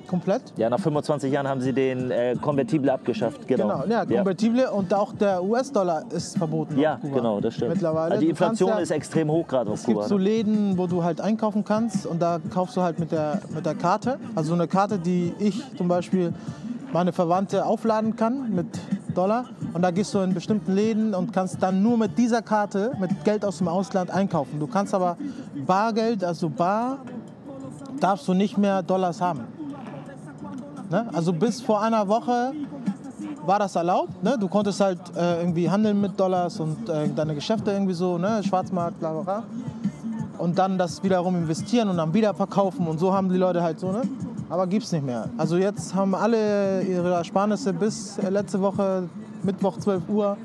Komplett. 0.07 0.41
ja, 0.57 0.69
nach 0.69 0.79
25 0.79 1.31
Jahren 1.31 1.47
haben 1.47 1.61
sie 1.61 1.71
den 1.71 2.11
äh, 2.11 2.35
Konvertible 2.41 2.91
abgeschafft, 2.91 3.47
genau. 3.47 3.83
Genau, 3.83 3.85
ja, 3.87 4.05
Konvertible 4.05 4.69
und 4.69 4.93
auch 4.93 5.13
der 5.13 5.41
US-Dollar 5.41 6.03
ist 6.11 6.37
verboten 6.37 6.77
Ja, 6.77 6.99
genau, 7.01 7.39
das 7.39 7.53
stimmt. 7.53 7.75
Mittlerweile. 7.75 8.11
Also 8.11 8.21
die 8.21 8.29
Inflation 8.31 8.71
ja, 8.71 8.79
ist 8.79 8.91
extrem 8.91 9.31
hoch 9.31 9.47
gerade 9.47 9.71
auf 9.71 9.79
Es 9.79 9.85
gibt 9.85 9.95
Kuba. 9.95 10.09
so 10.09 10.17
ne? 10.17 10.25
Läden, 10.25 10.77
wo 10.77 10.85
du 10.85 11.01
halt 11.01 11.21
einkaufen 11.21 11.63
kannst 11.63 12.05
und 12.05 12.21
da 12.21 12.39
kaufst 12.53 12.75
du 12.75 12.81
halt 12.81 12.99
mit 12.99 13.13
der, 13.13 13.39
mit 13.55 13.65
der 13.65 13.73
Karte. 13.73 14.17
Also 14.35 14.53
eine 14.53 14.67
Karte, 14.67 14.99
die 14.99 15.33
ich 15.39 15.63
zum 15.77 15.87
Beispiel 15.87 16.33
meine 16.91 17.13
Verwandte 17.13 17.65
aufladen 17.65 18.17
kann 18.17 18.53
mit 18.53 18.67
Dollar. 19.11 19.45
Und 19.73 19.81
da 19.81 19.91
gehst 19.91 20.13
du 20.13 20.19
in 20.19 20.33
bestimmten 20.33 20.73
Läden 20.73 21.13
und 21.13 21.31
kannst 21.33 21.61
dann 21.61 21.81
nur 21.81 21.97
mit 21.97 22.17
dieser 22.17 22.41
Karte, 22.41 22.91
mit 22.99 23.23
Geld 23.23 23.45
aus 23.45 23.59
dem 23.59 23.67
Ausland 23.67 24.09
einkaufen. 24.11 24.59
Du 24.59 24.67
kannst 24.67 24.93
aber 24.93 25.17
Bargeld, 25.65 26.23
also 26.23 26.49
Bar, 26.49 26.99
darfst 27.99 28.27
du 28.27 28.33
nicht 28.33 28.57
mehr 28.57 28.81
Dollars 28.81 29.21
haben. 29.21 29.41
Ne? 30.89 31.07
Also 31.13 31.31
bis 31.31 31.61
vor 31.61 31.81
einer 31.81 32.07
Woche 32.07 32.53
war 33.45 33.59
das 33.59 33.75
erlaubt. 33.75 34.23
Ne? 34.23 34.37
Du 34.39 34.47
konntest 34.47 34.81
halt 34.81 34.99
äh, 35.15 35.39
irgendwie 35.39 35.69
handeln 35.69 35.99
mit 35.99 36.19
Dollars 36.19 36.59
und 36.59 36.89
äh, 36.89 37.07
deine 37.09 37.35
Geschäfte 37.35 37.71
irgendwie 37.71 37.93
so, 37.93 38.17
ne? 38.17 38.41
Schwarzmarkt, 38.43 38.99
bla 38.99 39.11
bla 39.13 39.21
bla. 39.21 39.43
Und 40.37 40.57
dann 40.57 40.77
das 40.77 41.03
wiederum 41.03 41.35
investieren 41.35 41.89
und 41.89 41.97
dann 41.97 42.13
wieder 42.13 42.33
verkaufen 42.33 42.87
und 42.87 42.99
so 42.99 43.13
haben 43.13 43.29
die 43.29 43.37
Leute 43.37 43.61
halt 43.61 43.79
so, 43.79 43.91
ne? 43.91 44.01
Aber 44.51 44.67
gibt's 44.67 44.91
nicht 44.91 45.05
mehr. 45.05 45.29
Also 45.37 45.55
jetzt 45.55 45.95
haben 45.95 46.13
alle 46.13 46.83
ihre 46.83 47.13
Ersparnisse 47.13 47.71
bis 47.71 48.17
äh, 48.17 48.29
letzte 48.29 48.61
Woche, 48.61 49.07
Mittwoch 49.43 49.77
12 49.77 50.09
Uhr. 50.09 50.37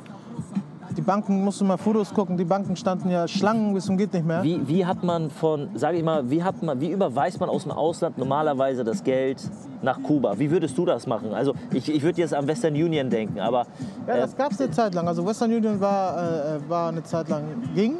Die 0.96 1.02
Banken, 1.02 1.42
musst 1.44 1.60
du 1.60 1.64
mal 1.64 1.76
Fotos 1.76 2.14
gucken, 2.14 2.36
die 2.38 2.44
Banken 2.44 2.76
standen 2.76 3.10
ja 3.10 3.26
Schlangen 3.26 3.74
bis 3.74 3.84
zum 3.84 3.98
geht 3.98 4.14
nicht 4.14 4.24
mehr. 4.24 4.44
Wie, 4.44 4.66
wie 4.66 4.86
hat 4.86 5.02
man 5.02 5.28
von, 5.30 5.70
sage 5.74 5.98
ich 5.98 6.04
mal, 6.04 6.30
wie, 6.30 6.42
hat 6.42 6.62
man, 6.62 6.80
wie 6.80 6.92
überweist 6.92 7.40
man 7.40 7.50
aus 7.50 7.64
dem 7.64 7.72
Ausland 7.72 8.16
normalerweise 8.16 8.84
das 8.84 9.02
Geld 9.02 9.42
nach 9.82 10.00
Kuba? 10.00 10.38
Wie 10.38 10.52
würdest 10.52 10.78
du 10.78 10.86
das 10.86 11.08
machen? 11.08 11.34
Also 11.34 11.54
ich, 11.72 11.92
ich 11.92 12.02
würde 12.02 12.20
jetzt 12.20 12.32
an 12.32 12.46
Western 12.46 12.74
Union 12.74 13.10
denken, 13.10 13.40
aber 13.40 13.66
Ja, 14.06 14.14
äh, 14.14 14.20
das 14.20 14.36
gab 14.36 14.52
es 14.52 14.60
eine 14.60 14.70
Zeit 14.70 14.94
lang. 14.94 15.08
Also 15.08 15.26
Western 15.26 15.52
Union 15.52 15.80
war, 15.80 16.16
äh, 16.16 16.60
war 16.68 16.88
eine 16.90 17.02
Zeit 17.02 17.28
lang 17.28 17.42
ging. 17.74 17.96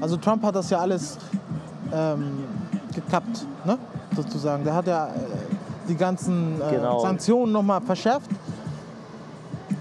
Also 0.00 0.16
Trump 0.16 0.42
hat 0.42 0.56
das 0.56 0.68
ja 0.70 0.80
alles 0.80 1.18
ähm, 1.92 2.44
gekappt, 2.94 3.46
ne? 3.64 3.78
Sozusagen. 4.14 4.64
Der 4.64 4.74
hat 4.74 4.86
ja 4.86 5.06
äh, 5.06 5.10
die 5.88 5.96
ganzen 5.96 6.60
äh, 6.60 6.74
Genau. 6.76 7.00
Sanktionen 7.00 7.52
nochmal 7.52 7.80
verschärft. 7.80 8.30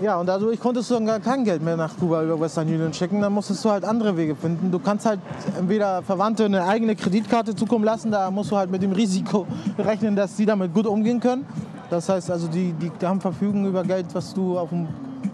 Ja, 0.01 0.17
und 0.17 0.27
dadurch 0.27 0.57
konntest 0.61 0.89
du 0.89 0.93
dann 0.93 1.05
gar 1.05 1.19
kein 1.19 1.43
Geld 1.43 1.61
mehr 1.61 1.75
nach 1.75 1.97
Kuba 1.97 2.23
über 2.23 2.39
Western 2.39 2.67
Union 2.67 2.93
schicken. 2.93 3.19
Dann 3.19 3.34
musstest 3.34 3.65
du 3.65 3.69
halt 3.69 3.84
andere 3.84 4.15
Wege 4.15 4.34
finden. 4.34 4.71
Du 4.71 4.80
kannst 4.80 5.05
halt 5.05 5.19
entweder 5.57 6.01
Verwandte 6.03 6.45
eine 6.45 6.63
eigene 6.63 6.95
Kreditkarte 6.95 7.53
zukommen 7.53 7.84
lassen. 7.84 8.09
Da 8.09 8.32
musst 8.32 8.49
du 8.49 8.55
halt 8.55 8.71
mit 8.71 8.82
dem 8.82 8.93
Risiko 8.93 9.45
rechnen, 9.77 10.15
dass 10.15 10.38
sie 10.38 10.45
damit 10.45 10.73
gut 10.73 10.88
umgehen 10.88 11.19
können. 11.19 11.45
Das 11.89 12.07
heißt 12.07 12.32
also, 12.32 12.47
die, 12.47 12.71
die, 12.73 12.89
die 12.91 13.05
haben 13.05 13.19
Verfügung 13.19 13.65
über 13.65 13.84
Geld, 13.84 14.05
was 14.13 14.34
du 14.34 14.57
auf 14.57 14.69
dem 14.69 14.88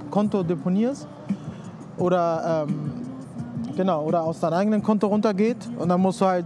Konto 0.10 0.41
deponierst. 0.41 1.08
Oder, 1.98 2.66
ähm, 2.68 2.91
genau, 3.76 4.04
oder 4.04 4.24
aus 4.24 4.39
deinem 4.39 4.54
eigenen 4.54 4.82
Konto 4.82 5.06
runtergeht. 5.06 5.58
Und 5.78 5.89
dann 5.89 6.02
musst 6.02 6.22
du 6.22 6.26
halt 6.26 6.46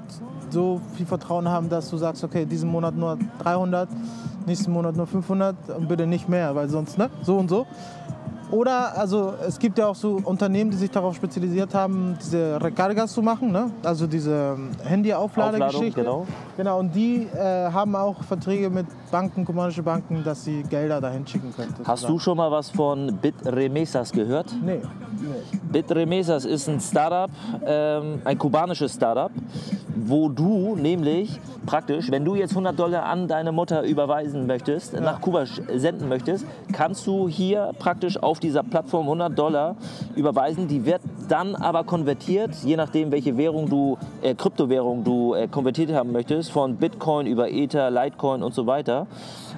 so 0.54 0.82
viel 0.96 1.06
Vertrauen 1.06 1.48
haben, 1.48 1.70
dass 1.70 1.90
du 1.90 1.98
sagst, 1.98 2.24
okay, 2.24 2.46
diesen 2.46 2.70
Monat 2.70 2.96
nur 2.96 3.18
300, 3.44 3.90
nächsten 4.46 4.72
Monat 4.72 4.96
nur 4.96 5.08
500 5.08 5.56
und 5.78 5.88
bitte 5.88 6.08
nicht 6.08 6.30
mehr, 6.30 6.56
weil 6.56 6.70
sonst, 6.70 6.98
ne, 6.98 7.10
so 7.22 7.38
und 7.38 7.50
so. 7.50 7.66
Oder, 8.52 8.98
also 8.98 9.34
es 9.48 9.60
gibt 9.60 9.78
ja 9.78 9.88
auch 9.88 9.96
so 9.96 10.20
Unternehmen, 10.24 10.72
die 10.72 10.78
sich 10.78 10.90
darauf 10.90 11.16
spezialisiert 11.16 11.74
haben, 11.76 12.18
diese 12.22 12.60
Recargas 12.62 13.14
zu 13.14 13.22
machen, 13.22 13.52
ne? 13.52 13.72
also 13.84 14.08
diese 14.08 14.56
ähm, 14.58 14.72
Handy-Aufladegeschichte. 14.84 16.02
Genau. 16.02 16.26
Genau, 16.58 16.80
und 16.80 16.94
die 16.96 17.28
äh, 17.36 17.72
haben 17.72 17.96
auch 17.96 18.24
Verträge 18.24 18.70
mit 18.70 18.88
Banken, 19.12 19.46
kubanische 19.46 19.84
Banken, 19.84 20.24
dass 20.24 20.44
sie 20.44 20.64
Gelder 20.64 21.00
dahin 21.00 21.26
schicken 21.26 21.54
können. 21.56 21.74
hast 21.84 22.08
du 22.08 22.18
schon 22.20 22.38
mal 22.38 22.52
was 22.52 22.70
von 22.70 23.18
Bitremesas 23.22 24.12
gehört? 24.12 24.54
Nee. 24.64 24.82
nee. 25.22 25.60
Bitremesas 25.72 26.46
ist 26.46 26.68
ein 26.68 26.80
Startup, 26.80 27.30
ähm, 27.66 28.22
ein 28.26 28.38
kubanisches 28.38 28.94
Startup, 28.96 29.32
wo 29.96 30.30
du 30.30 30.76
nämlich 30.76 31.40
praktisch, 31.66 32.10
wenn 32.10 32.26
du 32.26 32.36
jetzt 32.36 32.52
100 32.52 32.78
Dollar 32.78 33.04
an 33.04 33.28
deine 33.28 33.52
Mutter 33.52 33.84
überweisen 33.84 34.48
möchtest, 34.48 34.94
nach 34.94 35.22
Kuba 35.22 35.46
senden 35.76 36.10
möchtest, 36.10 36.46
kannst 36.72 37.06
du 37.06 37.28
hier 37.28 37.72
praktisch 37.78 38.18
auf 38.18 38.39
dieser 38.40 38.64
Plattform 38.64 39.04
100 39.04 39.38
Dollar 39.38 39.76
überweisen. 40.16 40.68
Die 40.68 40.86
wird 40.86 41.02
dann 41.28 41.56
aber 41.56 41.84
konvertiert, 41.84 42.56
je 42.64 42.76
nachdem, 42.76 43.12
welche 43.12 43.38
Währung 43.38 43.70
du, 43.70 43.98
äh, 44.22 44.36
Kryptowährung 44.36 45.04
du 45.04 45.34
äh, 45.34 45.48
konvertiert 45.48 45.92
haben 45.94 46.12
möchtest, 46.12 46.52
von 46.52 46.78
Bitcoin 46.78 47.28
über 47.28 47.50
Ether, 47.50 47.92
Litecoin 47.92 48.44
und 48.44 48.54
so 48.54 48.66
weiter. 48.68 49.08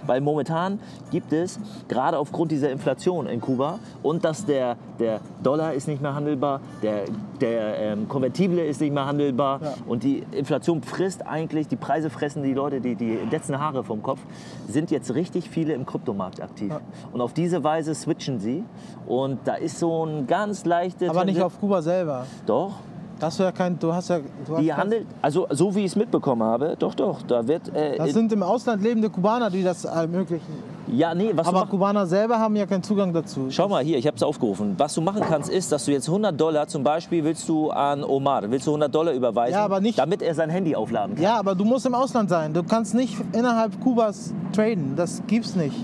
Weil 0.06 0.22
momentan 0.22 0.80
gibt 1.12 1.32
es, 1.32 1.60
gerade 1.88 2.18
aufgrund 2.18 2.52
dieser 2.52 2.72
Inflation 2.72 3.28
in 3.28 3.40
Kuba 3.40 3.80
und 4.02 4.26
dass 4.26 4.46
der, 4.46 4.78
der 5.00 5.20
Dollar 5.44 5.74
ist 5.74 5.88
nicht 5.88 6.02
mehr 6.02 6.16
handelbar, 6.16 6.62
der, 6.82 7.06
der 7.42 7.78
ähm, 7.80 8.08
Konvertible 8.08 8.64
ist 8.66 8.82
nicht 8.82 8.94
mehr 8.94 9.06
handelbar 9.06 9.60
Ja. 9.62 9.74
und 9.88 10.04
die 10.04 10.24
Inflation 10.32 10.82
frisst 10.84 11.26
eigentlich, 11.26 11.68
die 11.68 11.76
Preise 11.76 12.10
fressen 12.10 12.44
die 12.44 12.54
Leute, 12.54 12.82
die, 12.82 12.96
die 12.96 13.18
letzten 13.30 13.60
Haare 13.60 13.84
vom 13.84 14.02
Kopf, 14.04 14.20
sind 14.68 14.92
jetzt 14.92 15.14
richtig 15.14 15.50
viele 15.50 15.74
im 15.74 15.86
Kryptomarkt 15.86 16.42
aktiv. 16.42 16.74
Und 17.12 17.22
auf 17.22 17.34
diese 17.34 17.64
Weise 17.64 17.96
switchen 17.96 18.40
sie 18.40 18.64
und 19.08 19.40
da 19.46 19.56
ist 19.56 19.80
so 19.80 20.06
ein 20.06 20.28
ganz 20.28 20.66
leichte... 20.66 21.10
Aber 21.10 21.26
nicht 21.26 21.42
auf 21.42 21.60
Kuba 21.60 21.82
selber. 21.82 22.26
Doch, 22.46 22.74
hast 23.22 23.40
du 23.40 23.44
ja 23.44 23.52
kein, 23.52 23.78
du 23.80 23.94
hast 23.94 24.10
ja, 24.10 24.20
du 24.46 24.54
hast 24.56 24.62
die 24.64 24.74
handelt, 24.74 25.06
also 25.22 25.48
so 25.52 25.74
wie 25.76 25.80
ich 25.82 25.86
es 25.88 25.96
mitbekommen 25.96 26.44
habe, 26.44 26.76
doch, 26.80 26.94
doch, 26.96 27.22
da 27.24 27.48
wird... 27.48 27.74
Äh, 27.76 27.98
Das 27.98 28.12
sind 28.14 28.32
im 28.34 28.44
Ausland 28.44 28.82
lebende 28.84 29.10
Kubaner, 29.10 29.50
die 29.50 29.64
das 29.64 29.86
ermöglichen. 29.86 30.54
ja, 30.88 31.14
nee, 31.16 31.32
was 31.34 31.48
Aber 31.48 31.66
Kubaner 31.68 32.06
selber 32.06 32.40
haben 32.40 32.56
ja 32.56 32.66
keinen 32.66 32.84
Zugang 32.84 33.14
dazu. 33.14 33.48
Schau 33.50 33.68
mal 33.70 33.84
hier, 33.84 33.98
ich 33.98 34.08
habe 34.08 34.18
es 34.18 34.24
aufgerufen. 34.24 34.76
Was 34.78 34.94
du 34.96 35.02
machen 35.02 35.22
kannst, 35.28 35.50
ist, 35.50 35.72
dass 35.72 35.86
du 35.86 35.92
jetzt 35.92 36.08
100 36.08 36.40
Dollar 36.40 36.68
zum 36.68 36.84
Beispiel 36.84 37.24
willst 37.24 37.48
du 37.48 37.70
an 37.70 38.04
Omar, 38.04 38.50
willst 38.50 38.68
du 38.68 38.72
100 38.72 38.94
Dollar 38.94 39.14
überweisen, 39.14 39.54
Ja, 39.54 39.66
aber 39.66 39.80
nicht- 39.82 39.98
damit 40.00 40.22
er 40.22 40.34
sein 40.36 40.50
Handy 40.50 40.76
aufladen 40.76 41.16
kann. 41.16 41.24
Ja, 41.24 41.38
aber 41.40 41.56
du 41.56 41.64
musst 41.66 41.86
im 41.86 41.94
Ausland 41.96 42.30
sein. 42.30 42.54
Du 42.54 42.64
kannst 42.64 42.94
nicht 42.96 43.16
innerhalb 43.34 43.80
Kubas 43.82 44.34
traden. 44.54 44.94
Das 44.96 45.22
gibt's 45.28 45.56
nicht. 45.56 45.76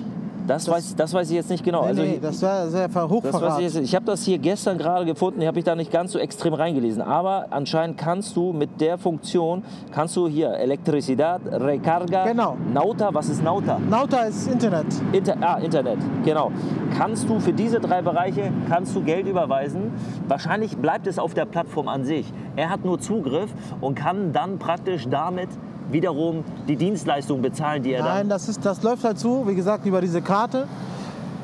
Das, 0.48 0.68
weiß, 0.68 0.96
das 0.96 1.14
weiß 1.14 1.30
ich 1.30 1.36
jetzt 1.36 1.50
nicht 1.50 1.64
genau. 1.64 1.82
Nee, 1.82 1.88
also, 1.88 2.02
nee, 2.02 2.20
das 2.22 2.42
wäre 2.42 2.70
sehr 2.70 2.88
das 2.88 3.10
Hochverrat. 3.10 3.62
ich 3.62 3.76
ich 3.76 3.96
habe 3.96 4.06
das 4.06 4.24
hier 4.24 4.38
gestern 4.38 4.78
gerade 4.78 5.06
gefunden, 5.06 5.46
habe 5.46 5.60
ich 5.60 5.66
da 5.66 5.76
nicht 5.76 5.92
ganz 5.92 6.14
so 6.14 6.20
extrem 6.20 6.54
reingelesen. 6.54 7.02
Aber 7.02 7.48
anscheinend 7.50 7.98
kannst 7.98 8.36
du 8.36 8.54
mit 8.54 8.80
der 8.80 8.98
Funktion, 8.98 9.64
kannst 9.92 10.16
du 10.16 10.28
hier 10.28 10.52
Elektricidad, 10.52 11.42
Recarga, 11.46 12.26
Genau. 12.26 12.58
Nauta, 12.74 13.14
was 13.14 13.30
ist 13.30 13.44
Nauta? 13.44 13.80
Nauta 13.80 14.24
ist 14.24 14.48
Internet. 14.48 14.88
Inter 15.12 15.36
ah, 15.42 15.58
Internet, 15.58 16.00
genau. 16.24 16.52
Kannst 16.98 17.28
du 17.30 17.40
für 17.40 17.54
diese 17.54 17.80
drei 17.80 18.02
Bereiche 18.02 18.52
kannst 18.70 18.96
du 18.96 19.02
Geld 19.02 19.28
überweisen. 19.28 19.92
Wahrscheinlich 20.28 20.78
bleibt 20.78 21.08
es 21.08 21.20
auf 21.20 21.34
der 21.34 21.46
Plattform 21.46 21.88
an 21.88 22.06
sich. 22.06 22.32
Er 22.56 22.70
hat 22.70 22.86
nur 22.86 23.00
Zugriff 23.00 23.52
und 23.82 23.96
kann 23.96 24.34
dann 24.34 24.60
praktisch 24.60 25.08
damit 25.10 25.50
wiederum 25.92 26.44
die 26.68 26.76
Dienstleistung 26.76 27.42
bezahlen, 27.42 27.84
die 27.84 27.94
er 27.94 28.04
Nein, 28.04 28.18
dann. 28.18 28.30
das, 28.30 28.50
ist, 28.50 28.66
das 28.66 28.84
läuft 28.84 29.04
halt 29.04 29.20
so, 29.20 29.48
wie 29.48 29.56
gesagt, 29.56 29.86
über 29.86 30.02
diese 30.02 30.22
Karte. 30.22 30.68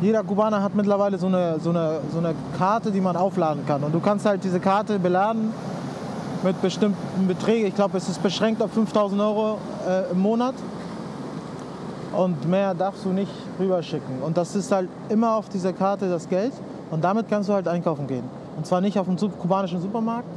Jeder 0.02 0.24
Kubaner 0.24 0.62
hat 0.62 0.76
mittlerweile 0.76 1.18
so 1.18 1.28
eine, 1.28 1.60
so, 1.60 1.70
eine, 1.70 2.00
so 2.12 2.20
eine 2.20 2.36
Karte, 2.58 2.92
die 2.92 3.00
man 3.00 3.16
aufladen 3.16 3.66
kann. 3.66 3.84
Und 3.84 3.94
du 3.94 4.00
kannst 4.00 4.26
halt 4.26 4.44
diese 4.44 4.60
Karte 4.60 5.00
beladen 5.00 5.54
mit 6.44 6.62
bestimmten 6.62 7.28
Beträgen. 7.28 7.68
Ich 7.68 7.76
glaube, 7.76 7.98
es 7.98 8.10
ist 8.10 8.22
beschränkt 8.22 8.62
auf 8.62 8.72
5000 8.72 9.22
Euro 9.22 9.58
äh, 9.88 10.12
im 10.12 10.20
Monat. 10.20 10.56
Und 12.14 12.48
mehr 12.48 12.74
darfst 12.74 13.06
du 13.06 13.10
nicht 13.10 13.32
rüberschicken. 13.60 14.22
Und 14.22 14.38
das 14.38 14.56
ist 14.56 14.72
halt 14.72 14.90
immer 15.10 15.36
auf 15.36 15.50
dieser 15.50 15.74
Karte 15.74 16.10
das 16.10 16.28
Geld. 16.28 16.54
Und 16.92 17.04
damit 17.04 17.30
kannst 17.30 17.50
du 17.50 17.54
halt 17.54 17.68
einkaufen 17.68 18.06
gehen. 18.08 18.24
Und 18.58 18.68
zwar 18.68 18.82
nicht 18.82 19.00
auf 19.00 19.08
dem 19.08 19.18
kubanischen 19.18 19.82
Supermarkt, 19.82 20.28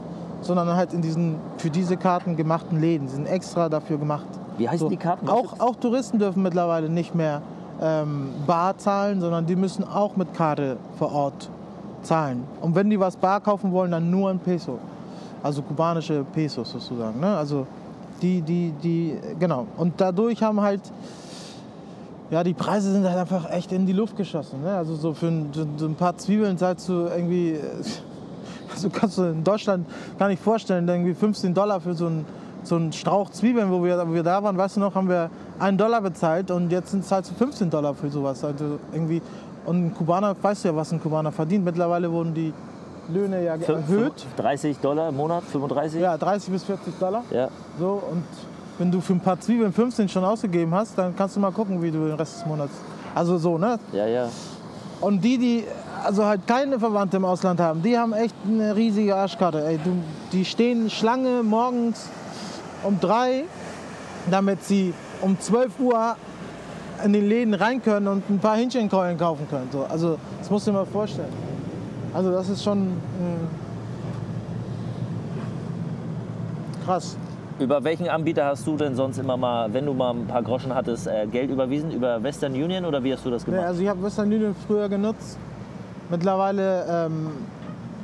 sondern 0.41 0.75
halt 0.77 0.93
in 0.93 1.03
diesen 1.03 1.37
für 1.59 1.71
diese 1.71 1.97
Karten 1.97 2.37
gemachten 2.37 2.81
Läden. 2.81 3.07
Die 3.07 3.13
sind 3.15 3.27
extra 3.27 3.69
dafür 3.69 3.99
gemacht. 3.99 4.27
Wie 4.59 4.69
heißen 4.69 4.89
die 4.89 4.97
Karten? 4.97 5.29
Auch, 5.29 5.59
auch 5.61 5.77
Touristen 5.77 6.19
dürfen 6.19 6.43
mittlerweile 6.43 6.89
nicht 6.89 7.15
mehr 7.15 7.43
ähm, 7.81 8.29
bar 8.47 8.79
zahlen, 8.79 9.21
sondern 9.21 9.45
die 9.47 9.57
müssen 9.57 9.85
auch 9.85 10.17
mit 10.17 10.33
Karte 10.35 10.77
vor 10.99 11.13
Ort 11.13 11.51
zahlen. 12.03 12.45
Und 12.63 12.75
wenn 12.75 12.89
die 12.89 12.99
was 12.99 13.17
bar 13.17 13.41
kaufen 13.41 13.73
wollen, 13.73 13.91
dann 13.91 14.11
nur 14.11 14.31
in 14.31 14.39
Peso. 14.39 14.79
Also 15.43 15.63
kubanische 15.63 16.25
Pesos 16.33 16.71
sozusagen. 16.73 17.21
Ne? 17.21 17.37
Also 17.37 17.67
die, 18.23 18.41
die, 18.41 18.73
die, 18.83 19.19
genau. 19.39 19.67
Und 19.77 19.95
dadurch 20.01 20.43
haben 20.43 20.61
halt, 20.61 20.81
ja, 22.31 22.43
die 22.43 22.55
Preise 22.55 22.93
sind 22.93 23.05
halt 23.05 23.19
einfach 23.19 23.51
echt 23.51 23.71
in 23.73 23.85
die 23.87 23.93
Luft 23.93 24.17
geschossen. 24.17 24.63
Ne? 24.63 24.75
Also 24.75 24.95
so 24.95 25.13
für 25.13 25.27
ein, 25.29 25.49
so- 25.53 25.67
so 25.77 25.87
ein 25.87 25.95
paar 25.95 26.17
Zwiebeln 26.17 26.57
zahlst 26.57 26.89
du 26.89 26.93
irgendwie, 27.15 27.53
äh, 27.53 27.61
also 28.77 28.91
kannst 28.91 29.19
du 29.19 29.23
in 29.25 29.43
Deutschland 29.43 29.87
gar 30.19 30.29
nicht 30.29 30.43
vorstellen, 30.43 30.87
irgendwie 30.89 31.15
15 31.15 31.55
Dollar 31.55 31.81
für 31.81 31.95
so 31.95 32.07
einen, 32.07 32.25
so 32.63 32.77
einen 32.77 32.93
Strauch 32.93 33.31
Zwiebeln, 33.31 33.71
wo 33.71 33.83
wir, 33.83 34.07
wo 34.07 34.13
wir 34.13 34.23
da 34.23 34.43
waren, 34.43 34.57
weißt 34.57 34.77
du 34.77 34.81
noch, 34.81 34.95
haben 34.95 35.09
wir 35.09 35.31
einen 35.59 35.79
Dollar 35.79 36.01
bezahlt 36.01 36.51
und 36.51 36.71
jetzt 36.71 36.91
sind- 36.91 37.05
zahlst 37.05 37.31
du 37.31 37.35
15 37.35 37.71
Dollar 37.71 37.95
für 37.95 38.11
sowas. 38.11 38.45
Also 38.45 38.79
irgendwie, 38.93 39.23
und 39.65 39.87
ein 39.87 39.95
Kubaner, 39.95 40.37
weißt 40.41 40.65
du 40.65 40.69
ja, 40.69 40.77
was 40.77 40.93
ein 40.93 41.01
Kubaner 41.01 41.33
verdient. 41.33 41.65
Mittlerweile 41.65 42.11
wurden 42.13 42.35
die 42.35 42.53
Löhne 43.13 43.43
ja 43.45 43.55
erhöht. 43.55 44.27
30 44.37 44.79
Dollar 44.79 45.09
im 45.09 45.17
Monat, 45.17 45.45
35? 45.45 46.01
Ja, 46.01 46.17
30 46.19 46.51
bis 46.53 46.65
40 46.65 46.99
Dollar. 46.99 47.23
Ja. 47.31 47.49
So, 47.79 48.03
und 48.11 48.25
wenn 48.79 48.91
du 48.91 49.01
für 49.01 49.15
ein 49.15 49.21
paar 49.21 49.41
Zwiebeln 49.41 49.73
15 49.73 50.09
schon 50.09 50.25
ausgegeben 50.25 50.75
hast, 50.75 50.99
dann 50.99 51.17
kannst 51.17 51.37
du 51.37 51.41
mal 51.41 51.53
gucken, 51.53 51.81
wie 51.83 51.91
du 51.91 51.99
den 52.07 52.15
Rest 52.17 52.37
des 52.41 52.47
Monats. 52.47 52.73
Also 53.15 53.39
so, 53.39 53.57
ne? 53.59 53.79
Ja, 53.93 54.07
ja. 54.07 54.29
Und 55.01 55.23
die, 55.23 55.39
die 55.39 55.65
also 56.05 56.25
halt 56.25 56.47
keine 56.47 56.79
Verwandte 56.79 57.17
im 57.17 57.25
Ausland 57.25 57.61
haben, 57.61 57.83
die 57.83 57.97
haben 57.99 58.13
echt 58.13 58.35
eine 58.47 58.75
riesige 58.77 59.15
Arschkarte. 59.17 59.65
Ey, 59.65 59.79
die 60.33 60.45
stehen 60.45 60.91
Schlange 60.91 61.43
morgens 61.43 62.09
um 62.83 62.99
drei, 63.01 63.45
damit 64.31 64.63
sie 64.65 64.93
um 65.23 65.39
12 65.39 65.81
Uhr 65.81 66.17
in 67.05 67.13
den 67.13 67.29
Läden 67.29 67.55
rein 67.55 67.83
können 67.83 68.09
und 68.09 68.29
ein 68.31 68.39
paar 68.39 68.57
Hähnchenkeulen 68.57 69.19
kaufen 69.19 69.47
können. 69.49 69.69
So, 69.73 69.85
also 69.85 70.19
das 70.39 70.51
musst 70.51 70.67
du 70.67 70.71
dir 70.71 70.79
mal 70.79 70.87
vorstellen. 70.87 71.33
Also 72.15 72.31
das 72.33 72.49
ist 72.49 72.63
schon 72.65 72.87
äh, 72.89 72.95
krass. 76.85 77.17
Über 77.59 77.83
welchen 77.85 78.09
Anbieter 78.09 78.45
hast 78.45 78.67
du 78.67 78.77
denn 78.77 78.95
sonst 78.95 79.19
immer 79.19 79.37
mal, 79.37 79.73
wenn 79.73 79.87
du 79.87 79.95
mal 79.95 80.11
ein 80.15 80.27
paar 80.27 80.43
Groschen 80.43 80.75
hattest, 80.75 81.07
äh, 81.07 81.27
Geld 81.27 81.51
überwiesen? 81.51 81.91
Über 81.91 82.23
Western 82.23 82.53
Union 82.53 82.85
oder 82.85 83.03
wie 83.03 83.13
hast 83.15 83.25
du 83.25 83.31
das 83.31 83.47
Nee, 83.47 83.53
gemacht? 83.53 83.69
also 83.69 83.83
ich 83.83 83.89
habe 83.89 84.03
Western 84.03 84.27
Union 84.33 84.55
früher 84.67 84.89
genutzt. 84.89 85.39
Mittlerweile 86.11 86.85
ähm, 87.07 87.29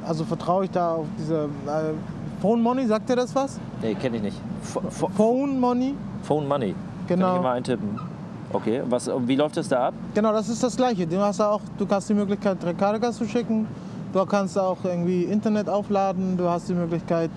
also 0.06 0.24
vertraue 0.24 0.64
ich 0.64 0.70
da 0.70 0.94
auf 0.96 1.06
diese 1.18 1.44
äh, 1.44 1.92
Phone 2.40 2.60
Money, 2.62 2.86
sagt 2.86 3.08
dir 3.08 3.16
das 3.16 3.34
was? 3.34 3.58
Nee, 3.80 3.94
kenne 3.94 4.16
ich 4.16 4.22
nicht. 4.22 4.36
Ph- 4.64 4.80
Ph- 4.90 5.10
Phone 5.16 5.60
Money? 5.60 5.94
Phone 6.22 6.46
Money. 6.48 6.74
Kann 7.08 7.18
Genau. 7.18 7.36
ich 7.36 7.42
mal 7.42 7.52
eintippen. 7.52 7.98
Okay, 8.52 8.82
was, 8.88 9.10
wie 9.26 9.36
läuft 9.36 9.56
das 9.56 9.68
da 9.68 9.88
ab? 9.88 9.94
Genau, 10.14 10.32
das 10.32 10.48
ist 10.48 10.62
das 10.62 10.76
Gleiche. 10.76 11.06
Du 11.06 11.18
hast 11.20 11.40
auch, 11.40 11.60
du 11.78 11.86
hast 11.88 12.08
die 12.08 12.14
Möglichkeit, 12.14 12.62
Recargas 12.64 13.16
zu 13.16 13.24
schicken. 13.26 13.66
Du 14.12 14.24
kannst 14.26 14.58
auch 14.58 14.76
irgendwie 14.84 15.22
Internet 15.24 15.68
aufladen. 15.68 16.36
Du 16.36 16.48
hast 16.48 16.68
die 16.68 16.74
Möglichkeit. 16.74 17.30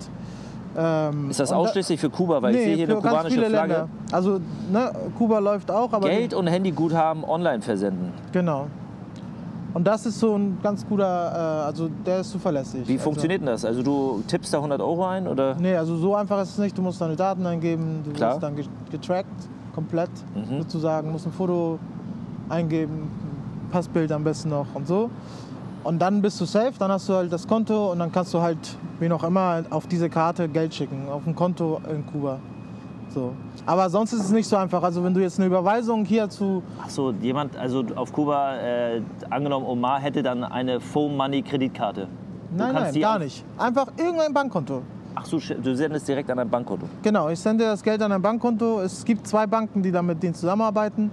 Ähm, 0.76 1.30
Ist 1.30 1.40
das 1.40 1.50
und 1.50 1.56
da- 1.56 1.62
ausschließlich 1.62 1.98
für 1.98 2.10
Kuba? 2.10 2.42
Weil 2.42 2.54
ich 2.54 2.62
sehe 2.64 2.76
hier 2.76 2.84
eine 2.86 2.96
kubanische 2.96 3.36
Flagge. 3.46 3.72
Länder. 3.72 3.88
Also 4.12 4.40
ne, 4.70 4.92
Kuba 5.16 5.38
läuft 5.38 5.70
auch, 5.70 5.90
aber 5.92 6.06
Geld 6.08 6.34
und 6.34 6.48
Handyguthaben 6.48 7.24
online 7.24 7.62
versenden. 7.62 8.12
genau. 8.32 8.66
Und 9.76 9.86
das 9.86 10.06
ist 10.06 10.18
so 10.20 10.34
ein 10.38 10.56
ganz 10.62 10.86
guter, 10.86 11.04
äh, 11.04 11.66
also 11.66 11.90
der 12.06 12.20
ist 12.20 12.30
zuverlässig. 12.30 12.88
Wie 12.88 12.92
also, 12.94 13.04
funktioniert 13.04 13.42
denn 13.42 13.46
das? 13.48 13.62
Also 13.62 13.82
du 13.82 14.22
tippst 14.26 14.54
da 14.54 14.56
100 14.56 14.80
Euro 14.80 15.04
ein 15.04 15.28
oder? 15.28 15.54
Nee, 15.56 15.76
also 15.76 15.96
so 15.98 16.14
einfach 16.14 16.40
ist 16.40 16.52
es 16.52 16.58
nicht. 16.58 16.78
Du 16.78 16.80
musst 16.80 16.98
deine 16.98 17.14
Daten 17.14 17.44
eingeben, 17.44 18.00
du 18.02 18.12
Klar. 18.12 18.30
wirst 18.30 18.42
dann 18.42 18.56
ge- 18.56 18.64
getrackt, 18.90 19.28
komplett 19.74 20.08
Mhm. 20.34 20.62
sozusagen, 20.62 21.12
musst 21.12 21.26
ein 21.26 21.32
Foto 21.32 21.78
eingeben, 22.48 23.02
ein 23.02 23.70
Passbild 23.70 24.10
am 24.12 24.24
besten 24.24 24.48
noch 24.48 24.64
und 24.72 24.86
so. 24.88 25.10
Und 25.84 25.98
dann 26.00 26.22
bist 26.22 26.40
du 26.40 26.46
safe, 26.46 26.72
dann 26.78 26.90
hast 26.90 27.06
du 27.10 27.12
halt 27.12 27.30
das 27.30 27.46
Konto 27.46 27.92
und 27.92 27.98
dann 27.98 28.10
kannst 28.10 28.32
du 28.32 28.40
halt, 28.40 28.78
wie 28.98 29.10
noch 29.10 29.24
immer, 29.24 29.62
auf 29.68 29.86
diese 29.88 30.08
Karte 30.08 30.48
Geld 30.48 30.72
schicken, 30.74 31.06
auf 31.10 31.26
ein 31.26 31.34
Konto 31.34 31.82
in 31.94 32.06
Kuba. 32.06 32.38
So. 33.16 33.32
Aber 33.64 33.88
sonst 33.88 34.12
ist 34.12 34.24
es 34.24 34.30
nicht 34.30 34.46
so 34.46 34.56
einfach. 34.56 34.82
Also 34.82 35.02
wenn 35.02 35.14
du 35.14 35.22
jetzt 35.22 35.38
eine 35.38 35.46
Überweisung 35.46 36.04
hier 36.04 36.28
zu, 36.28 36.62
Ach 36.84 36.90
so, 36.90 37.14
jemand, 37.22 37.56
also 37.56 37.82
auf 37.94 38.12
Kuba, 38.12 38.56
äh, 38.56 39.00
angenommen 39.30 39.64
Omar 39.64 40.00
hätte 40.00 40.22
dann 40.22 40.44
eine 40.44 40.80
Phone 40.80 41.16
Money 41.16 41.40
Kreditkarte. 41.40 42.08
Du 42.50 42.56
nein, 42.58 42.74
nein, 42.74 43.00
gar 43.00 43.18
nicht. 43.18 43.42
Einfach 43.56 43.86
irgendein 43.96 44.34
Bankkonto. 44.34 44.82
Ach 45.14 45.24
so, 45.24 45.38
du 45.38 45.74
sendest 45.74 46.06
direkt 46.06 46.30
an 46.30 46.36
dein 46.36 46.50
Bankkonto. 46.50 46.86
Genau, 47.02 47.30
ich 47.30 47.40
sende 47.40 47.64
das 47.64 47.82
Geld 47.82 48.02
an 48.02 48.12
ein 48.12 48.20
Bankkonto. 48.20 48.82
Es 48.82 49.02
gibt 49.02 49.26
zwei 49.26 49.46
Banken, 49.46 49.82
die 49.82 49.90
da 49.90 50.02
mit 50.02 50.22
denen 50.22 50.34
zusammenarbeiten. 50.34 51.10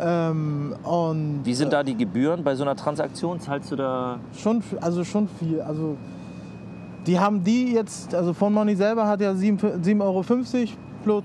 Ähm, 0.00 0.76
und 0.84 1.40
Wie 1.42 1.54
sind 1.54 1.72
da 1.72 1.82
die 1.82 1.96
Gebühren 1.96 2.44
bei 2.44 2.54
so 2.54 2.62
einer 2.62 2.76
Transaktion? 2.76 3.40
Zahlst 3.40 3.72
du 3.72 3.76
da? 3.76 4.20
schon, 4.36 4.62
also 4.80 5.02
schon 5.02 5.26
viel. 5.26 5.60
Also 5.60 5.96
die 7.08 7.18
haben 7.18 7.42
die 7.42 7.72
jetzt, 7.72 8.14
also 8.14 8.32
von 8.32 8.52
Money 8.52 8.76
selber 8.76 9.06
hat 9.08 9.20
ja 9.20 9.32
7,50 9.32 10.00
Euro 10.00 10.22
pro, 11.04 11.22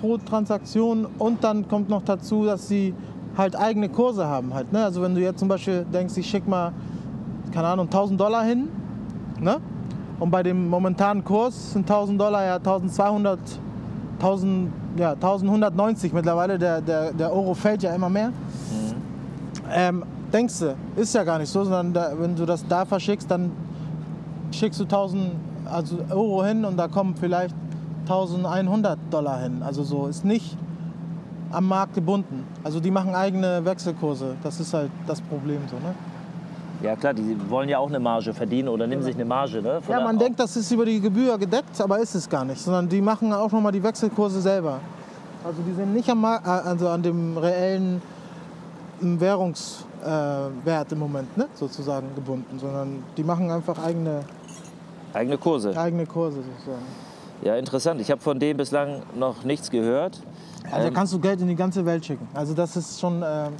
pro 0.00 0.16
Transaktion 0.18 1.06
und 1.18 1.44
dann 1.44 1.68
kommt 1.68 1.88
noch 1.88 2.02
dazu, 2.02 2.44
dass 2.44 2.68
sie 2.68 2.94
halt 3.36 3.56
eigene 3.56 3.88
Kurse 3.88 4.26
haben 4.26 4.52
halt. 4.54 4.72
Ne? 4.72 4.84
Also 4.84 5.02
wenn 5.02 5.14
du 5.14 5.20
jetzt 5.20 5.38
zum 5.38 5.48
Beispiel 5.48 5.84
denkst, 5.84 6.16
ich 6.16 6.28
schick 6.28 6.46
mal, 6.48 6.72
keine 7.52 7.68
Ahnung, 7.68 7.86
1000 7.86 8.20
Dollar 8.20 8.44
hin, 8.44 8.68
ne? 9.40 9.58
Und 10.18 10.30
bei 10.30 10.42
dem 10.42 10.68
momentanen 10.68 11.24
Kurs 11.24 11.72
sind 11.72 11.90
1000 11.90 12.20
Dollar 12.20 12.44
ja 12.44 12.56
1200, 12.56 13.38
1000, 14.18 14.70
ja, 14.98 15.12
1190 15.12 16.12
mittlerweile. 16.12 16.58
Der, 16.58 16.82
der, 16.82 17.12
der 17.12 17.32
Euro 17.32 17.54
fällt 17.54 17.82
ja 17.82 17.94
immer 17.94 18.10
mehr. 18.10 18.30
Ähm, 19.72 20.04
denkst 20.30 20.58
du, 20.58 20.74
ist 20.96 21.14
ja 21.14 21.24
gar 21.24 21.38
nicht 21.38 21.48
so, 21.48 21.64
sondern 21.64 21.94
da, 21.94 22.12
wenn 22.18 22.36
du 22.36 22.44
das 22.44 22.66
da 22.66 22.84
verschickst, 22.84 23.30
dann 23.30 23.50
schickst 24.50 24.78
du 24.78 24.84
1000 24.84 25.30
also 25.64 25.98
Euro 26.10 26.44
hin 26.44 26.64
und 26.64 26.76
da 26.76 26.88
kommen 26.88 27.14
vielleicht 27.14 27.54
1100 28.02 28.98
Dollar 29.10 29.40
hin. 29.40 29.62
Also 29.62 29.82
so 29.82 30.06
ist 30.06 30.24
nicht 30.24 30.56
am 31.50 31.68
Markt 31.68 31.94
gebunden. 31.94 32.44
Also 32.62 32.80
die 32.80 32.90
machen 32.90 33.14
eigene 33.14 33.64
Wechselkurse. 33.64 34.36
Das 34.42 34.60
ist 34.60 34.72
halt 34.74 34.90
das 35.06 35.20
Problem 35.20 35.60
so, 35.70 35.76
ne? 35.76 35.94
Ja 36.82 36.96
klar, 36.96 37.12
die 37.12 37.36
wollen 37.50 37.68
ja 37.68 37.78
auch 37.78 37.88
eine 37.88 38.00
Marge 38.00 38.32
verdienen 38.32 38.68
oder 38.68 38.86
nehmen 38.86 39.02
sich 39.02 39.14
eine 39.14 39.26
Marge. 39.26 39.60
Ne? 39.60 39.82
Von 39.82 39.92
Ja, 39.92 40.00
man 40.00 40.18
denkt, 40.18 40.40
das 40.40 40.56
ist 40.56 40.70
über 40.72 40.86
die 40.86 41.00
Gebühr 41.00 41.36
gedeckt, 41.36 41.78
aber 41.78 41.98
ist 41.98 42.14
es 42.14 42.26
gar 42.28 42.44
nicht, 42.44 42.58
sondern 42.58 42.88
die 42.88 43.02
machen 43.02 43.32
auch 43.34 43.52
nochmal 43.52 43.72
die 43.72 43.82
Wechselkurse 43.82 44.40
selber. 44.40 44.80
Also 45.44 45.60
die 45.62 45.74
sind 45.74 45.92
nicht 45.94 46.08
am 46.08 46.24
äh, 46.24 46.38
also 46.44 46.88
an 46.88 47.02
dem 47.02 47.36
reellen 47.36 48.00
Währungswert 49.00 50.90
äh, 50.90 50.92
im 50.92 50.98
Moment 50.98 51.36
ne, 51.36 51.48
sozusagen 51.54 52.14
gebunden, 52.14 52.58
sondern 52.58 53.02
die 53.16 53.24
machen 53.24 53.50
einfach 53.50 53.82
eigene, 53.82 54.20
Eigene 55.12 55.36
Kurse. 55.38 55.76
eigene 55.76 56.06
Kurse 56.06 56.36
sozusagen. 56.36 56.84
Ja, 57.42 57.56
interessant. 57.56 58.00
Ich 58.00 58.10
habe 58.10 58.20
von 58.20 58.38
dem 58.38 58.56
bislang 58.56 59.02
noch 59.18 59.44
nichts 59.44 59.70
gehört. 59.70 60.20
Also 60.70 60.76
Ähm, 60.76 60.92
da 60.92 60.98
kannst 60.98 61.12
du 61.14 61.18
Geld 61.18 61.40
in 61.40 61.48
die 61.48 61.56
ganze 61.56 61.84
Welt 61.86 62.04
schicken. 62.04 62.28
Also 62.34 62.52
das 62.54 62.76
ist 62.76 63.00
schon, 63.00 63.22
ähm, 63.26 63.52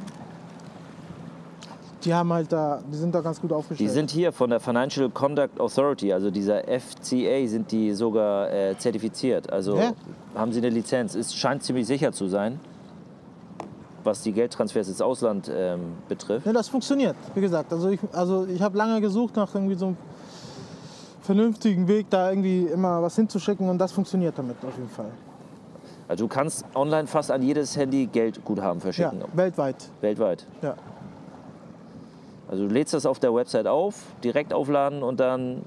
die 2.04 2.14
haben 2.14 2.32
halt 2.32 2.50
da, 2.52 2.80
die 2.90 2.96
sind 2.96 3.14
da 3.14 3.20
ganz 3.20 3.40
gut 3.40 3.50
Die 3.50 3.54
aufgestellt. 3.54 3.90
sind 3.90 4.10
hier 4.10 4.32
von 4.32 4.50
der 4.50 4.60
Financial 4.60 5.08
Conduct 5.10 5.58
Authority, 5.60 6.12
also 6.12 6.30
dieser 6.30 6.62
FCA, 6.64 7.46
sind 7.46 7.70
die 7.72 7.92
sogar 7.92 8.50
äh, 8.52 8.76
zertifiziert. 8.78 9.50
Also 9.52 9.76
Ja. 9.76 9.92
haben 10.34 10.52
sie 10.52 10.58
eine 10.60 10.70
Lizenz. 10.70 11.14
Es 11.14 11.34
scheint 11.34 11.62
ziemlich 11.62 11.86
sicher 11.86 12.12
zu 12.12 12.26
sein, 12.28 12.60
was 14.04 14.22
die 14.22 14.32
Geldtransfers 14.32 14.88
ins 14.88 15.02
Ausland 15.02 15.50
ähm, 15.54 15.80
betrifft. 16.08 16.46
Ja, 16.46 16.52
das 16.52 16.68
funktioniert, 16.68 17.16
wie 17.34 17.40
gesagt. 17.42 17.72
Also 17.72 17.88
ich, 17.90 18.00
also 18.12 18.46
ich 18.46 18.62
habe 18.62 18.76
lange 18.78 19.00
gesucht 19.00 19.36
nach 19.36 19.54
irgendwie 19.54 19.74
so 19.74 19.86
einem 19.88 19.96
vernünftigen 21.22 21.88
Weg, 21.88 22.08
da 22.10 22.30
irgendwie 22.30 22.64
immer 22.66 23.02
was 23.02 23.16
hinzuschicken 23.16 23.68
und 23.68 23.78
das 23.78 23.92
funktioniert 23.92 24.36
damit 24.38 24.56
auf 24.64 24.76
jeden 24.76 24.88
Fall. 24.88 25.10
Also 26.08 26.24
du 26.24 26.28
kannst 26.28 26.64
online 26.74 27.06
fast 27.06 27.30
an 27.30 27.42
jedes 27.42 27.76
Handy 27.76 28.06
Geldguthaben 28.06 28.78
Ja, 28.78 28.82
verschicken, 28.82 29.22
weltweit. 29.34 29.76
weltweit. 30.00 30.46
Ja. 30.62 30.74
Also 32.48 32.66
du 32.66 32.74
lädst 32.74 32.94
das 32.94 33.06
auf 33.06 33.20
der 33.20 33.32
Website 33.32 33.66
auf, 33.68 33.94
direkt 34.24 34.52
aufladen 34.52 35.02
und 35.04 35.20
dann 35.20 35.62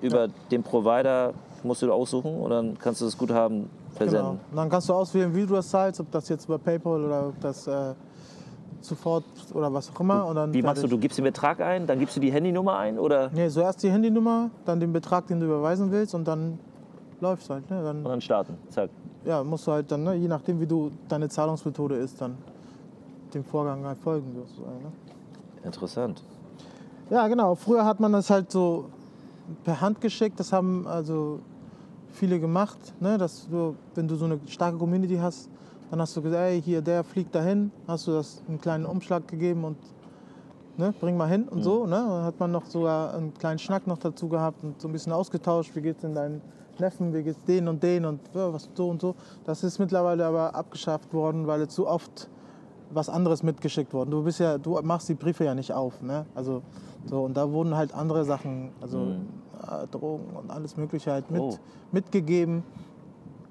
über 0.00 0.28
den 0.50 0.62
Provider 0.62 1.34
musst 1.62 1.82
du 1.82 1.92
aussuchen 1.92 2.34
und 2.40 2.50
dann 2.50 2.78
kannst 2.78 3.00
du 3.02 3.04
das 3.04 3.18
Guthaben 3.18 3.68
versenden. 3.94 4.24
Genau. 4.24 4.38
Und 4.50 4.56
dann 4.56 4.70
kannst 4.70 4.88
du 4.88 4.94
auswählen, 4.94 5.34
wie 5.34 5.44
du 5.44 5.54
das 5.54 5.68
zahlst, 5.68 6.00
ob 6.00 6.10
das 6.10 6.28
jetzt 6.28 6.46
über 6.46 6.58
PayPal 6.58 7.04
oder 7.04 7.28
ob 7.28 7.40
das 7.40 7.66
äh, 7.66 7.92
sofort 8.80 9.24
oder 9.54 9.72
was 9.72 9.90
auch 9.94 10.00
immer. 10.00 10.26
Und 10.26 10.36
dann 10.36 10.52
Wie 10.54 10.62
machst 10.62 10.82
du? 10.82 10.88
Du 10.88 10.98
gibst 10.98 11.18
den 11.18 11.24
Betrag 11.24 11.60
ein, 11.60 11.86
dann 11.86 11.98
gibst 11.98 12.16
du 12.16 12.20
die 12.20 12.32
Handynummer 12.32 12.76
ein 12.78 12.98
oder 12.98 13.30
Nee, 13.32 13.48
zuerst 13.48 13.82
die 13.82 13.90
Handynummer, 13.90 14.50
dann 14.64 14.80
den 14.80 14.92
Betrag, 14.92 15.26
den 15.26 15.40
du 15.40 15.46
überweisen 15.46 15.90
willst 15.90 16.14
und 16.14 16.26
dann 16.26 16.58
läuft's 17.20 17.48
halt. 17.50 17.68
Ne? 17.70 17.78
und 17.78 17.84
Dann 17.84 18.04
dann 18.04 18.20
starten. 18.20 18.54
Zack. 18.70 18.90
ja, 19.24 19.42
musst 19.42 19.66
du 19.66 19.72
halt 19.72 19.90
dann, 19.90 20.04
ne, 20.04 20.14
je 20.14 20.28
nachdem 20.28 20.60
wie 20.60 20.66
du 20.66 20.90
deine 21.08 21.28
Zahlungsmethode 21.28 21.96
ist, 21.96 22.20
dann 22.20 22.36
dem 23.34 23.44
Vorgang 23.44 23.84
halt 23.84 23.98
folgen 23.98 24.32
sozusagen. 24.34 24.78
Ne? 24.82 24.92
Interessant. 25.64 26.22
Ja, 27.10 27.26
genau. 27.28 27.54
Früher 27.54 27.84
hat 27.84 28.00
man 28.00 28.12
das 28.12 28.30
halt 28.30 28.50
so 28.50 28.86
per 29.64 29.80
Hand 29.80 30.00
geschickt. 30.00 30.38
Das 30.40 30.52
haben 30.52 30.86
also 30.86 31.40
viele 32.10 32.40
gemacht. 32.40 32.78
Ne? 33.00 33.18
Dass 33.18 33.48
du, 33.48 33.74
wenn 33.94 34.08
du 34.08 34.16
so 34.16 34.24
eine 34.24 34.40
starke 34.46 34.78
Community 34.78 35.16
hast, 35.16 35.48
dann 35.90 36.00
hast 36.00 36.16
du 36.16 36.22
gesagt, 36.22 36.42
ey, 36.42 36.60
hier, 36.62 36.82
der 36.82 37.04
fliegt 37.04 37.34
dahin. 37.34 37.70
Hast 37.86 38.06
du 38.06 38.12
das 38.12 38.42
einen 38.48 38.60
kleinen 38.60 38.86
Umschlag 38.86 39.26
gegeben 39.28 39.64
und 39.64 39.76
ne, 40.76 40.92
bring 41.00 41.16
mal 41.16 41.28
hin 41.28 41.46
und 41.48 41.62
so. 41.62 41.84
Ne? 41.86 41.90
Dann 41.96 42.24
hat 42.24 42.38
man 42.40 42.50
noch 42.52 42.66
sogar 42.66 43.14
einen 43.14 43.32
kleinen 43.34 43.58
Schnack 43.58 43.86
noch 43.86 43.98
dazu 43.98 44.28
gehabt 44.28 44.62
und 44.64 44.80
so 44.80 44.88
ein 44.88 44.92
bisschen 44.92 45.12
ausgetauscht. 45.12 45.74
Wie 45.74 45.82
geht's 45.82 46.00
denn 46.00 46.14
deinen 46.14 46.40
Neffen? 46.78 47.14
Wie 47.14 47.22
geht's 47.22 47.42
denen 47.44 47.68
und 47.68 47.82
denen 47.82 48.04
und 48.06 48.20
ja, 48.34 48.52
was 48.52 48.68
so 48.74 48.88
und 48.88 49.00
so. 49.00 49.14
Das 49.44 49.62
ist 49.64 49.78
mittlerweile 49.78 50.26
aber 50.26 50.54
abgeschafft 50.54 51.12
worden, 51.14 51.46
weil 51.46 51.62
es 51.62 51.68
zu 51.70 51.86
oft 51.86 52.28
was 52.90 53.08
anderes 53.08 53.42
mitgeschickt 53.42 53.92
worden. 53.92 54.10
Du 54.10 54.22
bist 54.22 54.38
ja, 54.40 54.58
du 54.58 54.80
machst 54.82 55.08
die 55.08 55.14
Briefe 55.14 55.44
ja 55.44 55.54
nicht 55.54 55.72
auf, 55.72 56.02
ne? 56.02 56.24
Also 56.34 56.62
so 57.06 57.22
und 57.22 57.36
da 57.36 57.50
wurden 57.50 57.76
halt 57.76 57.94
andere 57.94 58.24
Sachen, 58.24 58.70
also 58.80 59.16
äh, 59.62 59.86
Drogen 59.90 60.36
und 60.36 60.50
alles 60.50 60.76
Mögliche 60.76 61.10
halt 61.12 61.30
mit, 61.30 61.40
Oh. 61.40 61.56
mitgegeben. 61.92 62.62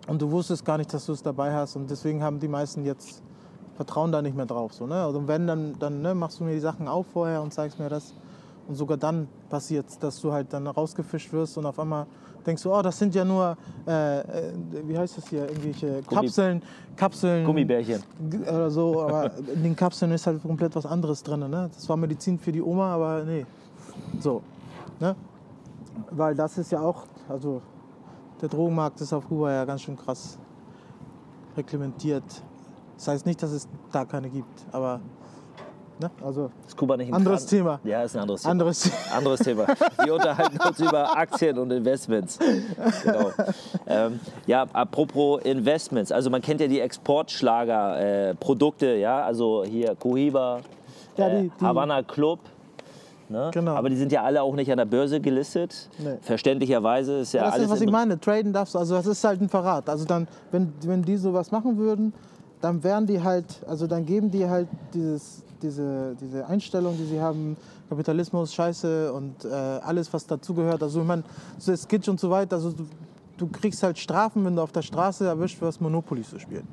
Und 0.08 0.22
du 0.22 0.30
wusstest 0.32 0.64
gar 0.64 0.78
nicht, 0.78 0.93
dass 0.93 1.06
du 1.06 1.14
es 1.14 1.24
dabei 1.24 1.53
hast 1.53 1.76
und 1.76 1.89
deswegen 1.89 2.22
haben 2.22 2.39
die 2.39 2.47
meisten 2.47 2.86
jetzt 2.86 3.24
vertrauen 3.76 4.12
da 4.12 4.22
nicht 4.22 4.36
mehr 4.36 4.45
drauf, 4.45 4.74
so 4.74 4.88
ne? 4.88 5.03
Also 5.03 5.28
wenn 5.28 5.47
dann, 5.47 5.78
dann 5.80 6.01
ne, 6.01 6.16
machst 6.16 6.39
du 6.39 6.45
mir 6.45 6.53
die 6.53 6.60
Sachen 6.60 6.88
auf 6.88 7.08
vorher 7.08 7.41
und 7.41 7.53
zeigst 7.53 7.78
mir 7.80 7.89
das 7.89 8.14
und 8.68 8.76
sogar 8.76 8.97
dann 8.97 9.28
passiert 9.49 9.86
dass 9.99 10.22
du 10.22 10.32
halt 10.32 10.53
dann 10.53 10.68
rausgefischt 10.68 11.34
wirst 11.34 11.58
und 11.58 11.66
auf 11.66 11.80
einmal 11.80 12.08
denkst 12.45 12.64
du, 12.64 12.74
oh, 12.74 12.82
das 12.82 12.97
sind 12.97 13.16
ja 13.16 13.26
nur, 13.26 13.58
äh, 13.88 14.20
äh, 14.20 14.53
wie 14.86 14.97
heißt 14.97 15.18
das 15.18 15.28
hier, 15.28 15.49
irgendwelche 15.49 16.01
Kapseln, 16.03 16.62
Kapseln, 16.95 17.45
Gummibärchen. 17.45 18.03
Oder 18.41 18.70
so, 18.70 19.01
aber 19.01 19.32
in 19.53 19.64
den 19.64 19.76
Kapseln 19.76 20.12
ist 20.12 20.28
halt 20.28 20.41
komplett 20.41 20.76
was 20.76 20.86
anderes 20.86 21.24
drin. 21.24 21.39
Ne? 21.39 21.70
Das 21.74 21.89
war 21.89 21.97
Medizin 21.97 22.38
für 22.38 22.51
die 22.51 22.62
Oma, 22.62 22.93
aber 22.93 23.24
nee. 23.24 23.45
So. 24.20 24.41
Ne? 24.99 25.16
Weil 26.12 26.36
das 26.36 26.58
ist 26.58 26.72
ja 26.72 26.82
auch, 26.82 27.06
also 27.28 27.62
der 28.41 28.49
Drogenmarkt 28.49 29.01
ist 29.01 29.13
auf 29.13 29.27
Kuba 29.27 29.51
ja 29.51 29.65
ganz 29.65 29.81
schön 29.81 29.97
krass 29.97 30.38
reglementiert. 31.57 32.23
Das 32.97 33.07
heißt 33.07 33.25
nicht, 33.25 33.41
dass 33.41 33.51
es 33.51 33.67
da 33.91 34.05
keine 34.05 34.29
gibt, 34.29 34.65
aber 34.71 34.99
ne? 35.99 36.09
also 36.23 36.49
Ist 36.65 36.77
Kuba 36.77 36.95
nicht 36.97 37.09
ein 37.09 37.13
Anderes 37.13 37.41
Kran- 37.41 37.49
Thema. 37.49 37.79
Ja, 37.83 38.03
ist 38.03 38.15
ein 38.15 38.21
anderes 38.21 38.41
Thema. 38.41 38.51
anderes. 38.51 38.91
Anderes 39.15 39.39
Thema. 39.41 39.65
Wir 40.03 40.13
unterhalten 40.13 40.57
uns 40.67 40.79
über 40.79 41.17
Aktien 41.17 41.57
und 41.57 41.71
Investments. 41.71 42.39
Genau. 43.03 43.31
Ähm, 43.88 44.19
ja, 44.47 44.65
apropos 44.73 45.41
Investments. 45.43 46.11
Also 46.11 46.29
man 46.29 46.41
kennt 46.41 46.61
ja 46.61 46.67
die 46.67 46.79
Exportschlager-Produkte, 46.79 48.86
äh, 48.88 49.01
ja, 49.01 49.23
also 49.23 49.63
hier 49.65 49.95
Cohiba, 49.95 50.61
Ja, 51.17 51.27
äh, 51.27 51.41
die- 51.43 51.51
die- 51.59 51.65
Havana 51.65 52.03
Club. 52.03 52.39
Ne? 53.30 53.49
Genau. 53.53 53.76
Aber 53.76 53.89
die 53.89 53.95
sind 53.95 54.11
ja 54.11 54.23
alle 54.23 54.41
auch 54.41 54.55
nicht 54.55 54.71
an 54.71 54.78
der 54.78 54.86
Börse 54.86 55.19
gelistet. 55.19 55.89
Nee. 55.97 56.17
Verständlicherweise 56.21 57.19
ist 57.19 57.34
ja 57.34 57.43
das 57.43 57.53
alles 57.53 57.65
ist, 57.65 57.71
was 57.71 57.82
ich 57.82 57.89
meine. 57.89 58.19
Traden 58.19 58.53
darfst 58.53 58.76
du, 58.76 58.80
also 58.80 58.95
das 58.95 59.07
ist 59.07 59.23
halt 59.23 59.41
ein 59.41 59.49
Verrat. 59.49 59.89
Also 59.89 60.05
dann, 60.05 60.28
wenn, 60.51 60.73
wenn 60.84 61.01
die 61.01 61.17
sowas 61.17 61.51
machen 61.51 61.78
würden, 61.78 62.13
dann 62.61 62.84
wären 62.84 63.05
die 63.07 63.21
halt, 63.21 63.45
also 63.67 63.88
dann 63.88 64.05
geben 64.05 64.30
die 64.30 64.47
halt 64.47 64.67
dieses, 64.93 65.43
diese, 65.61 66.15
diese 66.19 66.45
Einstellung, 66.47 66.97
die 66.97 67.05
sie 67.05 67.19
haben, 67.19 67.57
Kapitalismus, 67.89 68.53
Scheiße 68.53 69.11
und 69.13 69.45
äh, 69.45 69.49
alles, 69.49 70.11
was 70.13 70.26
dazugehört. 70.26 70.82
Also 70.82 71.01
ich 71.01 71.07
meine, 71.07 71.23
so 71.57 71.71
das 71.71 71.84
Skitch 71.84 72.07
und 72.07 72.19
so 72.19 72.30
weiter, 72.30 72.55
also 72.55 72.71
du, 72.71 72.86
du 73.38 73.47
kriegst 73.47 73.82
halt 73.84 73.97
Strafen, 73.97 74.45
wenn 74.45 74.55
du 74.55 74.61
auf 74.61 74.71
der 74.71 74.82
Straße 74.82 75.26
erwischt 75.26 75.61
wirst, 75.61 75.82
Monopoly 75.82 76.23
zu 76.23 76.39
spielen. 76.39 76.67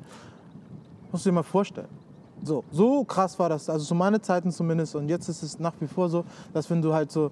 Musst 1.11 1.25
du 1.25 1.29
dir 1.29 1.35
mal 1.35 1.43
vorstellen. 1.43 2.02
So, 2.43 2.63
so 2.71 3.03
krass 3.05 3.37
war 3.39 3.49
das, 3.49 3.69
also 3.69 3.85
zu 3.85 3.95
meinen 3.95 4.21
Zeiten 4.21 4.51
zumindest. 4.51 4.95
Und 4.95 5.09
jetzt 5.09 5.29
ist 5.29 5.43
es 5.43 5.59
nach 5.59 5.73
wie 5.79 5.87
vor 5.87 6.09
so, 6.09 6.25
dass 6.53 6.69
wenn 6.69 6.81
du 6.81 6.93
halt 6.93 7.11
so 7.11 7.31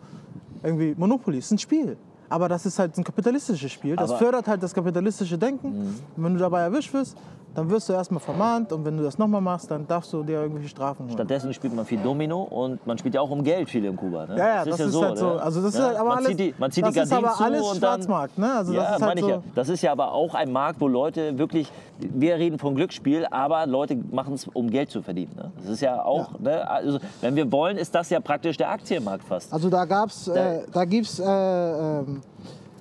irgendwie 0.63 0.95
Monopoly 0.97 1.37
ist 1.39 1.51
ein 1.51 1.57
Spiel. 1.57 1.97
Aber 2.29 2.47
das 2.47 2.65
ist 2.65 2.79
halt 2.79 2.97
ein 2.97 3.03
kapitalistisches 3.03 3.71
Spiel. 3.71 3.97
Das 3.97 4.09
Aber- 4.11 4.19
fördert 4.19 4.47
halt 4.47 4.63
das 4.63 4.73
kapitalistische 4.73 5.37
Denken. 5.37 5.67
Und 6.15 6.23
wenn 6.23 6.33
du 6.33 6.39
dabei 6.39 6.61
erwischt 6.61 6.93
wirst, 6.93 7.17
dann 7.53 7.69
wirst 7.69 7.89
du 7.89 7.93
erstmal 7.93 8.19
vermahnt. 8.21 8.71
Und 8.71 8.85
wenn 8.85 8.97
du 8.97 9.03
das 9.03 9.17
nochmal 9.17 9.41
machst, 9.41 9.69
dann 9.71 9.85
darfst 9.87 10.13
du 10.13 10.23
dir 10.23 10.41
irgendwelche 10.41 10.69
Strafen 10.69 11.03
holen. 11.05 11.13
Stattdessen 11.13 11.53
spielt 11.53 11.75
man 11.75 11.85
viel 11.85 11.99
Domino 11.99 12.41
und 12.43 12.85
man 12.87 12.97
spielt 12.97 13.13
ja 13.15 13.21
auch 13.21 13.29
um 13.29 13.43
Geld 13.43 13.69
viel 13.69 13.83
in 13.85 13.95
Kuba. 13.95 14.25
Ne? 14.25 14.37
Ja, 14.37 14.47
ja, 14.47 14.65
das, 14.65 14.79
ist, 14.79 15.01
halt 15.01 15.17
so. 15.17 15.33
ne? 15.33 15.41
Also 15.41 15.61
das 15.61 15.73
Ja, 15.73 15.79
ist 15.79 15.85
halt 15.87 15.97
aber 15.99 16.09
man 16.09 16.17
alles, 16.19 16.27
zieht 16.29 16.39
die, 16.39 16.55
man 16.57 16.71
zieht 16.71 16.85
das 16.85 16.93
die 16.93 16.99
ist 17.01 17.09
Gardinen 17.09 17.25
aber 17.29 17.37
zu 17.37 17.43
alles 17.43 17.61
und 17.61 17.83
dann, 17.83 17.91
Schwarzmarkt. 18.01 18.37
Ne? 18.37 18.53
Also 18.53 18.73
ja, 18.73 18.83
das 18.83 18.95
ist 18.99 19.05
halt 19.05 19.19
so, 19.19 19.29
ja. 19.29 19.43
Das 19.55 19.69
ist 19.69 19.81
ja 19.81 19.91
aber 19.91 20.11
auch 20.13 20.33
ein 20.33 20.51
Markt, 20.51 20.79
wo 20.79 20.87
Leute 20.87 21.37
wirklich, 21.37 21.71
wir 21.99 22.35
reden 22.35 22.57
von 22.57 22.75
Glücksspiel, 22.75 23.27
aber 23.29 23.65
Leute 23.65 23.97
machen 24.11 24.33
es, 24.35 24.47
um 24.47 24.69
Geld 24.69 24.89
zu 24.89 25.01
verdienen. 25.01 25.33
Ne? 25.35 25.51
Das 25.61 25.69
ist 25.71 25.81
ja 25.81 26.03
auch, 26.03 26.39
Ne? 26.39 26.69
also 26.69 26.99
wenn 27.19 27.35
wir 27.35 27.51
wollen, 27.51 27.77
ist 27.77 27.93
das 27.93 28.09
ja 28.09 28.19
praktisch 28.19 28.57
der 28.57 28.69
Aktienmarkt 28.71 29.23
fast. 29.25 29.51
Also 29.53 29.69
da 29.69 29.85
gab's, 29.85 30.27
äh, 30.29 30.61
da 30.71 30.85
gibt's 30.85 31.19
äh, 31.19 31.25
ähm, 31.25 32.21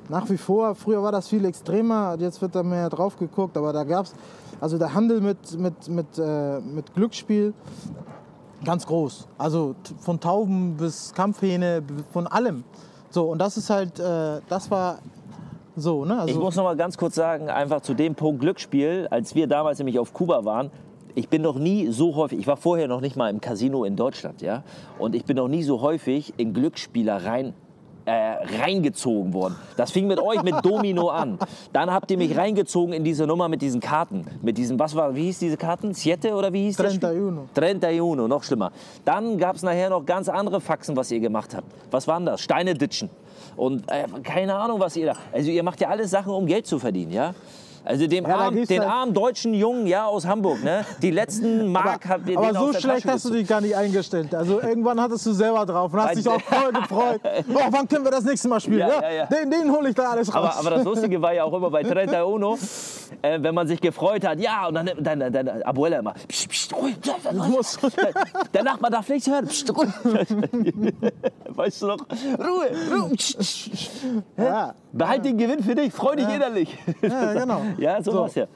nach 0.09 0.29
wie 0.29 0.37
vor, 0.37 0.75
früher 0.75 1.03
war 1.03 1.13
das 1.13 1.29
viel 1.29 1.45
extremer, 1.45 2.17
jetzt 2.19 2.41
wird 2.43 2.55
da 2.55 2.63
mehr 2.63 2.89
drauf 2.89 3.17
geguckt, 3.17 3.57
aber 3.57 3.73
da 3.73 3.85
gab's, 3.85 4.13
also 4.61 4.79
der 4.79 4.95
Handel 4.95 5.21
mit, 5.21 5.59
mit, 5.59 5.89
mit, 5.89 6.19
äh, 6.19 6.61
mit 6.61 6.95
Glücksspiel 6.95 7.55
ganz 8.65 8.87
groß. 8.87 9.27
Also 9.39 9.75
von 10.01 10.21
Tauben 10.21 10.77
bis 10.77 11.13
Kampfhähne, 11.15 11.83
von 12.13 12.27
allem. 12.27 12.65
So, 13.11 13.25
und 13.31 13.39
das 13.39 13.57
ist 13.57 13.71
halt, 13.71 13.99
äh, 13.99 14.41
das 14.49 14.71
war 14.71 14.99
so, 15.77 16.05
ne? 16.05 16.21
Also, 16.21 16.35
Ich 16.35 16.41
muss 16.41 16.57
noch 16.57 16.65
mal 16.65 16.77
ganz 16.77 16.97
kurz 16.99 17.15
sagen, 17.15 17.49
einfach 17.49 17.81
zu 17.81 17.95
dem 17.95 18.15
Punkt 18.15 18.41
Glücksspiel, 18.41 19.09
als 19.11 19.35
wir 19.35 19.47
damals 19.47 19.79
nämlich 19.79 19.99
auf 19.99 20.13
Kuba 20.13 20.45
waren, 20.45 20.71
ich 21.15 21.29
bin 21.29 21.43
noch 21.43 21.59
nie 21.59 21.89
so 21.89 22.15
häufig, 22.15 22.39
ich 22.39 22.47
war 22.47 22.57
vorher 22.57 22.87
noch 22.87 23.01
nicht 23.01 23.17
mal 23.17 23.31
im 23.31 23.41
Casino 23.41 23.85
in 23.85 23.97
Deutschland, 23.97 24.43
ja, 24.43 24.63
und 24.99 25.15
ich 25.15 25.25
bin 25.25 25.37
noch 25.37 25.49
nie 25.49 25.63
so 25.63 25.81
häufig 25.81 26.35
in 26.37 26.53
Glücksspielereien 26.55 27.55
äh, 28.11 28.61
reingezogen 28.61 29.33
worden. 29.33 29.55
Das 29.77 29.93
fing 29.93 30.09
mit 30.09 30.19
euch 30.19 30.43
mit 30.43 30.65
Domino 30.65 31.11
an. 31.11 31.39
Dann 31.73 31.93
habt 31.93 32.11
ihr 32.11 32.19
mich 32.19 32.37
reingezogen 32.37 32.93
in 32.93 33.05
diese 33.05 33.25
Nummer 33.25 33.49
mit 33.49 33.63
diesen 33.63 33.81
Karten, 33.81 34.27
mit 34.43 34.59
diesen, 34.59 34.79
was 34.81 34.97
war, 34.97 35.15
wie 35.15 35.25
hieß 35.25 35.39
diese 35.39 35.57
Karten? 35.57 35.95
Siete 35.95 36.35
oder 36.35 36.53
wie 36.53 36.65
hieß 36.65 36.77
das? 36.77 36.95
Spiel? 36.95 37.09
31. 37.09 37.85
31, 37.85 38.29
noch 38.29 38.43
schlimmer. 38.43 38.73
Dann 39.05 39.39
gab 39.39 39.55
es 39.55 39.63
nachher 39.63 39.91
noch 39.91 40.05
ganz 40.05 40.29
andere 40.29 40.61
Faxen, 40.61 40.97
was 40.97 41.11
ihr 41.13 41.21
gemacht 41.21 41.55
habt. 41.55 41.69
Was 41.93 42.09
waren 42.09 42.27
das? 42.27 42.41
Steine 42.41 42.75
ditchen. 42.75 43.11
Und 43.57 43.89
äh, 43.89 44.07
keine 44.25 44.57
Ahnung, 44.57 44.81
was 44.81 44.97
ihr 44.97 45.07
da. 45.07 45.13
Also 45.33 45.51
ihr 45.51 45.63
macht 45.63 45.81
ja 45.81 45.89
alles 45.89 46.11
Sachen, 46.11 46.33
um 46.33 46.47
Geld 46.47 46.67
zu 46.67 46.79
verdienen, 46.81 47.13
ja? 47.13 47.35
Also 47.85 48.07
dem 48.07 48.27
Ja, 48.27 48.37
armen, 48.37 48.67
den 48.67 48.81
halt- 48.81 48.91
armen 48.91 49.15
deutschen 49.15 49.55
Jungen 49.55 49.87
ja, 49.87 50.07
aus 50.07 50.27
Hamburg, 50.27 50.63
ne? 50.63 50.85
Die 51.03 51.11
letzten 51.11 51.73
Mark 51.73 52.09
habt 52.09 52.29
ihr 52.29 52.37
aber 52.37 52.47
denen 52.49 52.57
aus 52.59 52.75
so 52.75 52.81
schlecht 52.81 53.07
hast 53.09 53.25
du 53.25 53.31
dich 53.31 53.49
gar 53.49 53.61
nicht 53.61 53.75
eingestellt. 53.75 54.35
Also 54.35 54.61
irgendwann 54.61 55.01
hattest 55.01 55.25
du 55.27 55.33
selber 55.33 55.65
drauf 55.65 55.93
und 55.93 56.01
hast 56.03 56.17
dich 56.17 56.29
auch 56.29 56.41
voll 56.43 56.73
gefreut. 56.73 57.21
Oh, 57.25 57.59
wann 57.71 57.89
können 57.89 58.05
wir 58.05 58.11
das 58.11 58.25
nächste 58.25 58.49
Mal 58.49 58.61
spielen? 58.61 58.79
Ja, 58.81 59.01
Ja, 59.03 59.11
ja. 59.11 59.27
Den, 59.27 59.51
den 59.51 59.73
hole 59.73 59.89
ich 59.89 59.95
da 59.95 60.11
alles 60.11 60.29
raus. 60.35 60.57
Aber, 60.57 60.57
aber 60.59 60.71
das 60.77 60.85
Lustige 60.85 61.21
war 61.23 61.33
ja 61.33 61.45
auch 61.45 61.53
immer 61.55 61.71
bei 61.71 61.79
31, 61.85 63.19
äh, 63.23 63.39
wenn 63.43 63.55
man 63.55 63.67
sich 63.67 63.81
gefreut 63.81 64.27
hat, 64.27 64.39
ja, 64.41 64.67
und 64.69 64.75
dann 64.75 64.91
deine, 64.99 65.31
deine 65.31 65.67
Abuela 65.67 65.99
immer, 65.99 66.15
psst, 66.29 66.49
psst, 66.49 66.75
ruhig, 66.77 66.97
der 68.55 68.63
Nachbar 68.63 68.91
darf 68.91 69.09
nichts 69.09 69.27
hören, 69.29 69.47
psst, 69.47 69.75
ruhig. 69.77 69.89
Weißt 71.49 71.83
du 71.83 71.87
noch? 71.89 71.99
Ruhe, 72.39 72.71
Ruhe. 72.93 73.11
psst, 73.17 73.39
psst. 73.39 73.91
ja. 74.37 74.75
Behalt 74.93 75.25
den 75.25 75.39
Gewinn 75.39 75.63
für 75.63 75.75
dich, 75.75 75.93
freu 75.93 76.17
dich 76.17 76.29
innerlich. 76.29 76.77
Ja, 77.01 77.33
genau. 77.33 77.63
Ja, 77.79 78.03
so, 78.03 78.13
So. 78.29 78.41
ja. 78.41 78.47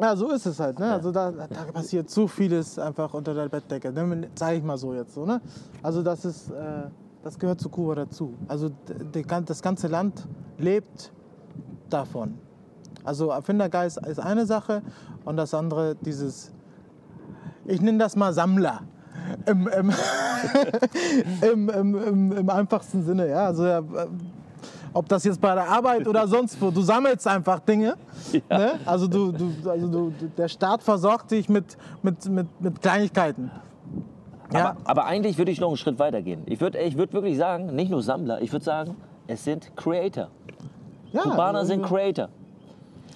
Ja, 0.00 0.14
so 0.14 0.30
ist 0.30 0.44
es 0.44 0.60
halt. 0.60 0.78
Ne? 0.78 0.92
Also 0.92 1.10
da, 1.10 1.30
da 1.30 1.46
passiert 1.72 2.10
so 2.10 2.26
vieles 2.26 2.78
einfach 2.78 3.14
unter 3.14 3.32
der 3.32 3.48
Bettdecke. 3.48 3.92
Ne? 3.92 4.28
Sag 4.34 4.54
ich 4.54 4.62
mal 4.62 4.76
so 4.76 4.92
jetzt 4.92 5.14
so. 5.14 5.24
Ne? 5.24 5.40
Also 5.82 6.02
das 6.02 6.24
ist, 6.24 6.50
äh, 6.50 6.90
das 7.22 7.38
gehört 7.38 7.60
zu 7.60 7.70
Kuba 7.70 7.94
dazu. 7.94 8.34
Also 8.46 8.70
das 9.46 9.62
ganze 9.62 9.88
Land 9.88 10.26
lebt 10.58 11.12
davon. 11.88 12.38
Also 13.04 13.30
Erfindergeist 13.30 14.04
ist 14.06 14.20
eine 14.20 14.46
Sache 14.46 14.82
und 15.24 15.36
das 15.36 15.54
andere 15.54 15.94
dieses, 15.94 16.52
ich 17.64 17.80
nenne 17.80 17.98
das 17.98 18.16
mal 18.16 18.32
Sammler. 18.32 18.82
Im, 19.46 19.66
im, 19.66 19.92
im, 21.52 21.68
im, 21.68 21.94
im, 21.94 22.32
im 22.32 22.50
einfachsten 22.50 23.02
Sinne, 23.02 23.28
ja. 23.28 23.46
Also 23.46 23.64
ja, 23.66 23.82
ob 24.92 25.08
das 25.08 25.24
jetzt 25.24 25.40
bei 25.40 25.54
der 25.54 25.68
Arbeit 25.68 26.06
oder 26.06 26.26
sonst 26.26 26.60
wo, 26.60 26.70
du 26.70 26.80
sammelst 26.80 27.26
einfach 27.26 27.60
Dinge. 27.60 27.96
Ne? 28.48 28.72
Also, 28.84 29.06
du, 29.06 29.32
du, 29.32 29.70
also 29.70 29.88
du, 29.88 30.12
der 30.36 30.48
Staat 30.48 30.82
versorgt 30.82 31.30
dich 31.30 31.48
mit, 31.48 31.76
mit, 32.02 32.26
mit, 32.26 32.46
mit 32.60 32.82
Kleinigkeiten. 32.82 33.50
Ja, 34.52 34.70
Aber, 34.70 34.76
aber 34.84 35.04
eigentlich 35.06 35.38
würde 35.38 35.50
ich 35.50 35.60
noch 35.60 35.68
einen 35.68 35.76
Schritt 35.76 35.98
weiter 35.98 36.22
gehen. 36.22 36.42
Ich 36.46 36.60
würde 36.60 36.78
ich 36.78 36.96
würd 36.96 37.12
wirklich 37.12 37.36
sagen, 37.36 37.74
nicht 37.74 37.90
nur 37.90 38.02
Sammler, 38.02 38.40
ich 38.42 38.52
würde 38.52 38.64
sagen, 38.64 38.96
es 39.26 39.44
sind 39.44 39.76
Creator. 39.76 40.28
ja, 41.12 41.22
Kubaner 41.22 41.58
also, 41.58 41.72
sind 41.72 41.82
Creator. 41.84 42.28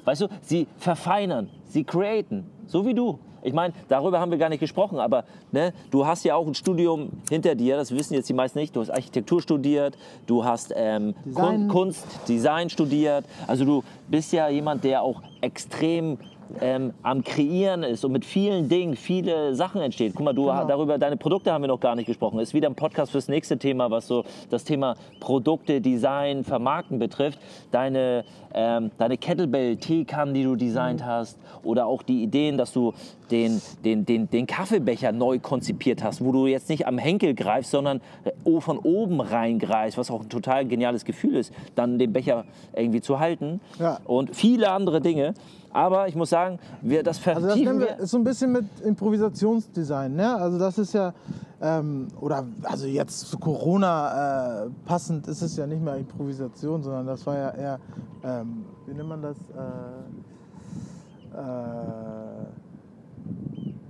Weißt 0.05 0.23
du, 0.23 0.29
sie 0.43 0.67
verfeinern, 0.79 1.49
sie 1.65 1.85
createn, 1.85 2.47
so 2.67 2.85
wie 2.85 2.95
du. 2.95 3.19
Ich 3.43 3.53
meine, 3.53 3.75
darüber 3.89 4.21
haben 4.21 4.31
wir 4.31 4.39
gar 4.39 4.49
nicht 4.49 4.61
gesprochen, 4.61 4.99
aber 4.99 5.25
ne, 5.53 5.73
du 5.91 6.07
hast 6.07 6.25
ja 6.25 6.35
auch 6.35 6.47
ein 6.47 6.55
Studium 6.55 7.11
hinter 7.29 7.55
dir, 7.55 7.77
das 7.77 7.91
wissen 7.93 8.15
jetzt 8.15 8.29
die 8.29 8.35
meisten 8.35 8.59
nicht. 8.59 8.75
Du 8.77 8.81
hast 8.81 8.91
Architektur 8.91 9.41
studiert, 9.41 9.97
du 10.27 10.45
hast 10.45 10.73
ähm, 10.77 11.15
Design. 11.25 11.69
Kun 11.69 11.69
Kunst, 11.69 12.07
Design 12.29 12.71
studiert. 12.71 13.25
Also 13.47 13.65
du 13.65 13.85
bist 14.09 14.33
ja 14.33 14.49
jemand, 14.49 14.85
der 14.85 15.03
auch 15.03 15.23
extrem 15.41 16.19
ähm, 16.61 16.93
am 17.03 17.23
Kreieren 17.25 17.83
ist 17.83 18.05
und 18.05 18.13
mit 18.13 18.25
vielen 18.25 18.69
Dingen 18.69 18.97
viele 18.97 19.55
Sachen 19.55 19.81
entsteht. 19.81 20.13
Guck 20.15 20.25
mal, 20.25 20.33
du 20.33 20.47
Genau. 20.47 20.65
darüber 20.67 20.99
deine 20.99 21.17
Produkte 21.17 21.53
haben 21.53 21.63
wir 21.63 21.69
noch 21.69 21.81
gar 21.81 21.95
nicht 21.95 22.07
gesprochen. 22.07 22.39
Ist 22.41 22.55
wieder 22.55 22.69
ein 22.69 22.75
Podcast 22.75 23.13
fürs 23.13 23.29
nächste 23.29 23.59
Thema, 23.59 23.91
was 23.91 24.07
so 24.07 24.25
das 24.51 24.65
Thema 24.65 24.97
Produkte, 25.21 25.81
Design, 25.81 26.45
Vermarkten 26.45 26.99
betrifft. 26.99 27.39
Deine, 27.71 28.25
ähm, 28.55 28.91
deine 28.99 29.17
Kettlebell-Teekannen, 29.17 30.35
die 30.35 30.45
du 30.45 30.57
designt 30.57 31.05
hast 31.05 31.39
oder 31.63 31.87
auch 31.87 32.03
die 32.03 32.23
Ideen, 32.23 32.57
dass 32.59 32.73
du 32.73 32.93
den, 33.31 33.61
den, 33.85 34.05
den, 34.07 34.29
den 34.29 34.47
Kaffeebecher 34.47 35.13
neu 35.13 35.39
konzipiert 35.39 36.03
hast, 36.03 36.25
wo 36.25 36.33
du 36.33 36.47
jetzt 36.47 36.69
nicht 36.69 36.87
am 36.87 36.99
Henkel 36.99 37.35
greifst, 37.35 37.71
sondern 37.71 38.01
äh, 38.25 38.61
von 38.61 38.79
oben 38.79 39.21
reingreifst, 39.21 39.97
was 39.97 40.11
auch 40.11 40.23
ein 40.23 40.29
total 40.29 40.65
geniales 40.67 41.05
Gefühl 41.05 41.37
ist, 41.37 41.53
dann 41.77 41.99
den 41.99 42.13
Becher 42.13 42.45
irgendwie 42.75 43.01
zu 43.01 43.21
halten 43.21 43.61
Ja. 43.79 44.01
und 44.05 44.35
viele 44.35 44.71
andere 44.71 45.01
Dinge. 45.01 45.35
Aber 45.73 46.09
ich 46.09 46.17
muss 46.17 46.31
sagen, 46.31 46.59
wir, 46.83 47.03
das 47.03 47.19
Also 47.27 47.41
das 47.41 47.51
vertiefen 47.53 47.81
wir, 47.81 47.89
wir. 47.89 47.99
ist 47.99 48.11
so 48.11 48.19
ein 48.19 48.25
bisschen 48.25 48.53
mit 48.53 48.65
Improvisationsdesign. 48.85 50.15
Ne? 50.17 50.35
Also 50.35 50.59
das 50.59 50.79
ist 50.79 50.93
ja, 50.95 51.13
ähm, 51.61 52.09
oder 52.21 52.45
also 52.65 52.87
jetzt 52.87 53.31
zu 53.31 53.39
Corona 53.39 54.65
äh, 54.65 54.71
passend 54.85 55.29
ist 55.29 55.43
es 55.43 55.57
ja 55.57 55.67
nicht 55.67 55.83
mehr 55.83 55.97
Improvisation, 55.97 56.83
sondern 56.83 57.07
das 57.07 57.25
war 57.27 57.37
ja 57.37 57.51
eher, 57.51 57.79
ähm, 58.25 58.65
wie 58.87 58.95
nennt 58.95 59.09
man 59.09 59.23
das? 59.23 59.37
Äh, 59.37 61.39
äh, 61.39 61.43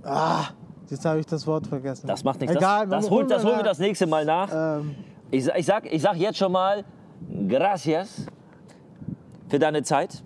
ah, 0.03 0.43
jetzt 0.89 1.05
habe 1.05 1.19
ich 1.19 1.25
das 1.25 1.47
Wort 1.47 1.65
vergessen. 1.65 2.05
Das 2.07 2.23
macht 2.23 2.41
nichts. 2.41 2.55
Egal, 2.55 2.87
das, 2.87 3.05
das, 3.05 3.11
holen 3.11 3.27
das 3.27 3.43
holen 3.43 3.57
wir 3.57 3.63
das 3.63 3.79
nächste 3.79 4.05
Mal 4.05 4.25
nach. 4.25 4.49
Ähm, 4.53 4.95
Ich, 5.31 5.47
ich, 5.47 5.65
sag, 5.65 5.91
ich 5.91 6.01
sag 6.01 6.17
jetzt 6.17 6.37
schon 6.37 6.51
mal 6.51 6.83
gracias 7.47 8.25
für 9.47 9.59
deine 9.59 9.81
Zeit. 9.81 10.23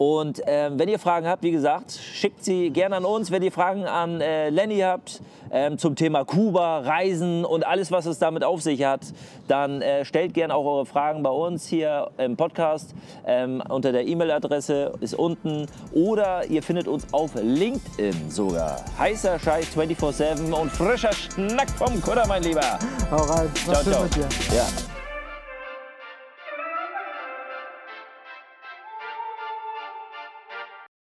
Und 0.00 0.40
ähm, 0.46 0.78
wenn 0.78 0.88
ihr 0.88 0.98
Fragen 0.98 1.26
habt, 1.26 1.42
wie 1.42 1.50
gesagt, 1.50 1.92
schickt 1.92 2.42
sie 2.42 2.70
gerne 2.70 2.96
an 2.96 3.04
uns. 3.04 3.30
Wenn 3.30 3.42
ihr 3.42 3.52
Fragen 3.52 3.84
an 3.84 4.22
äh, 4.22 4.48
Lenny 4.48 4.78
habt 4.78 5.20
ähm, 5.52 5.76
zum 5.76 5.94
Thema 5.94 6.24
Kuba, 6.24 6.78
Reisen 6.78 7.44
und 7.44 7.66
alles, 7.66 7.92
was 7.92 8.06
es 8.06 8.18
damit 8.18 8.42
auf 8.42 8.62
sich 8.62 8.82
hat, 8.82 9.02
dann 9.46 9.82
äh, 9.82 10.06
stellt 10.06 10.32
gerne 10.32 10.54
auch 10.54 10.64
eure 10.64 10.86
Fragen 10.86 11.22
bei 11.22 11.28
uns 11.28 11.66
hier 11.66 12.10
im 12.16 12.38
Podcast. 12.38 12.94
Ähm, 13.26 13.62
unter 13.68 13.92
der 13.92 14.06
E-Mail-Adresse 14.06 14.94
ist 15.02 15.12
unten. 15.12 15.66
Oder 15.92 16.46
ihr 16.46 16.62
findet 16.62 16.88
uns 16.88 17.12
auf 17.12 17.32
LinkedIn 17.34 18.30
sogar. 18.30 18.82
Heißer 18.98 19.38
Scheiß 19.38 19.76
24-7 19.76 20.50
und 20.50 20.70
frischer 20.72 21.12
Schnack 21.12 21.68
vom 21.68 22.00
Kutter, 22.00 22.26
mein 22.26 22.42
Lieber. 22.42 22.78
hau 23.10 23.16
rein. 23.16 23.50
Ciao, 23.54 23.76
Was 23.76 23.84
ciao. 23.84 24.02
mit 24.04 24.16
dir. 24.16 24.28
Ja. 24.56 24.99